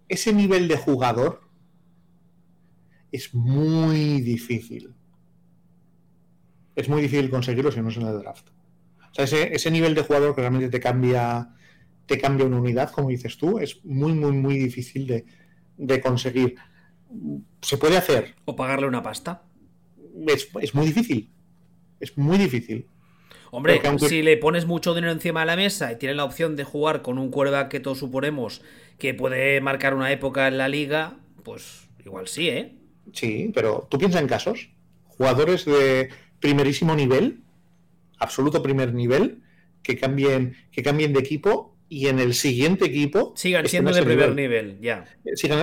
ese 0.08 0.32
nivel 0.32 0.68
de 0.68 0.76
jugador 0.76 1.43
es 3.14 3.32
muy 3.32 4.20
difícil. 4.22 4.92
Es 6.74 6.88
muy 6.88 7.00
difícil 7.00 7.30
conseguirlo 7.30 7.70
si 7.70 7.80
no 7.80 7.88
es 7.88 7.96
en 7.96 8.08
el 8.08 8.18
draft. 8.18 8.48
O 8.48 9.14
sea, 9.14 9.24
ese, 9.24 9.54
ese, 9.54 9.70
nivel 9.70 9.94
de 9.94 10.02
jugador 10.02 10.34
que 10.34 10.40
realmente 10.40 10.68
te 10.68 10.80
cambia, 10.80 11.54
te 12.06 12.18
cambia 12.18 12.44
una 12.44 12.58
unidad, 12.58 12.90
como 12.90 13.10
dices 13.10 13.38
tú, 13.38 13.60
es 13.60 13.84
muy, 13.84 14.14
muy, 14.14 14.32
muy 14.32 14.58
difícil 14.58 15.06
de, 15.06 15.26
de 15.76 16.00
conseguir. 16.00 16.56
Se 17.62 17.78
puede 17.78 17.96
hacer. 17.96 18.34
O 18.46 18.56
pagarle 18.56 18.88
una 18.88 19.04
pasta. 19.04 19.44
Es, 20.26 20.48
es, 20.60 20.74
muy 20.74 20.86
difícil. 20.86 21.30
Es 22.00 22.18
muy 22.18 22.36
difícil. 22.36 22.88
Hombre, 23.52 23.80
si 23.98 24.22
le 24.22 24.36
pones 24.38 24.66
mucho 24.66 24.92
dinero 24.92 25.12
encima 25.12 25.40
de 25.40 25.46
la 25.46 25.54
mesa 25.54 25.92
y 25.92 25.98
tienes 25.98 26.16
la 26.16 26.24
opción 26.24 26.56
de 26.56 26.64
jugar 26.64 27.02
con 27.02 27.18
un 27.18 27.30
quarterback 27.30 27.68
que 27.68 27.78
todos 27.78 27.98
suponemos 27.98 28.60
que 28.98 29.14
puede 29.14 29.60
marcar 29.60 29.94
una 29.94 30.10
época 30.10 30.48
en 30.48 30.58
la 30.58 30.68
liga, 30.68 31.18
pues 31.44 31.88
igual 32.04 32.26
sí, 32.26 32.48
¿eh? 32.48 32.74
Sí, 33.12 33.50
pero 33.54 33.86
tú 33.90 33.98
piensas 33.98 34.20
en 34.20 34.28
casos. 34.28 34.70
Jugadores 35.04 35.64
de 35.64 36.10
primerísimo 36.40 36.94
nivel, 36.94 37.42
absoluto 38.18 38.62
primer 38.62 38.92
nivel, 38.92 39.42
que 39.82 39.96
cambien, 39.96 40.56
que 40.72 40.82
cambien 40.82 41.12
de 41.12 41.20
equipo 41.20 41.76
y 41.88 42.08
en 42.08 42.18
el 42.18 42.34
siguiente 42.34 42.86
equipo 42.86 43.34
sigan 43.36 43.68
siendo 43.68 43.92
de 43.92 44.02
primer 44.02 44.34
nivel, 44.34 44.78
ya. 44.80 45.04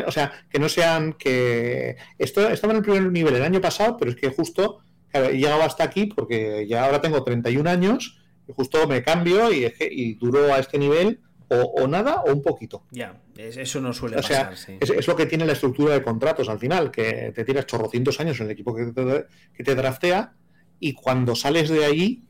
o 0.05 0.11
sea, 0.11 0.31
que 0.49 0.59
no 0.59 0.69
sean 0.69 1.13
que 1.13 1.97
esto 2.17 2.47
estaba 2.49 2.73
en 2.73 2.77
el 2.77 2.83
primer 2.83 3.11
nivel 3.11 3.35
el 3.35 3.43
año 3.43 3.59
pasado, 3.59 3.97
pero 3.97 4.11
es 4.11 4.17
que 4.17 4.29
justo 4.29 4.79
he 5.11 5.33
llegado 5.37 5.63
hasta 5.63 5.83
aquí 5.83 6.05
porque 6.05 6.65
ya 6.67 6.85
ahora 6.85 7.01
tengo 7.01 7.23
31 7.23 7.69
años 7.69 8.21
y 8.47 8.53
justo 8.53 8.87
me 8.87 9.03
cambio 9.03 9.51
y, 9.51 9.71
y 9.79 10.13
duro 10.13 10.53
a 10.53 10.59
este 10.59 10.77
nivel 10.77 11.19
o, 11.51 11.87
nada 11.87 12.21
o 12.21 12.31
un 12.31 12.41
poquito. 12.41 12.85
Ya, 12.91 13.21
eso 13.35 13.81
no 13.81 13.93
suele 13.93 14.17
pasar. 14.17 14.53
es, 14.53 15.07
lo 15.07 15.15
que 15.15 15.25
tiene 15.25 15.45
la 15.45 15.53
estructura 15.53 15.93
de 15.93 16.01
contratos 16.01 16.49
al 16.49 16.59
final, 16.59 16.91
que 16.91 17.31
te 17.35 17.43
tiras 17.43 17.65
chorrocientos 17.65 18.19
años 18.19 18.39
en 18.39 18.45
el 18.45 18.51
equipo 18.51 18.73
que 18.73 18.85
te, 18.85 19.25
que 19.53 19.63
te 19.63 19.75
draftea 19.75 20.33
y 20.79 20.93
cuando 20.93 21.35
sales 21.35 21.69
de 21.69 21.85
ahí 21.85 22.23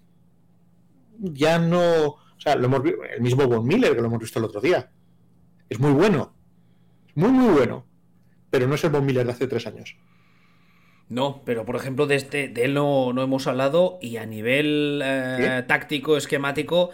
ya 1.19 1.59
no. 1.59 2.07
O 2.07 2.39
sea, 2.39 2.55
lo 2.55 2.65
hemos, 2.65 2.81
el 3.13 3.21
mismo 3.21 3.47
Von 3.47 3.67
Miller 3.67 3.95
que 3.95 4.01
lo 4.01 4.07
hemos 4.07 4.19
visto 4.19 4.39
el 4.39 4.45
otro 4.45 4.59
día. 4.61 4.91
Es 5.69 5.79
muy 5.79 5.91
bueno. 5.91 6.35
Muy, 7.15 7.31
muy 7.31 7.53
bueno. 7.53 7.85
Pero 8.49 8.67
no 8.67 8.75
es 8.75 8.83
el 8.83 8.89
Von 8.89 9.05
Miller 9.05 9.25
de 9.25 9.31
hace 9.31 9.47
tres 9.47 9.67
años. 9.67 9.95
No, 11.07 11.41
pero 11.45 11.65
por 11.65 11.75
ejemplo, 11.75 12.07
de, 12.07 12.15
este, 12.15 12.47
de 12.47 12.63
él 12.63 12.73
no, 12.73 13.11
hemos 13.21 13.45
hablado 13.45 13.99
y 14.01 14.17
a 14.17 14.25
nivel 14.25 15.01
eh, 15.03 15.63
táctico, 15.67 16.15
esquemático, 16.15 16.89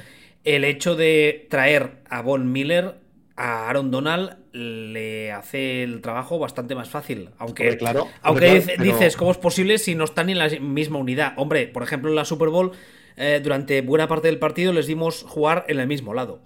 el 0.48 0.64
hecho 0.64 0.96
de 0.96 1.46
traer 1.50 1.98
a 2.10 2.22
Von 2.22 2.54
Miller 2.54 2.96
a 3.36 3.70
Aaron 3.70 3.92
Donald 3.92 4.38
le 4.54 5.34
hace 5.34 5.84
el 5.84 6.02
trabajo 6.02 6.40
bastante 6.40 6.74
más 6.74 6.90
fácil. 6.90 7.32
Aunque, 7.38 7.78
claro, 7.78 8.08
aunque 8.22 8.78
dices, 8.80 9.18
¿cómo 9.18 9.32
es 9.32 9.38
posible 9.38 9.78
si 9.78 9.94
no 9.94 10.06
están 10.06 10.30
en 10.30 10.40
la 10.40 10.48
misma 10.62 11.00
unidad? 11.00 11.34
Hombre, 11.36 11.68
por 11.68 11.84
ejemplo, 11.84 12.10
en 12.10 12.16
la 12.16 12.24
Super 12.24 12.48
Bowl, 12.48 12.72
eh, 13.18 13.42
durante 13.44 13.82
buena 13.82 14.08
parte 14.08 14.30
del 14.30 14.40
partido 14.40 14.72
les 14.72 14.88
dimos 14.88 15.24
jugar 15.28 15.66
en 15.68 15.82
el 15.82 15.88
mismo 15.88 16.14
lado. 16.14 16.40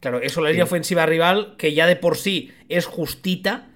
Claro, 0.00 0.20
eso 0.20 0.42
la 0.42 0.50
línea 0.50 0.64
ofensiva 0.64 1.06
rival, 1.06 1.56
que 1.56 1.72
ya 1.72 1.86
de 1.86 1.96
por 1.96 2.18
sí 2.18 2.52
es 2.68 2.84
justita, 2.84 3.70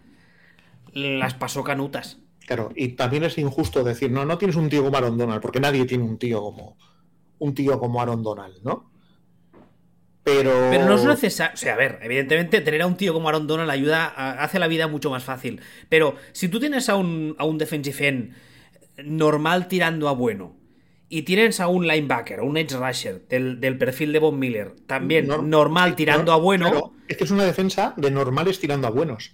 las 0.92 1.32
pasó 1.32 1.64
canutas. 1.64 2.18
Claro, 2.46 2.70
y 2.76 2.88
también 2.88 3.24
es 3.24 3.38
injusto 3.38 3.82
decir, 3.82 4.10
no, 4.10 4.26
no 4.26 4.36
tienes 4.36 4.56
un 4.56 4.68
tío 4.68 4.84
como 4.84 4.96
Aaron 4.98 5.16
Donald, 5.16 5.40
porque 5.40 5.58
nadie 5.58 5.86
tiene 5.86 6.04
un 6.04 6.18
tío 6.18 6.42
como 6.42 6.76
un 7.38 7.54
tío 7.54 7.80
como 7.80 8.00
Aaron 8.00 8.22
Donald, 8.22 8.62
¿no? 8.62 8.91
Pero... 10.24 10.68
Pero 10.70 10.86
no 10.86 10.94
es 10.94 11.04
necesario. 11.04 11.54
O 11.54 11.56
sea, 11.56 11.74
a 11.74 11.76
ver, 11.76 11.98
evidentemente 12.02 12.60
tener 12.60 12.82
a 12.82 12.86
un 12.86 12.96
tío 12.96 13.12
como 13.12 13.28
Aaron 13.28 13.46
Donald 13.46 13.70
ayuda, 13.70 14.06
hace 14.06 14.58
la 14.58 14.68
vida 14.68 14.86
mucho 14.88 15.10
más 15.10 15.24
fácil. 15.24 15.60
Pero 15.88 16.16
si 16.32 16.48
tú 16.48 16.60
tienes 16.60 16.88
a 16.88 16.96
un, 16.96 17.34
a 17.38 17.44
un 17.44 17.58
defensive 17.58 18.06
end 18.06 18.34
normal 19.04 19.68
tirando 19.68 20.08
a 20.08 20.12
bueno, 20.12 20.56
y 21.08 21.22
tienes 21.22 21.60
a 21.60 21.68
un 21.68 21.86
linebacker, 21.86 22.40
un 22.40 22.56
edge 22.56 22.74
rusher 22.74 23.26
del, 23.28 23.76
perfil 23.76 24.14
de 24.14 24.18
Von 24.18 24.38
Miller, 24.38 24.74
también 24.86 25.28
normal 25.28 25.94
tirando 25.94 26.32
a 26.32 26.36
bueno. 26.36 26.94
es 27.06 27.18
que 27.18 27.24
es 27.24 27.30
una 27.30 27.44
defensa 27.44 27.92
de 27.98 28.10
normales 28.10 28.58
tirando 28.58 28.86
a 28.86 28.90
buenos. 28.90 29.32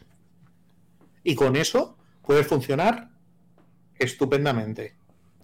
Y 1.23 1.37
con 1.37 1.55
eso 1.55 1.97
puede 2.23 2.43
funcionar 2.43 3.11
estupendamente. 3.97 4.97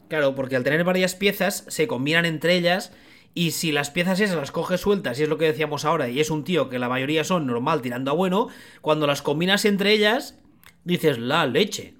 Claro, 0.08 0.34
porque 0.34 0.56
al 0.56 0.64
tener 0.64 0.82
varias 0.82 1.14
piezas 1.14 1.66
se 1.68 1.86
combinan 1.86 2.24
entre 2.24 2.56
ellas 2.56 2.92
y 3.34 3.50
si 3.50 3.72
las 3.72 3.90
piezas 3.90 4.20
esas 4.20 4.36
las 4.36 4.52
coges 4.52 4.80
sueltas, 4.80 5.18
y 5.18 5.24
es 5.24 5.28
lo 5.28 5.38
que 5.38 5.46
decíamos 5.46 5.84
ahora, 5.84 6.08
y 6.08 6.20
es 6.20 6.30
un 6.30 6.44
tío 6.44 6.68
que 6.68 6.78
la 6.78 6.88
mayoría 6.88 7.24
son 7.24 7.46
normal 7.46 7.82
tirando 7.82 8.12
a 8.12 8.14
bueno, 8.14 8.48
cuando 8.80 9.08
las 9.08 9.22
combinas 9.22 9.64
entre 9.64 9.92
ellas, 9.92 10.38
dices 10.84 11.18
la 11.18 11.44
leche. 11.46 11.94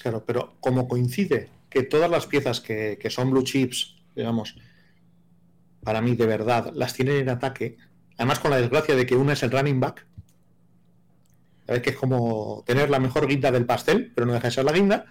Claro, 0.00 0.24
pero 0.24 0.54
como 0.60 0.88
coincide 0.88 1.50
que 1.68 1.82
todas 1.82 2.10
las 2.10 2.26
piezas 2.26 2.60
que, 2.60 2.98
que 3.00 3.10
son 3.10 3.30
blue 3.30 3.42
chips, 3.42 3.96
digamos, 4.16 4.56
para 5.82 6.00
mí 6.00 6.16
de 6.16 6.26
verdad, 6.26 6.72
las 6.74 6.94
tienen 6.94 7.16
en 7.16 7.28
ataque, 7.28 7.76
además 8.16 8.38
con 8.38 8.50
la 8.50 8.58
desgracia 8.58 8.96
de 8.96 9.04
que 9.04 9.16
una 9.16 9.34
es 9.34 9.42
el 9.42 9.50
running 9.50 9.80
back, 9.80 10.06
¿sabes? 11.66 11.82
que 11.82 11.90
es 11.90 11.96
como 11.96 12.64
tener 12.66 12.88
la 12.88 12.98
mejor 12.98 13.26
guinda 13.26 13.50
del 13.50 13.66
pastel, 13.66 14.10
pero 14.14 14.26
no 14.26 14.32
deja 14.32 14.48
de 14.48 14.54
ser 14.54 14.64
la 14.64 14.72
guinda. 14.72 15.04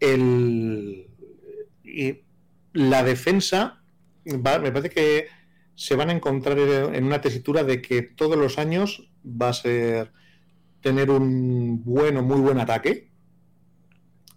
El... 0.00 1.06
Y 1.84 2.27
la 2.72 3.02
defensa, 3.02 3.82
me 4.24 4.38
parece 4.38 4.90
que 4.90 5.26
se 5.74 5.94
van 5.94 6.10
a 6.10 6.12
encontrar 6.12 6.58
en 6.58 7.04
una 7.04 7.20
tesitura 7.20 7.64
de 7.64 7.80
que 7.80 8.02
todos 8.02 8.36
los 8.36 8.58
años 8.58 9.08
va 9.24 9.50
a 9.50 9.52
ser 9.52 10.12
tener 10.80 11.10
un 11.10 11.84
bueno, 11.84 12.22
muy 12.22 12.40
buen 12.40 12.58
ataque 12.58 13.10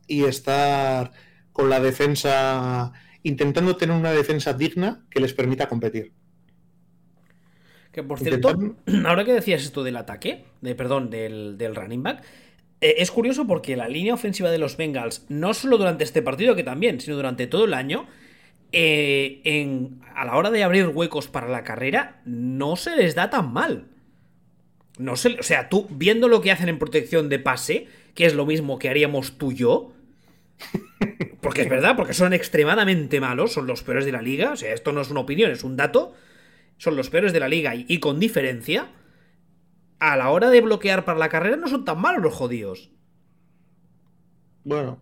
y 0.07 0.23
estar 0.25 1.11
con 1.53 1.69
la 1.69 1.79
defensa, 1.79 2.91
intentando 3.23 3.75
tener 3.75 3.95
una 3.95 4.11
defensa 4.11 4.53
digna 4.53 5.05
que 5.09 5.19
les 5.19 5.33
permita 5.33 5.67
competir. 5.67 6.13
Que 7.91 8.03
por 8.03 8.19
cierto, 8.19 8.55
ahora 9.05 9.25
que 9.25 9.33
decías 9.33 9.63
esto 9.63 9.83
del 9.83 9.97
ataque, 9.97 10.45
de 10.61 10.75
perdón, 10.75 11.09
del, 11.09 11.75
running 11.75 12.03
back, 12.03 12.23
eh, 12.79 12.95
es 12.97 13.11
curioso 13.11 13.47
porque 13.47 13.75
la 13.75 13.89
línea 13.89 14.13
ofensiva 14.13 14.49
de 14.49 14.57
los 14.57 14.77
Bengals, 14.77 15.25
no 15.29 15.53
solo 15.53 15.77
durante 15.77 16.03
este 16.03 16.21
partido, 16.21 16.55
que 16.55 16.63
también, 16.63 16.99
sino 16.99 17.15
durante 17.15 17.47
todo 17.47 17.65
el 17.65 17.73
año, 17.73 18.07
eh, 18.71 19.41
en, 19.43 20.01
a 20.15 20.25
la 20.25 20.35
hora 20.35 20.49
de 20.49 20.63
abrir 20.63 20.87
huecos 20.87 21.27
para 21.27 21.47
la 21.47 21.63
carrera, 21.63 22.21
no 22.25 22.75
se 22.75 22.95
les 22.95 23.15
da 23.15 23.29
tan 23.29 23.51
mal. 23.51 23.87
No 24.97 25.13
o 25.13 25.17
sea, 25.17 25.69
tú 25.69 25.87
viendo 25.89 26.27
lo 26.27 26.41
que 26.41 26.51
hacen 26.51 26.69
en 26.69 26.79
protección 26.79 27.29
de 27.29 27.39
pase, 27.39 27.87
que 28.13 28.25
es 28.25 28.35
lo 28.35 28.45
mismo 28.45 28.79
que 28.79 28.89
haríamos 28.89 29.37
tú 29.37 29.51
y 29.51 29.55
yo, 29.55 29.93
porque 31.41 31.63
es 31.63 31.69
verdad, 31.69 31.95
porque 31.95 32.13
son 32.13 32.33
extremadamente 32.33 33.19
malos, 33.19 33.53
son 33.53 33.67
los 33.67 33.83
peores 33.83 34.05
de 34.05 34.11
la 34.11 34.21
liga, 34.21 34.51
o 34.51 34.55
sea, 34.55 34.73
esto 34.73 34.91
no 34.91 35.01
es 35.01 35.09
una 35.09 35.21
opinión, 35.21 35.51
es 35.51 35.63
un 35.63 35.75
dato, 35.75 36.13
son 36.77 36.95
los 36.95 37.09
peores 37.09 37.33
de 37.33 37.39
la 37.39 37.49
liga 37.49 37.75
y, 37.75 37.85
y 37.87 37.99
con 37.99 38.19
diferencia, 38.19 38.89
a 39.99 40.17
la 40.17 40.29
hora 40.29 40.49
de 40.49 40.61
bloquear 40.61 41.05
para 41.05 41.19
la 41.19 41.29
carrera 41.29 41.57
no 41.57 41.67
son 41.67 41.85
tan 41.85 41.99
malos 41.99 42.23
los 42.23 42.33
jodidos. 42.33 42.91
Bueno, 44.63 45.01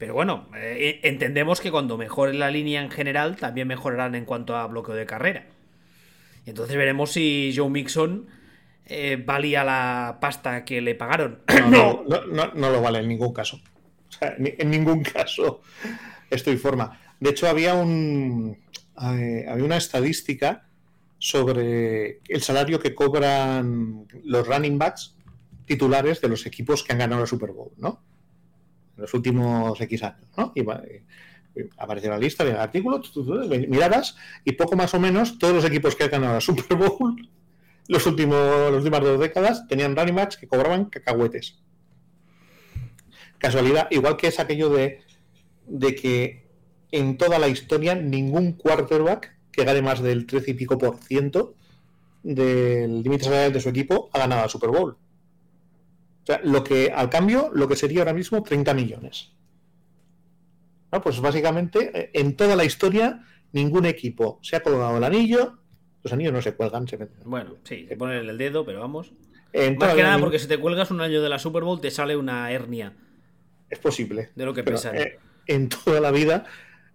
pero 0.00 0.14
bueno, 0.14 0.48
eh, 0.56 1.00
entendemos 1.02 1.60
que 1.60 1.70
cuando 1.70 1.98
mejore 1.98 2.32
la 2.32 2.50
línea 2.50 2.80
en 2.80 2.90
general, 2.90 3.36
también 3.36 3.68
mejorarán 3.68 4.14
en 4.14 4.24
cuanto 4.24 4.56
a 4.56 4.66
bloqueo 4.66 4.94
de 4.94 5.04
carrera. 5.04 5.44
Y 6.46 6.50
entonces 6.50 6.74
veremos 6.74 7.12
si 7.12 7.52
Joe 7.54 7.68
Mixon 7.68 8.26
eh, 8.86 9.22
valía 9.22 9.62
la 9.62 10.16
pasta 10.18 10.64
que 10.64 10.80
le 10.80 10.94
pagaron. 10.94 11.40
No, 11.68 12.02
no, 12.08 12.46
no, 12.54 12.70
lo 12.70 12.80
vale 12.80 13.00
en 13.00 13.08
ningún 13.08 13.34
caso. 13.34 13.60
O 14.08 14.12
sea, 14.12 14.34
en 14.38 14.70
ningún 14.70 15.02
caso 15.02 15.60
estoy 16.30 16.56
forma. 16.56 16.98
De 17.20 17.28
hecho, 17.28 17.46
había 17.46 17.74
un 17.74 18.56
eh, 19.02 19.44
había 19.46 19.64
una 19.66 19.76
estadística 19.76 20.66
sobre 21.18 22.20
el 22.26 22.40
salario 22.40 22.80
que 22.80 22.94
cobran 22.94 24.06
los 24.24 24.48
running 24.48 24.78
backs 24.78 25.14
titulares 25.66 26.22
de 26.22 26.28
los 26.28 26.46
equipos 26.46 26.82
que 26.82 26.92
han 26.92 27.00
ganado 27.00 27.20
la 27.20 27.26
Super 27.26 27.50
Bowl, 27.50 27.72
¿no? 27.76 28.02
Los 29.00 29.14
últimos 29.14 29.80
X 29.80 30.02
años, 30.02 30.28
¿no? 30.36 30.52
Y, 30.54 30.64
apareció 31.78 32.10
la 32.10 32.18
lista 32.18 32.44
del 32.44 32.56
artículo, 32.56 33.02
miradas 33.68 34.16
y 34.44 34.52
poco 34.52 34.76
más 34.76 34.94
o 34.94 35.00
menos 35.00 35.38
todos 35.38 35.54
los 35.54 35.64
equipos 35.64 35.96
que 35.96 36.04
han 36.04 36.10
ganado 36.10 36.34
la 36.34 36.40
Super 36.40 36.76
Bowl 36.76 37.16
los 37.88 38.06
últimos, 38.06 38.70
las 38.70 38.78
últimas 38.78 39.00
dos 39.00 39.18
décadas 39.18 39.66
tenían 39.66 39.96
running 39.96 40.14
backs 40.14 40.36
que 40.36 40.46
cobraban 40.46 40.84
cacahuetes. 40.84 41.58
Casualidad, 43.38 43.88
igual 43.90 44.16
que 44.16 44.28
es 44.28 44.38
aquello 44.38 44.68
de, 44.70 45.00
de 45.66 45.94
que 45.96 46.46
en 46.92 47.16
toda 47.16 47.40
la 47.40 47.48
historia 47.48 47.96
ningún 47.96 48.52
quarterback 48.52 49.36
que 49.50 49.64
gane 49.64 49.82
más 49.82 50.00
del 50.00 50.26
13 50.26 50.52
y 50.52 50.54
pico 50.54 50.78
por 50.78 50.98
ciento 50.98 51.54
del 52.22 53.02
límite 53.02 53.24
salarial 53.24 53.52
de 53.52 53.60
su 53.60 53.70
equipo 53.70 54.08
ha 54.12 54.20
ganado 54.20 54.42
la 54.42 54.48
Super 54.48 54.70
Bowl 54.70 54.96
lo 56.44 56.62
que, 56.64 56.92
al 56.94 57.10
cambio, 57.10 57.50
lo 57.52 57.68
que 57.68 57.76
sería 57.76 58.00
ahora 58.00 58.14
mismo 58.14 58.42
30 58.42 58.74
millones. 58.74 59.32
Pues 61.02 61.20
básicamente, 61.20 61.90
eh, 61.94 62.10
en 62.14 62.36
toda 62.36 62.56
la 62.56 62.64
historia, 62.64 63.24
ningún 63.52 63.86
equipo 63.86 64.38
se 64.42 64.56
ha 64.56 64.60
colgado 64.62 64.96
el 64.98 65.04
anillo. 65.04 65.58
Los 66.02 66.12
anillos 66.12 66.32
no 66.32 66.42
se 66.42 66.54
cuelgan, 66.54 66.88
se 66.88 66.98
Bueno, 67.24 67.56
sí, 67.64 67.86
se 67.88 67.96
ponen 67.96 68.28
el 68.28 68.38
dedo, 68.38 68.64
pero 68.64 68.80
vamos. 68.80 69.12
Más 69.78 69.94
que 69.94 70.02
nada, 70.02 70.18
porque 70.18 70.38
si 70.38 70.46
te 70.46 70.58
cuelgas 70.58 70.90
un 70.90 71.00
año 71.00 71.20
de 71.22 71.28
la 71.28 71.38
Super 71.38 71.64
Bowl, 71.64 71.80
te 71.80 71.90
sale 71.90 72.16
una 72.16 72.50
hernia. 72.50 72.94
Es 73.68 73.78
posible. 73.78 74.30
De 74.34 74.44
lo 74.44 74.54
que 74.54 74.62
pesan. 74.62 74.96
Eh, 74.96 75.18
en 75.46 75.68
toda 75.68 76.00
la 76.00 76.10
vida, 76.10 76.44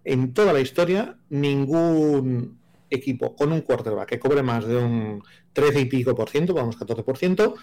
en 0.04 0.32
toda 0.32 0.52
la 0.52 0.60
historia, 0.60 1.16
ningún 1.28 2.58
equipo 2.88 3.34
con 3.34 3.52
un 3.52 3.62
quarterback 3.62 4.08
que 4.08 4.18
cobre 4.18 4.42
más 4.42 4.66
de 4.66 4.76
un 4.76 5.22
13 5.52 5.80
y 5.80 5.84
pico 5.86 6.14
por 6.14 6.30
ciento, 6.30 6.54
vamos, 6.54 6.76
14 6.76 7.02
por 7.02 7.18
ciento, 7.18 7.56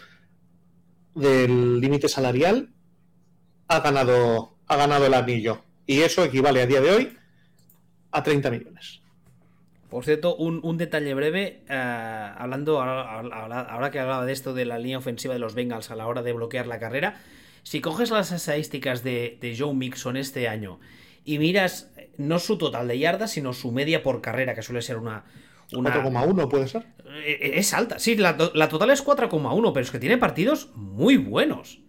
del 1.15 1.79
límite 1.79 2.07
salarial 2.07 2.69
ha 3.67 3.79
ganado, 3.79 4.57
ha 4.67 4.75
ganado 4.75 5.05
el 5.05 5.13
anillo. 5.13 5.63
Y 5.85 6.01
eso 6.01 6.23
equivale 6.23 6.61
a 6.61 6.65
día 6.65 6.81
de 6.81 6.91
hoy 6.91 7.17
a 8.11 8.23
30 8.23 8.51
millones. 8.51 9.01
Por 9.89 10.05
cierto, 10.05 10.35
un, 10.35 10.77
detalle 10.77 11.13
breve, 11.13 11.61
eh, 11.69 12.31
hablando 12.37 12.81
ahora, 12.81 13.91
que 13.91 13.99
hablaba 13.99 14.25
de 14.25 14.33
esto 14.33 14.55
de 14.55 14.65
la 14.65 14.79
línea 14.79 14.97
ofensiva 14.97 15.35
de 15.35 15.39
los 15.39 15.53
Bengals 15.53 15.91
a 15.91 15.95
la 15.95 16.07
hora 16.07 16.23
de 16.23 16.33
bloquear 16.33 16.65
la 16.65 16.79
carrera, 16.79 17.21
si 17.61 17.79
coges 17.79 18.09
las 18.09 18.31
estadísticas 18.31 19.03
de, 19.03 19.37
de 19.39 19.55
Joe 19.55 19.73
Mixon 19.75 20.17
este 20.17 20.47
año 20.47 20.79
y 21.25 21.37
miras 21.37 21.91
no 22.17 22.39
su 22.39 22.57
total 22.57 22.87
de 22.87 22.99
yardas, 22.99 23.31
sino 23.31 23.53
su 23.53 23.71
media 23.71 24.03
por 24.03 24.21
carrera, 24.21 24.55
que 24.55 24.61
suele 24.61 24.81
ser 24.81 24.97
una... 24.97 25.25
una 25.75 25.93
4,1 25.93 26.49
puede 26.49 26.67
ser. 26.67 26.85
Eh, 27.25 27.53
es 27.55 27.73
alta, 27.73 27.99
sí, 27.99 28.15
la, 28.15 28.37
la 28.53 28.69
total 28.69 28.91
es 28.91 29.05
4,1, 29.05 29.73
pero 29.73 29.83
es 29.83 29.91
que 29.91 29.99
tiene 29.99 30.17
partidos 30.17 30.69
muy 30.75 31.17
buenos. 31.17 31.79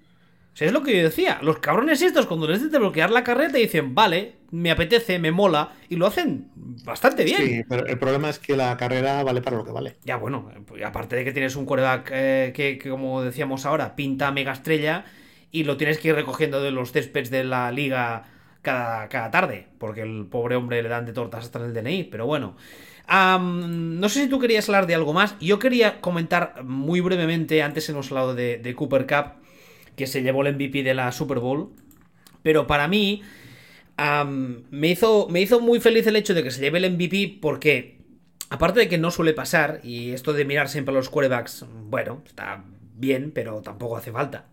O 0.55 0.57
sea, 0.57 0.69
es 0.69 0.73
lo 0.73 0.85
que 0.85 0.97
yo 0.97 1.03
decía. 1.03 1.41
Los 1.43 1.59
cabrones 1.59 2.01
estos, 2.01 2.27
cuando 2.27 2.47
les 2.47 2.71
de 2.71 2.79
bloquear 2.79 3.11
la 3.11 3.25
carrera, 3.25 3.51
te 3.51 3.59
dicen, 3.59 3.93
vale, 3.93 4.37
me 4.53 4.71
apetece, 4.71 5.19
me 5.19 5.33
mola, 5.33 5.73
y 5.89 5.97
lo 5.97 6.07
hacen 6.07 6.49
bastante 6.55 7.25
bien. 7.25 7.39
Sí, 7.39 7.63
pero 7.69 7.85
el 7.85 7.99
problema 7.99 8.31
es 8.31 8.39
que 8.39 8.57
la 8.57 8.77
carrera 8.77 9.25
vale 9.25 9.43
para 9.43 9.57
lo 9.57 9.65
que 9.65 9.73
vale. 9.73 9.97
Ya, 10.05 10.17
bueno, 10.17 10.49
aparte 10.87 11.17
de 11.17 11.25
que 11.25 11.33
tienes 11.33 11.57
un 11.57 11.67
coreback 11.67 12.11
eh, 12.13 12.53
que, 12.55 12.79
como 12.89 13.23
decíamos 13.23 13.67
ahora, 13.67 13.97
pinta 13.97 14.31
mega 14.31 14.53
estrella 14.53 15.05
y 15.51 15.65
lo 15.65 15.77
tienes 15.77 15.99
que 15.99 16.09
ir 16.09 16.15
recogiendo 16.15 16.63
de 16.63 16.71
los 16.71 16.93
céspedes 16.93 17.31
de 17.31 17.43
la 17.43 17.73
liga 17.73 18.23
cada, 18.63 19.09
cada 19.09 19.33
tarde, 19.33 19.67
porque 19.79 20.03
el 20.03 20.27
pobre 20.31 20.55
hombre 20.55 20.81
le 20.85 20.89
dan 20.89 21.05
de 21.05 21.13
tortas 21.13 21.47
hasta 21.47 21.59
en 21.59 21.65
el 21.65 21.75
DNI, 21.75 22.05
pero 22.05 22.27
bueno. 22.27 22.57
No 23.09 24.09
sé 24.09 24.23
si 24.23 24.29
tú 24.29 24.39
querías 24.39 24.69
hablar 24.69 24.87
de 24.87 24.95
algo 24.95 25.13
más. 25.13 25.37
Yo 25.41 25.59
quería 25.59 26.01
comentar 26.01 26.65
muy 26.65 27.01
brevemente, 27.01 27.63
antes 27.63 27.89
hemos 27.89 28.11
hablado 28.11 28.35
de, 28.35 28.75
Cooper 28.77 29.07
Cup 29.07 29.45
que 29.97 30.07
se 30.07 30.23
llevó 30.23 30.45
el 30.45 30.55
MVP 30.55 30.83
de 30.83 30.95
la 30.95 31.13
Super 31.13 31.39
Bowl. 31.39 31.71
Pero 32.43 32.67
para 32.67 32.89
mí, 32.89 33.23
me, 33.97 34.89
hizo, 34.89 35.29
me 35.29 35.41
hizo 35.41 35.61
muy 35.61 35.81
feliz 35.81 36.07
el 36.07 36.17
hecho 36.17 36.35
de 36.35 36.43
que 36.43 36.51
se 36.51 36.61
lleve 36.61 36.79
el 36.79 36.93
MVP 36.93 37.39
porque, 37.41 37.99
aparte 38.51 38.81
de 38.81 38.89
que 38.89 38.99
no 38.99 39.11
suele 39.11 39.33
pasar, 39.33 39.81
y 39.83 40.11
esto 40.11 40.33
de 40.33 40.45
mirar 40.45 40.69
siempre 40.69 40.93
a 40.93 40.97
los 40.97 41.09
quarterbacks, 41.09 41.65
bueno, 41.89 42.23
está 42.27 42.65
bien, 42.97 43.31
pero 43.33 43.63
tampoco 43.63 43.97
hace 43.97 44.13
falta. 44.13 44.47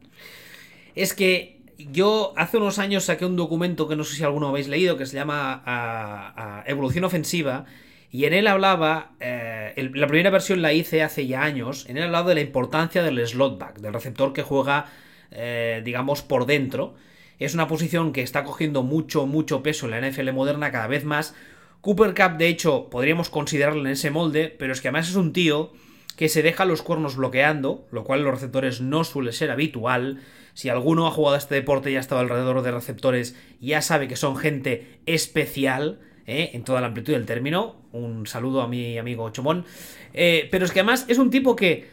Es 0.96 1.14
que 1.14 1.62
yo 1.78 2.34
hace 2.36 2.58
unos 2.58 2.80
años 2.80 3.06
saqué 3.06 3.26
un 3.26 3.36
documento 3.36 3.88
que 3.88 3.96
no 3.96 4.04
sé 4.04 4.16
si 4.16 4.24
alguno 4.24 4.50
habéis 4.50 4.68
leído, 4.68 4.98
que 4.98 5.06
se 5.06 5.16
llama 5.16 6.64
Evolución 6.68 7.04
Ofensiva, 7.04 7.66
y 8.12 8.26
en 8.26 8.34
él 8.34 8.48
hablaba, 8.48 9.14
eh, 9.20 9.90
la 9.94 10.08
primera 10.08 10.30
versión 10.30 10.62
la 10.62 10.74
hice 10.74 11.02
hace 11.02 11.26
ya 11.26 11.44
años, 11.44 11.86
en 11.90 11.98
él 11.98 12.04
hablaba 12.04 12.30
de 12.30 12.36
la 12.36 12.42
importancia 12.42 13.02
del 13.02 13.26
slotback, 13.26 13.80
del 13.80 13.94
receptor 13.94 14.34
que 14.34 14.44
juega 14.44 14.88
eh, 15.32 15.82
digamos, 15.84 16.22
por 16.22 16.46
dentro. 16.46 16.96
Es 17.40 17.54
una 17.54 17.68
posición 17.68 18.12
que 18.12 18.22
está 18.22 18.44
cogiendo 18.44 18.84
mucho, 18.84 19.26
mucho 19.26 19.64
peso 19.64 19.86
en 19.86 19.92
la 19.92 20.10
NFL 20.10 20.32
moderna 20.34 20.72
cada 20.72 20.88
vez 20.88 21.06
más. 21.06 21.34
Cooper 21.80 22.14
Cup, 22.14 22.38
de 22.38 22.48
hecho, 22.48 22.90
podríamos 22.90 23.30
considerarlo 23.30 23.82
en 23.82 23.88
ese 23.88 24.12
molde, 24.12 24.54
pero 24.60 24.74
es 24.74 24.82
que 24.82 24.90
además 24.90 25.10
es 25.10 25.16
un 25.16 25.34
tío 25.34 25.72
que 26.18 26.30
se 26.30 26.44
deja 26.44 26.66
los 26.66 26.84
cuernos 26.84 27.16
bloqueando, 27.16 27.88
lo 27.92 28.04
cual 28.04 28.20
en 28.20 28.26
los 28.26 28.36
receptores 28.36 28.82
no 28.82 29.04
suele 29.04 29.32
ser 29.32 29.50
habitual. 29.50 30.20
Si 30.54 30.70
alguno 30.70 31.08
ha 31.08 31.12
jugado 31.12 31.36
a 31.36 31.40
este 31.40 31.56
deporte 31.56 31.90
y 31.90 31.96
ha 31.96 32.02
estado 32.02 32.22
alrededor 32.22 32.62
de 32.62 32.72
receptores, 32.72 33.36
ya 33.60 33.82
sabe 33.82 34.08
que 34.08 34.18
son 34.18 34.36
gente 34.36 35.00
especial, 35.06 36.02
¿eh? 36.26 36.52
en 36.54 36.64
toda 36.64 36.82
la 36.82 36.88
amplitud 36.88 37.14
del 37.14 37.26
término. 37.26 37.76
Un 37.92 38.28
saludo 38.28 38.62
a 38.62 38.68
mi 38.68 38.98
amigo 38.98 39.30
Chomón. 39.30 39.66
Eh, 40.14 40.48
pero 40.52 40.66
es 40.66 40.72
que 40.72 40.80
además 40.80 41.06
es 41.08 41.18
un 41.18 41.30
tipo 41.30 41.56
que 41.56 41.90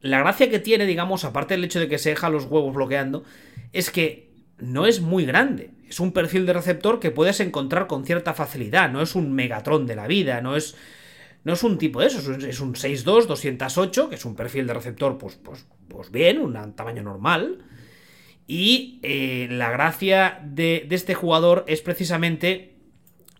la 0.00 0.20
gracia 0.20 0.50
que 0.50 0.58
tiene, 0.58 0.86
digamos, 0.86 1.24
aparte 1.24 1.54
del 1.54 1.64
hecho 1.64 1.80
de 1.80 1.88
que 1.88 1.98
se 1.98 2.10
deja 2.10 2.30
los 2.30 2.44
huevos 2.46 2.74
bloqueando, 2.74 3.24
es 3.72 3.90
que 3.90 4.30
no 4.58 4.86
es 4.86 5.00
muy 5.00 5.24
grande. 5.24 5.70
Es 5.88 6.00
un 6.00 6.12
perfil 6.12 6.46
de 6.46 6.52
receptor 6.52 7.00
que 7.00 7.10
puedes 7.10 7.40
encontrar 7.40 7.86
con 7.86 8.04
cierta 8.04 8.34
facilidad. 8.34 8.90
No 8.90 9.02
es 9.02 9.14
un 9.14 9.32
Megatron 9.32 9.86
de 9.86 9.96
la 9.96 10.06
vida, 10.06 10.40
no 10.40 10.56
es. 10.56 10.76
No 11.42 11.54
es 11.54 11.62
un 11.62 11.78
tipo 11.78 12.02
de 12.02 12.08
eso, 12.08 12.34
es 12.34 12.60
un 12.60 12.74
6'2, 12.74 13.24
208, 13.24 14.10
que 14.10 14.16
es 14.16 14.26
un 14.26 14.36
perfil 14.36 14.66
de 14.66 14.74
receptor, 14.74 15.16
pues, 15.16 15.36
pues, 15.36 15.66
pues 15.88 16.10
bien, 16.10 16.38
un 16.38 16.74
tamaño 16.74 17.02
normal. 17.02 17.64
Y 18.46 18.98
eh, 19.04 19.46
la 19.48 19.70
gracia 19.70 20.40
de, 20.44 20.86
este 20.90 21.14
jugador 21.14 21.64
es 21.68 21.82
precisamente 21.82 22.74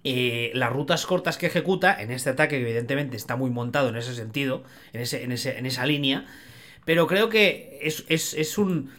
eh, 0.02 0.50
las 0.54 0.72
rutas 0.72 1.04
cortas 1.04 1.36
que 1.36 1.46
ejecuta 1.46 2.00
en 2.00 2.10
este 2.10 2.30
ataque, 2.30 2.56
que 2.56 2.62
evidentemente 2.62 3.16
está 3.16 3.36
muy 3.36 3.50
montado 3.50 3.90
en 3.90 3.96
ese 3.96 4.14
sentido, 4.14 4.62
en, 4.92 5.02
ese, 5.02 5.24
en, 5.24 5.32
ese, 5.32 5.58
en 5.58 5.66
esa 5.66 5.84
línea. 5.84 6.26
Pero 6.86 7.06
creo 7.06 7.28
que 7.28 7.78
es, 7.82 8.58
un. 8.58 8.90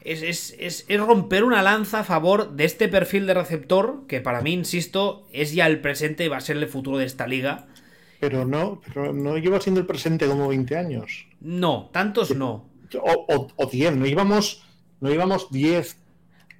Es, 0.00 0.54
es, 0.58 0.86
romper 0.96 1.42
una 1.42 1.62
lanza 1.62 2.00
a 2.00 2.04
favor 2.04 2.52
de 2.52 2.64
este 2.64 2.88
perfil 2.88 3.26
de 3.26 3.34
receptor, 3.34 4.06
que 4.06 4.20
para 4.20 4.40
mí, 4.40 4.52
insisto, 4.52 5.26
es 5.32 5.52
ya 5.52 5.66
el 5.66 5.80
presente 5.80 6.24
y 6.24 6.28
va 6.28 6.36
a 6.36 6.40
ser 6.40 6.56
el 6.56 6.68
futuro 6.68 6.98
de 6.98 7.04
esta 7.04 7.26
liga. 7.26 7.66
Pero 8.20 8.44
no, 8.44 8.80
pero 8.86 9.12
no 9.12 9.38
lleva 9.38 9.60
siendo 9.60 9.80
el 9.80 9.86
presente 9.86 10.26
como 10.26 10.48
20 10.48 10.76
años. 10.76 11.26
No, 11.40 11.90
tantos 11.92 12.34
no. 12.34 12.68
O, 13.02 13.68
10, 13.70 13.96
no 13.96 14.06
íbamos, 14.06 14.64
no 15.00 15.12
íbamos 15.12 15.50
10, 15.50 15.96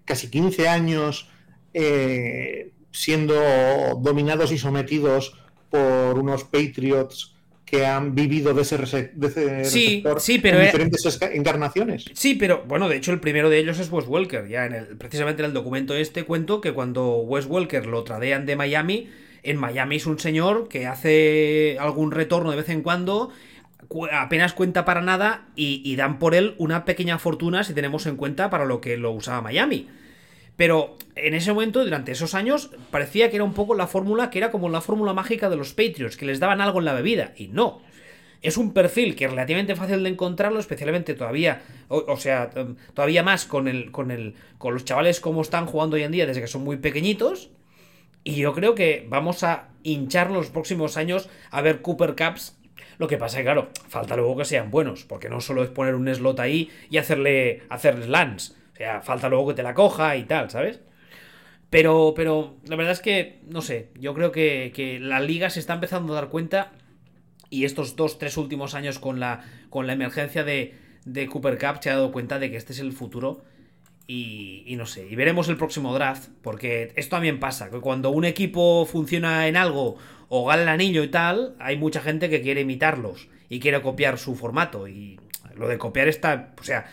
casi 0.04 0.30
15 0.30 0.68
años 0.68 1.28
eh, 1.72 2.72
siendo 2.98 3.34
dominados 4.00 4.50
y 4.50 4.58
sometidos 4.58 5.32
por 5.70 6.18
unos 6.18 6.42
Patriots 6.42 7.32
que 7.64 7.86
han 7.86 8.16
vivido 8.16 8.54
de 8.54 8.62
ese, 8.62 9.12
de 9.14 9.64
sí, 9.64 10.02
sí, 10.18 10.38
pero 10.40 10.58
en 10.58 10.64
diferentes 10.64 11.20
encarnaciones. 11.32 12.06
Sí, 12.14 12.34
pero 12.34 12.64
bueno, 12.66 12.88
de 12.88 12.96
hecho 12.96 13.12
el 13.12 13.20
primero 13.20 13.50
de 13.50 13.58
ellos 13.58 13.78
es 13.78 13.92
Wes 13.92 14.08
Welker. 14.08 14.48
Ya 14.48 14.66
en 14.66 14.72
el, 14.72 14.86
precisamente 14.96 15.42
en 15.42 15.46
el 15.46 15.52
documento 15.52 15.94
este 15.94 16.24
cuento 16.24 16.60
que 16.60 16.72
cuando 16.72 17.18
Wes 17.18 17.46
Welker 17.46 17.86
lo 17.86 18.02
tradean 18.02 18.46
de 18.46 18.56
Miami, 18.56 19.10
en 19.44 19.58
Miami 19.58 19.96
es 19.96 20.06
un 20.06 20.18
señor 20.18 20.66
que 20.66 20.88
hace 20.88 21.76
algún 21.78 22.10
retorno 22.10 22.50
de 22.50 22.56
vez 22.56 22.68
en 22.68 22.82
cuando, 22.82 23.30
apenas 24.10 24.54
cuenta 24.54 24.84
para 24.84 25.02
nada 25.02 25.46
y, 25.54 25.82
y 25.84 25.94
dan 25.94 26.18
por 26.18 26.34
él 26.34 26.56
una 26.58 26.84
pequeña 26.84 27.18
fortuna 27.18 27.62
si 27.62 27.74
tenemos 27.74 28.06
en 28.06 28.16
cuenta 28.16 28.50
para 28.50 28.64
lo 28.64 28.80
que 28.80 28.96
lo 28.96 29.12
usaba 29.12 29.40
Miami. 29.40 29.86
Pero 30.58 30.96
en 31.14 31.34
ese 31.34 31.52
momento, 31.52 31.84
durante 31.84 32.10
esos 32.10 32.34
años, 32.34 32.72
parecía 32.90 33.30
que 33.30 33.36
era 33.36 33.44
un 33.44 33.54
poco 33.54 33.76
la 33.76 33.86
fórmula 33.86 34.28
que 34.28 34.38
era 34.38 34.50
como 34.50 34.68
la 34.68 34.80
fórmula 34.80 35.12
mágica 35.12 35.48
de 35.48 35.54
los 35.54 35.72
Patriots, 35.72 36.16
que 36.16 36.26
les 36.26 36.40
daban 36.40 36.60
algo 36.60 36.80
en 36.80 36.84
la 36.84 36.94
bebida. 36.94 37.32
Y 37.36 37.46
no. 37.46 37.80
Es 38.42 38.56
un 38.56 38.72
perfil 38.72 39.14
que 39.14 39.26
es 39.26 39.30
relativamente 39.30 39.76
fácil 39.76 40.02
de 40.02 40.08
encontrarlo, 40.08 40.58
especialmente 40.58 41.14
todavía, 41.14 41.62
o, 41.86 42.16
sea, 42.16 42.50
em, 42.56 42.74
todavía 42.92 43.22
más 43.22 43.44
con 43.44 43.68
el, 43.68 43.92
con 43.92 44.10
el, 44.10 44.34
con 44.58 44.74
los 44.74 44.84
chavales 44.84 45.20
como 45.20 45.42
están 45.42 45.66
jugando 45.66 45.94
hoy 45.94 46.02
en 46.02 46.10
día 46.10 46.26
desde 46.26 46.40
que 46.40 46.48
son 46.48 46.64
muy 46.64 46.76
pequeñitos. 46.76 47.50
Y 48.24 48.34
yo 48.34 48.52
creo 48.52 48.74
que 48.74 49.06
vamos 49.08 49.44
a 49.44 49.68
hinchar 49.84 50.32
los 50.32 50.50
próximos 50.50 50.96
años 50.96 51.30
a 51.52 51.62
ver 51.62 51.82
Cooper 51.82 52.16
Cups. 52.16 52.58
Lo 52.98 53.06
que 53.06 53.16
pasa 53.16 53.36
es 53.36 53.42
que, 53.42 53.44
claro, 53.44 53.68
falta 53.88 54.16
luego 54.16 54.36
que 54.38 54.44
sean 54.44 54.72
buenos, 54.72 55.04
porque 55.04 55.28
no 55.28 55.40
solo 55.40 55.62
es 55.62 55.70
poner 55.70 55.94
un 55.94 56.12
slot 56.12 56.40
ahí 56.40 56.68
y 56.90 56.98
hacerle, 56.98 57.62
hacerles 57.68 58.08
lands. 58.08 58.57
Sea, 58.78 59.00
falta 59.02 59.28
luego 59.28 59.48
que 59.48 59.54
te 59.54 59.64
la 59.64 59.74
coja 59.74 60.16
y 60.16 60.22
tal, 60.22 60.50
¿sabes? 60.50 60.80
Pero, 61.68 62.12
pero 62.14 62.58
la 62.64 62.76
verdad 62.76 62.92
es 62.92 63.00
que, 63.00 63.40
no 63.48 63.60
sé, 63.60 63.90
yo 63.98 64.14
creo 64.14 64.30
que, 64.30 64.98
la 65.02 65.18
liga 65.18 65.50
se 65.50 65.58
está 65.58 65.74
empezando 65.74 66.12
a 66.12 66.20
dar 66.20 66.28
cuenta 66.28 66.70
y 67.50 67.64
estos 67.64 67.96
dos, 67.96 68.20
tres 68.20 68.36
últimos 68.36 68.76
años 68.76 69.00
con 69.00 69.18
la, 69.18 69.44
con 69.68 69.88
la 69.88 69.94
emergencia 69.94 70.44
de, 70.44 70.76
de 71.04 71.26
Cooper 71.26 71.58
Cup 71.58 71.82
se 71.82 71.90
ha 71.90 71.94
dado 71.94 72.12
cuenta 72.12 72.38
de 72.38 72.52
que 72.52 72.56
este 72.56 72.72
es 72.72 72.78
el 72.78 72.92
futuro 72.92 73.42
y, 74.06 74.62
y, 74.64 74.76
no 74.76 74.86
sé, 74.86 75.08
y 75.10 75.16
veremos 75.16 75.48
el 75.48 75.56
próximo 75.56 75.92
draft, 75.92 76.28
porque 76.40 76.92
esto 76.94 77.16
también 77.16 77.40
pasa, 77.40 77.70
que 77.70 77.80
cuando 77.80 78.10
un 78.10 78.24
equipo 78.24 78.86
funciona 78.86 79.48
en 79.48 79.56
algo 79.56 79.96
o 80.28 80.46
gana 80.46 80.62
el 80.62 80.68
anillo 80.68 81.02
y 81.02 81.08
tal, 81.08 81.56
hay 81.58 81.76
mucha 81.76 82.00
gente 82.00 82.30
que 82.30 82.42
quiere 82.42 82.60
imitarlos 82.60 83.28
y 83.48 83.58
quiere 83.58 83.82
copiar 83.82 84.18
su 84.18 84.36
formato 84.36 84.86
y 84.86 85.18
lo 85.56 85.66
de 85.66 85.78
copiar 85.78 86.06
está, 86.06 86.54
o 86.60 86.62
sea, 86.62 86.86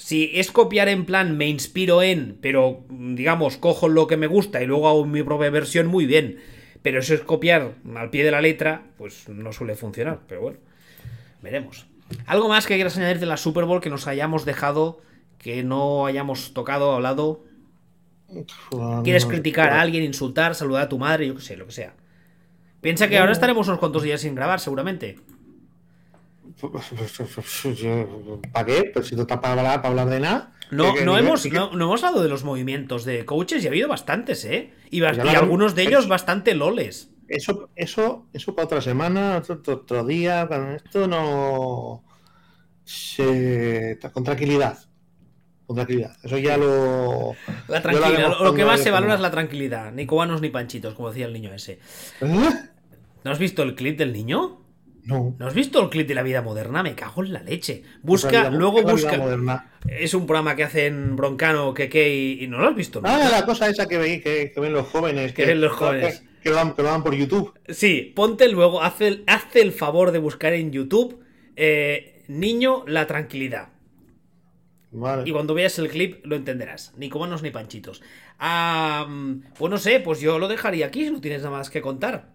si 0.00 0.30
es 0.32 0.50
copiar 0.50 0.88
en 0.88 1.04
plan 1.04 1.36
me 1.36 1.46
inspiro 1.46 2.02
en, 2.02 2.38
pero 2.40 2.86
digamos, 2.88 3.58
cojo 3.58 3.86
lo 3.86 4.06
que 4.06 4.16
me 4.16 4.26
gusta 4.26 4.62
y 4.62 4.66
luego 4.66 4.88
hago 4.88 5.04
mi 5.04 5.22
propia 5.22 5.50
versión, 5.50 5.88
muy 5.88 6.06
bien. 6.06 6.38
Pero 6.80 7.00
eso 7.00 7.12
es 7.12 7.20
copiar 7.20 7.74
al 7.94 8.08
pie 8.08 8.24
de 8.24 8.30
la 8.30 8.40
letra, 8.40 8.84
pues 8.96 9.28
no 9.28 9.52
suele 9.52 9.74
funcionar. 9.74 10.20
Pero 10.26 10.40
bueno, 10.40 10.58
veremos. 11.42 11.86
¿Algo 12.24 12.48
más 12.48 12.66
que 12.66 12.76
quieras 12.76 12.96
añadir 12.96 13.18
de 13.18 13.26
la 13.26 13.36
Super 13.36 13.66
Bowl 13.66 13.82
que 13.82 13.90
nos 13.90 14.06
hayamos 14.06 14.46
dejado, 14.46 15.02
que 15.36 15.62
no 15.62 16.06
hayamos 16.06 16.54
tocado, 16.54 16.94
hablado? 16.94 17.44
¿Quieres 19.04 19.26
criticar 19.26 19.68
a 19.68 19.82
alguien, 19.82 20.02
insultar, 20.02 20.54
saludar 20.54 20.84
a 20.84 20.88
tu 20.88 20.98
madre? 20.98 21.26
Yo 21.26 21.34
qué 21.34 21.42
sé, 21.42 21.58
lo 21.58 21.66
que 21.66 21.72
sea. 21.72 21.94
Piensa 22.80 23.10
que 23.10 23.18
ahora 23.18 23.32
estaremos 23.32 23.68
unos 23.68 23.80
cuantos 23.80 24.02
días 24.02 24.22
sin 24.22 24.34
grabar, 24.34 24.60
seguramente. 24.60 25.18
¿Para 28.52 28.66
qué? 28.66 28.90
Pues 28.92 29.06
si 29.06 29.16
no 29.16 29.22
está 29.22 29.40
para 29.40 29.80
hablar, 29.80 30.08
de 30.08 30.20
nada. 30.20 30.52
No, 30.70 30.94
no, 31.04 31.18
hemos, 31.18 31.50
no, 31.50 31.72
hemos 31.72 32.04
hablado 32.04 32.22
de 32.22 32.28
los 32.28 32.44
movimientos 32.44 33.04
de 33.04 33.24
coaches 33.24 33.62
y 33.64 33.66
ha 33.66 33.70
habido 33.70 33.88
bastantes, 33.88 34.44
¿eh? 34.44 34.72
Y, 34.90 35.02
algunos 35.02 35.74
de 35.74 35.82
ellos 35.82 36.06
bastante 36.06 36.54
loles. 36.54 37.10
Eso, 37.28 37.70
eso, 37.76 38.26
eso 38.32 38.54
para 38.54 38.66
otra 38.66 38.80
semana, 38.80 39.42
otro, 39.48 40.04
día, 40.04 40.46
con 40.48 40.72
esto 40.72 41.06
no. 41.06 42.04
con 44.12 44.24
tranquilidad. 44.24 44.78
Con 45.66 45.76
tranquilidad. 45.76 46.16
Eso 46.22 46.38
ya 46.38 46.56
lo. 46.56 47.34
La 47.68 47.80
tranquilidad. 47.82 48.30
Lo, 48.30 48.44
lo 48.44 48.54
que 48.54 48.64
más 48.64 48.80
se 48.80 48.90
valora 48.90 49.14
es 49.14 49.20
la 49.20 49.30
tranquilidad. 49.30 49.92
Ni 49.92 50.06
cubanos 50.06 50.40
ni 50.40 50.50
panchitos, 50.50 50.94
como 50.94 51.10
decía 51.10 51.26
el 51.26 51.32
niño 51.32 51.52
ese. 51.52 51.78
¿Eh? 52.20 52.50
¿No 53.22 53.30
has 53.30 53.38
visto 53.38 53.62
el 53.62 53.74
clip 53.74 53.98
del 53.98 54.12
niño? 54.12 54.59
No. 55.04 55.34
¿No 55.38 55.46
has 55.46 55.54
visto 55.54 55.82
el 55.82 55.88
clip 55.88 56.06
de 56.06 56.14
la 56.14 56.22
vida 56.22 56.42
moderna? 56.42 56.82
Me 56.82 56.94
cago 56.94 57.24
en 57.24 57.32
la 57.32 57.42
leche. 57.42 57.82
Busca, 58.02 58.28
vida- 58.30 58.50
luego 58.50 58.82
busca. 58.82 59.16
moderna. 59.16 59.70
Es 59.88 60.14
un 60.14 60.26
programa 60.26 60.54
que 60.56 60.64
hacen 60.64 61.16
Broncano, 61.16 61.72
Keke 61.74 62.14
y, 62.14 62.44
y 62.44 62.46
no 62.48 62.58
lo 62.58 62.68
has 62.68 62.76
visto. 62.76 63.00
Ah, 63.04 63.18
nunca? 63.22 63.30
la 63.40 63.46
cosa 63.46 63.68
esa 63.68 63.86
que, 63.88 63.98
ve- 63.98 64.20
que, 64.20 64.52
que 64.52 64.60
ven 64.60 64.72
los 64.72 64.86
jóvenes. 64.86 65.32
Que 65.32 65.46
ven 65.46 65.60
los 65.60 65.72
jóvenes. 65.72 66.22
Que, 66.42 66.50
lo 66.50 66.56
dan, 66.56 66.74
que 66.74 66.82
lo 66.82 66.88
dan 66.88 67.02
por 67.02 67.14
YouTube. 67.14 67.52
Sí, 67.68 68.12
ponte 68.14 68.48
luego, 68.48 68.82
haz 68.82 69.00
el, 69.00 69.24
el 69.54 69.72
favor 69.72 70.10
de 70.12 70.18
buscar 70.18 70.52
en 70.52 70.70
YouTube 70.72 71.22
eh, 71.56 72.22
Niño 72.28 72.84
la 72.86 73.06
tranquilidad. 73.06 73.68
Vale. 74.92 75.22
Y 75.28 75.32
cuando 75.32 75.54
veas 75.54 75.78
el 75.78 75.88
clip 75.88 76.24
lo 76.26 76.36
entenderás. 76.36 76.92
Ni 76.96 77.08
cubanos 77.10 77.42
ni 77.42 77.50
panchitos. 77.50 78.02
Ah, 78.38 79.06
mm, 79.08 79.42
pues 79.58 79.70
no 79.70 79.78
sé, 79.78 80.00
pues 80.00 80.20
yo 80.20 80.38
lo 80.38 80.48
dejaría 80.48 80.86
aquí 80.86 81.04
si 81.04 81.10
no 81.10 81.20
tienes 81.20 81.42
nada 81.42 81.56
más 81.56 81.70
que 81.70 81.80
contar. 81.80 82.34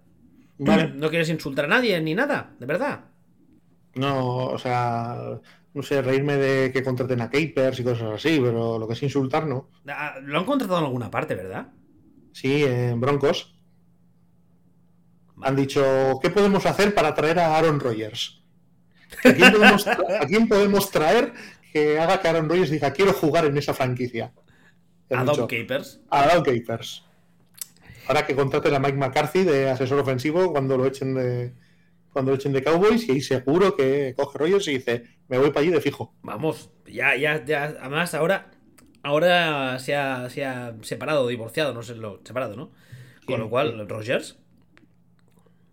Vale. 0.57 0.87
No 0.95 1.09
quieres 1.09 1.29
insultar 1.29 1.65
a 1.65 1.69
nadie 1.69 1.99
ni 2.01 2.15
nada, 2.15 2.55
de 2.59 2.65
verdad. 2.65 3.05
No, 3.95 4.47
o 4.47 4.57
sea, 4.59 5.39
no 5.73 5.83
sé, 5.83 6.01
reírme 6.01 6.37
de 6.37 6.71
que 6.71 6.83
contraten 6.83 7.21
a 7.21 7.29
Capers 7.29 7.79
y 7.79 7.83
cosas 7.83 8.13
así, 8.15 8.39
pero 8.41 8.77
lo 8.79 8.87
que 8.87 8.93
es 8.93 9.03
insultar, 9.03 9.45
no. 9.47 9.69
Ah, 9.87 10.15
Lo 10.21 10.39
han 10.39 10.45
contratado 10.45 10.79
en 10.79 10.85
alguna 10.85 11.11
parte, 11.11 11.35
¿verdad? 11.35 11.67
Sí, 12.33 12.63
en 12.63 12.99
Broncos. 12.99 13.53
Han 15.41 15.55
dicho, 15.55 16.19
¿qué 16.21 16.29
podemos 16.29 16.65
hacer 16.65 16.93
para 16.95 17.13
traer 17.13 17.39
a 17.39 17.57
Aaron 17.57 17.79
Rodgers? 17.79 18.41
¿A 19.23 19.33
quién 19.33 19.51
podemos, 19.51 19.85
tra- 19.85 20.21
a 20.23 20.25
quién 20.25 20.47
podemos 20.47 20.91
traer 20.91 21.33
que 21.73 21.99
haga 21.99 22.21
que 22.21 22.27
Aaron 22.29 22.49
Rodgers 22.49 22.69
diga, 22.69 22.91
quiero 22.93 23.13
jugar 23.13 23.45
en 23.45 23.57
esa 23.57 23.73
franquicia? 23.73 24.33
Han 25.11 25.29
A 25.29 25.33
Capers. 25.47 26.01
a 26.09 26.41
Capers. 26.43 27.05
Ahora 28.07 28.25
que 28.25 28.35
contraten 28.35 28.73
a 28.73 28.79
Mike 28.79 28.97
McCarthy 28.97 29.43
de 29.43 29.69
asesor 29.69 29.99
ofensivo 29.99 30.51
cuando 30.51 30.77
lo 30.77 30.85
echen 30.85 31.15
de 31.15 31.53
cuando 32.11 32.31
lo 32.31 32.37
echen 32.37 32.53
de 32.53 32.63
Cowboys 32.63 33.07
y 33.09 33.13
ahí 33.13 33.21
seguro 33.21 33.75
que 33.75 34.13
coge 34.17 34.37
Rodgers 34.39 34.67
y 34.69 34.73
dice, 34.77 35.03
me 35.27 35.37
voy 35.37 35.49
para 35.49 35.61
allí 35.61 35.71
de 35.71 35.81
fijo. 35.81 36.13
Vamos, 36.21 36.71
ya, 36.87 37.15
ya, 37.15 37.43
ya. 37.45 37.63
Además, 37.79 38.13
ahora, 38.15 38.51
ahora 39.03 39.77
se 39.79 39.95
ha, 39.95 40.29
se 40.29 40.45
ha 40.45 40.75
separado, 40.81 41.27
divorciado, 41.27 41.73
no 41.73 41.83
sé, 41.83 41.95
lo 41.95 42.21
separado, 42.23 42.55
¿no? 42.55 42.71
Con 43.25 43.35
Sí, 43.35 43.39
lo 43.39 43.49
cual, 43.49 43.87
Rogers, 43.89 44.37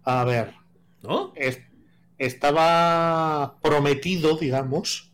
A 0.05 0.25
ver, 0.25 0.55
¿no? 1.03 1.33
es- 1.35 1.61
estaba 2.19 3.59
prometido, 3.63 4.37
digamos, 4.39 5.13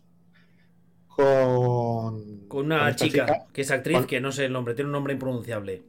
con, 1.07 2.39
Con 2.47 2.65
una 2.65 2.95
chica, 2.95 3.45
que 3.53 3.61
es 3.61 3.71
actriz, 3.71 3.97
Con- 3.97 4.07
que 4.07 4.19
no 4.21 4.31
sé 4.31 4.45
el 4.45 4.53
nombre, 4.53 4.73
tiene 4.73 4.87
un 4.87 4.93
nombre 4.93 5.13
impronunciable. 5.13 5.83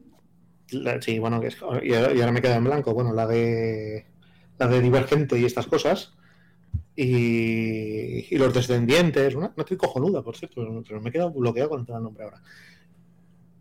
La- 0.72 1.00
sí, 1.02 1.18
bueno, 1.18 1.40
que 1.40 1.48
es- 1.48 1.56
y, 1.82 1.94
ahora, 1.94 2.14
y 2.14 2.20
ahora 2.20 2.32
me 2.32 2.42
queda 2.42 2.56
en 2.56 2.64
blanco. 2.64 2.94
Bueno, 2.94 3.12
la 3.12 3.26
de 3.26 4.06
la 4.58 4.66
de 4.66 4.80
Divergente 4.80 5.38
y 5.38 5.44
estas 5.44 5.66
cosas. 5.66 6.12
Y, 6.96 8.26
y 8.34 8.38
los 8.38 8.52
descendientes. 8.52 9.34
Una, 9.34 9.46
una 9.48 9.54
actriz 9.62 9.78
cojonuda, 9.78 10.22
por 10.22 10.36
cierto, 10.36 10.62
pero 10.86 11.00
me 11.00 11.08
he 11.08 11.12
quedado 11.12 11.32
bloqueado 11.32 11.70
con 11.70 11.80
el 11.88 12.02
nombre 12.02 12.24
ahora. 12.24 12.42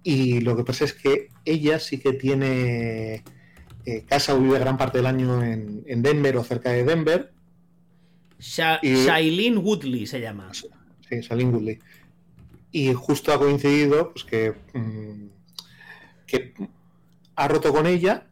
Y 0.03 0.41
lo 0.41 0.55
que 0.55 0.64
pasa 0.64 0.86
es 0.86 0.93
que 0.93 1.30
ella 1.45 1.80
sí 1.80 1.99
que 1.99 2.14
tiene 2.14 3.24
eh, 3.86 4.03
casa 4.07 4.34
o 4.36 4.39
vive 4.39 4.60
gran 4.60 4.78
parte 4.78 4.97
del 4.99 5.07
año 5.07 5.43
en, 5.43 5.84
en 5.88 6.01
Denver 6.01 6.38
o 6.38 6.43
cerca 6.43 6.70
de 6.72 6.84
Denver. 6.84 7.32
Sha- 8.39 8.80
Y- 8.82 9.05
Shailene 9.05 9.57
Woodley 9.57 10.05
se 10.05 10.20
llama. 10.22 10.51
Sí, 10.53 11.24
Salim 11.24 11.53
Woodley. 11.53 11.80
Y 12.72 12.93
justo 12.93 13.34
ha 13.34 13.39
coincidido 13.39 14.12
pues, 14.14 14.24
que, 14.26 14.53
mm, 14.74 15.28
que 16.28 16.53
ha 17.39 17.47
roto 17.47 17.71
con 17.71 17.85
ella 17.87 18.27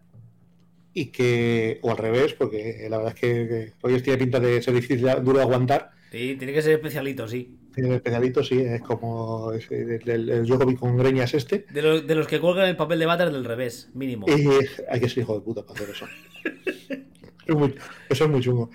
y 0.94 1.08
que, 1.08 1.80
o 1.82 1.92
al 1.92 1.98
revés, 1.98 2.34
porque 2.34 2.88
la 2.90 2.98
verdad 2.98 3.14
es 3.16 3.20
que, 3.20 3.28
que 3.48 3.74
Rogers 3.82 4.04
tiene 4.04 4.18
pinta 4.20 4.40
de 4.40 4.62
ser 4.62 4.74
difícil, 4.74 5.08
duro 5.24 5.38
de 5.38 5.44
aguantar. 5.44 5.92
Sí, 6.12 6.36
tiene 6.38 6.54
que 6.54 6.62
ser 6.62 6.74
especialito, 6.74 7.28
sí. 7.28 7.58
Tiene 7.74 7.96
especialito, 7.96 8.44
sí, 8.44 8.60
es 8.60 8.82
como 8.82 9.52
el, 9.52 9.62
el, 10.10 10.30
el 10.30 10.46
Djokovic 10.48 10.80
con 10.80 10.98
greñas 10.98 11.34
este. 11.36 11.66
De, 11.72 11.82
lo- 11.82 12.02
de 12.02 12.16
los 12.16 12.28
que 12.28 12.40
cuelgan 12.40 12.68
el 12.68 12.76
papel 12.76 12.98
de 13.00 13.06
váter 13.06 13.32
del 13.32 13.46
revés, 13.46 13.90
mínimo. 13.94 14.26
Y 14.28 14.48
hay 14.90 15.00
que 15.00 15.08
ser 15.10 15.20
hijo 15.24 15.36
de 15.36 15.42
puta 15.42 15.64
para 15.66 15.80
hacer 15.84 15.90
eso. 15.96 16.06
Es 17.48 17.56
muy- 17.56 17.76
eso 18.10 18.26
es 18.26 18.30
muy 18.30 18.42
chungo. 18.42 18.70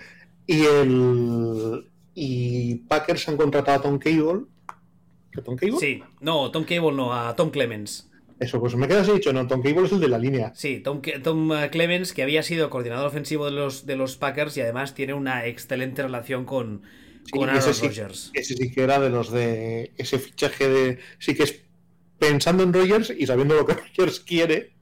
Y 0.47 0.63
el 0.65 1.91
y 2.15 2.77
Packers 2.77 3.29
han 3.29 3.37
contratado 3.37 3.79
a 3.79 3.83
Tom 3.83 3.99
Cable. 3.99 4.45
¿A 5.37 5.43
Tom 5.43 5.57
Cable? 5.57 5.77
Sí, 5.79 6.03
no, 6.21 6.51
Tom 6.51 6.65
Cable 6.65 6.93
no, 6.93 7.13
a 7.13 7.35
Tom 7.37 7.51
Clemens. 7.51 8.11
Eso, 8.43 8.59
pues 8.61 8.75
me 8.75 8.89
quedas 8.89 9.13
dicho, 9.13 9.33
no, 9.33 9.47
Tom 9.47 9.63
Cable 9.63 9.87
es 9.87 9.93
el 9.93 10.01
de 10.01 10.09
la 10.09 10.19
línea. 10.19 10.53
Sí, 10.55 10.81
Tom, 10.81 11.01
Tom, 11.23 11.53
eh, 11.53 11.71
Clemens, 11.71 12.13
que 12.13 12.23
había 12.23 12.43
sido 12.43 12.71
coordinador 12.71 13.07
ofensivo 13.07 13.47
de 13.47 13.53
los, 13.53 13.87
de 13.87 13.97
los 13.97 14.17
Packers 14.17 14.57
y 14.57 14.61
además 14.63 14.95
tiene 14.95 15.15
una 15.15 15.47
excelente 15.47 16.03
relación 16.03 16.45
con, 16.45 16.83
Sí, 17.25 17.31
con 17.31 17.49
Aaron 17.49 17.71
ese 17.71 17.75
sí, 17.75 17.87
Rodgers. 17.89 18.31
ese 18.35 18.55
sí 18.57 18.73
que 18.73 18.83
era 18.83 18.99
de 19.01 19.11
los 19.11 19.31
de 19.31 19.93
ese 19.97 20.19
fichaje 20.19 20.69
de. 20.69 20.99
Sí 21.19 21.35
que 21.35 21.45
es 21.45 21.63
pensando 22.19 22.63
en 22.65 22.73
Rogers 22.73 23.11
y 23.17 23.27
sabiendo 23.27 23.55
lo 23.55 23.67
que 23.67 23.75
Rogers 23.97 24.21
quiere. 24.21 24.75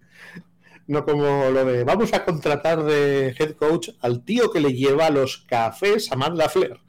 No 0.86 1.04
como 1.04 1.50
lo 1.50 1.64
de 1.64 1.84
vamos 1.84 2.12
a 2.14 2.24
contratar 2.24 2.82
de 2.84 3.28
head 3.38 3.52
coach 3.56 3.90
al 4.00 4.24
tío 4.24 4.50
que 4.50 4.60
le 4.60 4.72
lleva 4.74 5.10
los 5.10 5.38
cafés 5.38 6.10
a 6.12 6.16
Matt 6.16 6.34
LaFleur. 6.34 6.80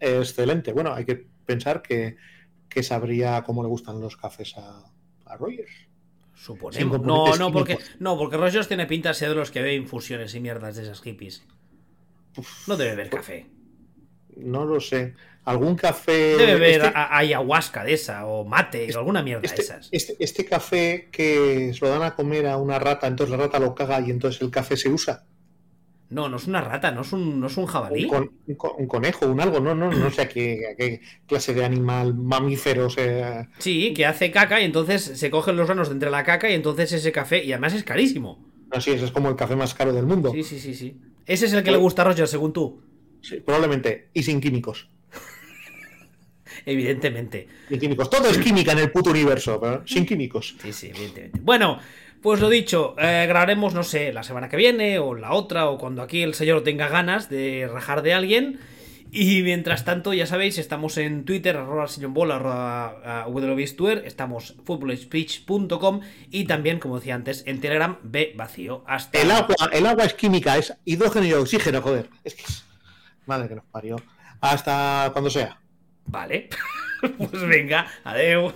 Excelente. 0.00 0.72
Bueno, 0.72 0.92
hay 0.94 1.04
que 1.04 1.26
pensar 1.46 1.82
que, 1.82 2.16
que 2.70 2.82
sabría 2.82 3.42
cómo 3.42 3.62
le 3.62 3.68
gustan 3.68 4.00
los 4.00 4.16
cafés 4.16 4.54
a, 4.56 4.84
a 5.26 5.36
Rogers. 5.36 5.70
Suponemos. 6.34 7.02
No, 7.02 7.36
no, 7.36 7.52
porque, 7.52 7.76
no, 7.98 8.16
porque 8.16 8.38
Rodgers 8.38 8.66
tiene 8.66 8.86
pinta 8.86 9.10
de 9.10 9.14
ser 9.14 9.28
de 9.28 9.34
los 9.34 9.50
que 9.50 9.60
ve 9.60 9.74
infusiones 9.74 10.34
y 10.34 10.40
mierdas 10.40 10.76
de 10.76 10.84
esas 10.84 11.02
hippies. 11.02 11.42
No 12.66 12.76
debe 12.78 12.92
beber 12.92 13.10
café. 13.10 13.46
No 14.36 14.64
lo 14.64 14.80
sé. 14.80 15.14
¿Algún 15.44 15.74
café? 15.74 16.12
Debe 16.36 16.54
beber 16.54 16.82
este- 16.86 16.92
ayahuasca 16.94 17.82
de 17.84 17.94
esa, 17.94 18.24
o 18.26 18.44
mate, 18.44 18.94
o 18.94 18.98
alguna 18.98 19.22
mierda 19.22 19.40
de 19.42 19.46
Este, 19.48 19.62
esas. 19.62 19.88
este, 19.90 20.16
este 20.20 20.44
café 20.46 21.08
que 21.10 21.72
se 21.74 21.84
lo 21.84 21.90
dan 21.90 22.02
a 22.02 22.14
comer 22.14 22.46
a 22.46 22.56
una 22.56 22.78
rata, 22.78 23.06
entonces 23.06 23.30
la 23.36 23.42
rata 23.44 23.58
lo 23.58 23.74
caga 23.74 24.00
y 24.00 24.10
entonces 24.10 24.40
el 24.42 24.50
café 24.50 24.76
se 24.76 24.88
usa. 24.88 25.24
No, 26.10 26.28
no 26.28 26.38
es 26.38 26.46
una 26.48 26.60
rata, 26.60 26.90
no 26.90 27.02
es 27.02 27.12
un, 27.12 27.38
no 27.40 27.46
es 27.46 27.56
un 27.56 27.66
jabalí. 27.66 28.04
Un, 28.04 28.10
con- 28.10 28.30
un 28.46 28.54
co- 28.56 28.74
un 28.76 28.86
conejo, 28.88 29.26
un 29.28 29.40
algo, 29.40 29.60
no, 29.60 29.74
no, 29.76 29.92
no 29.92 30.10
sé 30.10 30.22
a 30.22 30.28
qué, 30.28 30.60
a 30.72 30.76
qué 30.76 31.00
clase 31.26 31.54
de 31.54 31.64
animal 31.64 32.14
mamífero 32.14 32.90
sea. 32.90 33.48
Sí, 33.58 33.94
que 33.94 34.06
hace 34.06 34.30
caca 34.32 34.60
y 34.60 34.64
entonces 34.64 35.02
se 35.02 35.30
cogen 35.30 35.56
los 35.56 35.66
granos 35.66 35.88
de 35.88 35.94
entre 35.94 36.10
la 36.10 36.24
caca 36.24 36.50
y 36.50 36.54
entonces 36.54 36.92
ese 36.92 37.12
café, 37.12 37.44
y 37.44 37.52
además 37.52 37.74
es 37.74 37.84
carísimo. 37.84 38.44
Así 38.72 38.90
es, 38.90 39.02
es 39.02 39.12
como 39.12 39.28
el 39.28 39.36
café 39.36 39.54
más 39.56 39.72
caro 39.74 39.92
del 39.92 40.06
mundo. 40.06 40.32
Sí, 40.32 40.42
sí, 40.42 40.58
sí, 40.58 40.74
sí. 40.74 40.96
Ese 41.26 41.46
es 41.46 41.52
el 41.52 41.62
que 41.62 41.70
le 41.70 41.76
gusta 41.76 42.02
a 42.02 42.06
Roger, 42.06 42.26
según 42.26 42.52
tú. 42.52 42.82
Sí, 43.22 43.36
probablemente. 43.36 44.08
Y 44.12 44.22
sin 44.24 44.40
químicos. 44.40 44.88
Evidentemente. 46.66 47.46
Sin 47.68 47.78
químicos. 47.78 48.10
Todo 48.10 48.28
es 48.28 48.38
química 48.38 48.72
en 48.72 48.78
el 48.78 48.90
puto 48.90 49.10
universo, 49.10 49.60
pero 49.60 49.86
sin 49.86 50.04
químicos. 50.04 50.56
Sí, 50.60 50.72
sí, 50.72 50.88
evidentemente. 50.88 51.38
Bueno, 51.42 51.78
pues 52.22 52.40
lo 52.40 52.48
dicho, 52.48 52.94
eh, 52.98 53.24
grabaremos, 53.28 53.74
no 53.74 53.82
sé, 53.82 54.12
la 54.12 54.22
semana 54.22 54.48
que 54.48 54.56
viene 54.56 54.98
o 54.98 55.14
la 55.14 55.32
otra 55.32 55.68
o 55.68 55.78
cuando 55.78 56.02
aquí 56.02 56.22
el 56.22 56.34
señor 56.34 56.62
tenga 56.62 56.88
ganas 56.88 57.28
de 57.28 57.68
rajar 57.72 58.02
de 58.02 58.14
alguien. 58.14 58.60
Y 59.12 59.42
mientras 59.42 59.84
tanto, 59.84 60.12
ya 60.12 60.24
sabéis, 60.26 60.56
estamos 60.58 60.96
en 60.96 61.24
Twitter, 61.24 61.56
arroba 61.56 61.88
sillonbol, 61.88 62.30
arroba 62.30 63.26
uh, 63.26 63.88
estamos 64.04 64.54
footballspeech.com 64.64 66.00
y 66.30 66.44
también, 66.44 66.78
como 66.78 66.98
decía 66.98 67.16
antes, 67.16 67.42
en 67.46 67.60
Telegram, 67.60 67.98
B 68.04 68.34
vacío. 68.36 68.84
Hasta 68.86 69.20
El 69.20 69.32
agua, 69.32 69.56
el 69.72 69.86
agua 69.86 70.04
es 70.04 70.14
química, 70.14 70.56
es 70.58 70.76
hidrógeno 70.84 71.26
y 71.26 71.32
oxígeno, 71.32 71.82
joder. 71.82 72.08
Es 72.22 72.34
que 72.34 72.42
es- 72.42 72.64
Madre 73.26 73.48
que 73.48 73.56
nos 73.56 73.64
parió. 73.64 73.96
Hasta 74.40 75.10
cuando 75.12 75.28
sea. 75.28 75.60
Vale. 76.06 76.48
pues 77.18 77.42
venga, 77.48 77.86
adeu. 78.04 78.52